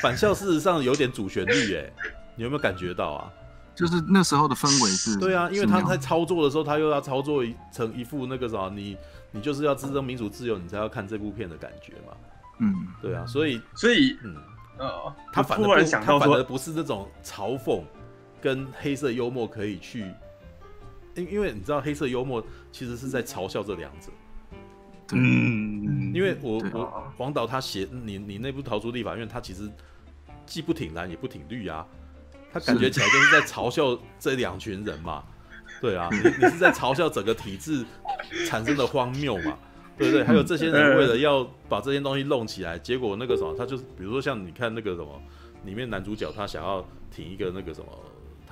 [0.00, 1.90] 返校事实上有点主旋律，哎，
[2.36, 3.32] 你有没有感觉到啊？
[3.74, 8.96] 就是那时候的氛围是，对啊，因为他在操作的时候，他又要操作成一副那个啥，你。
[9.34, 12.14] 你就是要支撑民主自由，你才要看这部片的感觉嘛。
[12.58, 14.36] 嗯，对啊，所以所以嗯，
[14.76, 17.82] 呃，他反而他反而不是那种嘲讽
[18.42, 20.00] 跟黑色幽默可以去，
[21.14, 24.10] 因因为你知道黑色幽默其实是在嘲笑这两者。
[25.12, 29.70] 嗯，因为我我黄导他写你你那部逃出立法院，他其实
[30.44, 31.86] 既不挺蓝也不挺绿啊，
[32.52, 35.22] 他感觉起来就是在嘲笑这两群人嘛。
[35.80, 37.84] 对啊，你你是在嘲笑整个体制
[38.46, 39.58] 产生的荒谬嘛？
[39.98, 40.24] 对不对？
[40.24, 45.20] 还有这些人为了要把这些东西弄起来，结果那个什么，他就是比如说像你看那个什么，
[45.64, 47.86] 里面男主角他想要挺一个那个什么，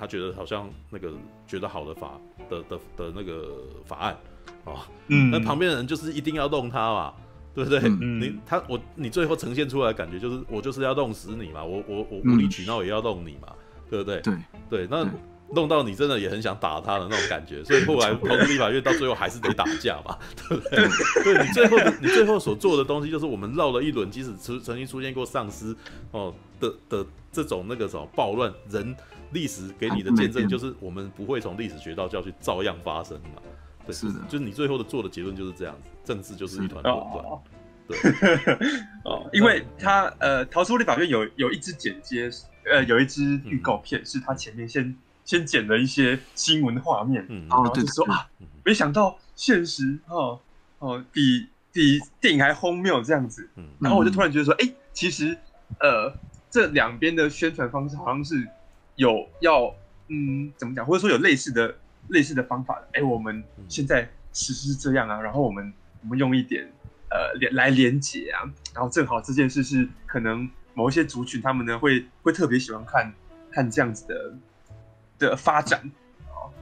[0.01, 1.11] 他觉得好像那个
[1.45, 2.19] 觉得好的法
[2.49, 3.53] 的的的那个
[3.85, 4.17] 法案，
[4.65, 4.79] 哦，
[5.09, 7.13] 嗯，那旁边的人就是一定要弄他嘛，
[7.53, 7.79] 对不对？
[7.83, 13.55] 嗯、你他我你最后呈现出来的感觉就是我就是要弄死你嘛，我我我无理取闹也要弄你嘛，嗯、
[13.91, 14.19] 对不对？
[14.21, 14.33] 对
[14.71, 15.07] 对，那。
[15.53, 20.17] 弄到你真的也很想打他的那种感觉，所以后来 投资立法院到最后还是得打架嘛，
[20.47, 20.79] 对不对？
[21.25, 25.75] 对你最后你最后所做的东西，就是我们绕了一轮，即使曾曾经出现过丧尸
[26.11, 28.95] 哦的的这种那个什么暴乱，人
[29.31, 33.41] 历史给你的见证就是我们不会从历史学到教训，照样发生嘛。
[33.85, 37.39] 对，是的，就是你最后的做的结论就是这样子，政治就是一团混乱。
[37.87, 37.97] 对，
[39.05, 42.29] 哦，因为他呃逃出立法院有有一支剪接，
[42.65, 44.95] 呃有一支预告片，是他前面先。
[45.23, 48.27] 先剪了一些新闻画面，嗯，然后就说啊，
[48.65, 50.37] 没想到现实哦
[50.79, 55.37] 哦比比电影还荒谬这样子，嗯，然后我就突然觉得说，哎，其实
[55.79, 56.11] 呃
[56.49, 58.45] 这两边的宣传方式好像是
[58.95, 59.73] 有要
[60.07, 61.75] 嗯怎么讲，或者说有类似的
[62.09, 66.69] 类似的方法的，哎，我们现在实施这样啊，然后我们我们用一点
[67.09, 68.43] 呃连来连接啊，
[68.73, 73.13] 然后正好这件事是可能某一些族群他们呢会会特别喜欢看
[73.51, 74.33] 看这样子的。
[75.21, 75.79] 的发展，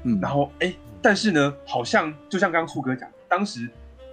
[0.03, 3.69] 嗯，然后哎，但是呢，好像就像刚刚兔哥讲，当时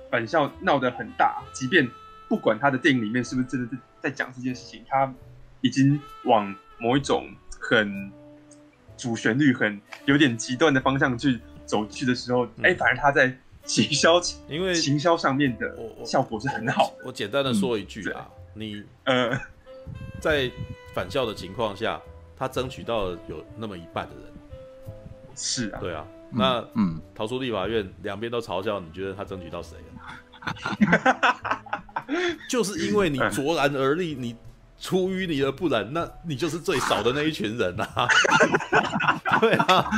[0.08, 1.84] 返校闹得很大，即便
[2.28, 5.12] 不管他的电影里面是不是真的在在讲这件事情，他
[5.62, 7.28] 已经往某一种
[7.68, 8.12] 很
[8.96, 16.96] 主旋律、很有点极端的方向去走去的时候，哎、嗯，反而他在行销，因为行销上面的效果是很好的。
[17.02, 19.40] 我，我简单的说一句啊，嗯、你呃，
[20.20, 20.48] 在
[20.94, 22.00] 返校的情况下，
[22.36, 24.24] 他争取到了有那么一半的人。
[25.34, 30.00] 是啊，对啊，那嗯，逃出立法院，两边都嘲笑，你觉得他争取到谁了？
[32.48, 34.36] 就是因为你卓然而立，你
[34.78, 38.08] 出淤泥而不染，那你就是最少的那一群人啊。
[39.40, 39.90] 对啊，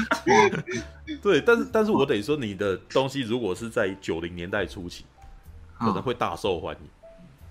[1.22, 5.05] 对，但是但是我得说，你的东西如果是在九零年代初期，
[5.78, 6.88] 可能会大受欢迎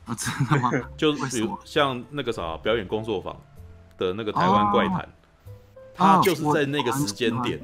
[0.05, 0.15] 啊。
[0.15, 0.71] 真的吗？
[0.97, 3.35] 就比如像那个啥表演工作坊
[3.97, 5.07] 的那个台湾怪谈，
[5.93, 7.59] 他就是在那个时间点。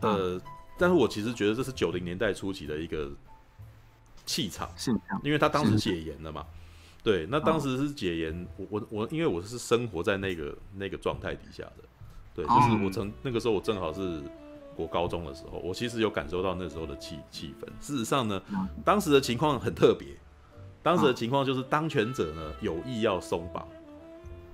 [0.00, 0.40] 呃，
[0.78, 3.10] 但是我其实觉得这是九零年代初期的一个
[4.24, 4.68] 气场，
[5.22, 6.44] 因为他当时解严了嘛，
[7.08, 11.84] 对，那当时是解严，我我我，因为我是生活在那个那个状态底下的，
[12.34, 14.20] 对，就是我曾那个时候我正好是
[14.76, 17.64] 国高中的时候，我其实有感受到那时候的气气氛。
[17.80, 18.42] 事实上呢，
[18.84, 20.08] 当时的情况很特别，
[20.82, 23.66] 当时的情况就是当权者呢有意要松绑，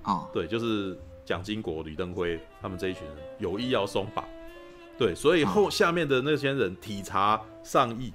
[0.03, 4.23] 啊，对，就是蒋经国、吕登辉他们这一群人有意要松绑。
[4.97, 8.13] 对，所以后下面的那些人体察上意，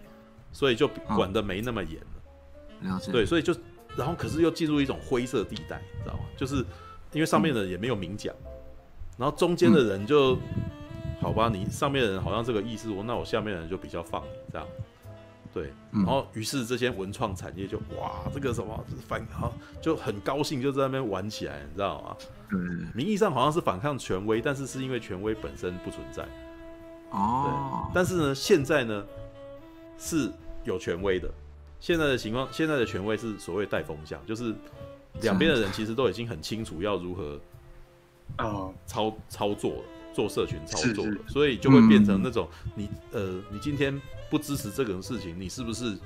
[0.51, 2.89] 所以就管得没那么严了。
[2.95, 3.13] 了解。
[3.13, 3.55] 对，所以就
[4.01, 6.21] 然后可是又进入一种灰色地带，知道吗？
[6.35, 6.65] 就是
[7.13, 8.35] 因为上面的人也没有明讲，
[9.19, 10.39] 然后中间的人就
[11.21, 14.67] 好吧，你上面的人好像这个意思，我那我下面的人就比较放你这样。
[15.53, 19.53] 对，然后于是这些文创产业就哇，这个什么反好
[19.83, 22.17] 就很高兴，就在那边玩起来，你知道吗？
[22.53, 22.89] 嗯。
[22.95, 26.27] 名义上好像是反抗权威，但是是因为权威本身不存在。
[27.11, 29.05] 哦，但是呢，现在呢
[29.99, 30.31] 是
[30.65, 31.29] 有权威的。
[31.81, 34.55] 现在的情况，现在的权威是所谓带风向，就是
[35.23, 37.41] 两边的人其实都已经很清楚要如何
[38.37, 39.83] 啊操操作
[40.13, 45.99] 做社群操作了，所以就会变成那种你呃，你今天不支持这种事情，你是不是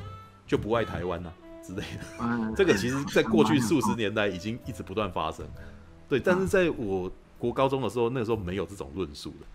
[0.47, 2.53] 就不爱台湾呢、啊、之类的？
[2.57, 5.47] 这个其实在过去数十年来已经一直不断发生。
[6.09, 9.47] 对，但是在我国高中的时候，那个时候没有这种论述的。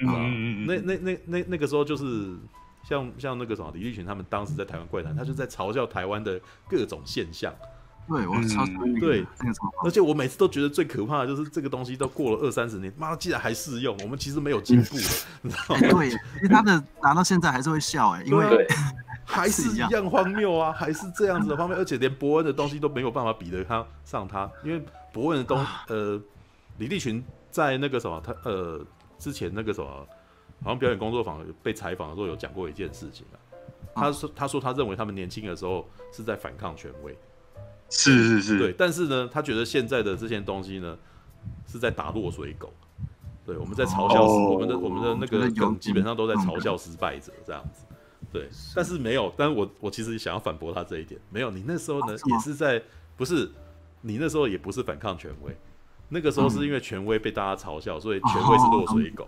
[0.00, 2.34] 嗯嗯嗯，那那那那那个时候就是
[2.82, 7.52] 像像那个什么李立群他们当时在台湾怪谈，他就在嘲笑台湾的各种现象。
[8.08, 8.66] 对，我超
[8.98, 9.24] 对，
[9.84, 14.96] 而且我每次都觉得最可怕的就是这个东西都过了二三十年，妈，竟然还适用，我们其实没有进步，
[15.42, 15.80] 你知道吗？
[15.88, 18.66] 对，其实他的拿到现在还是会笑哎，因为
[19.24, 26.20] 还是一样荒谬啊，还是这样子的方面，而且连博恩的东西都没有办法比得他上他，因为博恩的东呃
[26.78, 28.84] 李立群在那个什么他呃。
[29.18, 30.08] 之前那个什么，
[30.62, 33.36] 好像表演工作坊被采访的时候有讲过一件事情啊。
[33.94, 37.14] 他说：“他说他认为他们年轻的时候是在反抗权威，
[37.90, 38.72] 是是是，对。
[38.72, 40.96] 但是呢，他觉得现在的这些东西呢，
[41.66, 42.72] 是在打落水狗。
[43.44, 47.84] 对，我们在嘲笑我们的我们的那个梗，基本上都在嘲笑失败者这样子。
[48.32, 51.50] 对，但是没有，但是我我其实想要反驳他这一点，没有。
[51.50, 52.82] 你那时候呢，也是在
[53.16, 53.50] 不是
[54.00, 55.54] 你那时候也不是反抗权威。”
[56.08, 59.26] 那个时候是因为权威被大家嘲笑，所以权威是落水狗，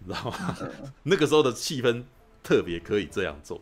[0.00, 0.56] 你知道吗？
[1.04, 2.02] 那个时候的气氛
[2.42, 3.60] 特别可以这样做。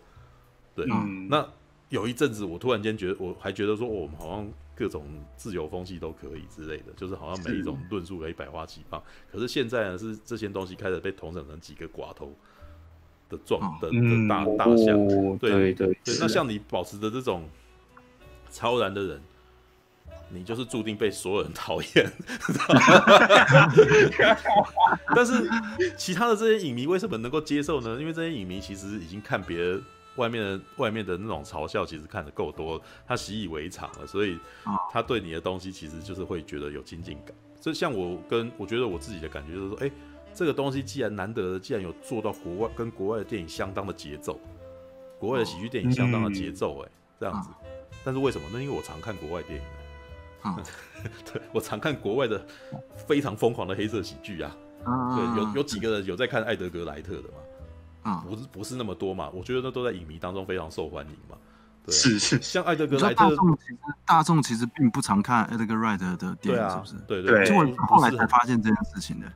[0.75, 0.87] 对，
[1.29, 1.47] 那
[1.89, 5.05] 有一阵子我突然间觉得，我还觉得说，我们好像各种
[5.37, 9.03] 自由风气都可以之类的，就是好像每一种论述可以百花齐放。
[9.33, 12.33] 可是现在呢，是这些东西开始被统整成几个寡头，
[13.29, 14.97] 的状的的大大象，
[15.39, 17.49] 对对对，那像你保持着这种
[18.51, 19.21] 超然的人，
[20.31, 22.13] 你就是注定被所有人讨厌。
[25.15, 25.49] 但是
[25.97, 27.97] 其他的这些影迷为什么能够接受呢？
[28.01, 29.83] 因为这些影迷其实已经看别人
[30.17, 34.39] 外面的外面的那种嘲笑，其实看的够多，他习以为常了，所以
[34.93, 37.35] 他对你的东西其实就是会觉得有亲近感。
[37.61, 39.93] 这像我跟我觉得我自己的感觉就是说，哎、欸，
[40.35, 44.39] 这个东西既然难得的，既然有做到国外跟国外的电影相当的节奏，
[45.19, 46.89] 国外的喜剧电影相当的节奏，哎，
[47.19, 47.49] 这样子。
[48.05, 48.47] 但是为什么？
[48.53, 49.65] 那因为我常看国外电影。
[49.65, 49.78] 啊，
[51.33, 52.45] 对，我常看国外的
[53.07, 54.57] 非常疯狂的黑色喜剧啊。
[54.85, 58.11] 对，有有几个人有在看艾德格莱特的嘛？
[58.11, 59.29] 啊，不是不是那么多嘛？
[59.35, 61.37] 我觉得那都在影迷当中非常受欢迎嘛。
[61.85, 66.95] 对，是是，像艾德格莱特，大众其实大众其实并不常看艾德格莱特的电影，是不是？
[67.07, 69.27] 对对，就我后来才发现这件事情的。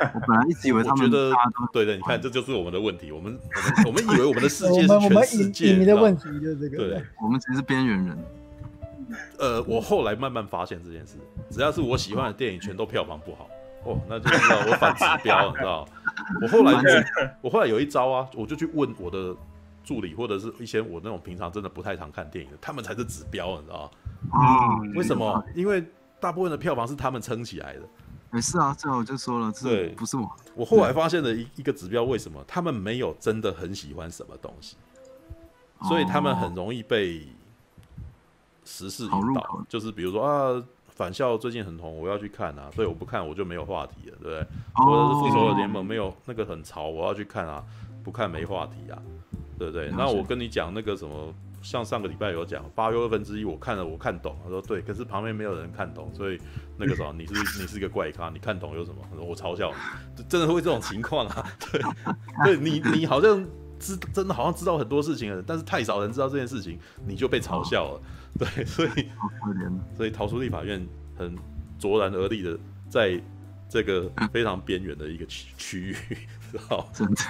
[0.14, 1.32] 我本来一直以为他们觉得，
[1.72, 3.12] 对对，你看这就是我们的问题。
[3.12, 3.38] 我们
[3.86, 6.76] 我们我们以为我们的世界 是全世界，影迷的问题就是这个。
[6.76, 8.18] 对，我们只是边缘人。
[9.38, 11.16] 呃，我后来慢慢发现这件事，
[11.50, 13.48] 只要是我喜欢的电影，全都票房不好，
[13.84, 15.88] 哦，那就知道我反指标， 你知道？
[16.40, 16.88] 我后来就，
[17.40, 19.34] 我后来有一招啊，我就去问我的
[19.84, 23.90] 助理，或者是一些我那种平常真的不太常看电影的，他们才是指标，你知道？
[24.30, 25.44] 啊、嗯，为什么？
[25.54, 25.84] 因为
[26.20, 27.82] 大部分的票房是他们撑起来的。
[28.30, 30.30] 没事啊，这我就说了，这，不是我。
[30.54, 32.42] 我后来发现的一一个指标，为什么？
[32.48, 34.76] 他们没有真的很喜欢什么东西，
[35.82, 37.26] 所以他们很容易被。
[38.64, 44.46] 时事引导就是比如说啊，返校最近很红，我要去看啊，所以我不看我就没有话题了，对不对？
[44.74, 47.64] 或者是复仇者联盟没有那个很潮，我要去看啊，
[48.04, 49.00] 不看没话题啊，
[49.58, 49.90] 对不对？
[49.90, 56.38] 那我跟你讲那个什么，像上个礼拜有讲八又二分之一，我看了我看懂，他说对，可是旁边没有人看懂，所以
[56.76, 59.00] 那个什么， 你是你是一个怪咖，你看懂有什么？
[59.18, 59.72] 我嘲笑
[60.16, 61.46] 你，真的会这种情况啊？
[61.72, 61.80] 对，
[62.44, 63.44] 对你你好像
[63.78, 68.00] 知真的好像知道很多事情了，但是太少人知道这件事情，你就被嘲笑了。
[68.38, 69.10] 对，所以
[69.96, 70.84] 所以逃出立法院
[71.16, 71.36] 很
[71.78, 73.20] 卓然而立的，在
[73.68, 75.96] 这个非常边缘的一个区区域，
[76.50, 77.22] 知道真的，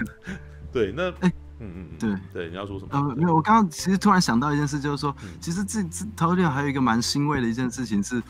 [0.72, 2.90] 对，那哎，嗯嗯嗯，对对，你要说什么？
[2.92, 8.22] 呃，没有，我刚刚其实突然想到一件事，就是说，其实这这逃出立还有一个蛮欣慰的一件事情是，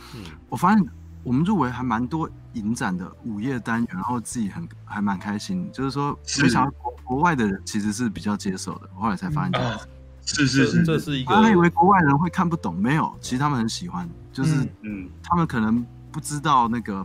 [0.49, 0.87] 我发现
[1.23, 9.87] 我们入围还蛮多影展的午夜单元，然后自己很还蛮开心，就是说，没想到国国外的人其实是比较接受的，我后来才发现这样子。
[10.25, 11.19] 是是是，这是。
[11.19, 11.35] 一个。
[11.35, 17.05] 他以为国外人会看不懂，没有，其实他们很喜欢，就是嗯，他们可能不知道那个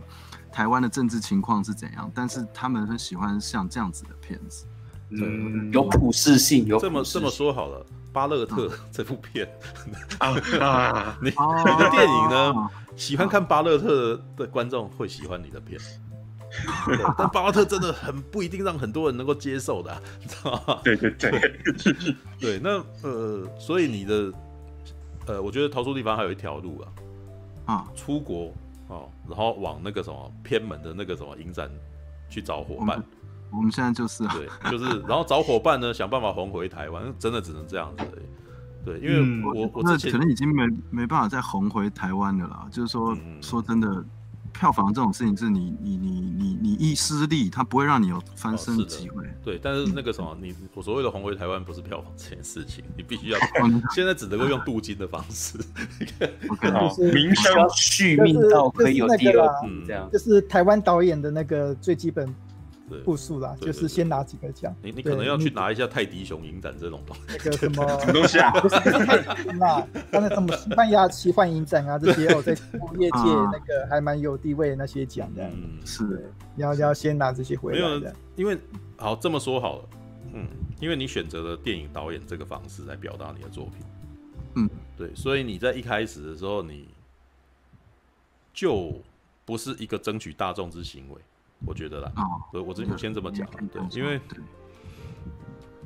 [0.52, 4.66] 台湾的政治情况是怎样，但是他们很喜欢像这样子的片子，
[5.10, 9.48] 嗯，有普适性，有这么这么说好了，巴勒特 这部片
[10.18, 15.80] 啊， 你你的电影呢，喜欢看巴勒特的观众会喜欢你的片。
[16.86, 20.80] 对，但巴勒特真的很不一定让很多人能够接受的，啊， 你知道吗？
[20.82, 21.52] 对对对，
[22.40, 24.32] 对，那呃，所以你的
[25.26, 26.88] 呃，我觉得逃出地方还有一条路啊，
[27.74, 28.52] 啊，出国
[28.88, 31.70] 哦，然后往那个什么偏门的那个什么影展
[32.30, 33.02] 去找伙伴
[33.50, 33.60] 我。
[33.60, 38.04] 们现在就是啊，对，就是然后找伙伴呢，想办法红回台湾，真的只能这样子。
[38.86, 44.02] 对，因为我、嗯、我之前可能已经没没办法再红回台湾了啦，就是说、嗯、说真的。
[44.58, 49.24] 票房这种事情是你你你你你一失利，它不会让你有翻身的机会。
[49.44, 53.38] 对，但是那个什么，你我所谓的红回台湾不是票房这件事情，你必须要
[53.94, 55.56] 现在只能够用镀金的方式。
[56.72, 60.08] 好， 名声续命到可以有第二部这样。
[60.12, 62.34] 就是台湾导演的那个最基本。
[63.04, 64.74] 步数啦，就是先拿几个奖。
[64.82, 67.22] 你你可能要去拿一下泰迪熊影展这种东西。
[67.28, 68.50] 那个什么什么东西啊？
[68.60, 73.18] 不是不是泰迪熊啊，刚才什么西班牙奇幻影展啊， 这些哦，在业界
[73.52, 75.44] 那个还蛮有地位的那些奖的。
[75.44, 76.32] 嗯，是。
[76.56, 77.78] 要要先拿这些回来。
[77.78, 78.58] 没有，因为
[78.96, 79.88] 好这么说好了，
[80.32, 80.46] 嗯，
[80.80, 83.74] 因为你选择了电影导演这个方式来表达你的作品，
[84.56, 86.88] 嗯，对，所以你在一开始的时候，你
[88.52, 89.00] 就
[89.44, 91.20] 不是一个争取大众之行为。
[91.66, 92.12] 我觉得啦，
[92.52, 94.20] 所以我这我先这么讲，对，因为，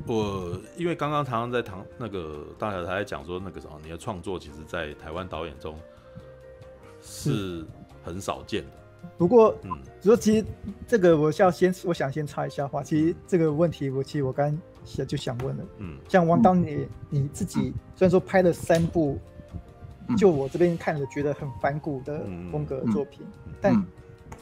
[0.07, 5.75] 我因为刚刚常常在谈那个大小台在讲说那个什么，你的创作其实，在台湾导演中
[7.01, 7.65] 是
[8.05, 8.71] 很少见的。
[9.17, 9.71] 不过，嗯，
[10.03, 10.45] 说其实
[10.87, 19.19] 这个我要先，我想先插一下话，其实这个问题我其实我刚想就想问了，嗯，像王导你你自己虽然说拍了三部，
[20.19, 22.21] 就我这边看了觉得很反骨的
[22.53, 23.27] 风格的作品，
[23.61, 23.83] 但。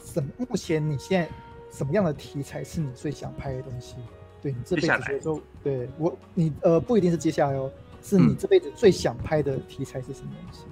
[0.03, 0.29] 什么？
[0.37, 1.29] 目前你现在
[1.71, 3.95] 什么样的题材是你最想拍的东西？
[4.41, 7.71] 对你这辈子觉得说，对我你呃不一定是接下来哦，
[8.01, 10.65] 是你这辈子最想拍的题材是什么东西？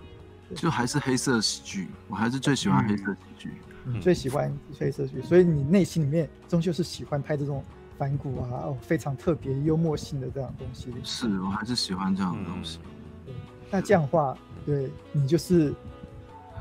[0.49, 3.53] 嗯、就还是黑色喜剧，我还是最喜欢黑色喜剧，
[3.85, 7.63] 嗯嗯、最喜欢黑色喜剧，所以你内心里面终究是喜欢拍这种
[7.95, 10.91] 反骨啊，哦，非常特别幽默性的这样东西。
[11.03, 12.79] 是我还是喜欢这样的东西。
[13.23, 13.35] 对，
[13.69, 14.35] 那这样的话，
[14.65, 15.71] 对你就是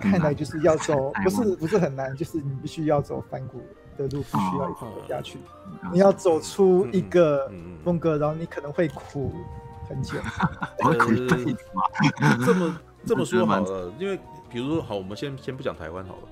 [0.00, 3.60] 看来就是要走，不是不是很难，就是你必须要走反骨
[3.96, 5.38] 的路，必须要一直走下去。
[5.92, 7.50] 你要走出一个
[7.84, 9.32] 风格，然后你可能会苦
[9.88, 10.18] 很久。
[10.84, 11.82] 我苦一辈子吗？
[12.44, 14.18] 这么这么说好了，因为
[14.50, 16.22] 比如说好，我们先先不讲台湾好了。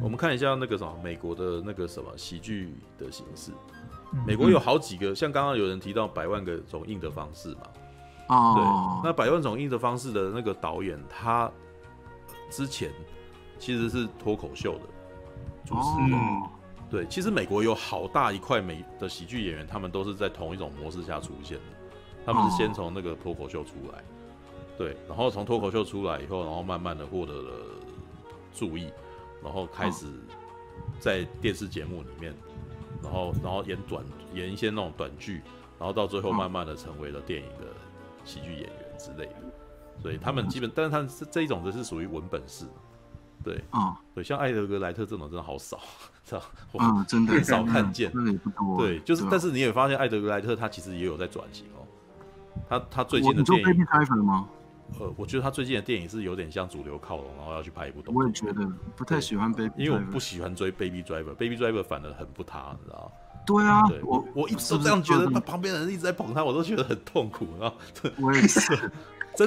[0.00, 3.50] 我们看一下那个什么美国的那个什么喜剧的形式，
[4.24, 7.62] 美国有好几个，像刚刚有人提到百万个种印的方式嘛，
[8.28, 11.50] 哦，对，那百万种印的方式的那个导演，他
[12.50, 12.90] 之前
[13.58, 14.80] 其实是脱口秀的
[15.64, 16.20] 主持人，
[16.90, 21.64] 对，其实美国有好大一块美的喜剧演员，他们都是在同一种模式下出现的，
[22.26, 24.02] 他们是先从那个脱口秀出来，
[24.76, 27.52] 对，然后从脱口秀出来以后，然后慢慢的获得了
[28.52, 28.90] 注意。
[29.42, 30.04] 然后开始
[30.98, 32.34] 在电视节目里面，
[33.02, 34.04] 然后然后演短
[34.34, 35.40] 演一些那种短剧，
[35.78, 37.64] 然后到最后慢慢的成为了电影的
[38.22, 39.49] 喜剧演员之类的。
[40.02, 42.64] 所以他们基本，但是他是这一种，的是属于文本式。
[43.42, 45.80] 对，啊，对，像艾德格莱特这种真的好少，
[46.24, 46.42] 知道
[46.78, 48.78] 啊，真的很少看见，真的也不多。
[48.78, 51.86] 对，就是，但是你也发现艾德格莱特他其实也有在转型哦。
[52.68, 54.46] 他他最近的电影吗。
[54.98, 58.18] 呃，我觉得他最近的电影是有点像主流靠拢，然后要去拍一部东西。
[58.18, 63.42] 我也觉得不太喜欢 Baby，因为我不喜欢追 Baby Driver，Baby Driver 反而很不塌，你知道吗？
[63.46, 67.76] 对啊，对我我一直都这样觉得，他旁边的人一直在捧他，我都觉得很痛苦，然后
[68.18, 68.60] 我也是，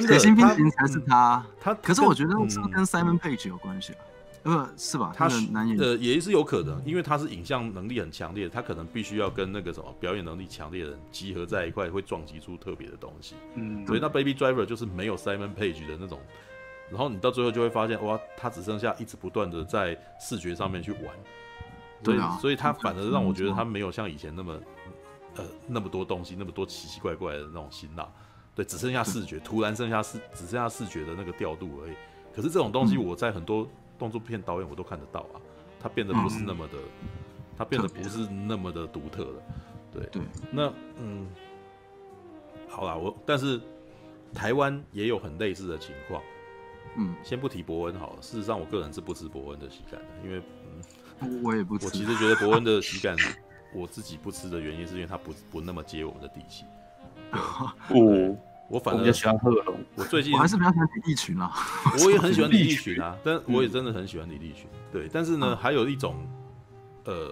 [0.00, 3.98] 真的，新兵才是他，他可是我觉得是跟 Simon Page 有关系啊？
[4.44, 5.12] 呃，是吧？
[5.16, 13.36] 他是男演呃，也是有可能，因为他是影像能力很强烈，他可能必须要跟那个什么表演能力强烈的人集合在一块，会撞击出特别的东西。
[13.54, 16.20] 嗯，所以那 Baby Driver 就是没有 Simon Page 的那种，
[16.90, 21.02] 然后你到最后就会发现，哇，他只剩下一直不断的在视觉上面去玩。
[22.02, 24.60] 对啊，所以他反而让我觉得他没有像以前那么
[25.36, 28.06] 呃那么多东西，那么多奇奇怪怪的那种辛辣。
[28.54, 31.94] 对，只剩下视觉，突然剩下视，只剩下视觉的那个调度而已。
[32.34, 33.68] 可是这种东西我在很多。
[33.96, 35.38] 动作片导演我都看得到啊，
[35.80, 36.74] 它变得不是那么的，
[37.56, 39.42] 它、变得不是那么的独特了，
[39.92, 40.22] 对对。
[40.50, 41.28] 那嗯，
[42.68, 43.60] 好啦，我但是
[44.34, 46.20] 台湾也有很类似的情况，
[46.96, 48.20] 嗯，先不提伯恩好了。
[48.20, 50.42] 事实上，我个人是不吃伯恩的喜感的，因为
[51.20, 51.86] 嗯，我也不吃。
[51.86, 53.16] 我其实觉得伯恩的喜感，
[53.72, 56.64] 我自己不吃的原因是因为他不不那么接我们的地气。
[57.38, 58.36] 哦。
[58.66, 61.52] 我反正喜欢贺龙，我最近我还是比较喜欢李立群啊。
[62.02, 64.66] 我也很喜欢李立群啊， 但我也真的很喜欢李立群。
[64.90, 66.16] 对，但是呢，还有一种，
[67.04, 67.30] 呃，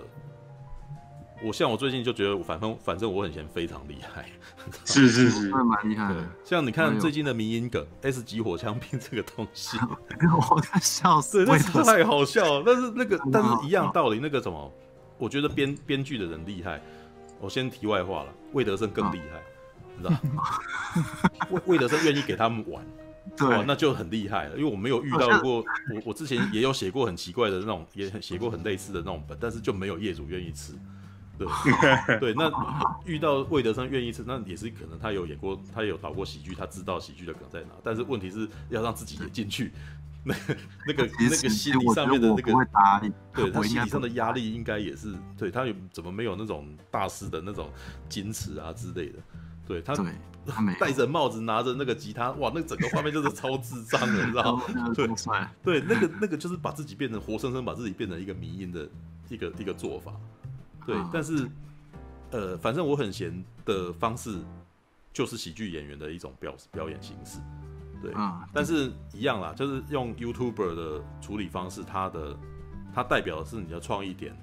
[1.42, 4.26] 我像我最近就觉得，反正反正我很嫌非常厉害，
[4.84, 6.22] 是是是，蛮厉害的。
[6.44, 9.78] 像你看最近的迷因梗 S 级火枪兵这个东西，
[10.36, 12.62] 我快笑死，对，那太好笑了。
[12.64, 14.70] 但是那个，但是一样道理，那个什么，
[15.16, 16.80] 我觉得编编剧的人厉害。
[17.40, 19.40] 我先题外话了，魏德圣更厉害。
[19.98, 20.42] 知道吗？
[21.50, 22.84] 魏魏德圣愿意给他们玩，
[23.36, 24.56] 对，那就很厉害了。
[24.56, 30.74] 因为我没有遇到过，我 我之前也有写过很奇怪的那种，也写过很类似的那种本，但是就没有业主愿意吃。
[31.38, 31.48] 对
[32.20, 32.52] 对，那
[33.04, 37.68] 遇到魏德生愿意吃，那也是可能他有演过，他有导过喜剧，他知道喜剧的梗在哪。
[37.82, 39.72] 但是问题是要让自己也进去，
[40.22, 40.34] 那
[40.86, 42.52] 那个那个心理上面的那个，
[43.34, 47.70] 对他心理上的压力应该也是，对他有怎么没有那种大师的那种
[48.08, 49.18] 矜持啊之类的。
[49.66, 49.94] 对他，
[50.80, 54.64] 戴着帽子，拿着那个吉他，哇，那整个画面就是超智障的，你知道吗？
[54.92, 55.08] 对，
[55.62, 58.88] 对，那个那个就是把自己变成活生生把自己变成一个迷因的
[59.28, 60.12] 一个一个做法。
[60.84, 61.48] 对，但是
[62.30, 64.40] 呃，反正我很闲的方式
[65.12, 67.38] 就是喜剧演员的一种表表演形式。
[68.02, 68.12] 对，
[68.52, 72.36] 但是一样啦，就是用 YouTuber 的处理方式，它的
[72.92, 74.36] 它代表的是你的创意点，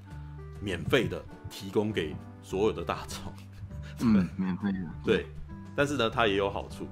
[0.62, 3.34] 免费的提供给所有的大众。
[4.02, 4.80] 嗯，免费的。
[5.04, 5.26] 对，
[5.76, 6.88] 但是呢，它也有好处，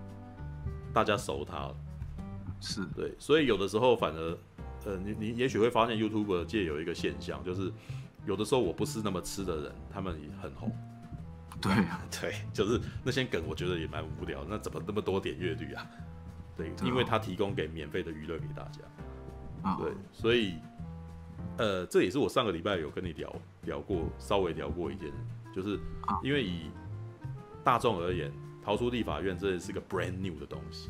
[0.93, 1.75] 大家熟它了。
[2.59, 4.37] 是对，所以有的时候反而，
[4.85, 7.71] 呃，你你也许会发现 YouTube 界有一个现象，就是
[8.25, 10.75] 有的时候我不是那么吃的人，他们也很红。
[11.61, 15.85] 对啊， 对，就是那些梗，我觉得也蛮无聊，那怎么那么多点阅率啊？
[16.55, 18.81] 对，因为它提供给免费的娱乐给大家。
[19.63, 20.55] 啊，对，所以，
[21.57, 25.11] 呃，这也是我上个礼拜有跟你聊聊过，稍微聊过一件，
[25.55, 25.79] 就是
[26.23, 26.69] 因为以
[27.67, 28.31] 大众而言，
[28.63, 30.89] 逃出立法院这也是个 brand new 的东西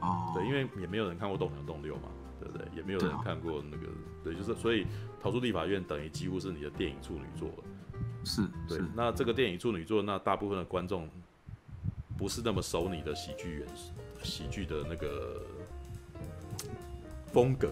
[0.00, 0.32] 哦。
[0.34, 2.08] 对，因为也没有人看过《斗娘斗六》嘛，
[2.40, 2.66] 对不对？
[2.74, 3.88] 也没有人看过那个，
[4.24, 4.86] 对，就是所以
[5.22, 7.64] 逃出立法院等于几乎是你的电影处女作了。
[8.24, 8.80] 是，对。
[8.96, 11.06] 那这个电影处女作，那大部分的观众
[12.16, 15.42] 不是那么熟你的喜剧元素、喜剧的那个
[17.26, 17.68] 风格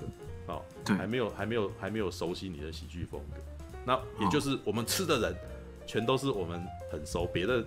[0.46, 3.38] 啊，对，还没有、还没有、还没有熟悉你的喜剧风格。
[3.86, 5.34] 那也就是我们吃的人。
[5.88, 7.64] 全都是我们很熟别的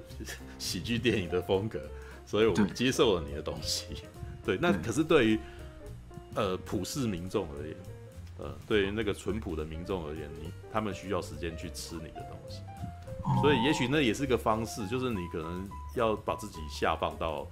[0.57, 1.79] 喜剧电影的风格，
[2.25, 4.03] 所以我们接受了你的东西。
[4.45, 5.39] 对， 那可是对于
[6.35, 7.75] 呃普世民众而言，
[8.39, 12.61] 呃，对于那个淳朴的民众而言，你他们需要时间去吃你的东西，
[13.41, 17.47] 所以也许那也是个方式，就是你可能要把自己下放到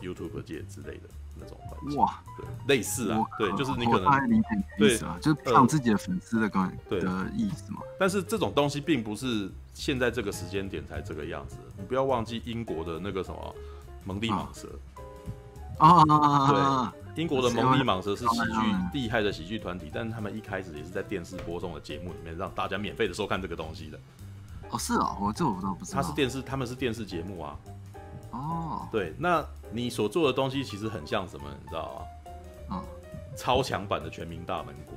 [0.00, 1.08] YouTube 界之类的。
[1.40, 4.04] 那种环境哇，对，类似啊，对，就是你可能
[4.78, 7.80] 对啊，就是让自己的粉丝的关对的意思嘛。
[7.98, 9.50] 但是这种东西并不是
[9.84, 13.54] 现在这个时间点才这个样子，你不要忘记英国的那个什么
[14.04, 14.68] 蒙蒂蟒蛇
[15.78, 23.98] 啊，对，英国的蒙蒂蟒蛇是喜剧厉害的喜剧团体，但是他们一开始也是在电视播送的节目里面让大家免费的收看这个东西的。
[24.70, 27.58] 哦，是哦，我这我倒不知道，他是电视，他们是电视节目啊。
[28.30, 32.06] 哦，对，那你所做的东西其实很像什么，你知道
[32.68, 32.76] 吗？
[32.76, 32.84] 啊，
[33.36, 34.96] 超强版的全民大闷锅，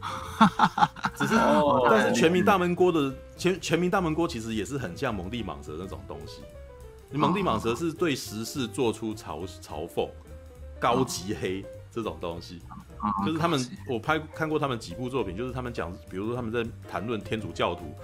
[1.16, 1.34] 只是，
[1.90, 6.42] 但是全民大闷锅的全全民大闷锅其实也是很像蒙蒂蟒蛇那种东西。
[7.10, 10.08] 蒙蒂蟒蛇是对时事做出嘲嘲讽、
[10.78, 12.60] 高级黑这种东西，
[13.26, 13.58] 就是他们
[13.88, 17.94] 我拍看过他们几部作品，就是他们讲，比如说他们在谈论天主教徒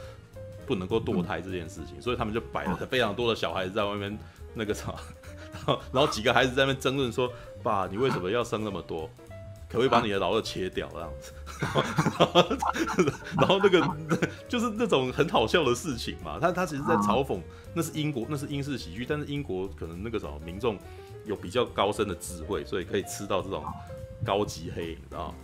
[0.66, 4.18] 不能够堕胎这件事情，所以他们就摆了非常多的小孩子在外面。
[4.56, 4.94] 那个啥，
[5.52, 7.28] 然 后然后几个孩子在那边争论说
[7.60, 9.10] ：“爸，你为什么要生那么多？
[9.68, 11.32] 可不可以把你的老二切掉？”这样子，
[13.36, 13.96] 然后那个
[14.48, 16.38] 就是那种很好笑的事情嘛。
[16.40, 17.40] 他他其实在嘲讽，
[17.74, 20.78] 那是英国，那是英式喜剧，但是英国可能那个什么民众
[21.24, 23.64] 有比较高深的智慧，所以可以吃到这种
[24.24, 25.34] 高级黑，你知道？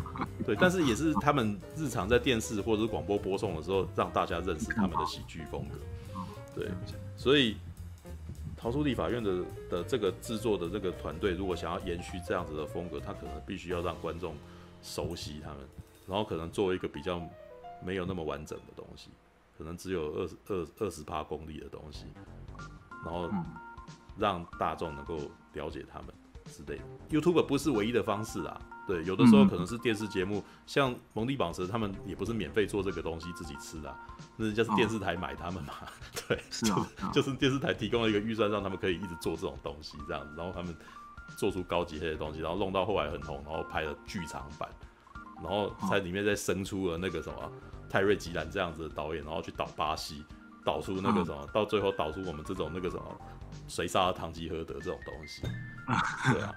[0.46, 5.78] 对，但是也是他们日常在电视或者是广播播送的时候，让大家认识他们的喜剧风格。
[6.54, 6.68] 对，
[7.16, 7.56] 所以。
[8.62, 9.38] 逃出立法院的
[9.70, 14.34] 的这个制作的这个团队，如果想要延续这样子的风格，他可能必须要让观众
[14.82, 15.58] 熟悉他们，
[16.06, 17.20] 然后可能做一个比较
[17.84, 19.10] 没有那么完整的东西，
[19.56, 22.06] 可能只有二十二二十八公里的东西，
[23.04, 23.30] 然后
[24.18, 25.18] 让大众能够
[25.52, 26.08] 了解他们
[26.46, 26.84] 之类的。
[27.10, 28.60] YouTube 不是唯一的方式啊。
[28.86, 33.96] 对，有的时候可能是电视节目，嗯、像蒙蒂蟒蛇他们也不是免费做这个东西自己吃的，啊，
[34.36, 35.86] 那人家是电视台买他们嘛，哦、
[36.26, 40.74] 对，是啊，就是电视台提供了一个预算，让他们可以一直做这种东西这样子，然后他们
[41.36, 44.68] 做出高级黑的东西，然后弄到后来很红，然后拍了剧场版，
[45.42, 47.52] 然后在里面再生出了那个什么
[47.88, 50.24] 泰瑞吉兰这样子的导演，然后去导巴西，
[50.64, 53.20] 导出那个什么，到最后导出我们这种那个什么。
[53.66, 55.42] 谁杀了唐吉诃德这种东西？
[56.32, 56.54] 对啊，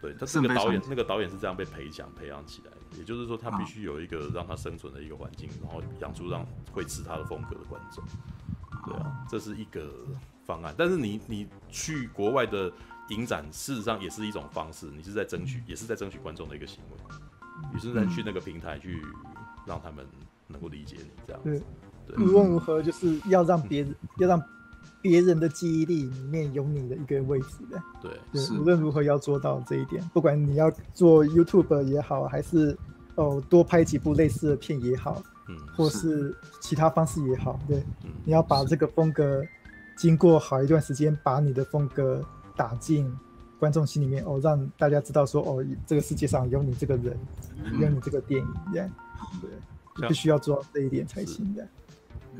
[0.00, 2.98] 对，他这个导演，那个导演是这样被培养培养起来的。
[2.98, 8.04] 也就是说，他必须有一个让他生存的一个环境，然后养出让会吃他的风格的观众。
[8.84, 9.90] 对啊，这是一个
[10.44, 10.74] 方案。
[10.76, 12.72] 但是你你去国外的
[13.10, 17.14] 影展，事实上也是一种方式，你是在争取，也是在争取观众的一个行为。
[17.72, 19.00] 你是能去那个平台去
[19.66, 20.04] 让他们
[20.46, 21.62] 能够理解你这样子。
[22.06, 24.42] 对，无论如何，就是要让别人要让。
[25.02, 32.76] 别人的记忆力里面有你的一个位置的，对，对，无论如何要做到这一点，不管你要做 YouTube 也好，还是
[33.14, 39.44] 哦多拍几部类似的片也好，嗯，或是其他方式也好，对，嗯，你要把这个风格
[39.96, 42.20] 经过好一段时间，把你的风格
[42.56, 43.08] 打进
[43.58, 47.16] 观众心里面，哦，让大家知道说，哦，这个世界上有你这个人，
[47.64, 48.90] 嗯，有你这个电影，这样，
[49.40, 51.66] 对，必须要做到这一点才行的。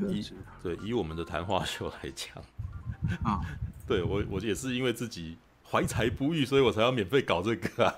[0.09, 0.23] 以
[0.61, 2.35] 对以我们的谈话秀来讲，
[3.23, 3.41] 啊，
[3.87, 5.35] 对我我也是因为自己
[5.67, 7.95] 怀才不遇，所以我才要免费搞这个啊。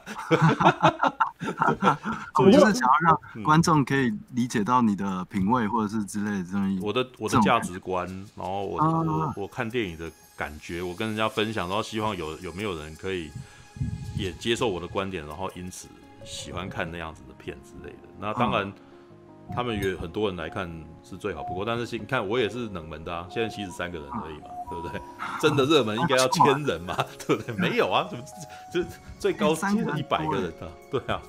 [2.40, 13.30] 我就是想要让观众可以理解到你的品味或者是之类的这种我的我的价值观，然后我我我看电影的感觉，我跟人家分享，然后希望有有没有人可以
[14.18, 15.90] 也接受我的观点，然后因此
[16.24, 18.08] 喜欢看那样子的片之类的。
[18.18, 18.72] 那当然。
[19.52, 20.70] 他们也很多人来看
[21.04, 25.02] 是最好不过，但是你看我也是冷门的啊，现在七十三个人而已嘛，对不对？
[25.42, 26.96] 真的热门应该要 千人嘛，
[27.26, 27.56] 对不对？
[27.56, 28.08] 没有啊，
[28.72, 28.88] 就就
[29.18, 29.56] 最高
[29.98, 31.20] 一百个人 啊，对啊，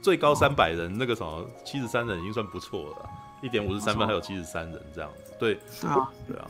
[0.00, 3.10] 最高三百人，那个什么七十三人已经算不错了，
[3.42, 6.48] 一点五十三分还有七十三人这样子，对，对啊，对啊。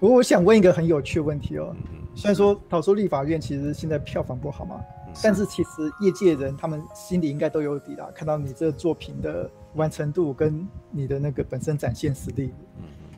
[0.00, 1.76] 不过我想问一个很有趣的问题哦，
[2.16, 4.80] 虽然说逃出立法院其实现在票房不好嘛，
[5.22, 5.70] 但是其实
[6.00, 9.48] 业界人他们心里应该都有底啦，看到你这个作品的。
[9.76, 12.50] 完成度跟你的那个本身展现实力，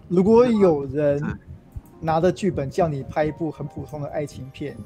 [0.06, 1.18] 如果有人
[1.98, 4.76] 拿着剧本叫你拍一部很普通的爱情片，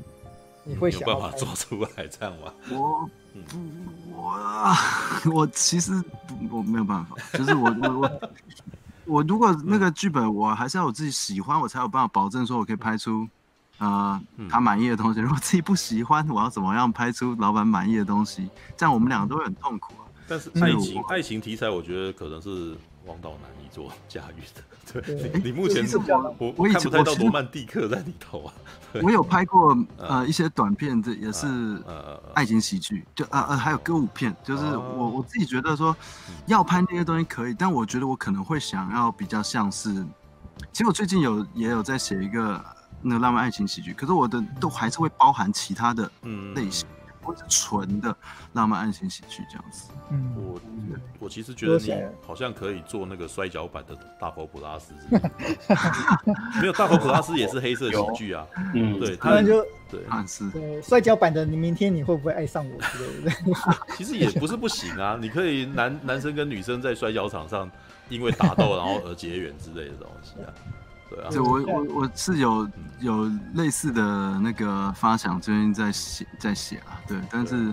[0.63, 2.55] 你会想办法做出来这样吗？
[2.71, 3.11] 我
[4.15, 5.93] 我 我其实
[6.53, 8.31] 我没有办法，就是我我我
[9.07, 13.27] 我如果那个剧本我还是要我自己喜欢，我才有办法保证说我可以拍出
[13.79, 15.21] 呃他满意的东西。
[15.21, 18.49] 如果自己不喜欢，我要怎么样拍出老板满意的东西？
[18.77, 20.05] 这样我们两个都会很痛苦啊。
[20.29, 24.63] 但是爱情爱情题材，我觉得可能是王导难以做 驾驭的。
[25.01, 25.87] 对，你 你目前
[26.39, 28.55] 我我看不太到罗曼蒂克在里头啊。
[29.03, 31.47] 我有拍过呃一些短片，这也是
[32.33, 35.95] 爱情喜剧，就呃呃还有歌舞片，就是我我自己觉得说
[36.47, 39.93] 要拍那些东西可以，但我觉得我可能会想要比较像是，
[40.73, 42.65] 其实我最近有也有在写一个
[43.03, 46.11] 那个浪漫爱情喜剧，可是我的都还是会包含其他的
[46.55, 46.89] 类型。
[47.27, 48.17] 或者纯的
[48.53, 50.61] 浪漫爱情喜剧这样子，嗯，我
[51.19, 51.93] 我其实觉得你
[52.25, 54.95] 好像可以做那个摔跤版的大佛普拉斯
[56.61, 63.55] 没有大佛普拉斯也是黑色喜剧啊，嗯，对，他们就对，是，对摔跤版的你明天你会不会爱上我之类的？
[63.99, 67.69] 其实也不是不行啊，你可以男男生跟女生在摔跤场上
[68.09, 70.55] 因为打斗然后而结缘之类的东西啊。
[71.09, 72.69] 对啊，我我我是有
[73.01, 74.03] 有类似的
[74.41, 77.73] 那个发想，最近在写在写啊，对，但是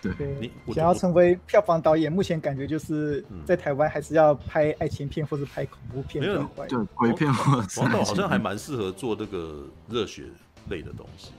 [0.00, 0.52] 对，对。
[0.64, 10.24] 你想要成为票房导演，目前感觉就是在台湾还是要拍爱情片或是拍恐怖片，没有对鬼片或王导好像还蛮适合做这个热血
[10.68, 11.32] 类的东西。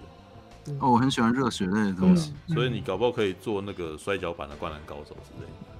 [0.79, 5.70] 哦，我很喜欢热血类的东西，所以你搞不好可以做那个摔跤版的《灌篮高手》之类的。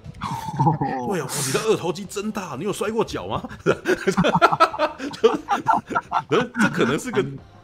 [1.10, 3.42] 对啊，你的二头肌真大，你有摔过脚吗？
[6.30, 7.24] 这可能是个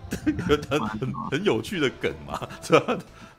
[0.70, 2.98] 很很很有趣的梗嘛，是吧？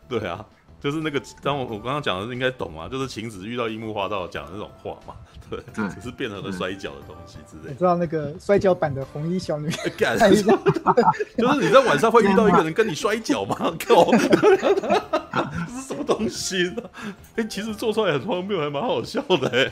[0.09, 0.45] 对啊。
[0.81, 5.15] 就是那个，当我我刚刚讲的应该懂嘛，就是晴子遇到樱木花道讲的那种话嘛，
[5.51, 7.71] 对，对只是变成了摔跤的东西之类的。
[7.71, 9.89] 你知道那个摔跤版的红衣小女孩？
[11.37, 13.57] 就是你在晚上会遇到一个人跟你摔跤吗？
[13.87, 14.19] 靠，这
[15.73, 16.83] 是什么东西呢？
[17.35, 19.71] 哎、欸，其实做出来很荒谬，还蛮好笑的哎。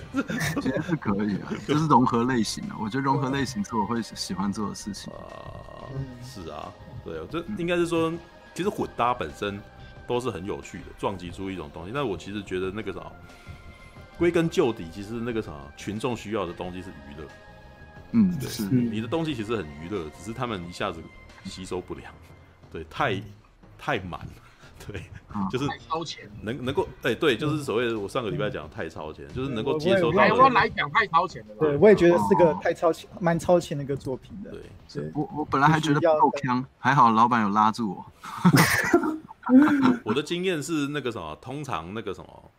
[0.57, 2.75] 我觉得是可以啊，就是融合类型的。
[2.81, 5.87] 我觉得融合类型是我会喜欢做的事情啊。
[6.25, 6.73] 是啊，
[7.05, 8.13] 对，这应该是说，
[8.55, 9.61] 其实混搭本身。
[10.07, 11.93] 都是很有趣的，撞击出一种东西。
[11.95, 13.01] 但我其实觉得那个啥，
[14.19, 17.29] 归根究底，其实那个啥，群众需要的东西是娱乐。
[18.13, 18.65] 嗯，对，是。
[18.65, 21.03] 你的东西其实很娱乐，只是他们一下子
[21.45, 22.13] 吸收不良，
[22.73, 23.21] 对，太
[23.79, 24.21] 太满。
[24.27, 24.33] 了，
[24.87, 25.03] 对，
[25.51, 30.19] 就是超前，能能够，哎、欸，对，就是所谓的我上个礼拜讲的太超前，就是能够接受到。
[30.19, 34.51] 台湾来讲太超前了，对，我也觉得是个太超前，蛮超前的一个作品的。
[34.51, 34.61] 对，
[34.93, 35.11] 对。
[35.15, 38.07] 我我本来还觉得不够锵，还好老板有拉住我。
[40.05, 42.51] 我的经验是那个什么，通常那个什么，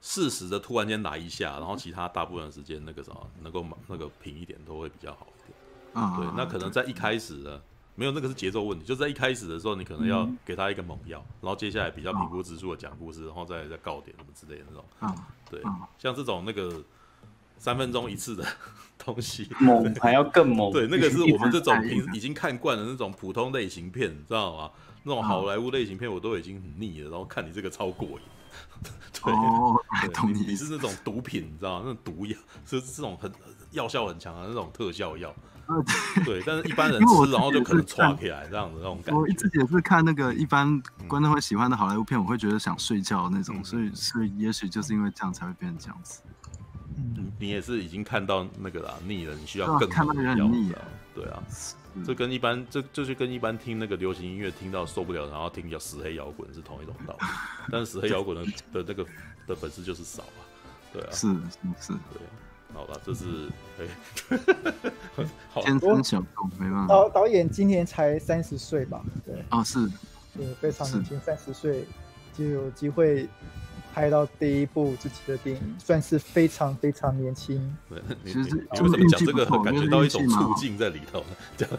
[0.00, 6.04] 适时的突然间来一下，然后其他大部分时间那个什么能够那个平一点都会比较好一点。
[6.04, 7.60] 啊，对，那可能在一开始呢，
[7.94, 14.84] 没有那个是节奏问题，就在一开始的时候，你可能要给他一个猛药，然后接下来比较平铺直述的讲故事，然后再再告点什么之类的那种。
[14.98, 15.14] 啊，
[15.50, 15.62] 对，
[15.98, 16.82] 像这种那个
[17.56, 18.44] 三分钟一次的
[18.98, 20.72] 东西，猛还要更猛。
[20.72, 24.70] 对，那个是我们这种 平已经看惯了那种普通类型片，你知道吗？
[25.04, 28.18] 那种好莱坞类型片我都已经很腻了，然后看你这个超过瘾。
[29.22, 31.82] 对，哦、对 你你是那种毒品，你知道吗？
[31.86, 33.32] 那种毒药是这种很
[33.70, 35.32] 药效很强的那种特效药。
[36.26, 39.18] 对，但是一般人吃然后就可能唰起来这样子那种感觉。
[39.18, 46.20] 我一直也是看那个一般观众会喜欢的好莱坞片，我会觉得想睡觉那种，嗯、所以所以也许就是因为这样才会变成这样子。
[46.96, 50.50] 嗯，你也是已经看到那个啦，腻了，你需要更多的药。
[51.14, 51.42] 对啊。
[52.04, 57.26] 这跟一般这就是跟一般听那个流行音乐听到受不了，然后听叫死黑摇滚是同一种道理。
[57.70, 59.06] 但是死黑摇滚的的那个
[59.46, 60.40] 的粉丝就是少啊，
[60.92, 62.22] 对啊，是是是，对。
[62.72, 63.48] 好吧，这是
[63.78, 63.86] 哎，
[65.62, 66.88] 天生小众，没办法。
[66.88, 69.00] 导导演今年才三十岁吧？
[69.24, 69.88] 对啊，是，
[70.36, 71.84] 对，非常年轻，三十岁
[72.36, 73.28] 就有机会。
[73.94, 77.76] 拍到第一部自己的电影，算是非常非常年轻。
[77.88, 78.40] 对，其实
[78.72, 81.26] 你为什么讲这个，感觉到一种促进在里头呢？
[81.56, 81.78] 这样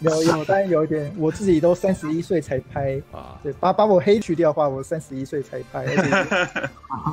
[0.00, 3.40] 有 有，但有一点，我自己都三十一岁才拍啊。
[3.42, 5.96] 对，把把我黑去掉的话，我三十一岁才拍，而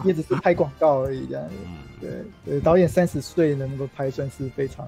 [0.03, 1.25] 且也只 是拍广告而已。
[1.27, 1.49] 这样，
[2.01, 2.11] 对
[2.43, 4.85] 对，导演三十岁能够拍，算是非常。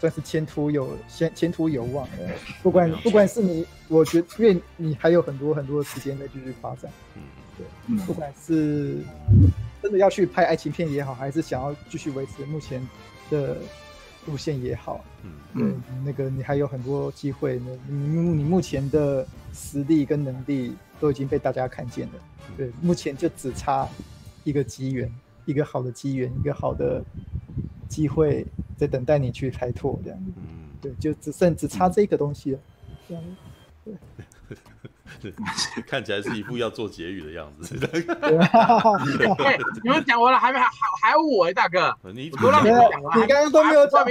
[0.00, 2.26] 算是前途有前前途有望的，
[2.62, 7.22] 不管不管是你，我觉得因为你还有很多很多的时间在继续发展，嗯，
[7.58, 8.96] 对，不管是
[9.82, 12.80] 真的要去拍爱情片也好，还是想要继续维持目前
[13.30, 13.58] 的
[14.24, 22.14] 路线也好，嗯，对，那个你还有很多机会呢，你你目前的实力跟能力都已经被大家看见了，
[22.56, 23.86] 对，目前就只差
[24.44, 25.12] 一个机缘，
[25.44, 27.04] 一个好的机缘，一个好的
[27.90, 28.46] 机会。
[28.80, 32.58] 在等待你去开拓这样子，嗯，对，就只剩只差这个东西了，
[33.06, 33.22] 这样，
[33.84, 33.94] 对，
[35.86, 37.74] 看起来是一副要做结语的样子。
[39.82, 40.66] 你们讲完了，还没还
[41.02, 44.10] 还有我哎，大哥，你都让你们讲完，你刚刚都没有讲话，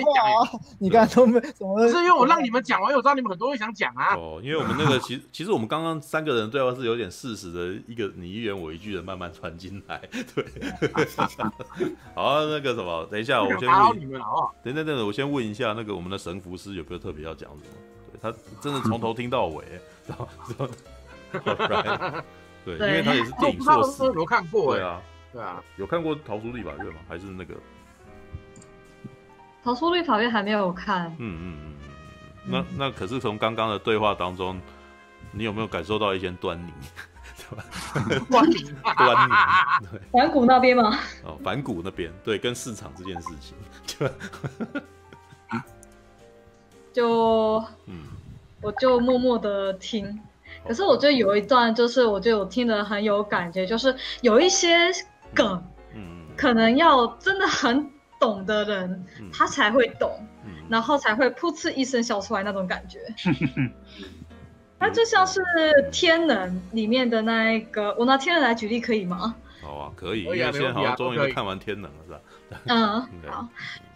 [0.79, 1.87] 你刚刚都没怎么？
[1.87, 4.15] 是因为我让你们讲完，我知道你们很多人想讲啊。
[4.15, 10.01] 哦，因为我们那个其实其实我们刚刚三个人对话是有点事实的一个你一言我一句的慢慢传进来。
[10.35, 10.45] 对，
[12.15, 14.55] 好，那个什么，等一下我先 问你们好不好？
[14.63, 17.71] 等等等，我先问一下那个我们的神符师有没有特别要讲什么？
[18.21, 19.63] 他真的从头听到尾，
[20.09, 20.27] 然后
[22.65, 26.99] 对，因为他也是电影硕士，有看过，对啊，对啊，有看过《逃出立法院》吗？
[27.07, 27.53] 还是那个
[29.63, 31.07] 《逃出立法院》还没有看？
[31.19, 31.73] 嗯嗯嗯嗯
[32.45, 34.59] 嗯，那那可是从刚刚的对话当中，
[35.31, 36.73] 你有没有感受到一些端倪？
[38.29, 39.33] 端倪，端倪，
[39.91, 40.99] 对，反骨那边吗？
[41.23, 43.55] 哦，反骨那边，对，跟市场这件事情，
[43.85, 44.09] 就。
[46.91, 48.03] 就，嗯，
[48.61, 50.19] 我就默默的听，
[50.67, 54.89] 可是我觉得有一段就是，我觉得我听得很有感觉，就是有一些
[55.33, 55.63] 梗，
[55.95, 57.89] 嗯，可能要真的很
[58.19, 60.11] 懂的人，他才会懂，
[60.69, 62.99] 然后才会噗嗤一声笑出来那种感觉。
[64.81, 65.41] 那就像是
[65.91, 69.35] 天能里面的那一个，我拿天能来举例可以吗？
[69.61, 72.19] 好啊，可以，因为现在好像终于都看完天能了，是吧？
[72.65, 73.47] 嗯， 好，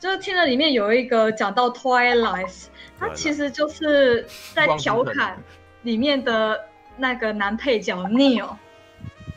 [0.03, 2.65] 就是听了里面有一个讲到 Twilight。
[2.99, 5.41] 他其实就是在调侃
[5.83, 6.59] 里面的
[6.97, 8.49] 那个男配角 Neil。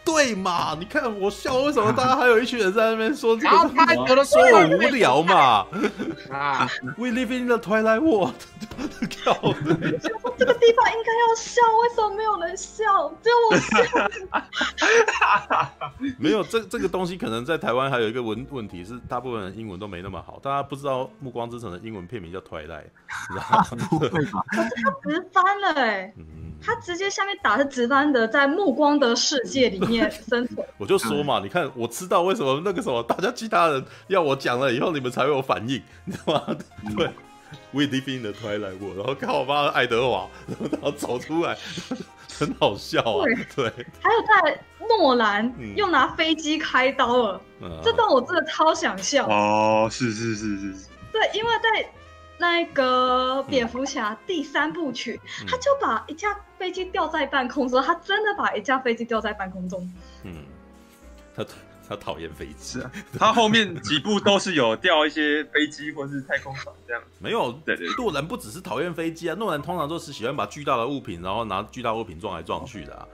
[0.07, 0.77] 对嘛？
[0.79, 3.57] 你看我笑，为什么大家还有一群人在那边说这个？
[3.77, 5.67] 他觉得说我无聊嘛？
[6.31, 8.35] 啊， We live in the twilight world。
[9.25, 9.33] 靠！
[10.39, 13.13] 这个地方应该要笑，为什么没有人笑？
[13.23, 13.75] 只有我笑。
[16.19, 22.85] 没有这这个东西，可能在台湾还有一个问问题是，大部分人英文都没那么好，大家不知道《暮光之城》的英文片名叫 Twilight，
[23.31, 23.65] 你知道吗？
[23.91, 24.45] 不会吧？
[24.51, 26.13] 可 是他直翻了哎，
[26.63, 29.96] 他直接下面打是直翻的，在暮光的世界里面。
[30.11, 36.57] 生存， 我就说嘛，你看，我知道为什么那个什么，大家其他人要我讲了以后，你们才会有反应， 你知道吗？
[36.97, 37.11] 对
[37.73, 40.29] ，We live in the twilight world，然后看我妈爱德华，
[40.73, 41.57] 然后走出来，
[42.39, 43.25] 很好笑啊。
[43.55, 43.67] 对，
[44.01, 47.41] 还有在诺兰又拿飞机开刀了，
[47.83, 49.27] 这段我真的超想笑。
[49.29, 51.89] 哦，是是是是是，对，因为在。
[52.39, 59.91] 那个蝙蝠侠第三部曲，嗯、他就把一架飞机吊在半空中，他真的把一架飞机吊在半空中。
[60.25, 60.45] 嗯，
[61.35, 61.45] 他
[61.89, 67.03] 他讨厌飞机啊， 他后面几部都是有吊一些飞机或是太空船这样。
[67.19, 73.07] 没有，对对，诺兰不只是讨厌飞机啊，诺兰通常都是喜欢把巨大的物品，然后拿巨大物品撞来撞去的啊。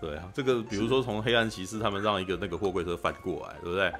[0.00, 3.92] 对啊，这个比如说从黑暗骑士他们让一个那个货柜车翻过来，对不对？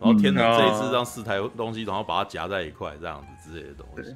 [0.00, 4.14] 然后天能这一次让四台东西，然后把它夹在一块，这样子之类的东西。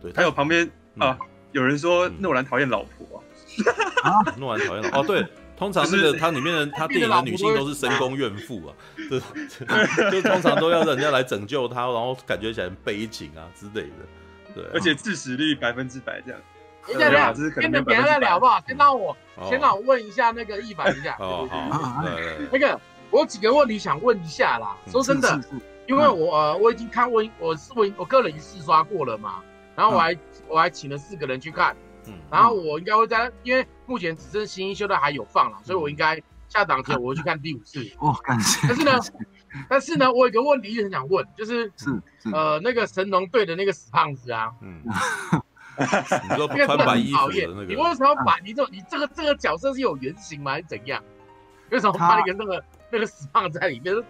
[0.00, 0.68] 对，还有旁边
[0.98, 1.18] 啊，
[1.52, 3.22] 有人说诺兰讨厌老婆
[4.02, 5.26] 啊，诺兰讨厌老哦，对，
[5.56, 9.20] 通常这个它里面的他电影的女性都是深宫怨妇啊， 对，
[10.10, 16.40] 就通常都要人家来拯救他，然后感觉起来很悲情啊之类的，对，而且致死率百分之百这样。
[16.86, 18.60] 等一下，先等别人再聊好不好？
[18.66, 19.16] 先让我
[19.48, 22.02] 先让我问一下那个一凡一下，好好，
[22.50, 22.80] 那个。
[23.12, 24.74] 我有几个问题想问一下啦。
[24.90, 25.38] 说真的，
[25.92, 29.42] 因为我呃我已经看过，我是我我个人已经试刷过了嘛。
[29.76, 30.16] 然后我还
[30.48, 31.76] 我还请了四个人去看。
[32.06, 32.14] 嗯。
[32.30, 37.86] 然后我应该会在，因为目前只剩新一修的还有放了，所以我应该下档前我会去看第五次。
[38.00, 38.66] 哦，感谢。
[38.68, 38.92] 但是呢，
[39.68, 41.70] 但是呢，我有个问题一直很想问，就是
[42.32, 44.50] 呃那个神农队的那个死胖子啊。
[44.60, 44.82] 嗯。
[45.78, 47.64] 你说穿白衣服的那个。
[47.64, 50.52] 你为什么把你这你这个这个角色是有原型吗？
[50.52, 51.02] 还是怎样？
[51.70, 52.62] 为什么把那个那个？
[52.94, 54.02] 那个死胖子在里面都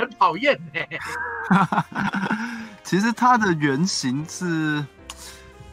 [0.00, 0.80] 很讨厌呢。
[2.82, 4.84] 其实他的原型是，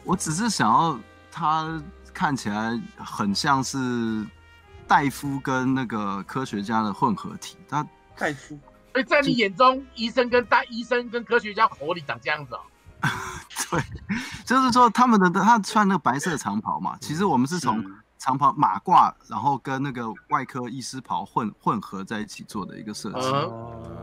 [0.04, 0.98] 我只是想要
[1.32, 1.82] 他
[2.12, 4.24] 看起来很像是
[4.86, 7.56] 戴夫跟那个科学家的混合体。
[7.68, 7.84] 他
[8.16, 8.58] 戴夫，
[8.92, 12.60] 所以在你眼中，医生跟大医生跟科学家活里长这样子哦。
[13.70, 13.82] 对，
[14.44, 17.82] 就是说他们的他穿那个白色长袍嘛，其实我们是从。
[18.28, 23.30] 长袍马褂，然后跟那个外科医师袍混混合在一起做的一个设计，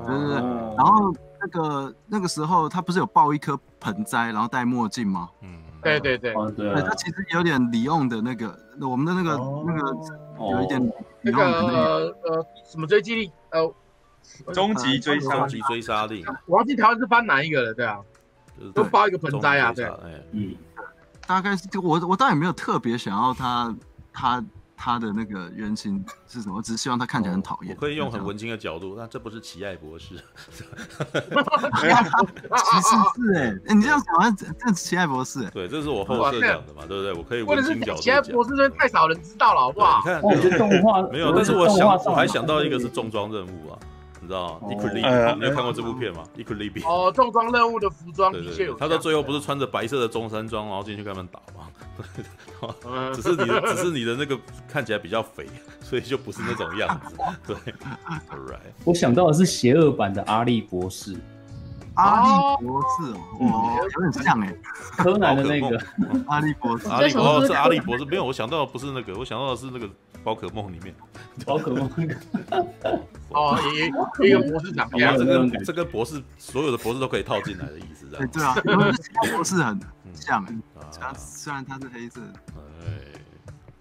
[0.03, 0.35] 对对对。
[0.75, 5.29] 然后那个那个时候他不是有抱一颗盆栽，然后戴墨镜吗？
[5.41, 6.73] 嗯，对对对，对。
[6.81, 9.95] 他其实有点李用的那个，我们的那个那个
[10.39, 13.71] 有一点那个呃什么追击力呃
[14.51, 16.25] 终极追杀终极追杀力。
[16.47, 17.99] 我忘记台湾是翻哪一个了，对啊，
[18.73, 19.87] 都包一个盆栽啊，对，
[20.31, 20.55] 嗯，
[21.27, 23.71] 大概是我我倒也没有特别想要他。
[24.17, 24.43] 他
[24.77, 27.75] 他的那个原型是什么，我只是希望他看起来很讨厌。
[27.75, 30.15] 我可以用很文青的角度，那这不是奇爱博士？
[31.75, 31.81] 其
[32.81, 33.33] 实是
[33.67, 37.13] 哎，你这样讲，这这奇爱博士，对，这是我后设讲的嘛，对不对？
[37.13, 38.01] 我可以文青角度讲。
[38.01, 39.99] 奇爱博士真的太少人知道了，好不好？
[39.99, 43.77] 你看，我觉得动画 没有，但是我想我还想到一个是重装任务啊。
[44.21, 46.87] 你知道吗？Equilibrium，你有看过这部片吗？Equilibrium。
[46.87, 48.73] 哦，重装任务的服装的确有。
[48.73, 51.54] 他到最后不是穿着白色的中山装，然后进去跟他们打吗？
[53.13, 54.37] 只是你的，只是你的那个
[54.67, 55.47] 看起来比较肥，
[55.81, 57.15] 所以就不是那种样子。
[57.47, 57.55] 对
[58.29, 58.73] ，Alright。
[58.83, 61.15] 我想到的是邪恶版的阿笠博士。
[61.93, 64.53] 阿笠博士哦，有点像哎，
[64.97, 65.81] 柯南的那个
[66.27, 66.89] 阿笠博士。
[66.89, 69.89] 阿笠博士是阿笠博士，没有，我想到的不是那个，我想到的是那个
[70.21, 70.93] 宝可梦里面。
[71.45, 72.15] 宝可梦那个。
[73.29, 78.27] 哦，一一个博士长，这个这个博士所有的博士都可以套进来的意思，这样。
[78.29, 78.53] 对啊，
[79.33, 79.79] 博士很
[80.15, 80.45] 像，
[80.99, 82.21] 他虽然他是黑色。
[82.81, 83.19] 哎，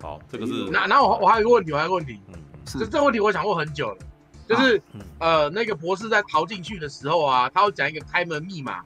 [0.02, 0.68] 好，这个是。
[0.70, 2.34] 那那我我还有一个问题，我还有一个问题，嗯
[2.66, 3.98] 是这这个问题我想过很久了。
[4.46, 4.82] 就是
[5.18, 8.84] 呃，那个博士在逃进去的时候啊，他要讲一个开门密码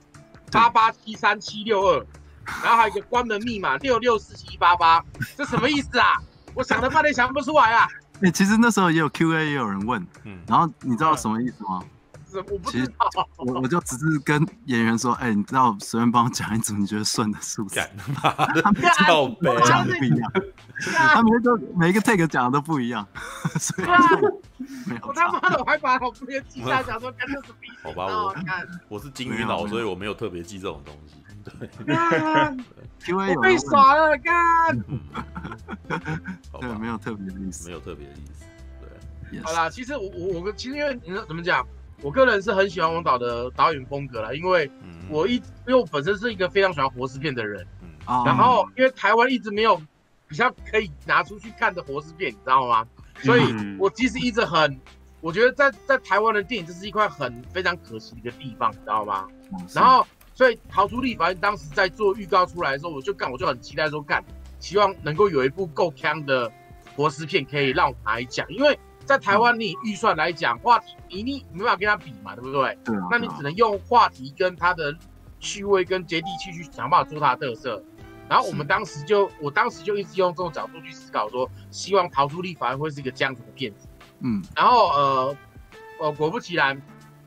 [0.53, 2.07] 八八七三七六二，
[2.63, 5.05] 然后还有一个关门密码六六四七八八，
[5.37, 6.23] 这什么意思啊？
[6.55, 7.89] 我想了半天想不出来啊。
[8.21, 11.83] 哎，其实那时候也有 Q&A，也有人问，嗯，然后你知道什么意思吗？
[12.37, 17.81] 我不知道，我我就只是跟演员说，哎，你知道随便帮我讲一组你觉得顺的数字，
[18.63, 18.83] 他们
[19.65, 20.33] 讲的不一样，
[20.95, 23.07] 他每个每一个 take 讲的都不一样，
[23.59, 23.89] 所以
[25.03, 28.35] 我他妈的我还把我这些记下，想说干这是比好吧，我
[28.89, 31.15] 我是金鱼脑，所以我没有特别记这种东西。
[31.45, 31.57] 对，
[33.37, 34.79] 我被耍了，干。
[36.61, 38.45] 对，没有特别的意思，没有特别的意思。
[39.31, 41.67] 对，好啦，其实我我我其实因为你说怎么讲？
[42.01, 44.71] 我个人是很喜欢王导的导演风格啦，因为
[45.09, 47.67] 我一因为我本身是一个非常喜欢活尸片的人，
[48.07, 49.81] 嗯、然后因为台湾一直没有
[50.29, 52.87] 比较可以拿出去看的活尸片，你知道吗？
[53.23, 53.43] 所以
[53.81, 54.79] 我其实一直很，
[55.21, 59.27] 我觉得在在台湾的电影这是一块很非常可惜的一个地方，你知道吗？
[59.75, 64.23] 然后所以《逃出立法院》当时在做预告出来的时候，我就干，我就很期待说干，
[64.61, 66.53] 希望能够有一部够锵的
[66.95, 68.79] 活尸片可以让我拿来讲，因为。
[69.09, 72.77] 在台湾，你预算来讲，话题你你没办法跟他比嘛，对不对？
[72.85, 73.09] 对啊。
[73.11, 74.95] 那你只能用话题跟他的
[75.41, 77.83] 趣味跟接地气去想办法做他的特色。
[78.29, 83.89] 然后我们当时就，我当时就一直用这种角度去思考，说希望逃出立法院会是一个这样子的片子。
[84.21, 84.45] 嗯。
[84.55, 85.37] 然后呃
[86.01, 86.79] 呃，果不其然，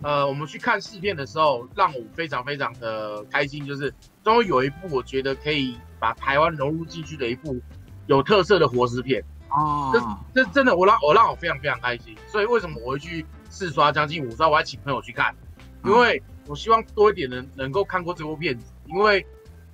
[0.04, 3.92] 呃，我们去看试片的时候，让我非常非常的开心，就是
[4.24, 7.60] 终于有一部我觉得可以把台湾融入进去的一部
[8.06, 9.24] 有特色的活尸片。
[9.52, 9.92] 哦，
[10.34, 12.16] 这这真的，我让我让我非常非常开心。
[12.28, 15.36] 所以为什么我会去试刷将近五刷，我还请朋友去看，
[15.84, 19.26] 因为我希望多一点人能够看过这部片子，因为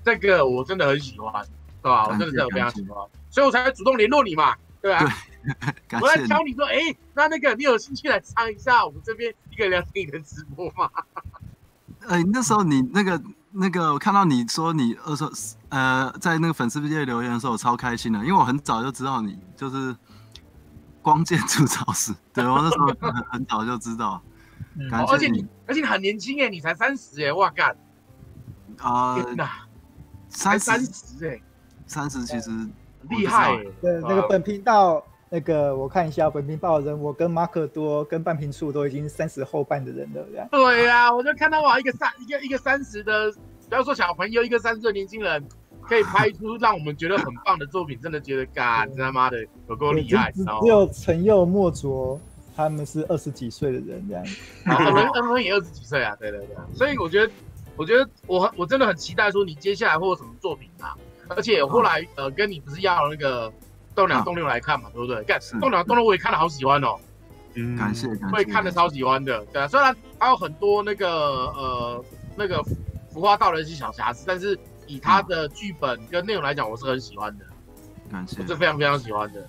[0.03, 1.45] 这个我真的很喜欢，
[1.81, 2.05] 对吧？
[2.05, 2.97] 我真的真的非常喜欢，
[3.29, 5.05] 所以我才会主动联络你嘛，对吧？
[6.01, 10.89] 我来教你说，哎，那那个你有兴趣来参一下我们这边一个聊天的直播吗？
[12.07, 13.21] 哎，那时候你那个。
[13.59, 15.31] 那个我看到你说你二说
[15.69, 19.95] 呃，在那个粉丝界留言的时候，我超开心的，因为我很早就知道你就是
[21.01, 24.21] 光剑铸造师， 对，我那时候很很早就知道。
[24.79, 27.75] 嗯、而且你而且你很年轻哎，你才三十哎，哇干！
[28.79, 29.49] 啊、呃，
[30.29, 31.41] 才三十哎，
[31.85, 32.51] 三十其实
[33.09, 33.55] 厉害。
[33.81, 35.03] 对，那个本频道。
[35.29, 40.47] 那个我看一下本频道的人，我跟马可多跟半瓶醋都已经三十后半的人了。
[40.49, 43.29] 对呀、啊，我就看到哇，一个三一个一个三十的，
[43.69, 45.43] 不要说小朋友，一个三十的年轻人，
[45.83, 52.19] 可以拍出让我们觉得很棒的作品，真的觉得干他妈的有够厉害， 只有陈佑、莫卓
[52.55, 54.25] 他们是二十几岁的人这样。
[54.65, 56.55] 恩恩恩恩也二十几岁啊，对对对。
[56.73, 57.31] 所以我觉得，
[57.75, 60.95] 我觉得我我真的很期待说你接下来会有什么作品啊，
[61.29, 63.51] 而且后来呃跟你不是要那个。
[63.97, 65.23] 动两动六来看嘛，对不对？
[65.23, 66.97] 干动两动六我也看了好喜欢哦，
[67.55, 69.67] 嗯，感谢感谢，会看的超喜欢的，对啊。
[69.67, 72.05] 虽然还有很多那个呃
[72.35, 72.63] 那个
[73.17, 77.45] 服化道的一些小瑕疵，但是以他的剧本跟内容来讲，我是很喜欢的，
[78.11, 79.41] 感谢，我是非常非常喜欢的，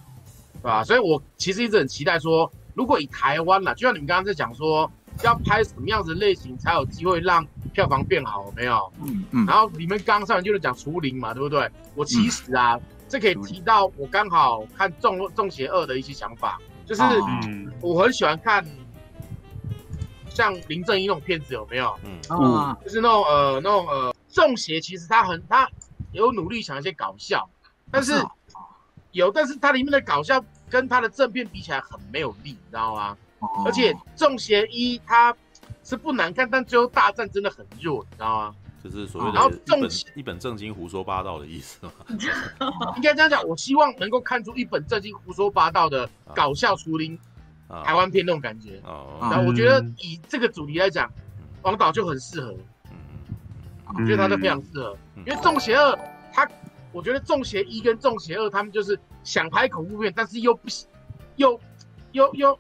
[0.55, 0.83] 对吧？
[0.83, 4.91] 所以我其实一直很期待说，如果以台湾啦，就像你们刚刚在讲说，
[5.23, 8.91] 要拍什么样子类型才有机会让票房变好，没有？
[9.05, 9.45] 嗯嗯。
[9.45, 11.71] 然后你们刚刚上来就是讲除灵嘛，对不对？
[11.95, 12.81] 我其实啊。
[13.11, 17.01] 这可以提到我刚好看《中中邪二》的一些想法，就是
[17.81, 18.63] 我很喜欢看
[20.39, 21.99] 像林正英那种片子，有没有？
[22.05, 25.69] 嗯，就是那种呃那种呃中邪，其实他很他
[26.13, 27.51] 有努力想一些搞笑，
[27.91, 28.13] 但是
[29.11, 33.17] 有，但是它里面的搞笑跟他的正片比起来很没有力，你知道吗？
[33.67, 35.35] 而且中邪一它
[35.83, 38.55] 是不难看，但最后大战真的很弱，你知道吗？
[38.85, 41.93] 就是所谓的一本一本正经胡说八道的意思嘛。
[42.95, 47.19] 应该这样讲，我希望能够看出一本正经胡说八道的搞笑除林
[47.85, 48.81] 台湾片那种感觉。
[49.21, 51.11] 然后我觉得以这个主题来讲，
[51.63, 52.55] 王导就很适合。
[53.95, 55.93] 我觉得他就非常适合，因为《中邪二》
[56.33, 56.47] 他，
[56.93, 60.69] 我觉得《中邪一》跟《中邪二》他们就是想拍恐怖片，但是又不
[61.37, 61.59] 又
[62.13, 62.59] 又又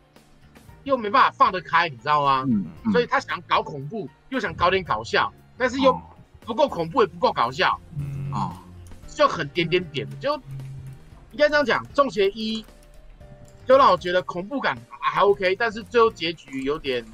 [0.84, 2.46] 又没办法放得开，你知道吗？
[2.92, 5.30] 所以他想搞恐怖，又想搞点搞笑。
[5.58, 6.00] 但是又
[6.46, 7.78] 不够恐怖，也不够搞笑，
[8.32, 8.52] 哦，
[9.06, 10.34] 就很点点点，就
[11.32, 11.84] 应该这样讲。
[11.92, 12.64] 中邪一
[13.66, 17.04] 就让我觉得恐怖感还 OK，但是最后结局有点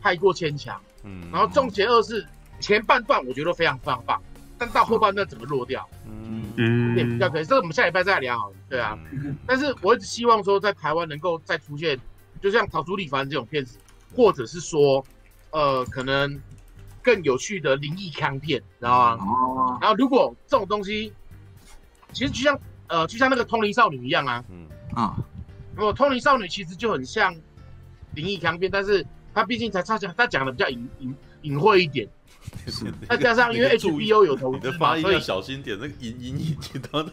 [0.00, 0.80] 太过牵强。
[1.04, 2.26] 嗯，然后重邪二是
[2.60, 4.20] 前半段我觉得非常非常棒，
[4.58, 5.88] 但到后半段怎么落掉？
[6.06, 7.48] 嗯嗯，有点比较可惜。
[7.48, 8.56] 这个我们下礼拜再聊好了。
[8.68, 8.98] 对啊，
[9.46, 11.98] 但是我一直希望说在台湾能够再出现，
[12.42, 13.78] 就像《逃出立法》这种片子，
[14.14, 15.04] 或者是说，
[15.50, 16.40] 呃，可能。
[17.02, 19.24] 更有趣的灵异康片，知道吗？
[19.24, 19.78] 哦。
[19.80, 21.12] 然后如果这种东西，
[22.12, 24.44] 其实就像呃，就像那个通灵少女一样啊。
[24.50, 25.16] 嗯啊。
[25.76, 27.34] 如果通灵少女其实就很像
[28.14, 32.08] 灵异强片，但是它毕竟才差讲他讲的比较隐隐隐晦一点。
[33.10, 35.76] 再加上因为 HBO 有投资，所以要小心点。
[35.80, 37.06] 那个隐隐隐的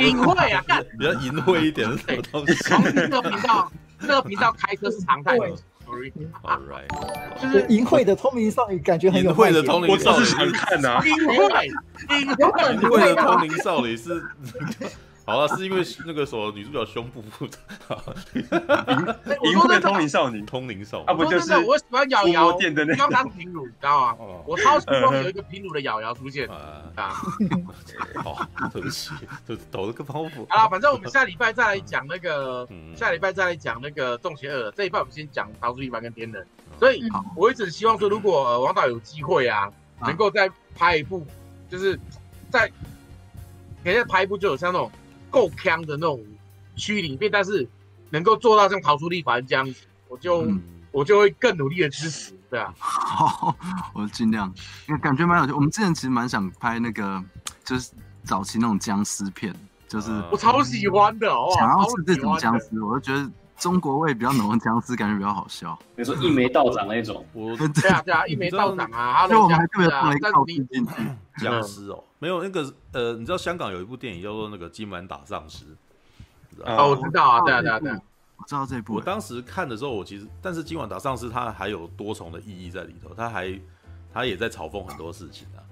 [0.00, 0.64] 隐晦啊，
[0.96, 2.54] 比较隐晦一点是什么东西？
[2.94, 5.36] 这个频道，这个频道开车是常态。
[5.38, 11.00] All right，就是淫秽的通灵少女，感觉很有淫秽的通灵少女，我想看呐。
[11.04, 11.64] 淫秽，
[12.20, 14.22] 淫秽的通灵少女是。
[15.28, 17.52] 好了，是因为那个什么女主角胸部不淫
[19.58, 24.16] 秽 的通灵少女，通灵少女啊，不就是我喜欢瑶瑶店的那个当平乳，你知道吗？
[24.46, 26.48] 我超希望有一个平乳的瑶瑶出现
[26.96, 27.12] 啊！
[28.24, 29.10] 好，对不起，
[29.46, 30.46] 就抖了个包袱。
[30.48, 32.66] 啊，反正我们下礼拜再来讲那个，
[32.96, 34.70] 下礼拜再来讲那个洞邪二。
[34.70, 36.46] 这一半我们先讲逃出一般跟天人。
[36.78, 37.02] 所以
[37.36, 41.26] 我一直希望说，如果王导有机会啊，能够再拍一部，
[41.68, 42.00] 就是
[42.50, 42.72] 在
[43.84, 44.90] 等一下拍一部就有像那种。
[45.30, 46.20] 够强的那种
[46.76, 47.68] 虚灵片，但是
[48.10, 52.74] 能够做到像逃出立法这样子，我就、嗯、我就会更努力的支持，对啊。
[52.78, 53.54] 好，
[53.94, 54.52] 我尽量，
[54.88, 55.52] 因为感觉蛮有趣。
[55.52, 57.22] 我们之前其实蛮想拍那个，
[57.64, 57.92] 就是
[58.24, 59.54] 早期那种僵尸片，
[59.86, 61.50] 就是我超喜欢的，哦。
[61.54, 65.78] 想要是这种僵尸，我就觉得中国味比较浓的僵尸感觉比较好笑。
[65.96, 70.92] 比如说一眉道长那种， 我对啊对啊，一眉道长啊， 就我们还特别放了一个道具进去。
[71.38, 75.64] 僵尸哦，没有那个呃，你知道香港有一部电影叫做那个《今晚打丧尸》？
[76.64, 78.00] 啊，我知道啊，对啊对啊对啊，
[78.36, 78.94] 我知道这部。
[78.94, 83.60] 我当时看的时候，我其实，但是《今晚打丧尸》它还有多重的意义在里头，它还
[84.12, 85.62] 它也在嘲讽很多事情啊，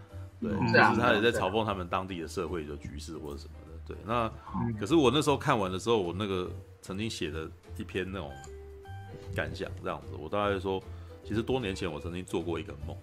[0.41, 3.97] 对，就是它也在嘲讽他们当地的社会的局势或者什么的，对。
[4.07, 4.31] 那
[4.79, 6.49] 可是我那时候看完的时候，我那个
[6.81, 8.31] 曾经写的一篇那种
[9.35, 10.81] 感想这样子，我大概说，
[11.25, 12.97] 其实多年前我曾经做过一个梦。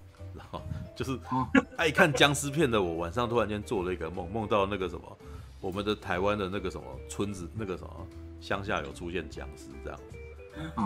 [0.96, 1.20] 就是
[1.78, 5.18] 爱看僵尸片的我，晚上突然间做了一个梦，梦到那个什么，
[5.60, 8.08] 我们的台湾的那个什么村子，那个什么
[8.42, 10.00] 乡下有出现僵尸这样，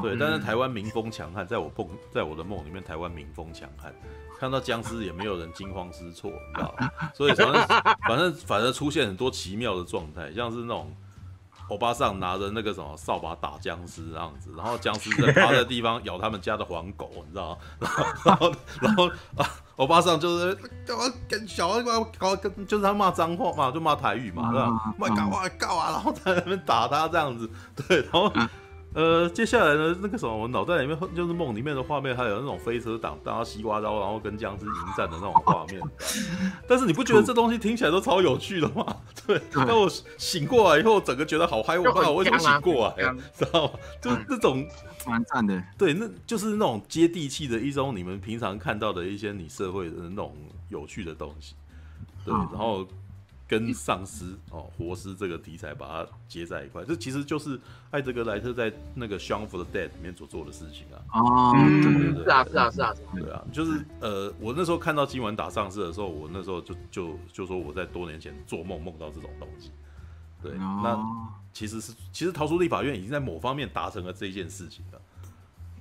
[0.01, 0.15] 对。
[0.17, 3.93] 但是台湾民风强悍，在我梦，在我的梦里面，台湾民风强悍，
[4.39, 6.89] 看到僵尸也没有人惊慌失措，你知道吗？
[7.13, 7.67] 所以反正
[8.07, 10.91] 反正反正出现很多奇妙的状态，像是那种。
[11.69, 17.87] 欧巴桑拿着那个什么扫把打僵尸这样子，然后僵尸在趴的地方咬他们家的黄狗，你知道吗？
[18.25, 20.55] 然后然后啊，欧巴桑就是
[20.85, 21.83] 干嘛跟小孩
[22.17, 24.93] 搞跟，就是他骂脏话嘛，就骂台语嘛，是吧？
[24.97, 27.49] 骂搞啊搞啊，然后在那边打他这样子，
[27.87, 28.31] 对，然后。
[28.97, 35.79] 呃，接下来呢，那个什么，我脑袋里面就是梦里面的画面，还有那种飞车挡，当他西瓜刀，然后跟僵尸迎战的那种画面。
[36.67, 38.83] 但是你不觉得这东西听起来都超有趣的吗？
[39.27, 39.39] 对。
[39.53, 43.73] 那我醒过来以后，整个觉得好嗨，我不知道我为什么醒过来，知道吗？
[44.01, 44.67] 就是那种
[45.05, 45.63] 蛮赞的。
[45.77, 50.35] 对，那就是那种接地气的一种，你们平常看到的一些你社会的那种
[50.69, 51.53] 有趣的东西。
[52.25, 52.83] 对，然后。
[53.47, 57.57] 跟丧尸哦，活尸这个题材把它接在一块，这其实就是
[57.91, 60.99] 艾德格莱特在那个《Shaun of the Dead》里面所做的事情啊。
[61.13, 69.71] 哦，嗯，是啊，是啊，是啊，对啊，就是呃，我那时候看到今晚打丧尸的时候，我那时候就就就说我在多年前做梦梦到这种东西。
[70.43, 70.99] 对，那
[71.53, 75.01] 其实是其实逃出立法院已经在某方面达成了这件事情了。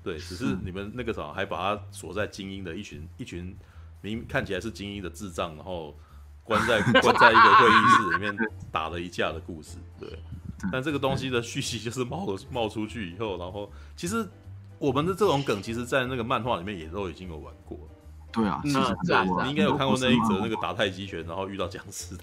[0.04, 3.56] 对，只是你们那个时候还把它锁在精英的一群一群
[4.02, 5.92] 明看起来是精英的智障，然后。
[6.46, 8.36] 关在 关在一个会议室里面
[8.72, 10.08] 打了一架的故事，对。
[10.72, 14.26] 但这个东西的续集就是冒了 冒出去以后，然后其实
[14.78, 17.78] 我们的这种梗，其实在那个漫画里面也都已经有玩过。
[18.32, 22.14] 对啊，那你应该有看过那一则那个打太极拳，然后遇到僵尸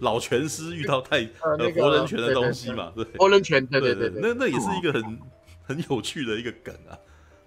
[0.00, 3.04] 老拳师遇到太呃活人拳的东西嘛，对。
[3.18, 5.18] 活人拳，对对对，那那也是一个很
[5.64, 6.98] 很有趣的一个梗啊，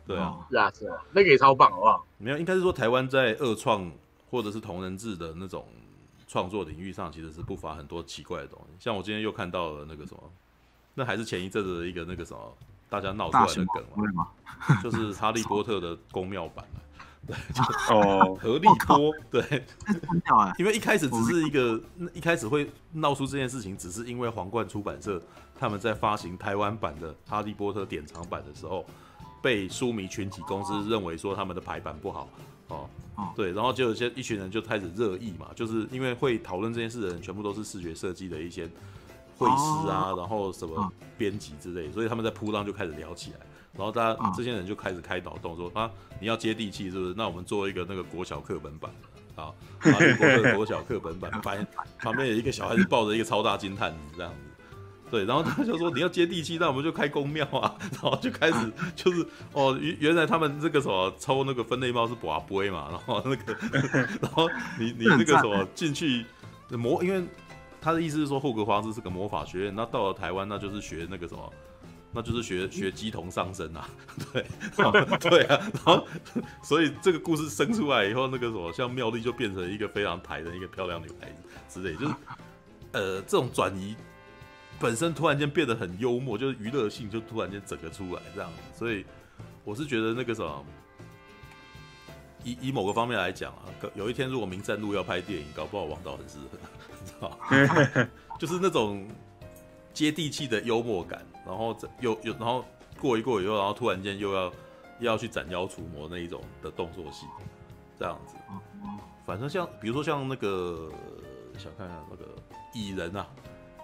[0.07, 2.05] 对啊，是啊是啊，那个也超棒，好不好？
[2.17, 3.89] 没有，应该是说台湾在二创。
[4.29, 5.67] 或者是同人志的那种
[6.27, 8.75] 创作领域上，其实是不乏很多奇怪的东西。
[8.79, 10.23] 像我今天又看到了那个什么，
[10.93, 12.57] 那还是前一阵子的一个那个什么，
[12.89, 14.27] 大家闹出来的梗嘛，
[14.83, 16.65] 就是哈利波特的宫庙版
[17.27, 17.35] 对，
[17.93, 19.63] 哦，何立波，对，
[20.57, 21.79] 因为一开始只是一个，
[22.13, 25.21] 一开始会闹出这件事情，只是因为皇冠出版社
[25.59, 28.85] 他们在发行台湾版的《哈利波特》典藏版的时候，
[29.41, 32.29] 被书迷群体公司认为说他们的排版不好，
[32.69, 32.89] 哦，
[33.35, 38.69] 对，然后就有些一群人就开始热议嘛，就是因为会讨论这件事的人全部都是视觉设计的一些
[39.37, 43.37] 绘师啊，然后什么编辑之类，所以他们在铺浪就开始聊起来。
[43.77, 45.89] 然后大家这些人就开始开脑洞说啊，
[46.19, 47.13] 你要接地气是不是？
[47.15, 48.91] 那我们做一个那个国小课本版，
[49.35, 51.67] 好，哈利波特国小课本版， 旁
[51.99, 54.48] 旁边有一个小孩子抱着一个超大金探子这样子，
[55.09, 63.57] 对，然后他就说你要接地气，那我们就开公庙啊，然后就开始 就是哦，原原来他们这个什么抽那个分类帽是博杯嘛，然后那个，
[64.21, 66.25] 然后你你那个什么进去
[66.69, 67.23] 魔，因为
[67.81, 71.53] 他的意思是说霍格华兹是个魔法学院，那到了台湾那就是学那个什么。
[72.11, 73.87] 那就是学学鸡同上身啊，
[74.33, 74.43] 对，
[75.19, 76.07] 对啊，然后
[76.63, 81.29] 所以这个故事生出来以后，那个什么像妙丽就变成一个非常台的一个漂亮女孩
[81.67, 82.13] 子之类，就是
[82.93, 83.95] 呃这种转移
[84.79, 89.05] 本身突然间变得很幽默，就是娱乐性就突然间整个出来这样子，所以
[89.63, 90.65] 我是觉得那个什么，
[92.43, 96.57] 以以某个方面来讲啊，有一天如果冥战录要拍电影，搞不好王导很适合，
[96.99, 98.07] 你知道
[98.39, 99.07] 就是那种。
[99.91, 102.63] 接地气的幽默感，然后这又又然后
[103.01, 104.43] 过一过以后，然后突然间又要
[104.99, 107.25] 又要去斩妖除魔那一种的动作戏，
[107.97, 108.35] 这样子。
[109.25, 110.89] 反正像比如说像那个
[111.57, 112.27] 想看看那个
[112.73, 113.27] 蚁人啊，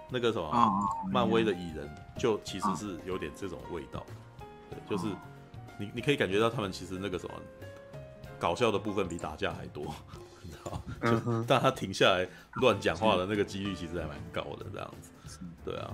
[0.10, 4.06] 那个什么漫威的蚁人，就其实是有点这种味道。
[4.70, 5.08] 对，就是
[5.80, 7.34] 你你可以感觉到他们其实那个什么
[8.40, 9.94] 搞笑的部分比打架还多，
[10.42, 10.82] 你知道？
[11.12, 15.40] 就但他停下来乱讲话的那个几率其实还蛮高的，这样子。
[15.64, 15.92] 对啊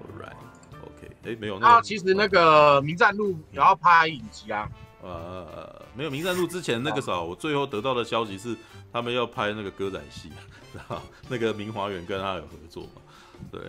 [0.00, 4.70] ，All right，OK，哎，没有那啊，其实那个《名战录》也要拍影集啊。
[5.02, 8.56] 呃，没有《名战录》之前那个时候，我最后得到的消息是，
[8.92, 10.30] 他们要拍那个歌仔戏，
[10.74, 13.02] 然后那个明华园跟他有合作嘛。
[13.50, 13.60] 对，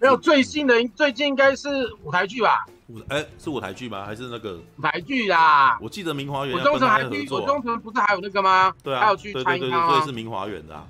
[0.00, 1.68] 没有最新的，最近应该是
[2.02, 2.66] 舞台剧吧？
[2.88, 4.04] 舞哎，是舞台剧吗？
[4.04, 5.78] 还是那个舞台剧啦？
[5.80, 8.74] 我记得明华园我忠诚还有我忠诚不是还有那个吗？
[8.82, 9.98] 对啊，还有去参与吗？
[9.98, 10.82] 对，是明华园的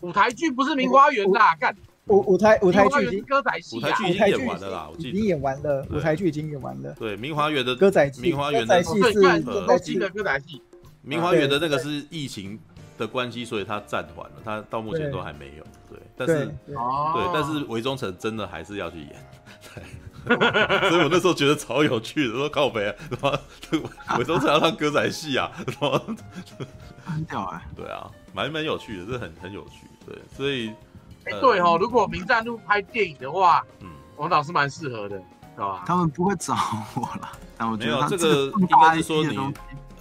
[0.00, 1.74] 舞台剧，不是明华园的干。
[2.06, 6.94] 舞舞台舞台剧已经歌仔戏，舞台剧已经演完了啦，已经演完了，舞台剧已经演完了。
[6.98, 10.60] 对，明华园的歌仔戏，明华园的戏是歌仔戏的歌仔戏。
[11.00, 12.60] 明华园的那个是疫情
[12.98, 15.64] 的关系，所以他暂缓了，他到目前都还没有。
[16.16, 19.26] 对，但是对，但是韦忠诚真的还是要去演。
[19.74, 23.38] 对，所以我那时候觉得超有趣的，说靠北，什么
[24.18, 25.98] 韦忠诚要唱歌仔戏啊，什么
[27.04, 27.62] 很屌哎。
[27.76, 29.86] 对啊，蛮蛮有趣的，这很很有趣。
[30.06, 30.72] 对，所以。
[31.26, 35.24] 哎，对哦，如果明战路拍电影的话，嗯，王导是蛮适合的，知
[35.56, 35.82] 道吧？
[35.86, 36.54] 他们不会找
[36.96, 39.34] 我了， 但我觉得这个应该是说你，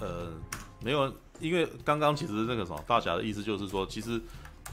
[0.02, 0.34] 呃，
[0.82, 1.10] 没有，
[1.40, 4.22] 因为刚刚其实那个什么大侠的意思就是说，其实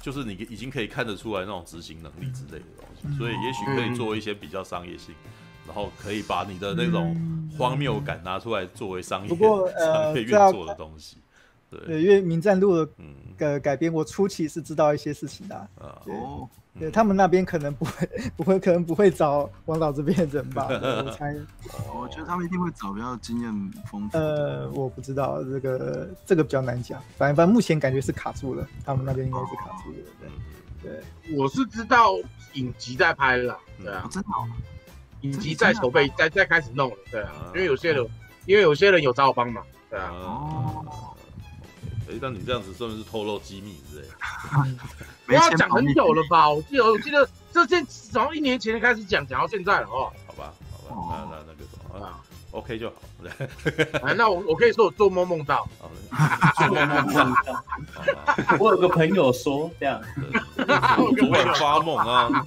[0.01, 5.15] 就是你已经可以看得出来那种执行能力之类的东西，所以也许可以做一些比较商业性，
[5.67, 7.15] 然后可以把你的那种
[7.59, 9.29] 荒谬感拿出来作为商业
[9.79, 11.19] 商业运作的东西。
[11.71, 12.75] 对，因为《名战录》
[13.39, 15.69] 的改编，我初期是知道一些事情的。
[15.77, 20.67] 哦，对，他们那边可能不会， 不会，可能不会找王导这边的人吧？
[20.71, 21.35] 我猜。
[21.95, 24.19] 我觉得他们一定会找比较经验丰富。
[24.19, 27.01] 呃，我不知道这个，这个比较难讲。
[27.17, 29.97] 反正，反正目前感觉是卡住了，他们那边应该是卡住了。
[30.83, 32.15] 对，对，我是知道
[32.55, 34.29] 影集在拍了，对啊，真的。
[35.23, 38.05] 影集在筹备，在在开始弄了，对啊，因为有些人，
[38.47, 40.11] 因为有些人有找我帮忙，对啊。
[40.13, 41.10] 哦。
[42.11, 44.15] 哎，但你这样子算不是透露机密之类的？
[45.27, 46.49] 不要讲很久了吧？
[46.51, 50.13] 我记得，我记得这件从一年前开始讲，讲到现在了哦。
[50.27, 50.53] 好吧，
[50.89, 52.97] 好吧，那那那个什么啊，OK 就好。
[54.03, 55.69] 哎，那我我可以说我做梦梦到，
[56.57, 57.65] 做梦梦到。
[58.59, 60.01] 我有个朋友说这样，
[61.17, 62.47] 昨晚发梦啊。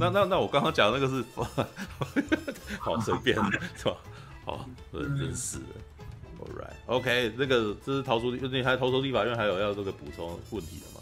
[0.00, 1.24] 那那那我刚刚讲的那个是，
[2.80, 3.36] 好随便
[3.76, 3.96] 是吧？
[4.44, 5.64] 好，真是的。
[6.52, 6.74] Right.
[6.86, 11.00] OK，这个这是逃出，你还逃出立法院，还有要这个补充问题的吗？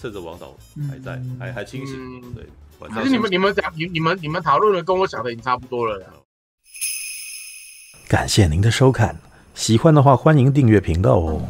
[0.00, 0.54] 趁着王导
[0.88, 2.46] 还在，嗯、还还清醒，嗯、对。
[2.88, 6.00] 可是你们你们讲你你们你们讨论的跟我想的已经差不多了。
[8.08, 9.18] 感谢您的收看，
[9.54, 11.42] 喜欢的话欢迎订阅频道哦。